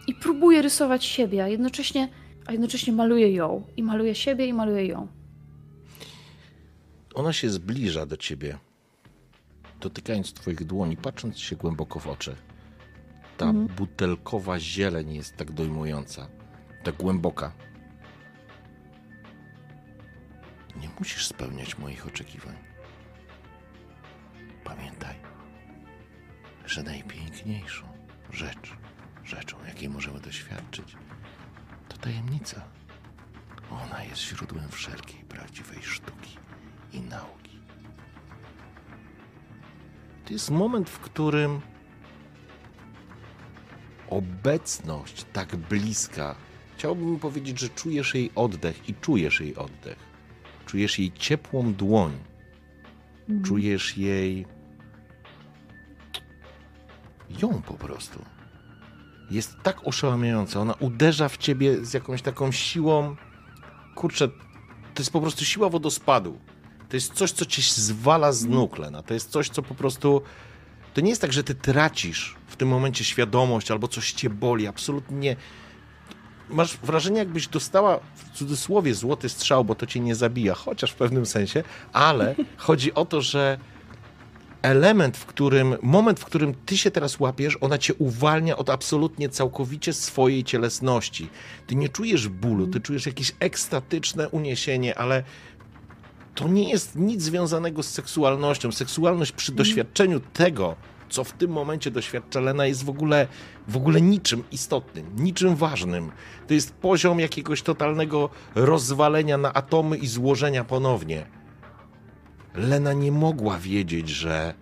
[0.07, 2.09] I próbuję rysować siebie, a jednocześnie,
[2.45, 3.63] a jednocześnie maluję ją.
[3.77, 5.07] I maluję siebie, i maluję ją.
[7.15, 8.57] Ona się zbliża do ciebie,
[9.81, 12.35] dotykając twoich dłoni, patrząc się głęboko w oczy.
[13.37, 13.67] Ta mhm.
[13.67, 16.27] butelkowa zieleń jest tak dojmująca,
[16.83, 17.51] tak głęboka.
[20.81, 22.55] Nie musisz spełniać moich oczekiwań.
[24.63, 25.15] Pamiętaj,
[26.65, 27.87] że najpiękniejszą
[28.31, 28.73] rzecz,
[29.23, 30.95] rzeczą, jakiej możemy doświadczyć,
[31.89, 32.61] to tajemnica.
[33.71, 36.37] Ona jest źródłem wszelkiej prawdziwej sztuki
[36.93, 37.59] i nauki.
[40.25, 41.61] To jest moment, w którym
[44.09, 46.35] obecność tak bliska,
[46.77, 49.97] chciałbym powiedzieć, że czujesz jej oddech i czujesz jej oddech.
[50.65, 52.11] Czujesz jej ciepłą dłoń.
[53.19, 53.43] Mhm.
[53.43, 54.45] Czujesz jej.
[57.41, 58.25] ją po prostu.
[59.31, 60.59] Jest tak oszałamiająca.
[60.59, 63.15] Ona uderza w ciebie z jakąś taką siłą.
[63.95, 64.27] Kurczę,
[64.93, 66.39] to jest po prostu siła wodospadu.
[66.89, 69.03] To jest coś, co cię zwala z nóg, Lena.
[69.03, 70.21] To jest coś, co po prostu...
[70.93, 74.67] To nie jest tak, że ty tracisz tym momencie świadomość albo coś cię boli.
[74.67, 75.35] Absolutnie nie.
[76.49, 80.95] Masz wrażenie, jakbyś dostała w cudzysłowie złoty strzał, bo to cię nie zabija, chociaż w
[80.95, 81.63] pewnym sensie,
[81.93, 83.57] ale chodzi o to, że
[84.61, 89.29] element, w którym, moment, w którym ty się teraz łapiesz, ona cię uwalnia od absolutnie
[89.29, 91.29] całkowicie swojej cielesności.
[91.67, 95.23] Ty nie czujesz bólu, ty czujesz jakieś ekstatyczne uniesienie, ale
[96.35, 98.71] to nie jest nic związanego z seksualnością.
[98.71, 99.57] Seksualność przy mhm.
[99.57, 100.75] doświadczeniu tego,
[101.09, 103.27] co w tym momencie doświadcza Lena, jest w ogóle,
[103.67, 106.11] w ogóle niczym istotnym, niczym ważnym.
[106.47, 111.25] To jest poziom jakiegoś totalnego rozwalenia na atomy i złożenia ponownie.
[112.55, 114.53] Lena nie mogła wiedzieć, że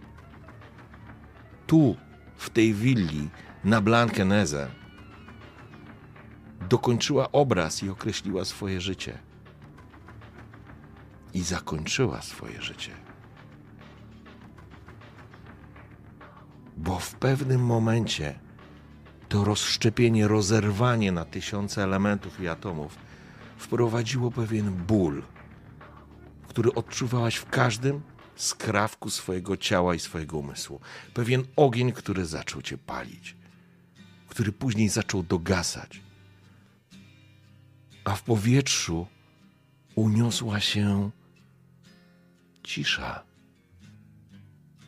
[1.68, 1.96] tu,
[2.38, 3.30] w tej willi
[3.64, 4.68] na Blankenese,
[6.70, 9.18] dokończyła obraz i określiła swoje życie
[11.34, 13.05] i zakończyła swoje życie.
[16.78, 18.40] Bo w pewnym momencie
[19.30, 22.98] to rozszczepienie, rozerwanie na tysiące elementów i atomów
[23.58, 25.24] wprowadziło pewien ból,
[26.48, 28.02] który odczuwałaś w każdym
[28.36, 30.80] skrawku swojego ciała i swojego umysłu.
[31.14, 33.36] Pewien ogień, który zaczął cię palić,
[34.28, 36.02] który później zaczął dogasać.
[38.04, 39.08] A w powietrzu
[39.96, 41.12] uniosła się
[42.64, 43.24] cisza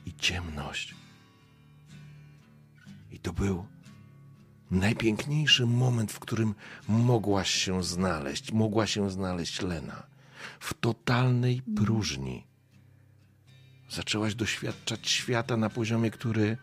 [0.05, 0.95] i ciemność.
[3.17, 3.65] I to był
[4.71, 6.55] najpiękniejszy moment, w którym
[6.87, 10.03] mogłaś się znaleźć, mogła się znaleźć Lena.
[10.59, 12.47] W totalnej próżni.
[13.89, 16.57] Zaczęłaś doświadczać świata na poziomie, który,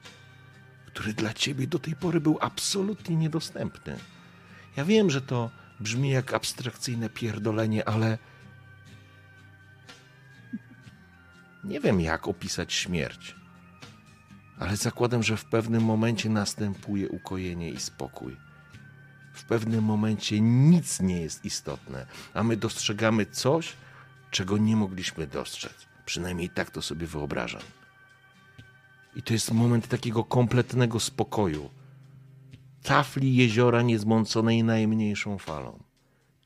[0.87, 3.99] który dla ciebie do tej pory był absolutnie niedostępny.
[4.77, 5.51] Ja wiem, że to
[5.81, 8.19] brzmi jak abstrakcyjne pierdolenie, ale
[11.65, 13.37] Nie wiem, jak opisać śmierć,
[14.59, 18.37] ale zakładam, że w pewnym momencie następuje ukojenie i spokój.
[19.33, 23.73] W pewnym momencie nic nie jest istotne, a my dostrzegamy coś,
[24.31, 25.75] czego nie mogliśmy dostrzec.
[26.07, 27.63] Przynajmniej tak to sobie wyobrażam.
[29.17, 31.71] I to jest moment takiego kompletnego spokoju.
[32.83, 35.83] Tafli jeziora niezmąconej najmniejszą falą.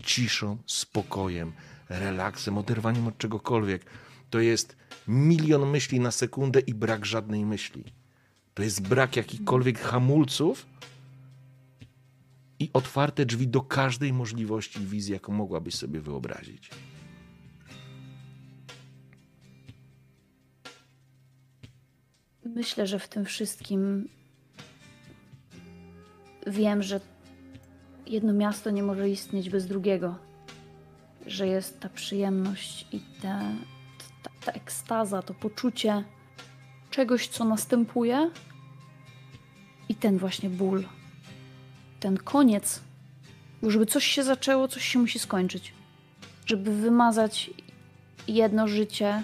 [0.02, 1.52] Ciszą, spokojem,
[1.88, 3.84] relaksem, oderwaniem od czegokolwiek
[4.30, 4.76] to jest
[5.08, 7.84] milion myśli na sekundę i brak żadnej myśli.
[8.58, 10.66] To jest brak jakichkolwiek hamulców
[12.58, 16.70] i otwarte drzwi do każdej możliwości wizji, jaką mogłabyś sobie wyobrazić.
[22.44, 24.08] Myślę, że w tym wszystkim
[26.46, 27.00] wiem, że
[28.06, 30.18] jedno miasto nie może istnieć bez drugiego.
[31.26, 33.40] Że jest ta przyjemność i ta,
[34.22, 36.04] ta, ta ekstaza, to poczucie
[36.90, 38.30] czegoś, co następuje,
[39.88, 40.84] i ten właśnie ból.
[42.00, 42.80] Ten koniec.
[43.62, 45.72] Bo żeby coś się zaczęło, coś się musi skończyć.
[46.46, 47.50] Żeby wymazać
[48.28, 49.22] jedno życie,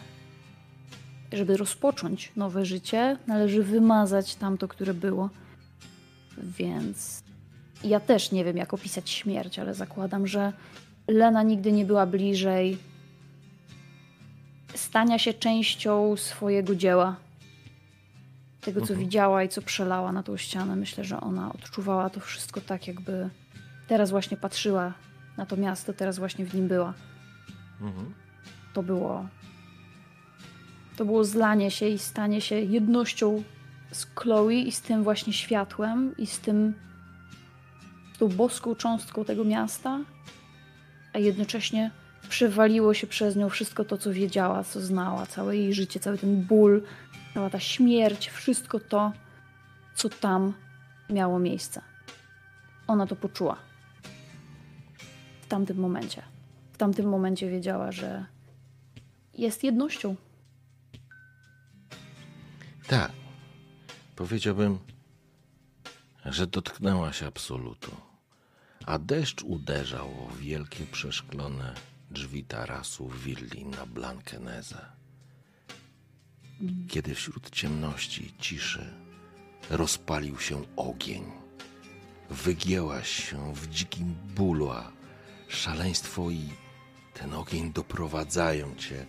[1.33, 5.31] żeby rozpocząć nowe życie, należy wymazać tamto, które było.
[6.39, 7.23] Więc
[7.85, 10.53] ja też nie wiem, jak opisać śmierć, ale zakładam, że
[11.09, 12.79] Lena nigdy nie była bliżej
[14.75, 17.17] stania się częścią swojego dzieła.
[18.65, 19.01] Tego, co mhm.
[19.01, 20.77] widziała i co przelała na tą ścianę.
[20.77, 23.31] Myślę, że ona odczuwała to wszystko tak, jakby
[23.87, 24.93] teraz właśnie patrzyła
[25.37, 26.95] na to miasto, teraz właśnie w nim była.
[27.81, 28.15] Mhm.
[28.75, 29.29] To było.
[30.97, 33.43] To było zlanie się i stanie się jednością
[33.91, 36.75] z Chloe i z tym właśnie światłem i z tym
[38.19, 40.01] tą boską cząstką tego miasta,
[41.13, 41.91] a jednocześnie
[42.29, 46.43] przewaliło się przez nią wszystko to, co wiedziała, co znała, całe jej życie, cały ten
[46.43, 46.83] ból,
[47.35, 49.13] cała ta śmierć, wszystko to,
[49.95, 50.53] co tam
[51.11, 51.83] miało miejsce.
[52.87, 53.57] Ona to poczuła.
[55.43, 56.23] W tamtym momencie.
[56.73, 58.27] W tamtym momencie wiedziała, że
[59.35, 60.17] jest jednością.
[62.87, 63.13] Tak.
[64.17, 64.79] Powiedziałbym,
[66.25, 67.97] że dotknęła się absolutu,
[68.87, 71.75] a deszcz uderzał o wielkie przeszklone
[72.11, 74.94] drzwi tarasu willi na Blankeneze.
[76.89, 78.95] Kiedy wśród ciemności i ciszy
[79.71, 81.25] rozpalił się ogień,
[82.31, 84.93] wygięłaś się w dzikim bólu, a
[85.49, 86.49] szaleństwo i
[87.15, 89.07] ten ogień doprowadzają cię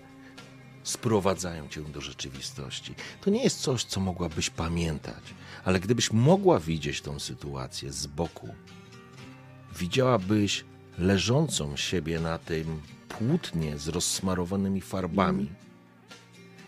[0.86, 2.96] sprowadzają cię do rzeczywistości.
[3.22, 5.24] To nie jest coś, co mogłabyś pamiętać,
[5.64, 8.56] ale gdybyś mogła widzieć tą sytuację z boku,
[9.80, 10.66] widziałabyś
[10.98, 15.50] leżącą siebie na tym płótnie z rozsmarowanymi farbami.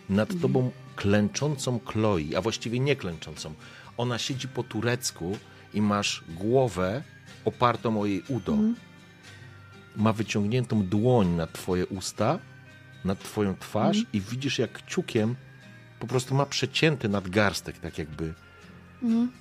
[0.10, 0.42] Nad mhm.
[0.42, 3.54] tobą klęczącą Chloe, a właściwie nie klęczącą.
[3.98, 5.38] Ona siedzi po turecku
[5.74, 7.04] i masz głowę
[7.46, 8.54] opartą o jej udo.
[8.54, 8.76] Mhm.
[9.96, 12.40] Ma wyciągniętą dłoń na twoje usta
[13.06, 14.08] na twoją twarz mm.
[14.14, 15.36] i widzisz, jak kciukiem
[16.00, 18.34] po prostu ma przecięty nadgarstek, tak jakby
[19.04, 19.32] mm.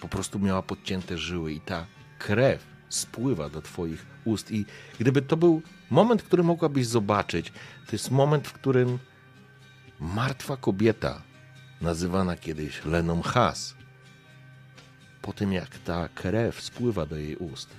[0.00, 1.86] po prostu miała podcięte żyły i ta
[2.18, 4.50] krew spływa do twoich ust.
[4.50, 4.64] I
[4.98, 7.52] gdyby to był moment, który mogłabyś zobaczyć,
[7.86, 8.98] to jest moment, w którym
[10.00, 11.22] martwa kobieta,
[11.80, 13.74] nazywana kiedyś Leną Has,
[15.22, 17.70] po tym jak ta krew spływa do jej ust,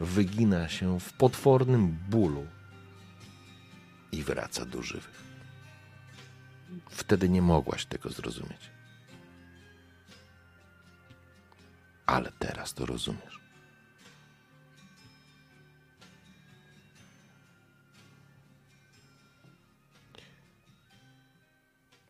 [0.00, 2.46] wygina się w potwornym bólu
[4.12, 5.22] i wraca do żywych.
[6.90, 8.70] Wtedy nie mogłaś tego zrozumieć.
[12.06, 13.45] Ale teraz to rozumiesz.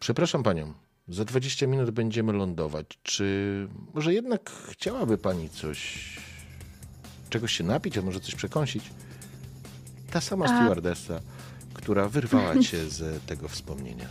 [0.06, 0.72] Przepraszam panią,
[1.08, 2.86] za 20 minut będziemy lądować.
[3.02, 6.08] Czy może jednak chciałaby pani coś,
[7.30, 8.90] czegoś się napić, a może coś przekąsić?
[10.10, 11.20] Ta sama stewardessa
[11.74, 14.08] która wyrwała cię z tego wspomnienia?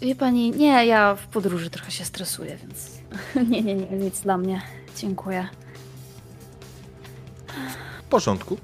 [0.00, 2.98] Wie pani, nie, ja w podróży trochę się stresuję, więc
[3.50, 4.62] nie, nie, nie, nic dla mnie.
[4.96, 5.48] Dziękuję.
[8.02, 8.58] W porządku.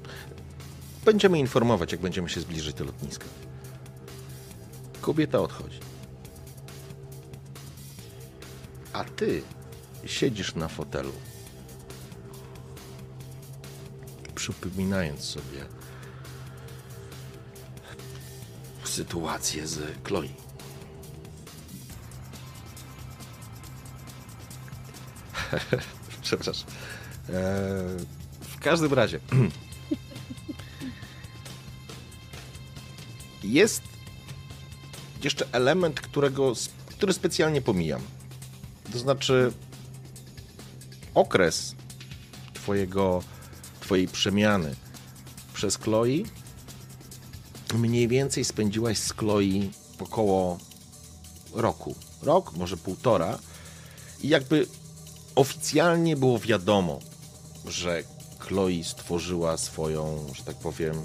[1.05, 3.25] Będziemy informować, jak będziemy się zbliżyć do lotniska.
[5.05, 5.79] Kobieta odchodzi.
[8.93, 9.43] A ty
[10.05, 11.11] siedzisz na fotelu,
[14.35, 15.65] przypominając sobie
[18.83, 20.27] sytuację z Chloe.
[26.21, 26.69] Przepraszam.
[27.29, 27.33] Eee,
[28.41, 29.19] w każdym razie.
[33.43, 33.94] Jest
[35.25, 36.53] jeszcze element, którego,
[36.87, 38.01] który specjalnie pomijam.
[38.91, 39.51] To znaczy
[41.15, 41.75] okres
[42.53, 43.23] twojego,
[43.79, 44.75] twojej przemiany
[45.53, 46.23] przez Chloe
[47.73, 50.57] mniej więcej spędziłaś z Chloe około
[51.53, 51.95] roku.
[52.21, 53.39] Rok, może półtora.
[54.21, 54.67] I jakby
[55.35, 56.99] oficjalnie było wiadomo,
[57.67, 58.03] że
[58.39, 61.01] Chloe stworzyła swoją, że tak powiem,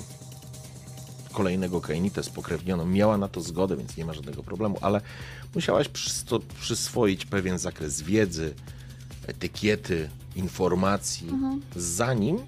[1.31, 2.87] kolejnego Kainitę spokrewnioną.
[2.87, 5.01] Miała na to zgodę, więc nie ma żadnego problemu, ale
[5.55, 5.89] musiałaś
[6.61, 8.55] przyswoić pewien zakres wiedzy,
[9.27, 11.61] etykiety, informacji, mhm.
[11.77, 12.39] zanim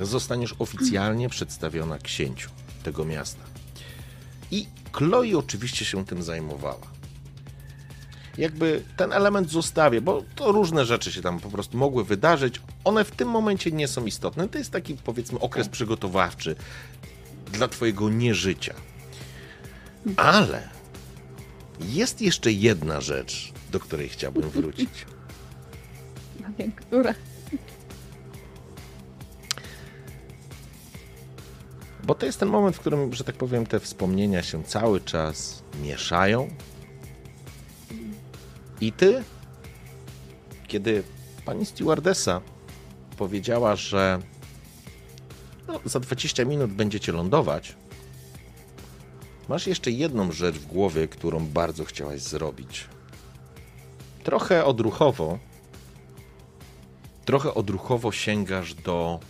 [0.00, 2.50] zostaniesz oficjalnie przedstawiona księciu
[2.82, 3.42] tego miasta.
[4.50, 6.92] I Chloe oczywiście się tym zajmowała.
[8.38, 12.60] Jakby ten element zostawię, bo to różne rzeczy się tam po prostu mogły wydarzyć.
[12.84, 14.48] One w tym momencie nie są istotne.
[14.48, 15.72] To jest taki, powiedzmy, okres tak.
[15.72, 16.56] przygotowawczy
[17.52, 18.74] dla Twojego nieżycia.
[20.16, 20.68] Ale
[21.80, 25.06] jest jeszcze jedna rzecz, do której chciałbym wrócić.
[26.40, 27.14] No wiem, która.
[32.04, 35.62] Bo to jest ten moment, w którym, że tak powiem, te wspomnienia się cały czas
[35.82, 36.48] mieszają.
[38.80, 39.24] I ty,
[40.68, 41.02] kiedy
[41.44, 42.40] pani stewardesa
[43.16, 44.18] powiedziała, że
[45.68, 47.76] no, za 20 minut będziecie lądować,
[49.48, 52.88] masz jeszcze jedną rzecz w głowie, którą bardzo chciałaś zrobić.
[54.24, 55.38] Trochę odruchowo,
[57.24, 59.20] trochę odruchowo sięgasz do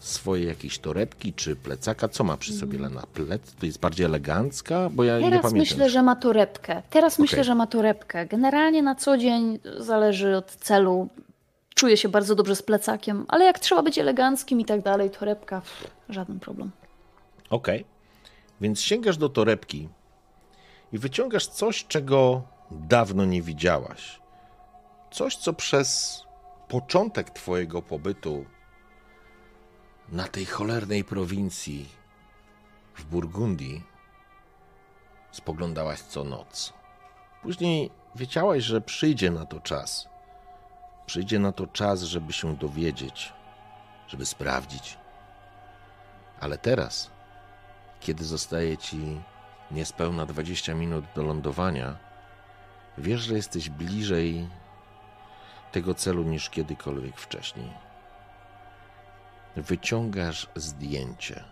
[0.00, 2.08] swojej jakiejś torebki czy plecaka.
[2.08, 2.78] Co ma przy sobie.
[2.78, 3.02] Lena?
[3.14, 3.54] Plec?
[3.54, 4.90] To jest bardziej elegancka?
[4.92, 5.58] Bo ja Teraz nie pamiętam.
[5.58, 6.82] myślę, że ma torebkę.
[6.90, 7.22] Teraz okay.
[7.22, 8.26] myślę, że ma torebkę.
[8.26, 11.08] Generalnie na co dzień zależy od celu.
[11.80, 15.60] Czuję się bardzo dobrze z plecakiem, ale jak trzeba być eleganckim i tak dalej, torebka,
[15.60, 16.70] pff, żaden problem.
[17.50, 17.80] Okej.
[17.80, 17.90] Okay.
[18.60, 19.88] Więc sięgasz do torebki
[20.92, 24.20] i wyciągasz coś, czego dawno nie widziałaś.
[25.10, 26.22] Coś, co przez
[26.68, 28.44] początek Twojego pobytu
[30.08, 31.88] na tej cholernej prowincji
[32.94, 33.84] w Burgundii
[35.32, 36.72] spoglądałaś co noc.
[37.42, 40.09] Później wiedziałaś, że przyjdzie na to czas.
[41.10, 43.32] Przyjdzie na to czas, żeby się dowiedzieć,
[44.08, 44.98] żeby sprawdzić.
[46.40, 47.10] Ale teraz,
[48.00, 49.20] kiedy zostaje ci
[49.70, 51.96] niespełna 20 minut do lądowania,
[52.98, 54.48] wiesz, że jesteś bliżej
[55.72, 57.70] tego celu niż kiedykolwiek wcześniej
[59.56, 61.44] wyciągasz zdjęcie.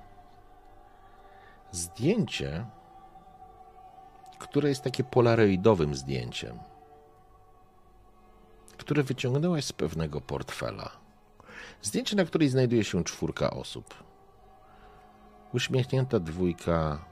[1.73, 2.65] Zdjęcie,
[4.39, 6.59] które jest takie polaroidowym zdjęciem,
[8.79, 10.91] które wyciągnęłaś z pewnego portfela.
[11.83, 13.95] Zdjęcie, na której znajduje się czwórka osób.
[15.53, 17.05] Uśmiechnięta dwójka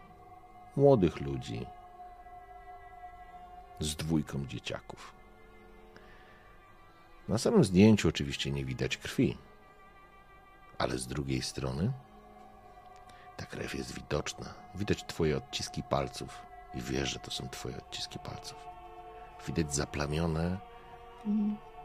[0.76, 1.66] młodych ludzi
[3.80, 5.12] z dwójką dzieciaków.
[7.28, 9.36] Na samym zdjęciu oczywiście nie widać krwi
[10.78, 11.92] ale z drugiej strony
[13.36, 14.54] ta krew jest widoczna.
[14.74, 16.42] Widać twoje odciski palców
[16.74, 18.58] i wiesz, że to są twoje odciski palców.
[19.46, 20.58] Widać zaplamione,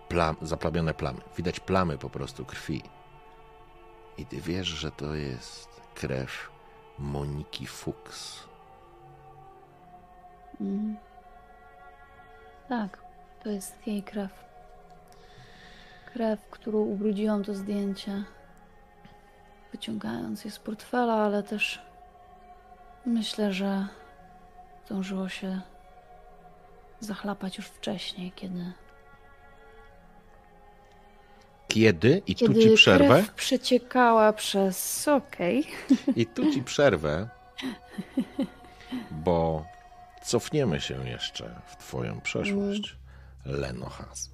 [0.07, 1.19] plam, zaplamione plamy.
[1.37, 2.83] Widać plamy po prostu krwi.
[4.17, 6.49] I ty wiesz, że to jest krew
[6.99, 8.43] Moniki Fuchs.
[10.61, 10.97] Mm.
[12.69, 13.03] Tak,
[13.43, 14.31] to jest jej krew.
[16.13, 18.23] Krew, którą ubrudziłam to zdjęcie
[19.71, 21.81] wyciągając je z portfela, ale też
[23.05, 23.87] myślę, że
[24.85, 25.61] zdążyło się
[26.99, 28.73] zachlapać już wcześniej, kiedy.
[31.74, 32.22] Kiedy?
[32.27, 33.08] I kiedy tu ci przerwę.
[33.08, 35.08] Krew przeciekała przez.
[35.08, 35.59] Okej.
[35.59, 36.14] Okay.
[36.16, 37.30] I tu ci przerwę,
[39.11, 39.66] bo
[40.24, 42.98] cofniemy się jeszcze w Twoją przeszłość.
[43.45, 43.61] Mm.
[43.61, 44.32] Leno Has.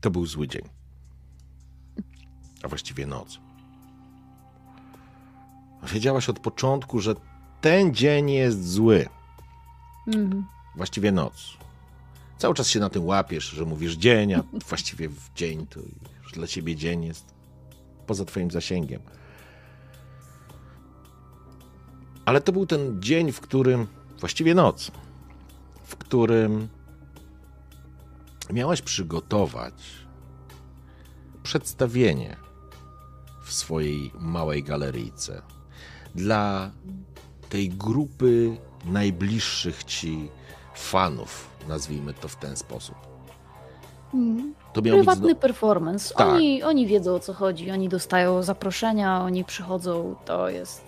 [0.00, 0.62] To był zły dzień.
[2.62, 3.40] A właściwie noc.
[5.82, 7.14] Wiedziałaś od początku, że
[7.60, 9.08] ten dzień jest zły.
[10.06, 10.46] Mhm.
[10.76, 11.60] Właściwie noc.
[12.40, 15.80] Cały czas się na tym łapiesz, że mówisz dzień, a właściwie w dzień to
[16.22, 17.34] już dla ciebie dzień jest
[18.06, 19.02] poza twoim zasięgiem.
[22.24, 23.86] Ale to był ten dzień, w którym,
[24.20, 24.90] właściwie noc,
[25.84, 26.68] w którym
[28.52, 29.74] miałaś przygotować
[31.42, 32.36] przedstawienie
[33.44, 35.42] w swojej małej galeryjce
[36.14, 36.70] dla
[37.48, 40.30] tej grupy najbliższych ci
[40.80, 42.94] fanów, nazwijmy to w ten sposób.
[44.14, 44.54] Mm.
[44.72, 46.14] To Prywatny performance.
[46.14, 46.28] Tak.
[46.28, 50.16] Oni, oni wiedzą o co chodzi, oni dostają zaproszenia, oni przychodzą.
[50.24, 50.82] To jest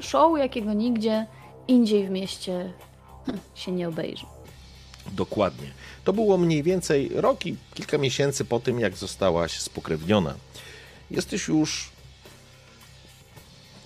[0.00, 1.26] show, jakiego nigdzie
[1.68, 2.72] indziej w mieście
[3.54, 4.26] się nie obejrzy.
[5.12, 5.68] Dokładnie.
[6.04, 10.34] To było mniej więcej rok i kilka miesięcy po tym, jak zostałaś spokrewniona.
[11.10, 11.90] Jesteś już,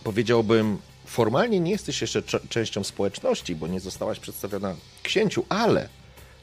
[0.05, 5.89] powiedziałbym, formalnie nie jesteś jeszcze częścią społeczności, bo nie zostałaś przedstawiona księciu, ale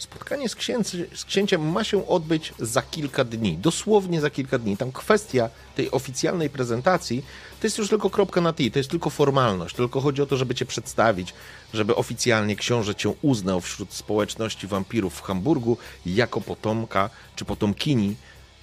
[0.03, 4.77] Spotkanie z, księcy, z księciem ma się odbyć za kilka dni, dosłownie za kilka dni.
[4.77, 7.25] Tam kwestia tej oficjalnej prezentacji
[7.61, 10.38] to jest już tylko kropka na T, to jest tylko formalność, tylko chodzi o to,
[10.38, 11.33] żeby cię przedstawić,
[11.74, 18.16] żeby oficjalnie książę cię uznał wśród społeczności wampirów w Hamburgu jako potomka czy potomkini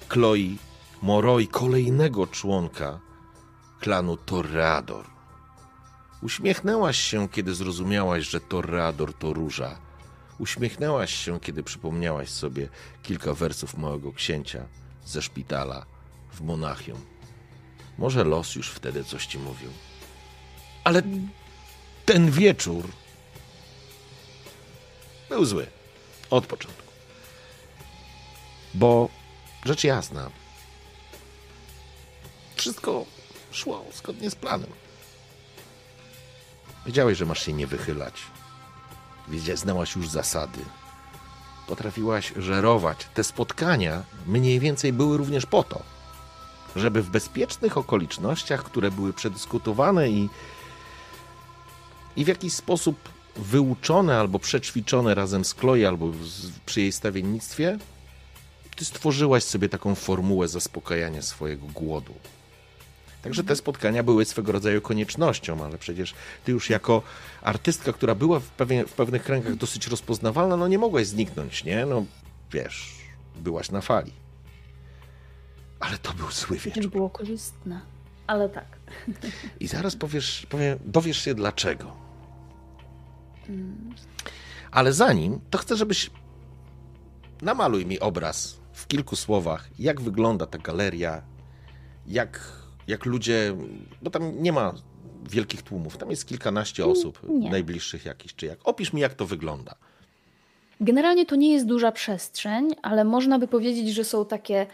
[0.09, 0.57] Chloe
[1.01, 2.99] Moroi, kolejnego członka
[3.79, 5.10] klanu Torrador.
[6.21, 9.91] Uśmiechnęłaś się, kiedy zrozumiałaś, że Torrador to róża
[10.41, 12.69] Uśmiechnęłaś się, kiedy przypomniałaś sobie
[13.03, 14.67] kilka wersów Małego Księcia
[15.05, 15.85] ze szpitala
[16.31, 17.05] w Monachium.
[17.97, 19.69] Może los już wtedy coś ci mówił.
[20.83, 21.01] Ale
[22.05, 22.87] ten wieczór
[25.29, 25.67] był zły.
[26.29, 26.91] Od początku.
[28.73, 29.09] Bo
[29.65, 30.29] rzecz jasna,
[32.55, 33.05] wszystko
[33.51, 34.69] szło zgodnie z planem.
[36.85, 38.13] Wiedziałeś, że masz się nie wychylać,
[39.55, 40.59] znałaś już zasady.
[41.67, 43.07] Potrafiłaś żerować.
[43.13, 45.81] Te spotkania mniej więcej były również po to,
[46.75, 50.29] żeby w bezpiecznych okolicznościach, które były przedyskutowane i,
[52.15, 57.77] i w jakiś sposób wyuczone albo przećwiczone razem z Chloe albo z, przy jej stawiennictwie,
[58.75, 62.13] ty stworzyłaś sobie taką formułę zaspokajania swojego głodu.
[63.21, 67.01] Także te spotkania były swego rodzaju koniecznością, ale przecież ty już jako
[67.41, 71.85] artystka, która była w, pewien, w pewnych kręgach dosyć rozpoznawalna, no nie mogłaś zniknąć, nie?
[71.85, 72.05] No
[72.51, 72.95] wiesz,
[73.35, 74.11] byłaś na fali.
[75.79, 76.83] Ale to był zły wieczór.
[76.83, 77.81] Nie było korzystne,
[78.27, 78.77] ale tak.
[79.59, 81.91] I zaraz powiesz, powiem, dowiesz się dlaczego.
[84.71, 86.11] Ale zanim, to chcę, żebyś
[87.41, 91.21] namaluj mi obraz w kilku słowach, jak wygląda ta galeria,
[92.07, 92.60] jak
[92.91, 93.55] jak ludzie,
[94.01, 94.73] bo tam nie ma
[95.29, 97.49] wielkich tłumów, tam jest kilkanaście osób nie.
[97.49, 98.59] najbliższych jakichś, czy jak.
[98.63, 99.75] Opisz mi, jak to wygląda.
[100.81, 104.67] Generalnie to nie jest duża przestrzeń, ale można by powiedzieć, że są takie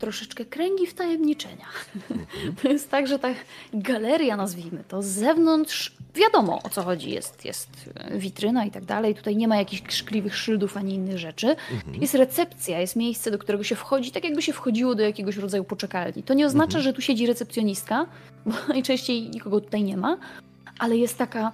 [0.00, 1.66] troszeczkę kręgi wtajemniczenia.
[1.96, 2.26] Mhm.
[2.62, 3.28] To jest tak, że ta
[3.74, 7.10] galeria, nazwijmy to, z zewnątrz wiadomo o co chodzi.
[7.10, 7.68] Jest, jest
[8.10, 9.14] witryna i tak dalej.
[9.14, 11.56] Tutaj nie ma jakichś krzykliwych szyldów ani innych rzeczy.
[11.72, 12.00] Mhm.
[12.00, 15.64] Jest recepcja, jest miejsce, do którego się wchodzi, tak jakby się wchodziło do jakiegoś rodzaju
[15.64, 16.22] poczekalni.
[16.22, 16.84] To nie oznacza, mhm.
[16.84, 18.06] że tu siedzi recepcjonistka,
[18.46, 20.16] bo najczęściej nikogo tutaj nie ma,
[20.78, 21.52] ale jest taka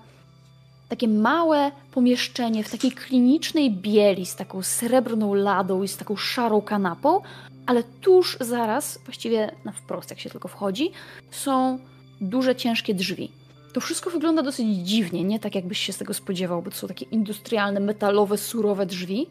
[0.88, 6.60] takie małe pomieszczenie w takiej klinicznej bieli z taką srebrną ladą i z taką szarą
[6.60, 7.20] kanapą,
[7.66, 10.90] ale tuż zaraz, właściwie na wprost, jak się tylko wchodzi,
[11.30, 11.78] są
[12.20, 13.30] duże, ciężkie drzwi.
[13.72, 16.88] To wszystko wygląda dosyć dziwnie, nie tak jakbyś się z tego spodziewał, bo to są
[16.88, 19.26] takie industrialne, metalowe, surowe drzwi.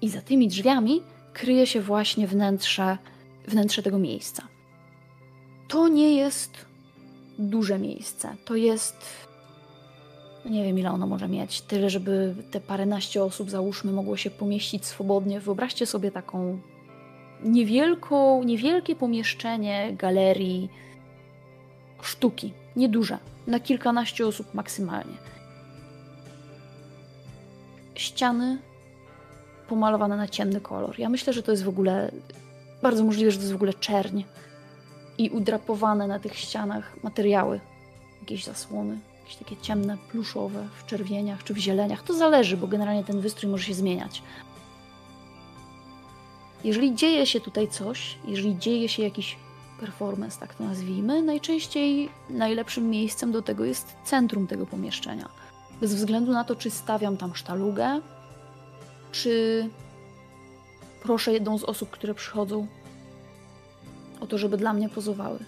[0.00, 2.98] I za tymi drzwiami kryje się właśnie wnętrze,
[3.48, 4.48] wnętrze tego miejsca.
[5.68, 6.66] To nie jest
[7.38, 8.36] duże miejsce.
[8.44, 8.96] To jest.
[10.44, 11.60] Nie wiem, ile ono może mieć.
[11.60, 15.40] Tyle, żeby te paręnaście osób, załóżmy, mogło się pomieścić swobodnie.
[15.40, 16.60] Wyobraźcie sobie taką
[17.44, 20.70] niewielką, niewielkie pomieszczenie galerii
[22.02, 25.16] sztuki, nieduże, na kilkanaście osób maksymalnie.
[27.94, 28.58] Ściany
[29.68, 30.98] pomalowane na ciemny kolor.
[30.98, 32.10] Ja myślę, że to jest w ogóle
[32.82, 34.22] bardzo możliwe, że to jest w ogóle czerń
[35.18, 37.60] i udrapowane na tych ścianach materiały,
[38.20, 42.02] jakieś zasłony, jakieś takie ciemne, pluszowe w czerwieniach czy w zieleniach.
[42.02, 44.22] To zależy, bo generalnie ten wystrój może się zmieniać.
[46.64, 49.36] Jeżeli dzieje się tutaj coś, jeżeli dzieje się jakiś
[49.80, 55.28] performance, tak to nazwijmy, najczęściej najlepszym miejscem do tego jest centrum tego pomieszczenia.
[55.80, 58.00] Bez względu na to, czy stawiam tam sztalugę,
[59.12, 59.68] czy
[61.02, 62.66] proszę jedną z osób, które przychodzą,
[64.20, 65.38] o to, żeby dla mnie pozowały.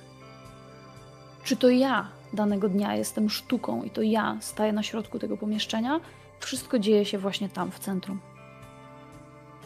[1.45, 6.01] Czy to ja danego dnia jestem sztuką i to ja staję na środku tego pomieszczenia,
[6.41, 8.21] wszystko dzieje się właśnie tam w centrum.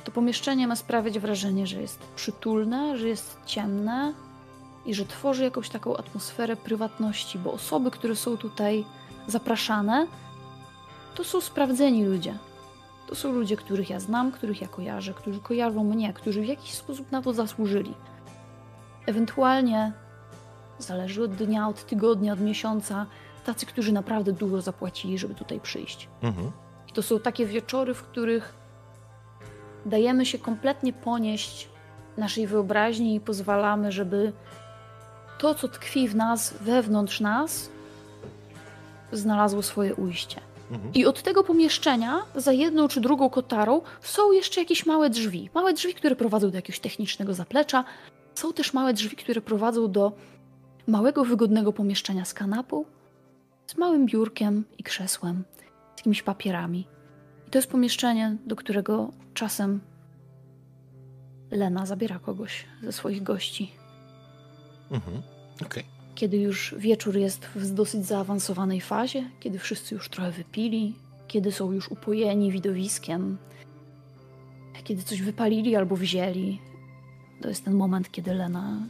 [0.04, 4.14] To pomieszczenie ma sprawiać wrażenie, że jest przytulne, że jest ciemne
[4.86, 8.84] i że tworzy jakąś taką atmosferę prywatności, bo osoby, które są tutaj
[9.26, 10.06] zapraszane,
[11.14, 12.38] to są sprawdzeni ludzie.
[13.06, 16.74] To są ludzie, których ja znam, których ja kojarzę, którzy kojarzą mnie, którzy w jakiś
[16.74, 17.94] sposób na to zasłużyli.
[19.06, 19.92] Ewentualnie,
[20.78, 23.06] zależy od dnia, od tygodnia, od miesiąca,
[23.44, 26.08] tacy, którzy naprawdę dużo zapłacili, żeby tutaj przyjść.
[26.22, 26.50] Mhm.
[26.88, 28.63] I to są takie wieczory, w których
[29.86, 31.68] dajemy się kompletnie ponieść
[32.16, 34.32] naszej wyobraźni i pozwalamy, żeby
[35.38, 37.70] to, co tkwi w nas, wewnątrz nas,
[39.12, 40.40] znalazło swoje ujście.
[40.70, 40.94] Mhm.
[40.94, 45.50] I od tego pomieszczenia, za jedną czy drugą kotarą, są jeszcze jakieś małe drzwi.
[45.54, 47.84] Małe drzwi, które prowadzą do jakiegoś technicznego zaplecza.
[48.34, 50.12] Są też małe drzwi, które prowadzą do
[50.86, 52.84] małego, wygodnego pomieszczenia z kanapą,
[53.66, 55.44] z małym biurkiem i krzesłem,
[55.96, 56.86] z jakimiś papierami
[57.54, 59.80] to jest pomieszczenie, do którego czasem
[61.50, 63.72] Lena zabiera kogoś ze swoich gości.
[64.90, 65.22] Mhm.
[65.66, 65.84] Okay.
[66.14, 70.94] Kiedy już wieczór jest w dosyć zaawansowanej fazie, kiedy wszyscy już trochę wypili,
[71.28, 73.38] kiedy są już upojeni widowiskiem,
[74.84, 76.60] kiedy coś wypalili albo wzięli,
[77.40, 78.86] to jest ten moment, kiedy Lena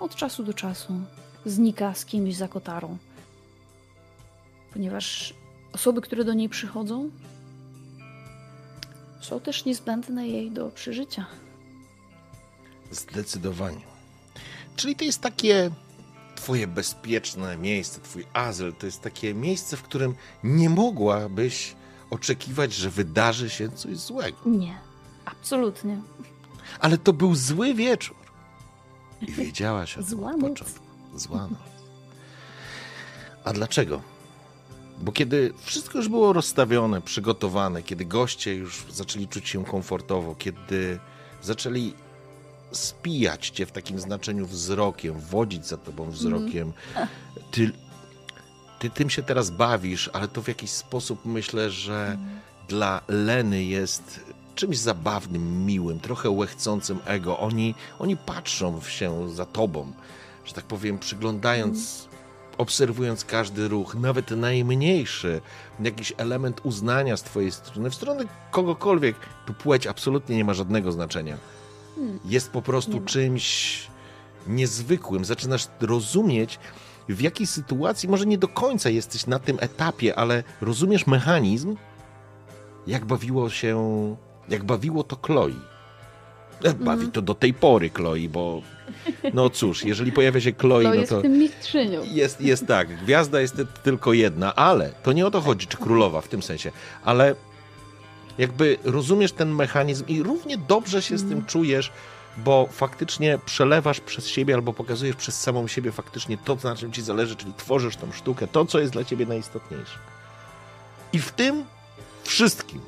[0.00, 0.92] od czasu do czasu
[1.46, 2.96] znika z kimś za kotarą.
[4.72, 5.39] Ponieważ
[5.72, 7.10] osoby, które do niej przychodzą,
[9.20, 11.26] są też niezbędne jej do przeżycia.
[12.90, 13.80] Zdecydowanie.
[14.76, 15.70] Czyli to jest takie
[16.34, 21.74] twoje bezpieczne miejsce, twój azyl, to jest takie miejsce, w którym nie mogłabyś
[22.10, 24.38] oczekiwać, że wydarzy się coś złego.
[24.46, 24.78] Nie,
[25.24, 26.00] absolutnie.
[26.80, 28.16] Ale to był zły wieczór.
[29.20, 30.84] I wiedziałaś o Zła tym od początku.
[31.16, 31.60] Zła noc.
[33.44, 34.02] A dlaczego?
[35.00, 40.98] Bo kiedy wszystko już było rozstawione, przygotowane, kiedy goście już zaczęli czuć się komfortowo, kiedy
[41.42, 41.94] zaczęli
[42.72, 46.72] spijać cię w takim znaczeniu wzrokiem, wodzić za tobą wzrokiem,
[47.50, 47.70] ty,
[48.78, 52.18] ty tym się teraz bawisz, ale to w jakiś sposób myślę, że
[52.68, 54.20] dla Leny jest
[54.54, 57.38] czymś zabawnym, miłym, trochę łechcącym ego.
[57.38, 59.92] Oni, oni patrzą się za tobą,
[60.44, 62.08] że tak powiem, przyglądając
[62.60, 65.40] obserwując każdy ruch, nawet najmniejszy,
[65.80, 69.16] jakiś element uznania z Twojej strony, w stronę kogokolwiek,
[69.46, 71.36] tu płeć absolutnie nie ma żadnego znaczenia.
[71.94, 72.18] Hmm.
[72.24, 73.86] Jest po prostu czymś
[74.46, 75.24] niezwykłym.
[75.24, 76.58] Zaczynasz rozumieć,
[77.08, 81.76] w jakiej sytuacji, może nie do końca jesteś na tym etapie, ale rozumiesz mechanizm,
[82.86, 83.76] jak bawiło się,
[84.48, 85.69] jak bawiło to Chloe.
[86.80, 88.62] Bawi to do tej pory Chloe, bo
[89.34, 91.22] no cóż, jeżeli pojawia się Chloe, no jest to...
[91.22, 92.02] tym mistrzynią.
[92.04, 96.20] Jest, jest tak, gwiazda jest tylko jedna, ale to nie o to chodzi, czy królowa
[96.20, 96.72] w tym sensie,
[97.04, 97.34] ale
[98.38, 101.46] jakby rozumiesz ten mechanizm i równie dobrze się z tym mm.
[101.46, 101.92] czujesz,
[102.36, 107.02] bo faktycznie przelewasz przez siebie albo pokazujesz przez samą siebie faktycznie to, na czym ci
[107.02, 109.98] zależy, czyli tworzysz tą sztukę, to, co jest dla ciebie najistotniejsze.
[111.12, 111.64] I w tym
[112.22, 112.80] wszystkim,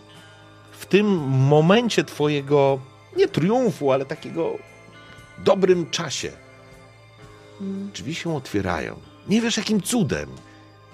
[0.73, 2.79] w tym momencie twojego
[3.17, 4.59] nie triumfu, ale takiego
[5.39, 6.33] dobrym czasie.
[7.93, 9.01] Drzwi się otwierają.
[9.29, 10.31] Nie wiesz jakim cudem,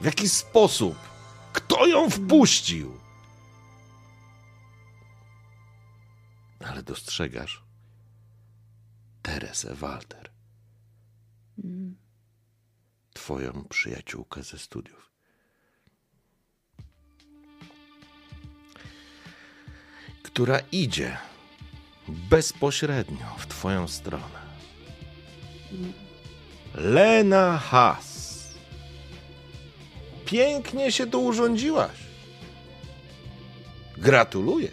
[0.00, 0.96] w jaki sposób,
[1.52, 2.98] kto ją wpuścił.
[6.66, 7.62] Ale dostrzegasz
[9.22, 10.30] Teresę Walter.
[13.14, 15.12] Twoją przyjaciółkę ze studiów.
[20.22, 21.18] Która idzie
[22.08, 24.38] bezpośrednio w Twoją stronę.
[26.74, 28.28] Lena Haas.
[30.24, 31.98] Pięknie się tu urządziłaś.
[33.98, 34.70] Gratuluję.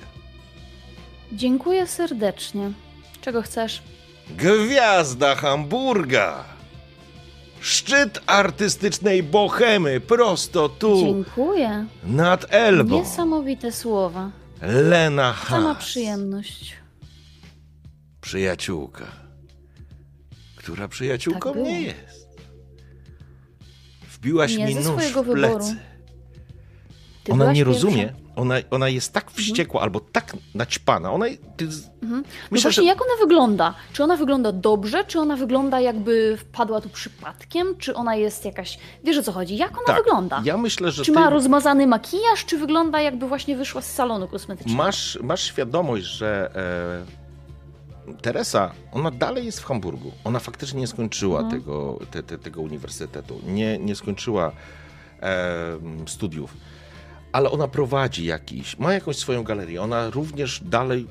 [1.32, 2.72] Dziękuję serdecznie.
[3.22, 3.82] Czego chcesz?
[4.30, 6.44] Gwiazda Hamburga.
[7.62, 11.00] Szczyt artystycznej bohemy prosto tu.
[11.00, 11.86] Dziękuję.
[12.04, 12.96] Nad Elbą.
[13.00, 14.32] Niesamowite słowa.
[14.62, 15.50] Lena Haas.
[15.50, 16.85] Sama przyjemność
[18.26, 19.06] przyjaciółka,
[20.56, 22.40] która przyjaciółką tak nie jest.
[24.14, 25.24] Wbiłaś nie mi nóż w plecy.
[25.24, 25.64] Wyboru.
[27.24, 28.14] Ty ona nie rozumie.
[28.36, 29.44] Ona, ona jest tak mhm.
[29.44, 29.84] wściekła mhm.
[29.84, 31.12] albo tak naćpana.
[31.12, 31.26] Ona,
[31.58, 31.66] ty,
[32.04, 32.24] mhm.
[32.52, 32.84] Myślę, właśnie, że...
[32.84, 33.74] jak ona wygląda?
[33.94, 38.80] Czy ona wygląda dobrze, czy ona wygląda jakby wpadła tu przypadkiem, czy ona jest jakaś...
[39.04, 39.58] Wiesz o co chodzi?
[39.58, 40.42] Jak ona tak, wygląda?
[40.46, 41.20] Ja myślę, że Czy ty...
[41.20, 44.84] ma rozmazany makijaż, czy wygląda jakby właśnie wyszła z salonu kosmetycznego?
[44.84, 46.52] Masz, masz świadomość, że...
[47.12, 47.25] E
[48.22, 50.12] Teresa, ona dalej jest w Hamburgu.
[50.24, 51.62] Ona faktycznie nie skończyła mhm.
[51.62, 54.52] tego, te, te, tego uniwersytetu, nie, nie skończyła
[55.22, 55.78] e,
[56.08, 56.54] studiów,
[57.32, 59.82] ale ona prowadzi jakiś, ma jakąś swoją galerię.
[59.82, 61.08] Ona również dalej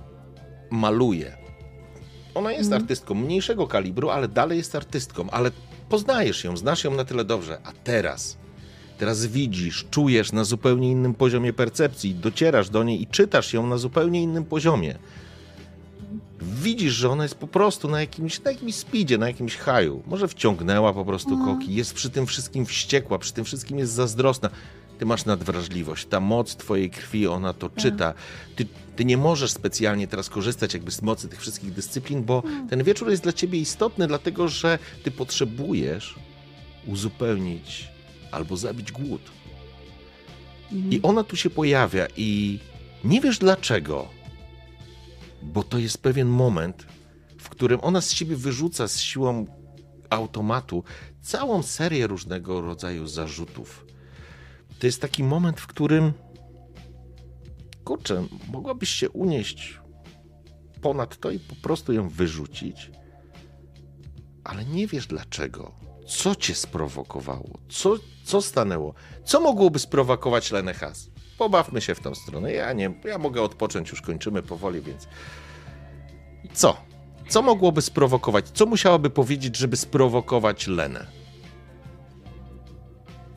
[0.70, 1.36] maluje.
[2.34, 2.82] Ona jest mhm.
[2.82, 5.50] artystką mniejszego kalibru, ale dalej jest artystką, ale
[5.89, 7.58] poznajesz ją, znasz ją na tyle dobrze.
[7.64, 8.36] A teraz,
[8.98, 13.76] teraz widzisz, czujesz na zupełnie innym poziomie percepcji, docierasz do niej i czytasz ją na
[13.76, 14.98] zupełnie innym poziomie
[16.42, 20.02] widzisz, że ona jest po prostu na jakimś, na jakimś speedzie, na jakimś haju.
[20.06, 21.58] Może wciągnęła po prostu mhm.
[21.58, 24.50] koki, jest przy tym wszystkim wściekła, przy tym wszystkim jest zazdrosna.
[24.98, 27.82] Ty masz nadwrażliwość, ta moc twojej krwi, ona to tak.
[27.82, 28.14] czyta.
[28.56, 32.68] Ty, ty nie możesz specjalnie teraz korzystać jakby z mocy tych wszystkich dyscyplin, bo mhm.
[32.68, 36.14] ten wieczór jest dla ciebie istotny, dlatego że ty potrzebujesz
[36.86, 37.88] uzupełnić
[38.32, 39.22] albo zabić głód.
[40.72, 40.92] Mhm.
[40.92, 42.58] I ona tu się pojawia i
[43.04, 44.08] nie wiesz dlaczego,
[45.44, 46.86] bo to jest pewien moment,
[47.39, 49.47] w którym ona z siebie wyrzuca z siłą
[50.10, 50.84] automatu
[51.23, 53.86] całą serię różnego rodzaju zarzutów.
[54.78, 56.12] To jest taki moment, w którym
[57.84, 59.81] kurczę, mogłabyś się unieść
[60.81, 62.90] ponad to i po prostu ją wyrzucić,
[64.44, 65.73] ale nie wiesz dlaczego.
[66.06, 67.58] Co cię sprowokowało?
[67.68, 68.94] Co, co stanęło?
[69.24, 71.10] Co mogłoby sprowokować Lenę Has?
[71.44, 72.52] Pobawmy się w tą stronę.
[72.52, 75.08] Ja nie, ja mogę odpocząć, już kończymy powoli, więc.
[76.52, 76.76] Co?
[77.28, 78.48] Co mogłoby sprowokować?
[78.48, 81.06] Co musiałaby powiedzieć, żeby sprowokować Lenę?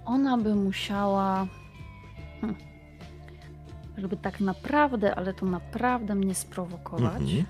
[0.06, 1.48] Ona by musiała.
[2.42, 2.56] Hm.
[3.98, 7.22] Żeby tak naprawdę, ale to naprawdę mnie sprowokować.
[7.22, 7.46] Mhm.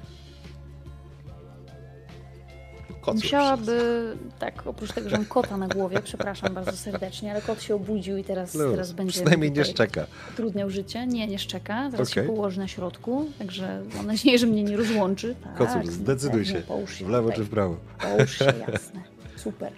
[3.08, 7.62] Kot Musiałaby, tak, oprócz tego, że mam kota na głowie, przepraszam bardzo serdecznie, ale kot
[7.62, 9.14] się obudził i teraz, no, teraz będzie.
[9.14, 10.06] Przynajmniej nie szczeka.
[10.36, 11.08] Trudniał życie.
[11.08, 11.90] Nie, nie szczeka.
[11.92, 12.24] Teraz okay.
[12.24, 15.36] się położy na środku, także mam nadzieję, że mnie nie rozłączy.
[15.44, 16.64] Tak, Kocu, zdecyduj się.
[16.88, 17.06] się.
[17.06, 17.38] W lewo tutaj.
[17.38, 17.78] czy w prawo.
[18.00, 19.02] Połóż się, jasne.
[19.36, 19.72] Super.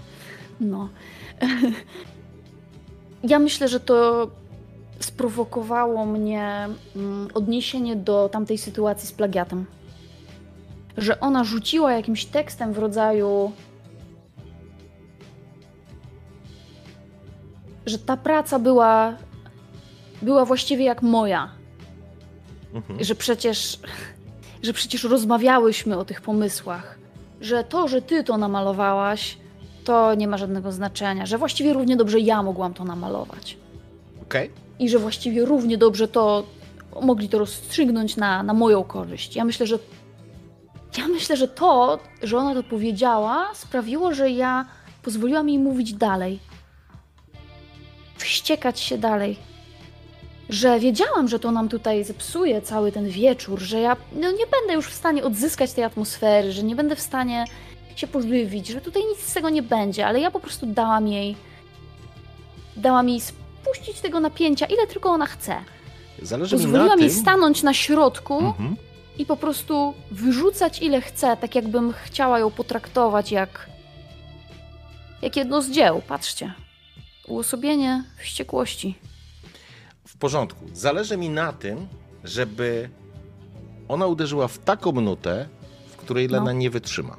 [0.59, 0.89] No.
[3.23, 4.29] Ja myślę, że to
[4.99, 9.65] sprowokowało mnie mm, odniesienie do tamtej sytuacji z plagiatem
[11.01, 13.51] że ona rzuciła jakimś tekstem w rodzaju.
[17.89, 19.13] że ta praca była.
[20.21, 21.49] była właściwie jak moja.
[22.73, 23.03] Mhm.
[23.03, 23.79] Że przecież.
[24.63, 26.99] że przecież rozmawiałyśmy o tych pomysłach.
[27.41, 29.37] Że to, że ty to namalowałaś,
[29.83, 31.25] to nie ma żadnego znaczenia.
[31.25, 33.57] Że właściwie równie dobrze ja mogłam to namalować.
[34.21, 34.47] Okej.
[34.47, 34.59] Okay.
[34.79, 36.43] I że właściwie równie dobrze to
[37.01, 39.35] mogli to rozstrzygnąć na, na moją korzyść.
[39.35, 39.79] Ja myślę, że
[40.97, 44.65] ja myślę, że to, że ona to powiedziała, sprawiło, że ja
[45.03, 46.39] pozwoliłam jej mówić dalej.
[48.17, 49.37] Wściekać się dalej.
[50.49, 54.73] Że wiedziałam, że to nam tutaj zepsuje cały ten wieczór, że ja no, nie będę
[54.73, 57.45] już w stanie odzyskać tej atmosfery, że nie będę w stanie
[57.95, 61.35] się pożywić, że tutaj nic z tego nie będzie, ale ja po prostu dałam jej.
[62.75, 65.55] Dałam jej spuścić tego napięcia, ile tylko ona chce.
[66.21, 67.21] Zależy Pozwoliłam mi na jej tym...
[67.21, 68.39] stanąć na środku.
[68.39, 68.75] Mhm
[69.19, 73.69] i po prostu wyrzucać ile chcę, tak jakbym chciała ją potraktować jak.
[75.21, 76.01] jak jedno z dzieł.
[76.07, 76.53] Patrzcie.
[77.27, 78.95] Uosobienie wściekłości.
[80.07, 80.65] W porządku.
[80.73, 81.87] Zależy mi na tym,
[82.23, 82.89] żeby
[83.87, 85.47] ona uderzyła w taką nutę,
[85.87, 86.51] w której Lena no.
[86.51, 87.17] nie wytrzyma.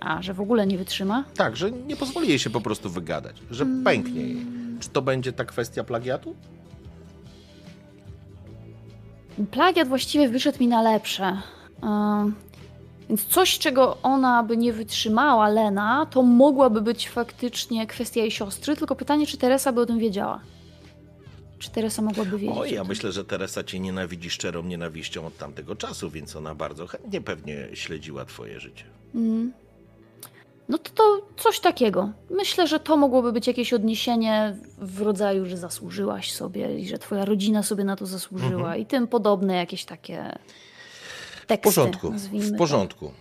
[0.00, 1.24] A, że w ogóle nie wytrzyma?
[1.36, 4.46] Tak, że nie pozwoli jej się po prostu wygadać, że pęknie jej.
[4.80, 6.36] Czy to będzie ta kwestia plagiatu?
[9.50, 11.38] Plagiat właściwie wyszedł mi na lepsze.
[13.08, 18.76] Więc coś, czego ona by nie wytrzymała, Lena, to mogłaby być faktycznie kwestia jej siostry,
[18.76, 20.40] tylko pytanie, czy Teresa by o tym wiedziała.
[21.58, 22.58] Czy Teresa mogłaby wiedzieć?
[22.58, 26.86] O, ja myślę, że Teresa cię nienawidzi szczerą nienawiścią od tamtego czasu, więc ona bardzo
[26.86, 28.84] chętnie pewnie śledziła twoje życie.
[29.14, 29.52] Mm.
[30.68, 32.12] No to, to coś takiego.
[32.30, 37.24] Myślę, że to mogłoby być jakieś odniesienie w rodzaju, że zasłużyłaś sobie i że twoja
[37.24, 38.80] rodzina sobie na to zasłużyła mhm.
[38.80, 40.38] i tym podobne jakieś takie
[41.46, 41.70] teksty.
[41.70, 43.12] W porządku, w porządku.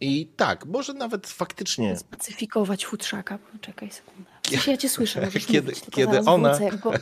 [0.00, 1.96] I tak, może nawet faktycznie...
[1.96, 3.38] Spacyfikować futrzaka.
[3.60, 4.30] Czekaj sekundę.
[4.42, 6.58] Coś ja cię słyszę, możesz kiedy, mówić, kiedy ona...
[6.82, 6.92] Go...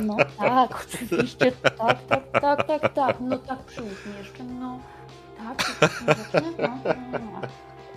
[0.00, 3.16] No tak, oczywiście, tak, tak, tak, tak, tak.
[3.20, 4.80] No tak, przyłóż jeszcze, no.
[5.38, 7.40] Tak, tak, tak, no, no, no.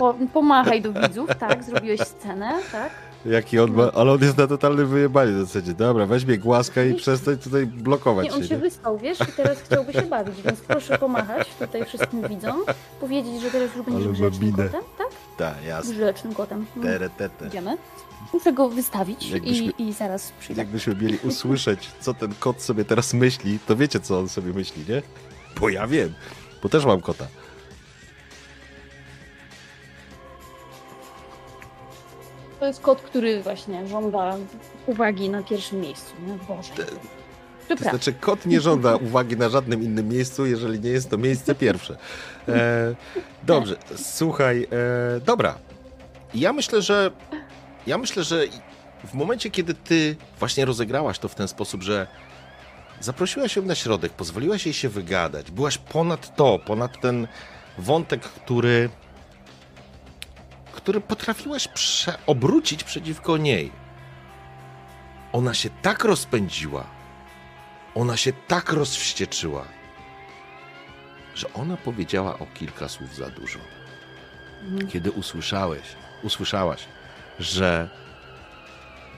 [0.01, 2.91] Po, pomachaj do widzów, tak, zrobiłeś scenę, tak?
[3.25, 5.73] Jaki on ma, ale on jest na totalnym wyjebaniu w zasadzie.
[5.73, 8.61] Dobra, weź mnie głaska i przestań tutaj blokować nie, on się, nie?
[8.61, 12.63] wyspał, wiesz, i teraz chciałby się bawić, więc proszę pomachać tutaj wszystkim widzom,
[12.99, 15.07] powiedzieć, że teraz już będziesz grzecznym kotem, tak?
[15.38, 15.95] Tak, jasne.
[15.95, 16.65] Grzecznym kotem.
[16.73, 16.93] Hmm.
[16.93, 17.47] Tere, tete.
[17.47, 17.77] Idziemy.
[18.33, 20.61] Muszę go wystawić i, i zaraz przyjdę.
[20.61, 24.83] Jakbyśmy mieli usłyszeć, co ten kot sobie teraz myśli, to wiecie, co on sobie myśli,
[24.89, 25.01] nie?
[25.59, 26.13] Bo ja wiem,
[26.63, 27.27] bo też mam kota.
[32.61, 34.38] To jest kot, który właśnie żąda
[34.85, 36.14] uwagi na pierwszym miejscu.
[36.27, 36.56] Nie?
[36.56, 36.73] Boże.
[37.67, 41.56] To znaczy, kot nie żąda uwagi na żadnym innym miejscu, jeżeli nie jest to miejsce
[41.56, 41.98] pierwsze.
[42.48, 42.95] E,
[43.43, 44.67] dobrze, słuchaj,
[45.17, 45.57] e, dobra.
[46.33, 47.11] Ja myślę, że
[47.88, 48.43] ja myślę, że
[49.03, 52.07] w momencie, kiedy ty właśnie rozegrałaś to w ten sposób, że
[52.99, 57.27] zaprosiłaś ją na środek, pozwoliłaś jej się wygadać, byłaś ponad to, ponad ten
[57.77, 58.90] wątek, który
[60.83, 63.71] który potrafiłaś prze- obrócić przeciwko niej.
[65.33, 66.85] Ona się tak rozpędziła,
[67.95, 69.65] ona się tak rozwścieczyła,
[71.35, 73.59] że ona powiedziała o kilka słów za dużo.
[74.63, 74.87] Mhm.
[74.87, 75.83] Kiedy usłyszałeś,
[76.23, 76.85] usłyszałaś,
[77.39, 77.89] że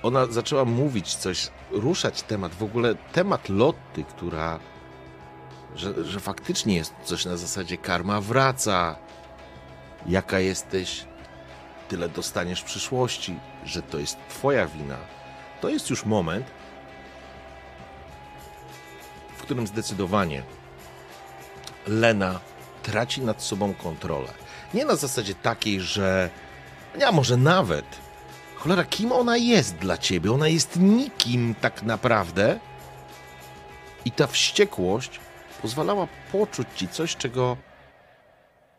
[0.04, 4.60] ona zaczęła mówić coś, ruszać temat, w ogóle temat Lotty, która,
[5.76, 8.96] że, że faktycznie jest coś na zasadzie karma wraca,
[10.06, 11.06] jaka jesteś
[11.94, 14.98] tyle dostaniesz w przyszłości, że to jest Twoja wina,
[15.62, 16.48] to jest już moment,
[19.38, 20.44] w którym zdecydowanie
[21.88, 22.40] Lena
[22.84, 24.34] traci nad sobą kontrolę.
[24.74, 26.30] Nie na zasadzie takiej, że.
[27.00, 27.86] Ja może nawet.
[28.56, 30.32] Cholera, kim ona jest dla ciebie?
[30.32, 32.60] Ona jest nikim tak naprawdę.
[34.06, 35.20] I ta wściekłość
[35.62, 37.58] pozwalała poczuć ci coś, czego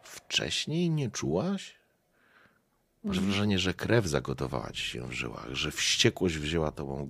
[0.03, 1.84] wcześniej nie czułaś?
[3.05, 3.33] Masz mhm.
[3.33, 7.09] wrażenie, że krew zagotowała ci się w żyłach, że wściekłość wzięła tobą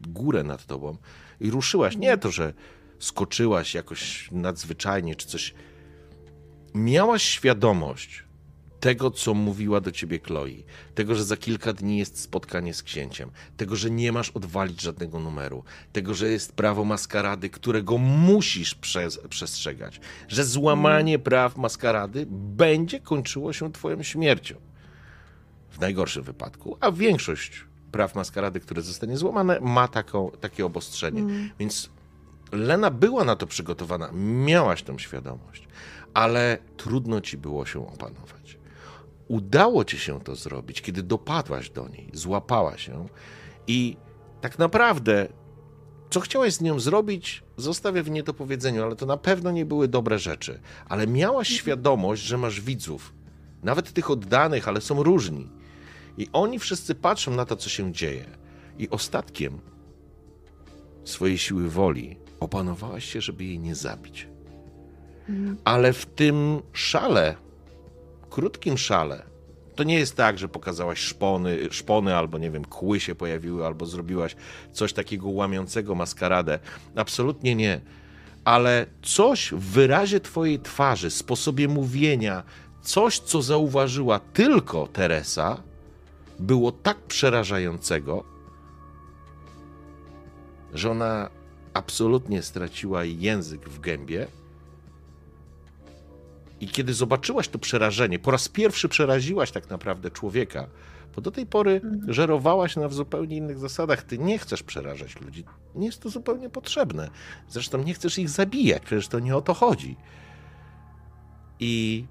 [0.00, 0.96] górę nad tobą
[1.40, 1.96] i ruszyłaś.
[1.96, 2.52] Nie to, że
[2.98, 5.54] skoczyłaś jakoś nadzwyczajnie czy coś.
[6.74, 8.24] Miałaś świadomość
[8.80, 10.62] tego, co mówiła do ciebie Chloe,
[10.94, 15.20] tego, że za kilka dni jest spotkanie z księciem, tego, że nie masz odwalić żadnego
[15.20, 23.00] numeru, tego, że jest prawo maskarady, którego musisz przez, przestrzegać, że złamanie praw maskarady będzie
[23.00, 24.73] kończyło się twoją śmiercią.
[25.74, 31.20] W najgorszym wypadku, a większość praw maskarady, które zostanie złamane, ma taką, takie obostrzenie.
[31.20, 31.50] Mm.
[31.58, 31.90] Więc
[32.52, 35.68] Lena była na to przygotowana, miałaś tą świadomość,
[36.14, 38.58] ale trudno ci było się opanować.
[39.28, 43.06] Udało ci się to zrobić, kiedy dopadłaś do niej, złapała się
[43.66, 43.96] i
[44.40, 45.28] tak naprawdę,
[46.10, 50.18] co chciałaś z nią zrobić, zostawię w niedopowiedzeniu, ale to na pewno nie były dobre
[50.18, 50.60] rzeczy.
[50.88, 51.58] Ale miałaś mhm.
[51.58, 53.12] świadomość, że masz widzów,
[53.62, 55.50] nawet tych oddanych, ale są różni.
[56.18, 58.24] I oni wszyscy patrzą na to, co się dzieje.
[58.78, 59.60] I ostatkiem
[61.04, 64.28] swojej siły woli opanowałaś się, żeby jej nie zabić.
[65.28, 65.56] Mhm.
[65.64, 67.36] Ale w tym szale,
[68.30, 69.22] krótkim szale,
[69.74, 73.86] to nie jest tak, że pokazałaś szpony, szpony albo nie wiem, kły się pojawiły, albo
[73.86, 74.36] zrobiłaś
[74.72, 76.58] coś takiego łamiącego maskaradę.
[76.96, 77.80] Absolutnie nie.
[78.44, 82.42] Ale coś w wyrazie twojej twarzy, sposobie mówienia,
[82.82, 85.62] coś, co zauważyła tylko Teresa,
[86.38, 88.24] było tak przerażającego,
[90.74, 91.30] że ona
[91.74, 94.26] absolutnie straciła język w gębie.
[96.60, 100.66] I kiedy zobaczyłaś to przerażenie, po raz pierwszy przeraziłaś tak naprawdę człowieka,
[101.14, 102.12] bo do tej pory mhm.
[102.12, 104.02] żerowałaś na zupełnie innych zasadach.
[104.02, 105.44] Ty nie chcesz przerażać ludzi.
[105.74, 107.10] Nie jest to zupełnie potrzebne.
[107.48, 109.96] Zresztą nie chcesz ich zabijać, przecież to nie o to chodzi.
[111.60, 112.04] I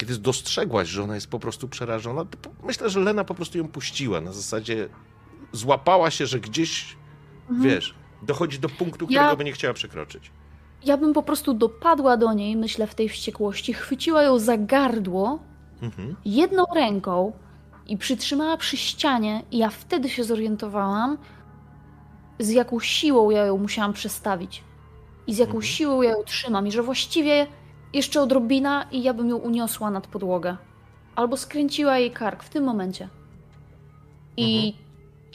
[0.00, 2.24] kiedy dostrzegłaś, że ona jest po prostu przerażona,
[2.62, 4.20] myślę, że Lena po prostu ją puściła.
[4.20, 4.88] Na zasadzie
[5.52, 6.96] złapała się, że gdzieś,
[7.50, 7.70] mhm.
[7.70, 9.36] wiesz, dochodzi do punktu, którego ja...
[9.36, 10.30] by nie chciała przekroczyć.
[10.84, 15.38] Ja bym po prostu dopadła do niej, myślę, w tej wściekłości, chwyciła ją za gardło
[15.82, 16.16] mhm.
[16.24, 17.32] jedną ręką
[17.86, 21.18] i przytrzymała przy ścianie, i ja wtedy się zorientowałam,
[22.38, 24.64] z jaką siłą ja ją musiałam przestawić.
[25.26, 25.72] I z jaką mhm.
[25.72, 27.46] siłą ja ją trzymam, i że właściwie
[27.92, 30.56] jeszcze odrobina i ja bym ją uniosła nad podłogę.
[31.16, 33.08] Albo skręciła jej kark w tym momencie.
[34.36, 34.84] I mhm.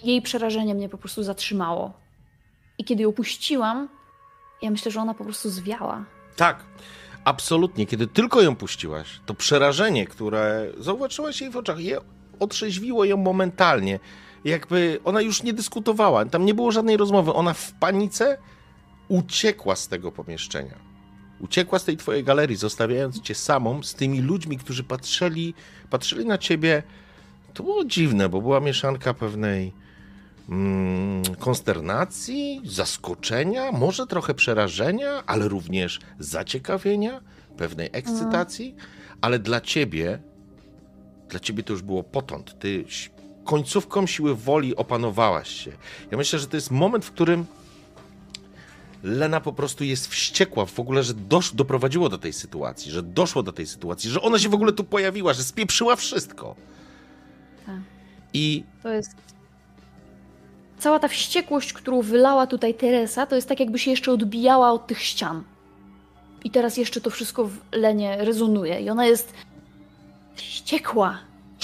[0.04, 1.94] jej przerażenie mnie po prostu zatrzymało.
[2.78, 3.90] I kiedy ją puściłam,
[4.62, 6.06] ja myślę, że ona po prostu zwiała.
[6.36, 6.64] Tak,
[7.26, 7.86] absolutnie.
[7.86, 12.00] Kiedy tylko ją puściłaś, to przerażenie, które zauważyłaś jej w oczach, je
[12.40, 14.00] otrzeźwiło ją momentalnie.
[14.46, 17.34] Jakby ona już nie dyskutowała, tam nie było żadnej rozmowy.
[17.34, 18.38] Ona w panice
[19.08, 20.95] uciekła z tego pomieszczenia.
[21.40, 25.54] Uciekła z tej twojej galerii, zostawiając cię samą z tymi ludźmi, którzy patrzyli,
[25.90, 26.84] patrzyli na ciebie.
[27.54, 29.74] To było dziwne, bo była mieszanka pewnej
[30.50, 37.22] mm, konsternacji, zaskoczenia, może trochę przerażenia, ale również zaciekawienia,
[37.58, 38.76] pewnej ekscytacji.
[39.22, 40.20] Ale dla ciebie,
[41.30, 42.60] dla ciebie to już było potąd.
[42.60, 42.86] Ty
[43.46, 45.72] końcówką siły woli opanowałaś się.
[46.12, 47.46] Ja myślę, że to jest moment, w którym
[49.06, 53.44] Lena po prostu jest wściekła w ogóle, że dosz, doprowadziło do tej sytuacji, że doszło
[53.44, 56.56] do tej sytuacji, że ona się w ogóle tu pojawiła, że spieprzyła wszystko.
[57.66, 57.76] Tak.
[58.34, 58.64] I.
[58.84, 59.16] To jest.
[60.80, 64.88] Cała ta wściekłość, którą wylała tutaj Teresa, to jest tak, jakby się jeszcze odbijała od
[64.88, 65.44] tych ścian.
[66.44, 68.82] I teraz jeszcze to wszystko w Lenie rezonuje.
[68.82, 69.34] I ona jest
[70.36, 71.18] wściekła.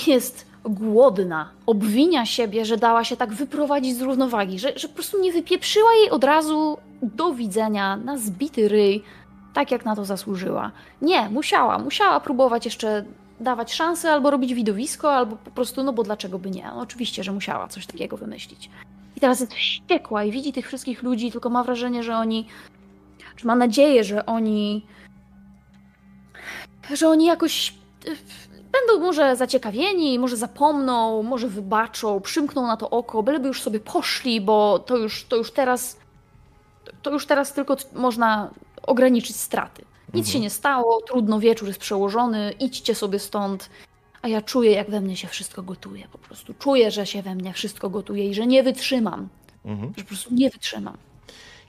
[0.07, 5.21] Jest głodna, obwinia siebie, że dała się tak wyprowadzić z równowagi, że, że po prostu
[5.21, 9.03] nie wypieprzyła jej od razu do widzenia na zbity ryj,
[9.53, 10.71] tak jak na to zasłużyła.
[11.01, 13.05] Nie, musiała, musiała próbować jeszcze
[13.39, 16.63] dawać szansę albo robić widowisko, albo po prostu, no bo dlaczego by nie?
[16.63, 18.69] No, oczywiście, że musiała coś takiego wymyślić.
[19.15, 22.47] I teraz jest wściekła i widzi tych wszystkich ludzi, tylko ma wrażenie, że oni,
[23.35, 24.85] czy ma nadzieję, że oni,
[26.93, 27.73] że oni jakoś
[28.71, 34.41] Będą może zaciekawieni, może zapomną, może wybaczą, przymkną na to oko, byleby już sobie poszli,
[34.41, 35.97] bo to już, to już teraz
[37.01, 38.51] to już teraz tylko można
[38.81, 39.85] ograniczyć straty.
[40.13, 40.33] Nic mhm.
[40.33, 43.69] się nie stało, trudno, wieczór jest przełożony, idźcie sobie stąd.
[44.21, 46.07] A ja czuję, jak we mnie się wszystko gotuje.
[46.11, 49.29] Po prostu czuję, że się we mnie wszystko gotuje i że nie wytrzymam.
[49.65, 49.93] Mhm.
[49.97, 50.97] Że po prostu nie wytrzymam.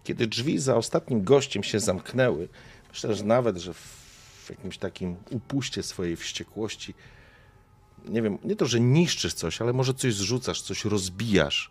[0.05, 2.49] Kiedy drzwi za ostatnim gościem się zamknęły,
[2.89, 6.95] myślę, że nawet, że w jakimś takim upuście swojej wściekłości,
[8.09, 11.71] nie wiem, nie to, że niszczysz coś, ale może coś zrzucasz, coś rozbijasz.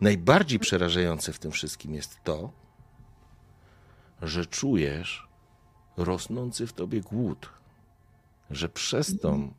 [0.00, 2.52] Najbardziej przerażające w tym wszystkim jest to,
[4.22, 5.28] że czujesz
[5.96, 7.50] rosnący w tobie głód,
[8.50, 9.54] że przez tą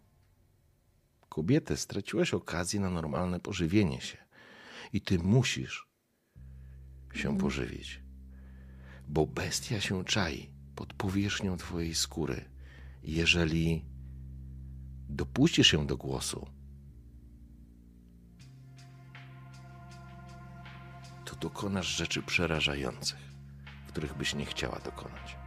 [1.30, 4.18] kobietę straciłeś okazję na normalne pożywienie się
[4.94, 5.88] i ty musisz
[7.14, 8.02] się pożywić,
[9.08, 12.50] bo bestia się czai pod powierzchnią twojej skóry.
[13.04, 13.86] Jeżeli
[15.10, 16.48] dopuścisz się do głosu,
[21.42, 23.20] dokonasz rzeczy przerażających,
[23.88, 25.38] których byś nie chciała dokonać.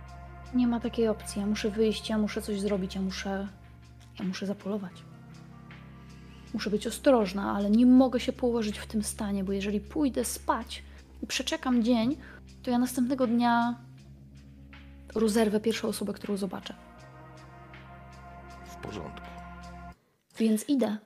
[0.54, 1.40] Nie ma takiej opcji.
[1.40, 3.48] Ja muszę wyjść, ja muszę coś zrobić, ja muszę.
[4.18, 4.92] Ja muszę zapolować.
[6.54, 10.82] Muszę być ostrożna, ale nie mogę się położyć w tym stanie, bo jeżeli pójdę spać
[11.22, 12.16] i przeczekam dzień,
[12.62, 13.78] to ja następnego dnia
[15.14, 16.74] rozerwę pierwszą osobę, którą zobaczę.
[18.64, 19.26] W porządku.
[20.38, 20.98] Więc idę.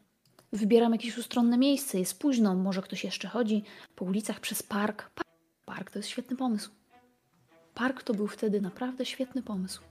[0.54, 3.62] Wybieram jakieś ustronne miejsce, jest późno, może ktoś jeszcze chodzi
[3.96, 5.10] po ulicach przez park.
[5.64, 6.70] Park to jest świetny pomysł.
[7.74, 9.82] Park to był wtedy naprawdę świetny pomysł.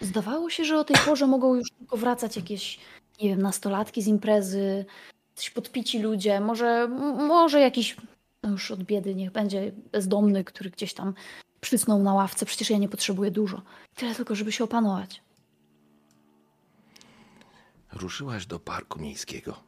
[0.00, 2.78] Zdawało się, że o tej porze mogą już tylko wracać jakieś,
[3.22, 4.84] nie wiem, nastolatki z imprezy,
[5.34, 6.88] coś podpici ludzie, może,
[7.18, 7.96] może jakiś,
[8.42, 11.14] no już od biedy, niech będzie bezdomny, który gdzieś tam
[11.60, 12.46] przysnął na ławce.
[12.46, 13.62] Przecież ja nie potrzebuję dużo.
[13.94, 15.25] Tyle tylko, żeby się opanować.
[17.96, 19.62] Ruszyłaś do parku miejskiego.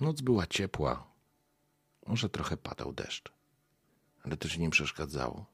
[0.00, 1.10] Noc była ciepła.
[2.06, 3.40] Może trochę padał deszcz
[4.22, 5.46] ale to ci nie przeszkadzało.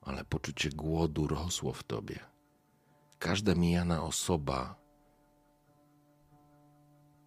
[0.00, 2.18] Ale poczucie głodu rosło w tobie.
[3.18, 4.76] Każda mijana osoba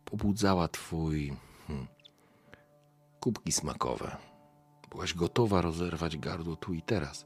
[0.06, 1.88] pobudzała twój hmm,
[3.20, 4.18] kubki smakowe.
[4.90, 7.26] Byłaś gotowa rozerwać gardło tu i teraz,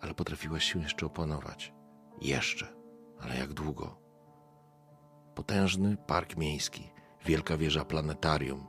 [0.00, 1.72] ale potrafiłaś się jeszcze opanować.
[2.20, 2.74] Jeszcze,
[3.20, 4.01] ale jak długo?
[5.34, 6.90] Potężny park miejski,
[7.26, 8.66] wielka wieża planetarium,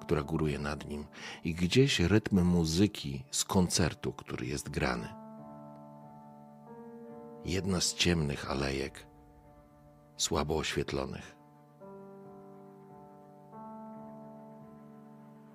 [0.00, 1.06] która góruje nad nim,
[1.44, 5.08] i gdzieś rytm muzyki z koncertu, który jest grany.
[7.44, 9.06] Jedna z ciemnych alejek,
[10.16, 11.36] słabo oświetlonych.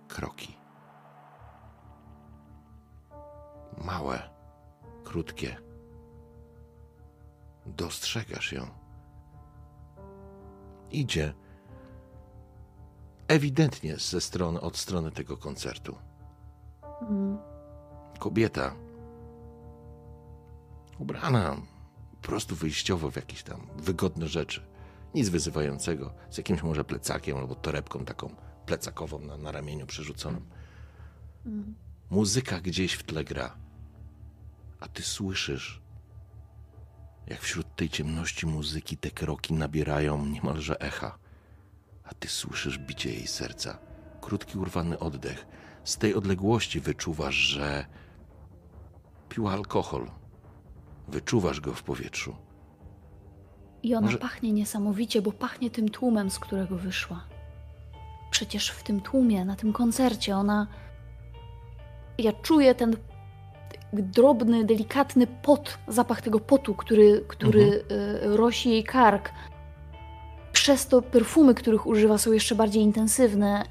[0.08, 0.58] Kroki.
[3.78, 4.30] Małe,
[5.04, 5.58] krótkie.
[7.66, 8.81] Dostrzegasz ją.
[10.92, 11.34] Idzie
[13.28, 15.98] ewidentnie ze strony, od strony tego koncertu.
[17.02, 17.38] Mm.
[18.20, 18.76] Kobieta
[21.00, 21.58] ubrana
[22.22, 24.61] po prostu wyjściowo w jakieś tam wygodne rzeczy.
[25.16, 30.42] Nic wyzywającego, z jakimś może plecakiem albo torebką taką plecakową na, na ramieniu przerzuconą.
[31.45, 31.76] Mm.
[32.10, 33.56] Muzyka gdzieś w tle gra,
[34.80, 35.82] a ty słyszysz,
[37.27, 41.17] jak wśród tej ciemności muzyki te kroki nabierają niemalże echa
[42.11, 43.77] a ty słyszysz bicie jej serca.
[44.22, 45.48] Krótki, urwany oddech.
[45.83, 47.85] Z tej odległości wyczuwasz, że
[49.30, 50.11] piła alkohol.
[51.08, 52.35] Wyczuwasz go w powietrzu.
[53.83, 54.17] I ona Może...
[54.17, 57.24] pachnie niesamowicie, bo pachnie tym tłumem, z którego wyszła.
[58.32, 60.67] Przecież w tym tłumie, na tym koncercie, ona.
[62.17, 62.98] Ja czuję ten
[63.94, 68.32] drobny, delikatny pot, zapach tego potu, który, który mhm.
[68.32, 69.32] Y, rosi jej kark
[70.53, 73.66] przez to perfumy, których używa, są jeszcze bardziej intensywne,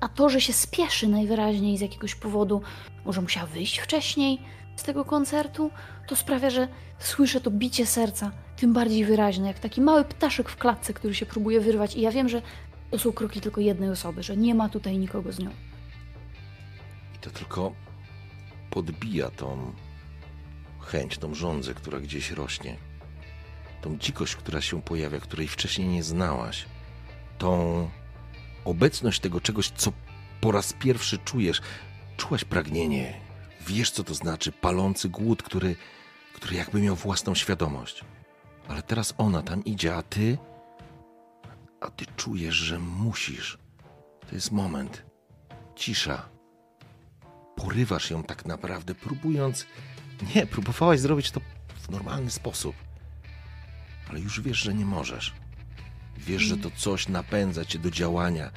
[0.00, 2.62] a to, że się spieszy najwyraźniej z jakiegoś powodu,
[3.04, 4.38] może musiała wyjść wcześniej
[4.76, 5.70] z tego koncertu,
[6.06, 10.56] to sprawia, że słyszę to bicie serca tym bardziej wyraźne, jak taki mały ptaszek w
[10.56, 11.96] klatce, który się próbuje wyrwać.
[11.96, 12.42] I ja wiem, że
[12.90, 15.50] to są kroki tylko jednej osoby, że nie ma tutaj nikogo z nią.
[17.14, 17.72] I to tylko
[18.76, 19.72] podbija tą
[20.80, 22.76] chęć, tą żądzę, która gdzieś rośnie
[23.80, 26.66] tą dzikość, która się pojawia, której wcześniej nie znałaś,
[27.38, 27.90] tą
[28.64, 29.92] obecność tego czegoś, co
[30.40, 31.60] po raz pierwszy czujesz.
[32.16, 33.20] Czułaś pragnienie,
[33.66, 35.76] wiesz co to znaczy, palący głód, który,
[36.34, 38.04] który jakby miał własną świadomość.
[38.68, 40.38] Ale teraz ona tam idzie, a ty.
[41.80, 43.58] A ty czujesz, że musisz.
[44.28, 45.04] To jest moment.
[45.76, 46.35] Cisza.
[47.56, 49.66] Porywasz ją tak naprawdę, próbując.
[50.34, 51.40] Nie, próbowałaś zrobić to
[51.76, 52.76] w normalny sposób
[54.10, 55.32] ale już wiesz, że nie możesz.
[56.16, 58.50] Wiesz, że to coś napędza cię do działania,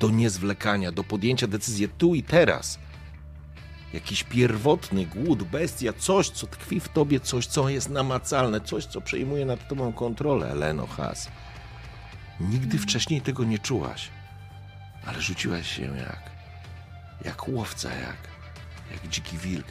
[0.00, 2.78] do niezwlekania, do podjęcia decyzji tu i teraz.
[3.92, 9.00] Jakiś pierwotny głód, bestia, coś, co tkwi w tobie, coś, co jest namacalne, coś, co
[9.00, 11.28] przejmuje nad tobą kontrolę, Leno Has.
[12.40, 12.78] Nigdy mm.
[12.78, 14.08] wcześniej tego nie czułaś,
[15.06, 16.30] ale rzuciłaś się jak,
[17.24, 18.16] jak łowca, jak,
[18.90, 19.66] jak dziki wilk.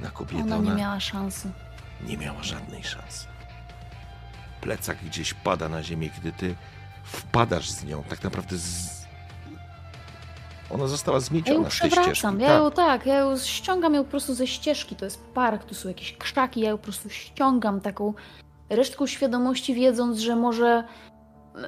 [0.00, 1.50] Na kobietę Ona nie miała szansy.
[2.06, 3.26] nie miała żadnej szansy.
[4.60, 6.54] Plecak gdzieś pada na ziemię, kiedy ty
[7.04, 9.02] wpadasz z nią, tak naprawdę z...
[10.70, 12.26] Ona została Ja zmieciona ją z tej ścieżki.
[12.38, 15.74] ja ją tak, ja ją ściągam ją po prostu ze ścieżki, to jest park, tu
[15.74, 18.14] są jakieś krzaki, ja ją po prostu ściągam taką
[18.70, 20.84] resztką świadomości, wiedząc, że może,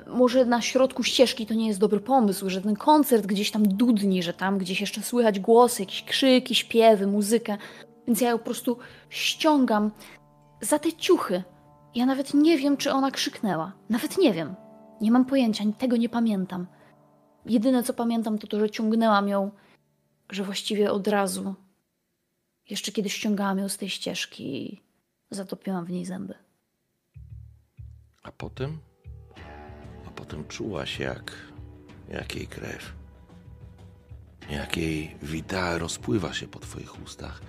[0.06, 4.22] może na środku ścieżki to nie jest dobry pomysł, że ten koncert gdzieś tam dudni,
[4.22, 7.58] że tam gdzieś jeszcze słychać głosy, jakieś krzyki, śpiewy, muzykę,
[8.06, 9.90] więc ja ją po prostu ściągam
[10.60, 11.42] za te ciuchy.
[11.94, 13.72] Ja nawet nie wiem, czy ona krzyknęła.
[13.90, 14.54] Nawet nie wiem.
[15.00, 16.66] Nie mam pojęcia, tego nie pamiętam.
[17.46, 19.50] Jedyne co pamiętam to to, że ciągnęłam ją,
[20.30, 21.54] że właściwie od razu,
[22.70, 24.80] jeszcze kiedy ściągałam ją z tej ścieżki,
[25.30, 26.34] zatopiłam w niej zęby.
[28.22, 28.78] A potem?
[30.16, 31.32] Potem czułaś jak,
[32.08, 32.92] jak jej krew.
[34.50, 37.40] Jak jej wita rozpływa się po twoich ustach,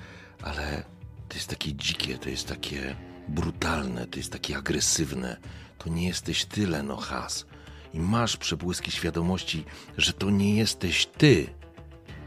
[0.42, 0.84] ale
[1.30, 2.96] to jest takie dzikie, to jest takie
[3.28, 5.38] brutalne, to jest takie agresywne.
[5.78, 7.46] To nie jesteś ty, Leno Has.
[7.94, 9.66] I masz przebłyski świadomości,
[9.98, 11.48] że to nie jesteś ty.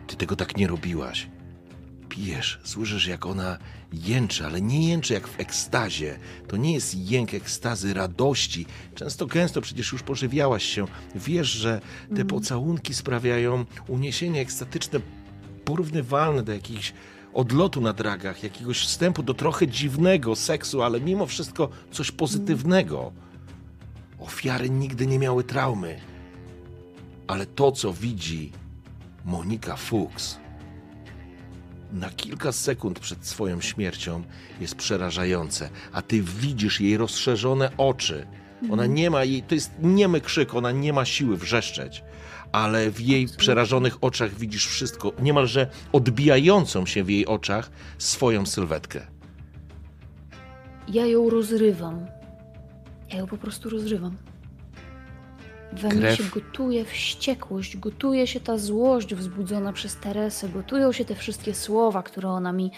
[0.06, 1.28] Ty tego tak nie robiłaś.
[2.08, 3.58] Pijesz, słyszysz jak ona
[3.92, 6.18] jęczy, ale nie jęczy jak w ekstazie.
[6.48, 8.66] To nie jest jęk ekstazy, radości.
[8.94, 10.86] Często gęsto przecież już pożywiałaś się.
[11.14, 11.80] Wiesz, że
[12.16, 15.00] te pocałunki sprawiają uniesienie ekstatyczne
[15.64, 16.92] porównywalne do jakichś
[17.34, 23.12] odlotu na dragach, jakiegoś wstępu do trochę dziwnego seksu, ale mimo wszystko coś pozytywnego.
[24.18, 26.00] Ofiary nigdy nie miały traumy.
[27.26, 28.52] Ale to, co widzi
[29.24, 30.38] Monika Fuchs,
[31.92, 34.22] na kilka sekund przed swoją śmiercią
[34.60, 38.26] jest przerażające, a ty widzisz jej rozszerzone oczy.
[38.70, 42.04] Ona nie ma jej, to jest niemy krzyk, ona nie ma siły wrzeszczeć,
[42.52, 49.06] ale w jej przerażonych oczach widzisz wszystko, niemalże odbijającą się w jej oczach swoją sylwetkę.
[50.88, 52.06] Ja ją rozrywam.
[53.10, 54.16] Ja ją po prostu rozrywam.
[55.72, 61.14] We mnie się gotuje wściekłość, gotuje się ta złość wzbudzona przez Teresę, gotują się te
[61.14, 62.70] wszystkie słowa, które ona mi,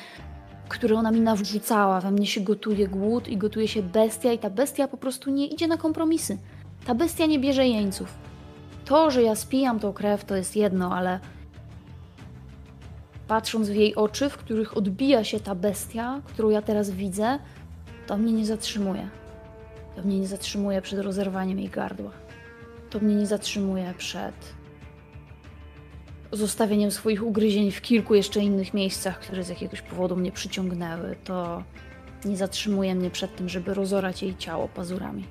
[0.69, 2.01] które ona mi nawrzucała.
[2.01, 5.47] We mnie się gotuje głód i gotuje się bestia i ta bestia po prostu nie
[5.47, 6.39] idzie na kompromisy.
[6.87, 8.15] Ta bestia nie bierze jeńców.
[8.85, 11.21] To, że ja spijam tą krew, to jest jedno, ale
[13.29, 17.39] patrząc w jej oczy, w których odbija się ta bestia, którą ja teraz widzę,
[18.07, 19.09] to mnie nie zatrzymuje.
[19.97, 22.11] To mnie nie zatrzymuje przed rozerwaniem jej gardła.
[22.91, 24.61] To mnie nie zatrzymuje przed
[26.33, 31.17] zostawieniem swoich ugryzień w kilku jeszcze innych miejscach, które z jakiegoś powodu mnie przyciągnęły.
[31.25, 31.65] To
[32.25, 35.25] nie zatrzymuje mnie przed tym, żeby rozorać jej ciało pazurami.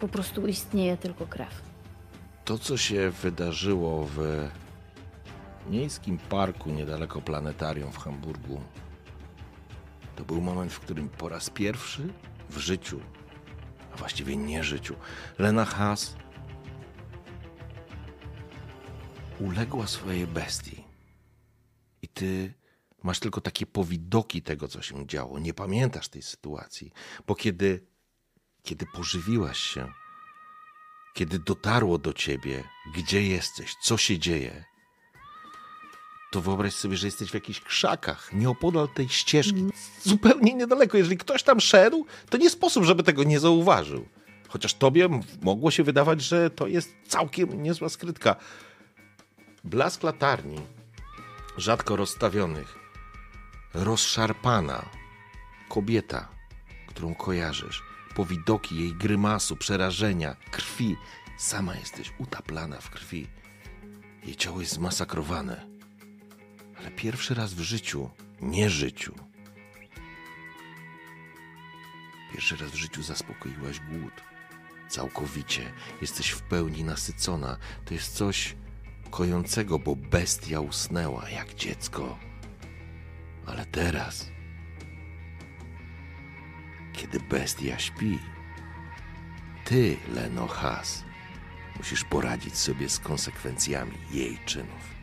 [0.00, 1.62] Po prostu istnieje tylko krew.
[2.44, 4.48] To, co się wydarzyło w
[5.70, 8.60] miejskim parku niedaleko planetarium w Hamburgu,
[10.16, 12.08] to był moment, w którym po raz pierwszy
[12.50, 13.00] w życiu,
[13.96, 14.96] a właściwie nie życiu,
[15.38, 16.16] Lena Haas
[19.40, 20.84] uległa swojej bestii.
[22.02, 22.54] I ty
[23.02, 25.38] masz tylko takie powidoki tego, co się działo.
[25.38, 26.92] Nie pamiętasz tej sytuacji,
[27.26, 27.86] bo kiedy,
[28.62, 29.92] kiedy pożywiłaś się,
[31.14, 34.64] kiedy dotarło do ciebie, gdzie jesteś, co się dzieje,
[36.30, 39.64] to wyobraź sobie, że jesteś w jakichś krzakach, nieopodal tej ścieżki,
[40.02, 40.98] zupełnie niedaleko.
[40.98, 44.08] Jeżeli ktoś tam szedł, to nie sposób, żeby tego nie zauważył.
[44.48, 45.08] Chociaż tobie
[45.42, 48.36] mogło się wydawać, że to jest całkiem niezła skrytka.
[49.64, 50.60] Blask latarni,
[51.56, 52.78] rzadko rozstawionych,
[53.74, 54.88] rozszarpana
[55.68, 56.28] kobieta,
[56.86, 57.82] którą kojarzysz,
[58.14, 60.96] powidoki jej grymasu, przerażenia, krwi.
[61.38, 63.26] Sama jesteś utaplana w krwi.
[64.24, 65.75] Jej ciało jest zmasakrowane.
[66.78, 69.14] Ale pierwszy raz w życiu, nie życiu.
[72.32, 74.12] Pierwszy raz w życiu zaspokoiłaś głód.
[74.88, 75.72] Całkowicie.
[76.00, 77.56] Jesteś w pełni nasycona.
[77.84, 78.56] To jest coś
[79.10, 82.18] kojącego, bo bestia usnęła jak dziecko.
[83.46, 84.30] Ale teraz,
[86.92, 88.18] kiedy bestia śpi,
[89.64, 91.04] ty, Leno Has,
[91.76, 94.95] musisz poradzić sobie z konsekwencjami jej czynów.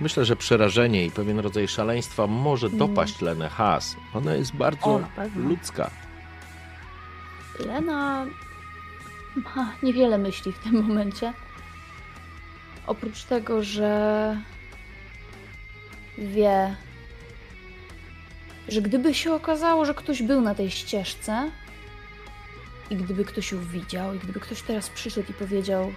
[0.00, 3.96] Myślę, że przerażenie i pewien rodzaj szaleństwa może dopaść Lenę Haas.
[4.14, 5.00] Ona jest bardzo O,
[5.36, 5.90] ludzka.
[7.66, 8.26] Lena
[9.36, 11.32] ma niewiele myśli w tym momencie.
[12.86, 14.36] Oprócz tego, że
[16.18, 16.76] wie,
[18.68, 21.50] że gdyby się okazało, że ktoś był na tej ścieżce,
[22.90, 25.92] I gdyby ktoś ją widział, i gdyby ktoś teraz przyszedł i powiedział,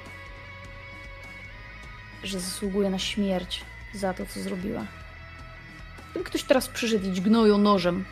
[2.24, 4.86] że zasługuje na śmierć za to, co zrobiła.
[6.12, 8.06] Gdyby ktoś teraz przyszedł i dźgnął ją nożem,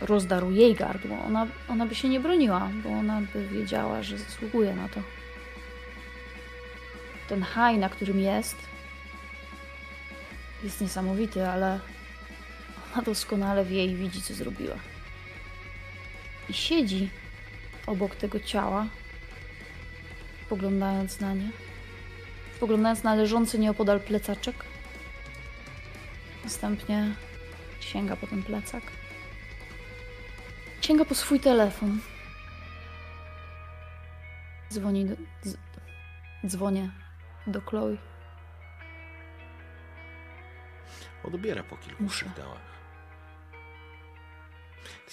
[0.00, 4.74] rozdarł jej gardło, ona, ona by się nie broniła, bo ona by wiedziała, że zasługuje
[4.74, 5.02] na to.
[7.28, 8.56] Ten haj, na którym jest,
[10.64, 11.80] jest niesamowity, ale
[12.92, 14.76] ona doskonale wie i widzi, co zrobiła.
[16.48, 17.10] I siedzi
[17.86, 18.86] obok tego ciała,
[20.46, 21.50] spoglądając na nie,
[22.56, 24.64] spoglądając na leżący nieopodal plecaczek.
[26.44, 27.14] Następnie
[27.80, 28.82] sięga po ten plecak.
[30.80, 32.00] Sięga po swój telefon.
[34.72, 35.56] Dzwoni do, dz,
[36.46, 36.90] dzwonię
[37.46, 37.96] do Chloe.
[41.24, 42.24] Odbiera po kilku Muszę.
[42.24, 42.73] sygnałach.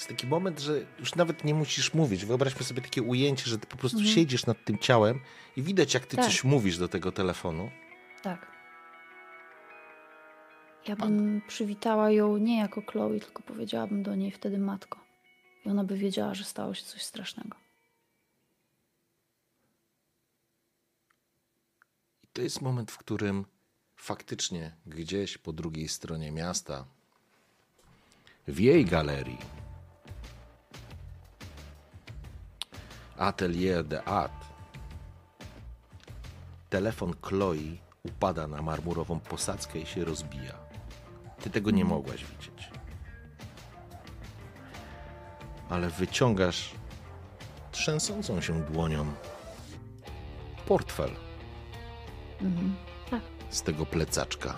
[0.02, 2.26] To jest taki moment, że już nawet nie musisz mówić.
[2.26, 4.16] Wyobraźmy sobie takie ujęcie, że ty po prostu Mhm.
[4.16, 5.20] siedzisz nad tym ciałem
[5.58, 6.26] i widać, jak ty Tak.
[6.26, 7.72] coś mówisz do tego telefonu.
[8.22, 8.52] Tak.
[10.88, 15.00] Ja bym przywitała ją nie jako Chloe, tylko powiedziałabym do niej wtedy matko.
[15.66, 17.58] I ona by wiedziała, że stało się coś strasznego.
[22.24, 23.46] I to jest moment, w którym
[23.96, 26.86] faktycznie gdzieś po drugiej stronie miasta,
[28.48, 29.38] w jej galerii,
[33.22, 34.46] Atelier de Art,
[36.70, 40.54] telefon Chloe upada na marmurową posadzkę i się rozbija.
[41.42, 42.70] Ty tego nie mogłaś widzieć.
[45.70, 46.72] Ale wyciągasz
[47.72, 49.06] trzęsącą się dłonią
[50.68, 51.12] portfel
[52.42, 52.76] Mhm.
[53.10, 53.22] Tak.
[53.50, 54.58] z tego plecaczka.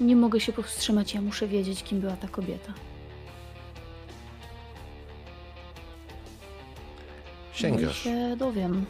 [0.00, 2.72] Nie mogę się powstrzymać, ja muszę wiedzieć, kim była ta kobieta.
[7.60, 8.02] Sięgasz.
[8.02, 8.86] się dowiem.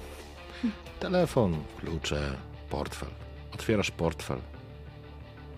[1.00, 2.36] Telefon, klucze,
[2.70, 3.08] portfel.
[3.54, 4.38] Otwierasz portfel.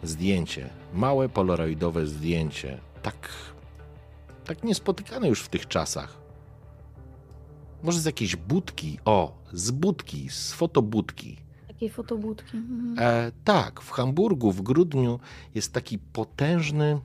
[0.03, 0.71] Zdjęcie.
[0.95, 2.81] Małe polaroidowe zdjęcie.
[3.03, 3.29] Tak.
[4.45, 6.19] Tak niespotykane już w tych czasach.
[7.83, 8.99] Może z jakiejś budki.
[9.05, 11.37] O, z budki, z fotobudki.
[11.69, 12.57] Takiej fotobudki.
[12.57, 12.97] Mhm.
[12.99, 15.21] E, tak, w Hamburgu w grudniu
[15.55, 17.01] jest taki potężny.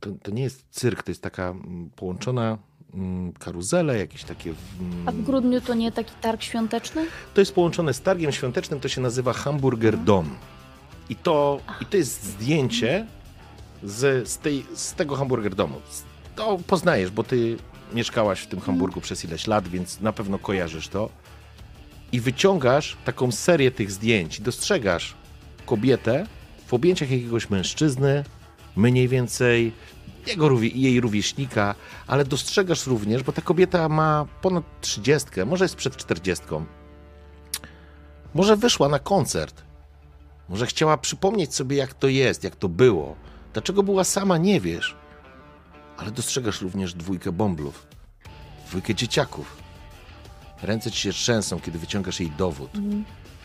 [0.00, 2.58] To, to nie jest cyrk, to jest taka mm, połączona
[3.38, 4.54] karuzele, jakieś takie.
[4.80, 7.06] mm, A w grudniu to nie taki targ świąteczny?
[7.34, 10.36] To jest połączone z targiem świątecznym, to się nazywa Hamburger Dom.
[11.08, 13.06] I to, i to jest zdjęcie
[13.84, 15.80] z, z, tej, z tego Hamburger Domu.
[16.36, 17.56] To poznajesz, bo ty
[17.94, 21.08] mieszkałaś w tym Hamburgu przez ileś lat, więc na pewno kojarzysz to.
[22.12, 25.14] I wyciągasz taką serię tych zdjęć i dostrzegasz
[25.66, 26.26] kobietę
[26.66, 28.24] w objęciach jakiegoś mężczyzny,
[28.76, 29.72] mniej więcej
[30.26, 31.74] jego, jej rówieśnika,
[32.06, 36.44] ale dostrzegasz również, bo ta kobieta ma ponad 30, może jest przed 40.
[38.34, 39.62] Może wyszła na koncert.
[40.48, 43.16] Może chciała przypomnieć sobie, jak to jest, jak to było.
[43.52, 44.96] Dlaczego była sama, nie wiesz.
[45.96, 47.86] Ale dostrzegasz również dwójkę bąblów,
[48.66, 49.56] dwójkę dzieciaków.
[50.62, 52.70] Ręce ci się trzęsą, kiedy wyciągasz jej dowód.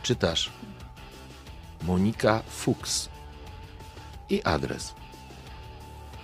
[0.04, 0.52] Czytasz
[1.82, 3.10] Monika Fuchs
[4.30, 4.94] i adres.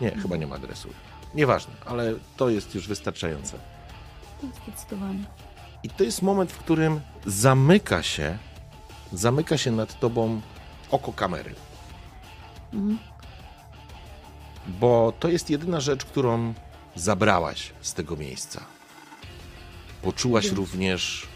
[0.03, 0.90] Nie, chyba nie ma adresu.
[1.35, 3.57] Nieważne, ale to jest już wystarczające.
[4.67, 5.23] Zdecydowanie.
[5.83, 8.38] I to jest moment, w którym zamyka się,
[9.14, 10.41] zamyka się nad tobą
[10.91, 11.56] oko kamery.
[12.73, 12.98] Mhm.
[14.67, 16.53] Bo to jest jedyna rzecz, którą
[16.95, 18.65] zabrałaś z tego miejsca.
[20.01, 20.56] Poczułaś Wiem.
[20.56, 21.27] również.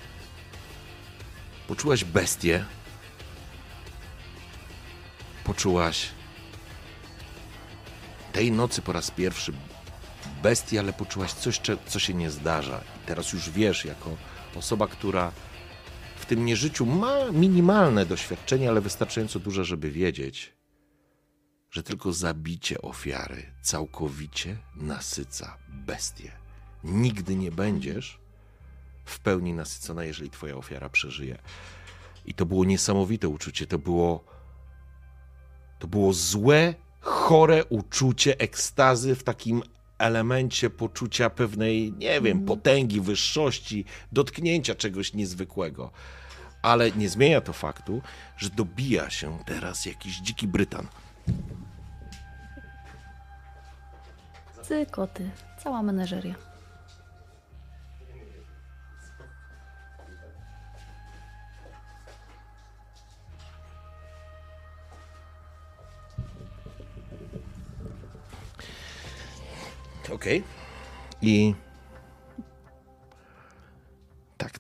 [1.68, 2.66] Poczułaś bestię.
[5.44, 6.10] Poczułaś
[8.34, 9.54] tej nocy po raz pierwszy
[10.44, 12.82] bestię, ale poczułaś coś, co się nie zdarza.
[13.04, 14.18] I teraz już wiesz, jako
[14.56, 15.32] osoba, która
[16.16, 20.54] w tym nieżyciu ma minimalne doświadczenie, ale wystarczająco duże, żeby wiedzieć,
[21.72, 26.32] że tylko zabicie ofiary całkowicie nasyca bestię.
[26.84, 28.20] Nigdy nie będziesz
[29.06, 31.38] w pełni nasycona, jeżeli twoja ofiara przeżyje.
[32.26, 33.68] I to było niesamowite uczucie.
[33.68, 34.24] To było.
[35.80, 36.74] To było złe,
[37.08, 39.64] chore uczucie ekstazy w takim
[39.98, 45.92] elemencie poczucia pewnej, nie wiem, potęgi, wyższości, dotknięcia czegoś niezwykłego.
[46.61, 48.02] Ale nie zmienia to faktu,
[48.38, 50.88] że dobija się teraz jakiś dziki Brytan.
[54.61, 55.30] Psy, koty,
[55.64, 56.47] cała menażeria.
[70.28, 70.44] Okej.
[71.22, 71.56] I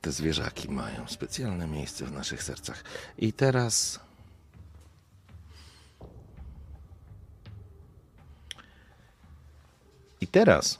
[0.01, 2.83] te zwierzaki mają specjalne miejsce w naszych sercach.
[3.17, 3.99] I teraz.
[10.21, 10.79] I teraz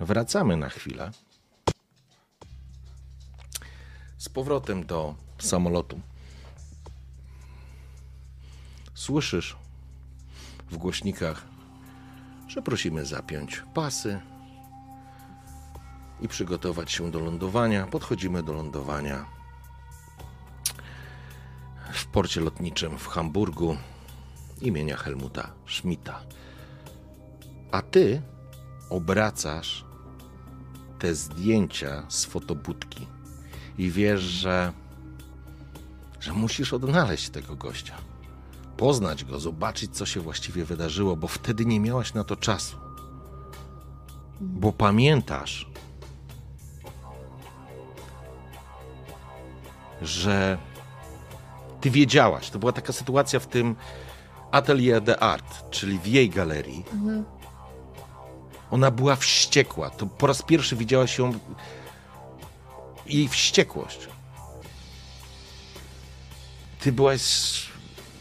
[0.00, 1.10] wracamy na chwilę
[4.18, 6.00] z powrotem do samolotu.
[8.94, 9.56] Słyszysz
[10.70, 11.57] w głośnikach,
[12.48, 14.20] że prosimy zapiąć pasy
[16.20, 17.86] i przygotować się do lądowania.
[17.86, 19.26] Podchodzimy do lądowania
[21.92, 23.76] w porcie lotniczym w Hamburgu
[24.60, 26.20] imienia Helmuta Schmidta.
[27.70, 28.22] A ty
[28.90, 29.84] obracasz
[30.98, 33.06] te zdjęcia z fotobudki
[33.78, 34.72] i wiesz, że,
[36.20, 37.94] że musisz odnaleźć tego gościa.
[38.78, 42.76] Poznać go, zobaczyć, co się właściwie wydarzyło, bo wtedy nie miałaś na to czasu.
[44.40, 45.70] Bo pamiętasz,
[50.02, 50.58] że
[51.80, 53.76] ty wiedziałaś, to była taka sytuacja w tym
[54.50, 56.84] Atelier de Art, czyli w jej galerii.
[56.92, 57.24] Mhm.
[58.70, 59.90] Ona była wściekła.
[59.90, 61.38] To po raz pierwszy widziałaś ją
[63.06, 64.08] jej wściekłość.
[66.80, 67.67] Ty byłaś.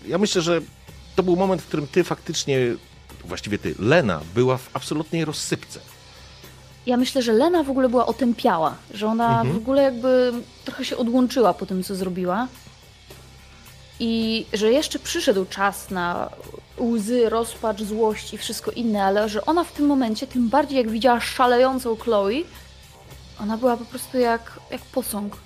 [0.07, 0.61] Ja myślę, że
[1.15, 2.57] to był moment, w którym ty faktycznie,
[3.25, 5.79] właściwie ty, Lena, była w absolutnej rozsypce.
[6.85, 9.53] Ja myślę, że Lena w ogóle była otępiała, że ona mhm.
[9.53, 10.33] w ogóle jakby
[10.65, 12.47] trochę się odłączyła po tym, co zrobiła.
[13.99, 16.29] I że jeszcze przyszedł czas na
[16.79, 20.89] łzy, rozpacz, złość i wszystko inne, ale że ona w tym momencie, tym bardziej jak
[20.89, 22.43] widziała szalejącą Chloe,
[23.41, 25.37] ona była po prostu jak, jak posąg.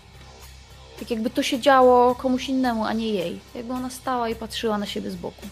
[1.01, 3.39] Tak jakby to się działo komuś innemu, a nie jej.
[3.55, 5.45] Jakby ona stała i patrzyła na siebie z boku.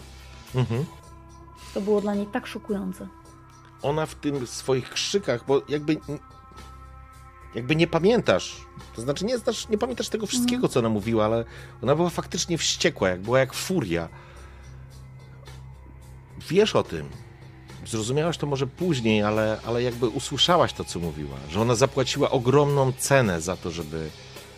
[0.54, 0.84] Mhm.
[1.74, 3.06] To było dla niej tak szokujące.
[3.82, 5.96] Ona w tym swoich krzykach, bo jakby
[7.54, 8.56] jakby nie pamiętasz,
[8.96, 10.72] to znaczy nie, znasz, nie pamiętasz tego wszystkiego, mhm.
[10.72, 11.44] co ona mówiła, ale
[11.82, 14.08] ona była faktycznie wściekła, jak była jak furia.
[16.48, 17.08] Wiesz o tym,
[17.86, 22.92] zrozumiałaś to może później, ale, ale jakby usłyszałaś to, co mówiła, że ona zapłaciła ogromną
[22.92, 24.10] cenę za to, żeby,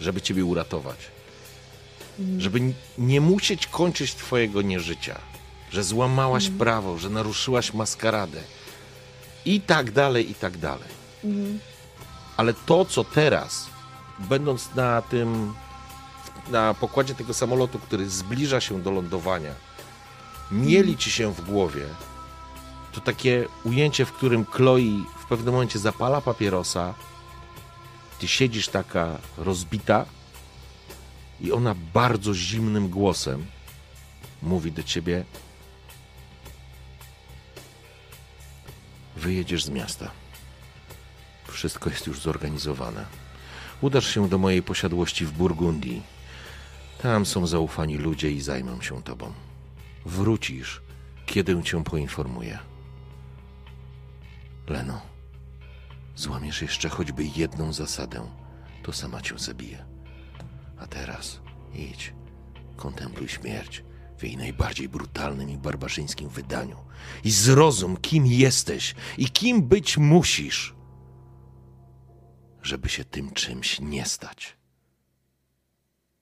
[0.02, 0.98] żeby ciebie uratować.
[2.18, 2.40] Mm.
[2.40, 2.60] Żeby
[2.98, 5.18] nie musieć kończyć twojego nieżycia,
[5.70, 6.58] że złamałaś mm.
[6.58, 8.40] prawo, że naruszyłaś maskaradę
[9.44, 10.88] i tak dalej, i tak dalej.
[11.24, 11.58] Mm.
[12.36, 13.66] Ale to, co teraz,
[14.18, 15.54] będąc na tym,
[16.50, 19.54] na pokładzie tego samolotu, który zbliża się do lądowania,
[20.50, 21.84] mieli ci się w głowie,
[22.92, 26.94] to takie ujęcie, w którym Chloe w pewnym momencie zapala papierosa,
[28.22, 30.06] ty siedzisz taka rozbita
[31.40, 33.46] i ona bardzo zimnym głosem
[34.42, 35.24] mówi do ciebie:
[39.16, 40.10] Wyjedziesz z miasta.
[41.48, 43.06] Wszystko jest już zorganizowane.
[43.80, 46.02] Udasz się do mojej posiadłości w Burgundii.
[47.02, 49.32] Tam są zaufani ludzie i zajmą się tobą.
[50.06, 50.80] Wrócisz,
[51.26, 52.58] kiedy cię poinformuję.
[54.66, 55.11] Leno,
[56.16, 58.26] złamiesz jeszcze choćby jedną zasadę,
[58.82, 59.84] to sama cię zabije.
[60.78, 61.40] A teraz
[61.74, 62.14] idź,
[62.76, 63.84] kontempluj śmierć
[64.18, 66.76] w jej najbardziej brutalnym i barbarzyńskim wydaniu
[67.24, 70.74] i zrozum, kim jesteś i kim być musisz,
[72.62, 74.56] żeby się tym czymś nie stać.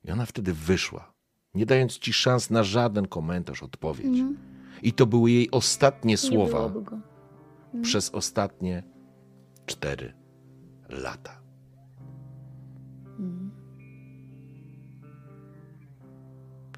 [0.04, 1.12] I ona wtedy wyszła,
[1.54, 4.06] nie dając ci szans na żaden komentarz, odpowiedź.
[4.20, 4.38] Mm.
[4.82, 7.02] I to były jej ostatnie słowa Mhm.
[7.82, 8.82] przez ostatnie
[9.70, 10.12] cztery
[10.88, 11.40] lata.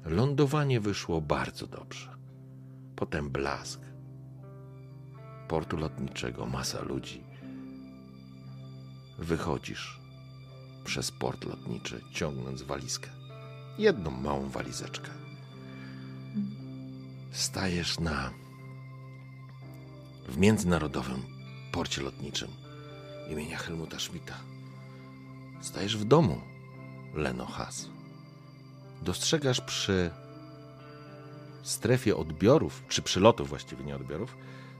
[0.05, 2.17] Lądowanie wyszło bardzo dobrze.
[2.95, 3.81] Potem blask.
[5.47, 7.23] Portu lotniczego, masa ludzi.
[9.19, 9.99] Wychodzisz
[10.85, 13.09] przez port lotniczy, ciągnąc walizkę.
[13.77, 15.11] Jedną małą walizeczkę.
[17.31, 18.31] Stajesz na
[20.29, 21.21] w międzynarodowym
[21.71, 22.62] porcie lotniczym
[23.29, 24.35] imienia Helmuta Schmidta.
[25.61, 26.41] Stajesz w domu,
[27.13, 27.89] Leno Haas.
[29.01, 30.11] Dostrzegasz przy
[31.63, 34.37] strefie odbiorów, czy przylotów właściwie nie odbiorów,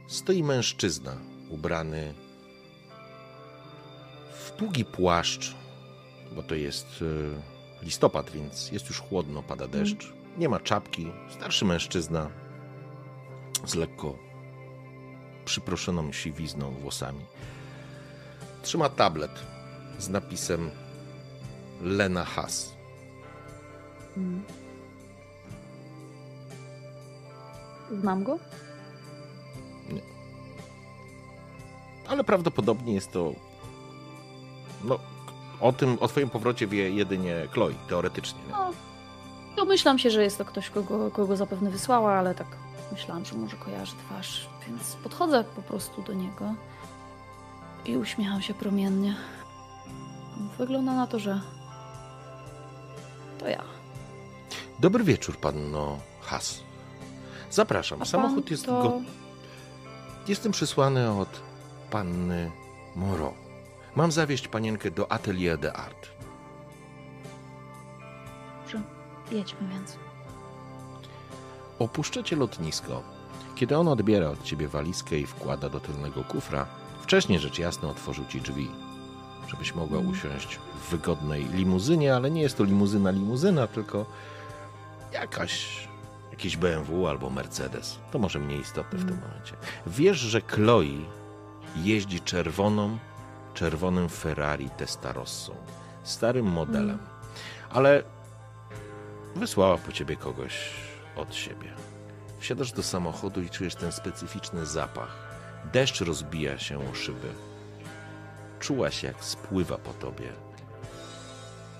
[0.07, 1.17] stoi mężczyzna
[1.49, 2.13] ubrany
[4.33, 5.55] w długi płaszcz,
[6.35, 6.87] bo to jest
[7.81, 10.13] e, listopad, więc jest już chłodno, pada deszcz.
[10.37, 11.11] Nie ma czapki.
[11.29, 12.29] Starszy mężczyzna
[13.65, 14.17] z lekko
[15.45, 17.25] przyproszoną siwizną włosami.
[18.63, 19.31] Trzyma tablet
[19.99, 20.71] z napisem
[21.81, 22.25] Lena.
[24.15, 24.43] Hmm.
[27.91, 28.39] Znam go?
[29.89, 30.01] Nie.
[32.07, 33.33] Ale prawdopodobnie jest to
[34.83, 34.99] no,
[35.59, 38.39] o tym, o twoim powrocie wie jedynie Chloe, teoretycznie.
[38.47, 38.51] Nie?
[38.51, 38.71] No,
[39.55, 42.47] domyślam się, że jest to ktoś, kogo, kogo zapewne wysłała, ale tak
[42.91, 46.53] myślałam, że może kojarzy twarz, więc podchodzę po prostu do niego
[47.85, 49.15] i uśmiecham się promiennie.
[50.57, 51.41] Wygląda na to, że
[53.39, 53.63] to ja.
[54.79, 56.59] Dobry wieczór, panno Has.
[57.51, 58.01] Zapraszam.
[58.01, 58.83] A Samochód jest to...
[58.83, 59.01] go...
[60.27, 61.41] Jestem przysłany od
[61.91, 62.51] panny
[62.95, 63.33] Moreau.
[63.95, 66.07] Mam zawieźć panienkę do Atelier de Art.
[68.61, 68.81] Dobrze,
[69.31, 69.97] jedźmy więc.
[71.79, 73.03] Opuszczacie lotnisko.
[73.55, 76.65] Kiedy on odbiera od ciebie walizkę i wkłada do tylnego kufra,
[77.03, 78.71] wcześniej rzecz jasna otworzył ci drzwi,
[79.47, 80.11] żebyś mogła mm.
[80.11, 84.05] usiąść w wygodnej limuzynie, ale nie jest to limuzyna limuzyna, tylko
[85.11, 85.87] jakaś
[86.31, 87.99] jakiś BMW albo Mercedes.
[88.11, 89.29] To może mniej istotne w tym mm.
[89.29, 89.55] momencie.
[89.87, 91.05] Wiesz, że Chloe
[91.75, 92.97] jeździ czerwoną,
[93.53, 95.55] czerwonym Ferrari Testarossą,
[96.03, 97.07] starym modelem, mm.
[97.69, 98.03] ale
[99.35, 100.69] wysłała po ciebie kogoś
[101.15, 101.73] od siebie.
[102.39, 105.32] Wsiadasz do samochodu i czujesz ten specyficzny zapach.
[105.71, 107.27] Deszcz rozbija się o szyby.
[108.59, 110.33] Czułaś, jak spływa po tobie.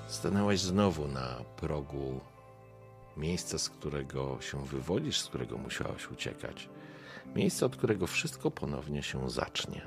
[0.08, 2.22] Stanęłaś znowu na progu
[3.18, 6.70] miejsca, z którego się wywodzisz, z którego musiałaś uciekać.
[7.36, 9.82] Miejsce, od którego wszystko ponownie się zacznie.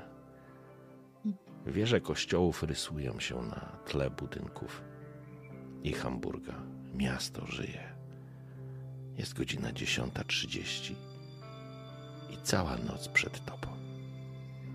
[1.65, 4.81] Wieże kościołów rysują się na tle budynków
[5.83, 6.53] i Hamburga.
[6.95, 7.95] Miasto żyje.
[9.17, 10.93] Jest godzina 10.30
[12.29, 13.76] i cała noc przed tobą.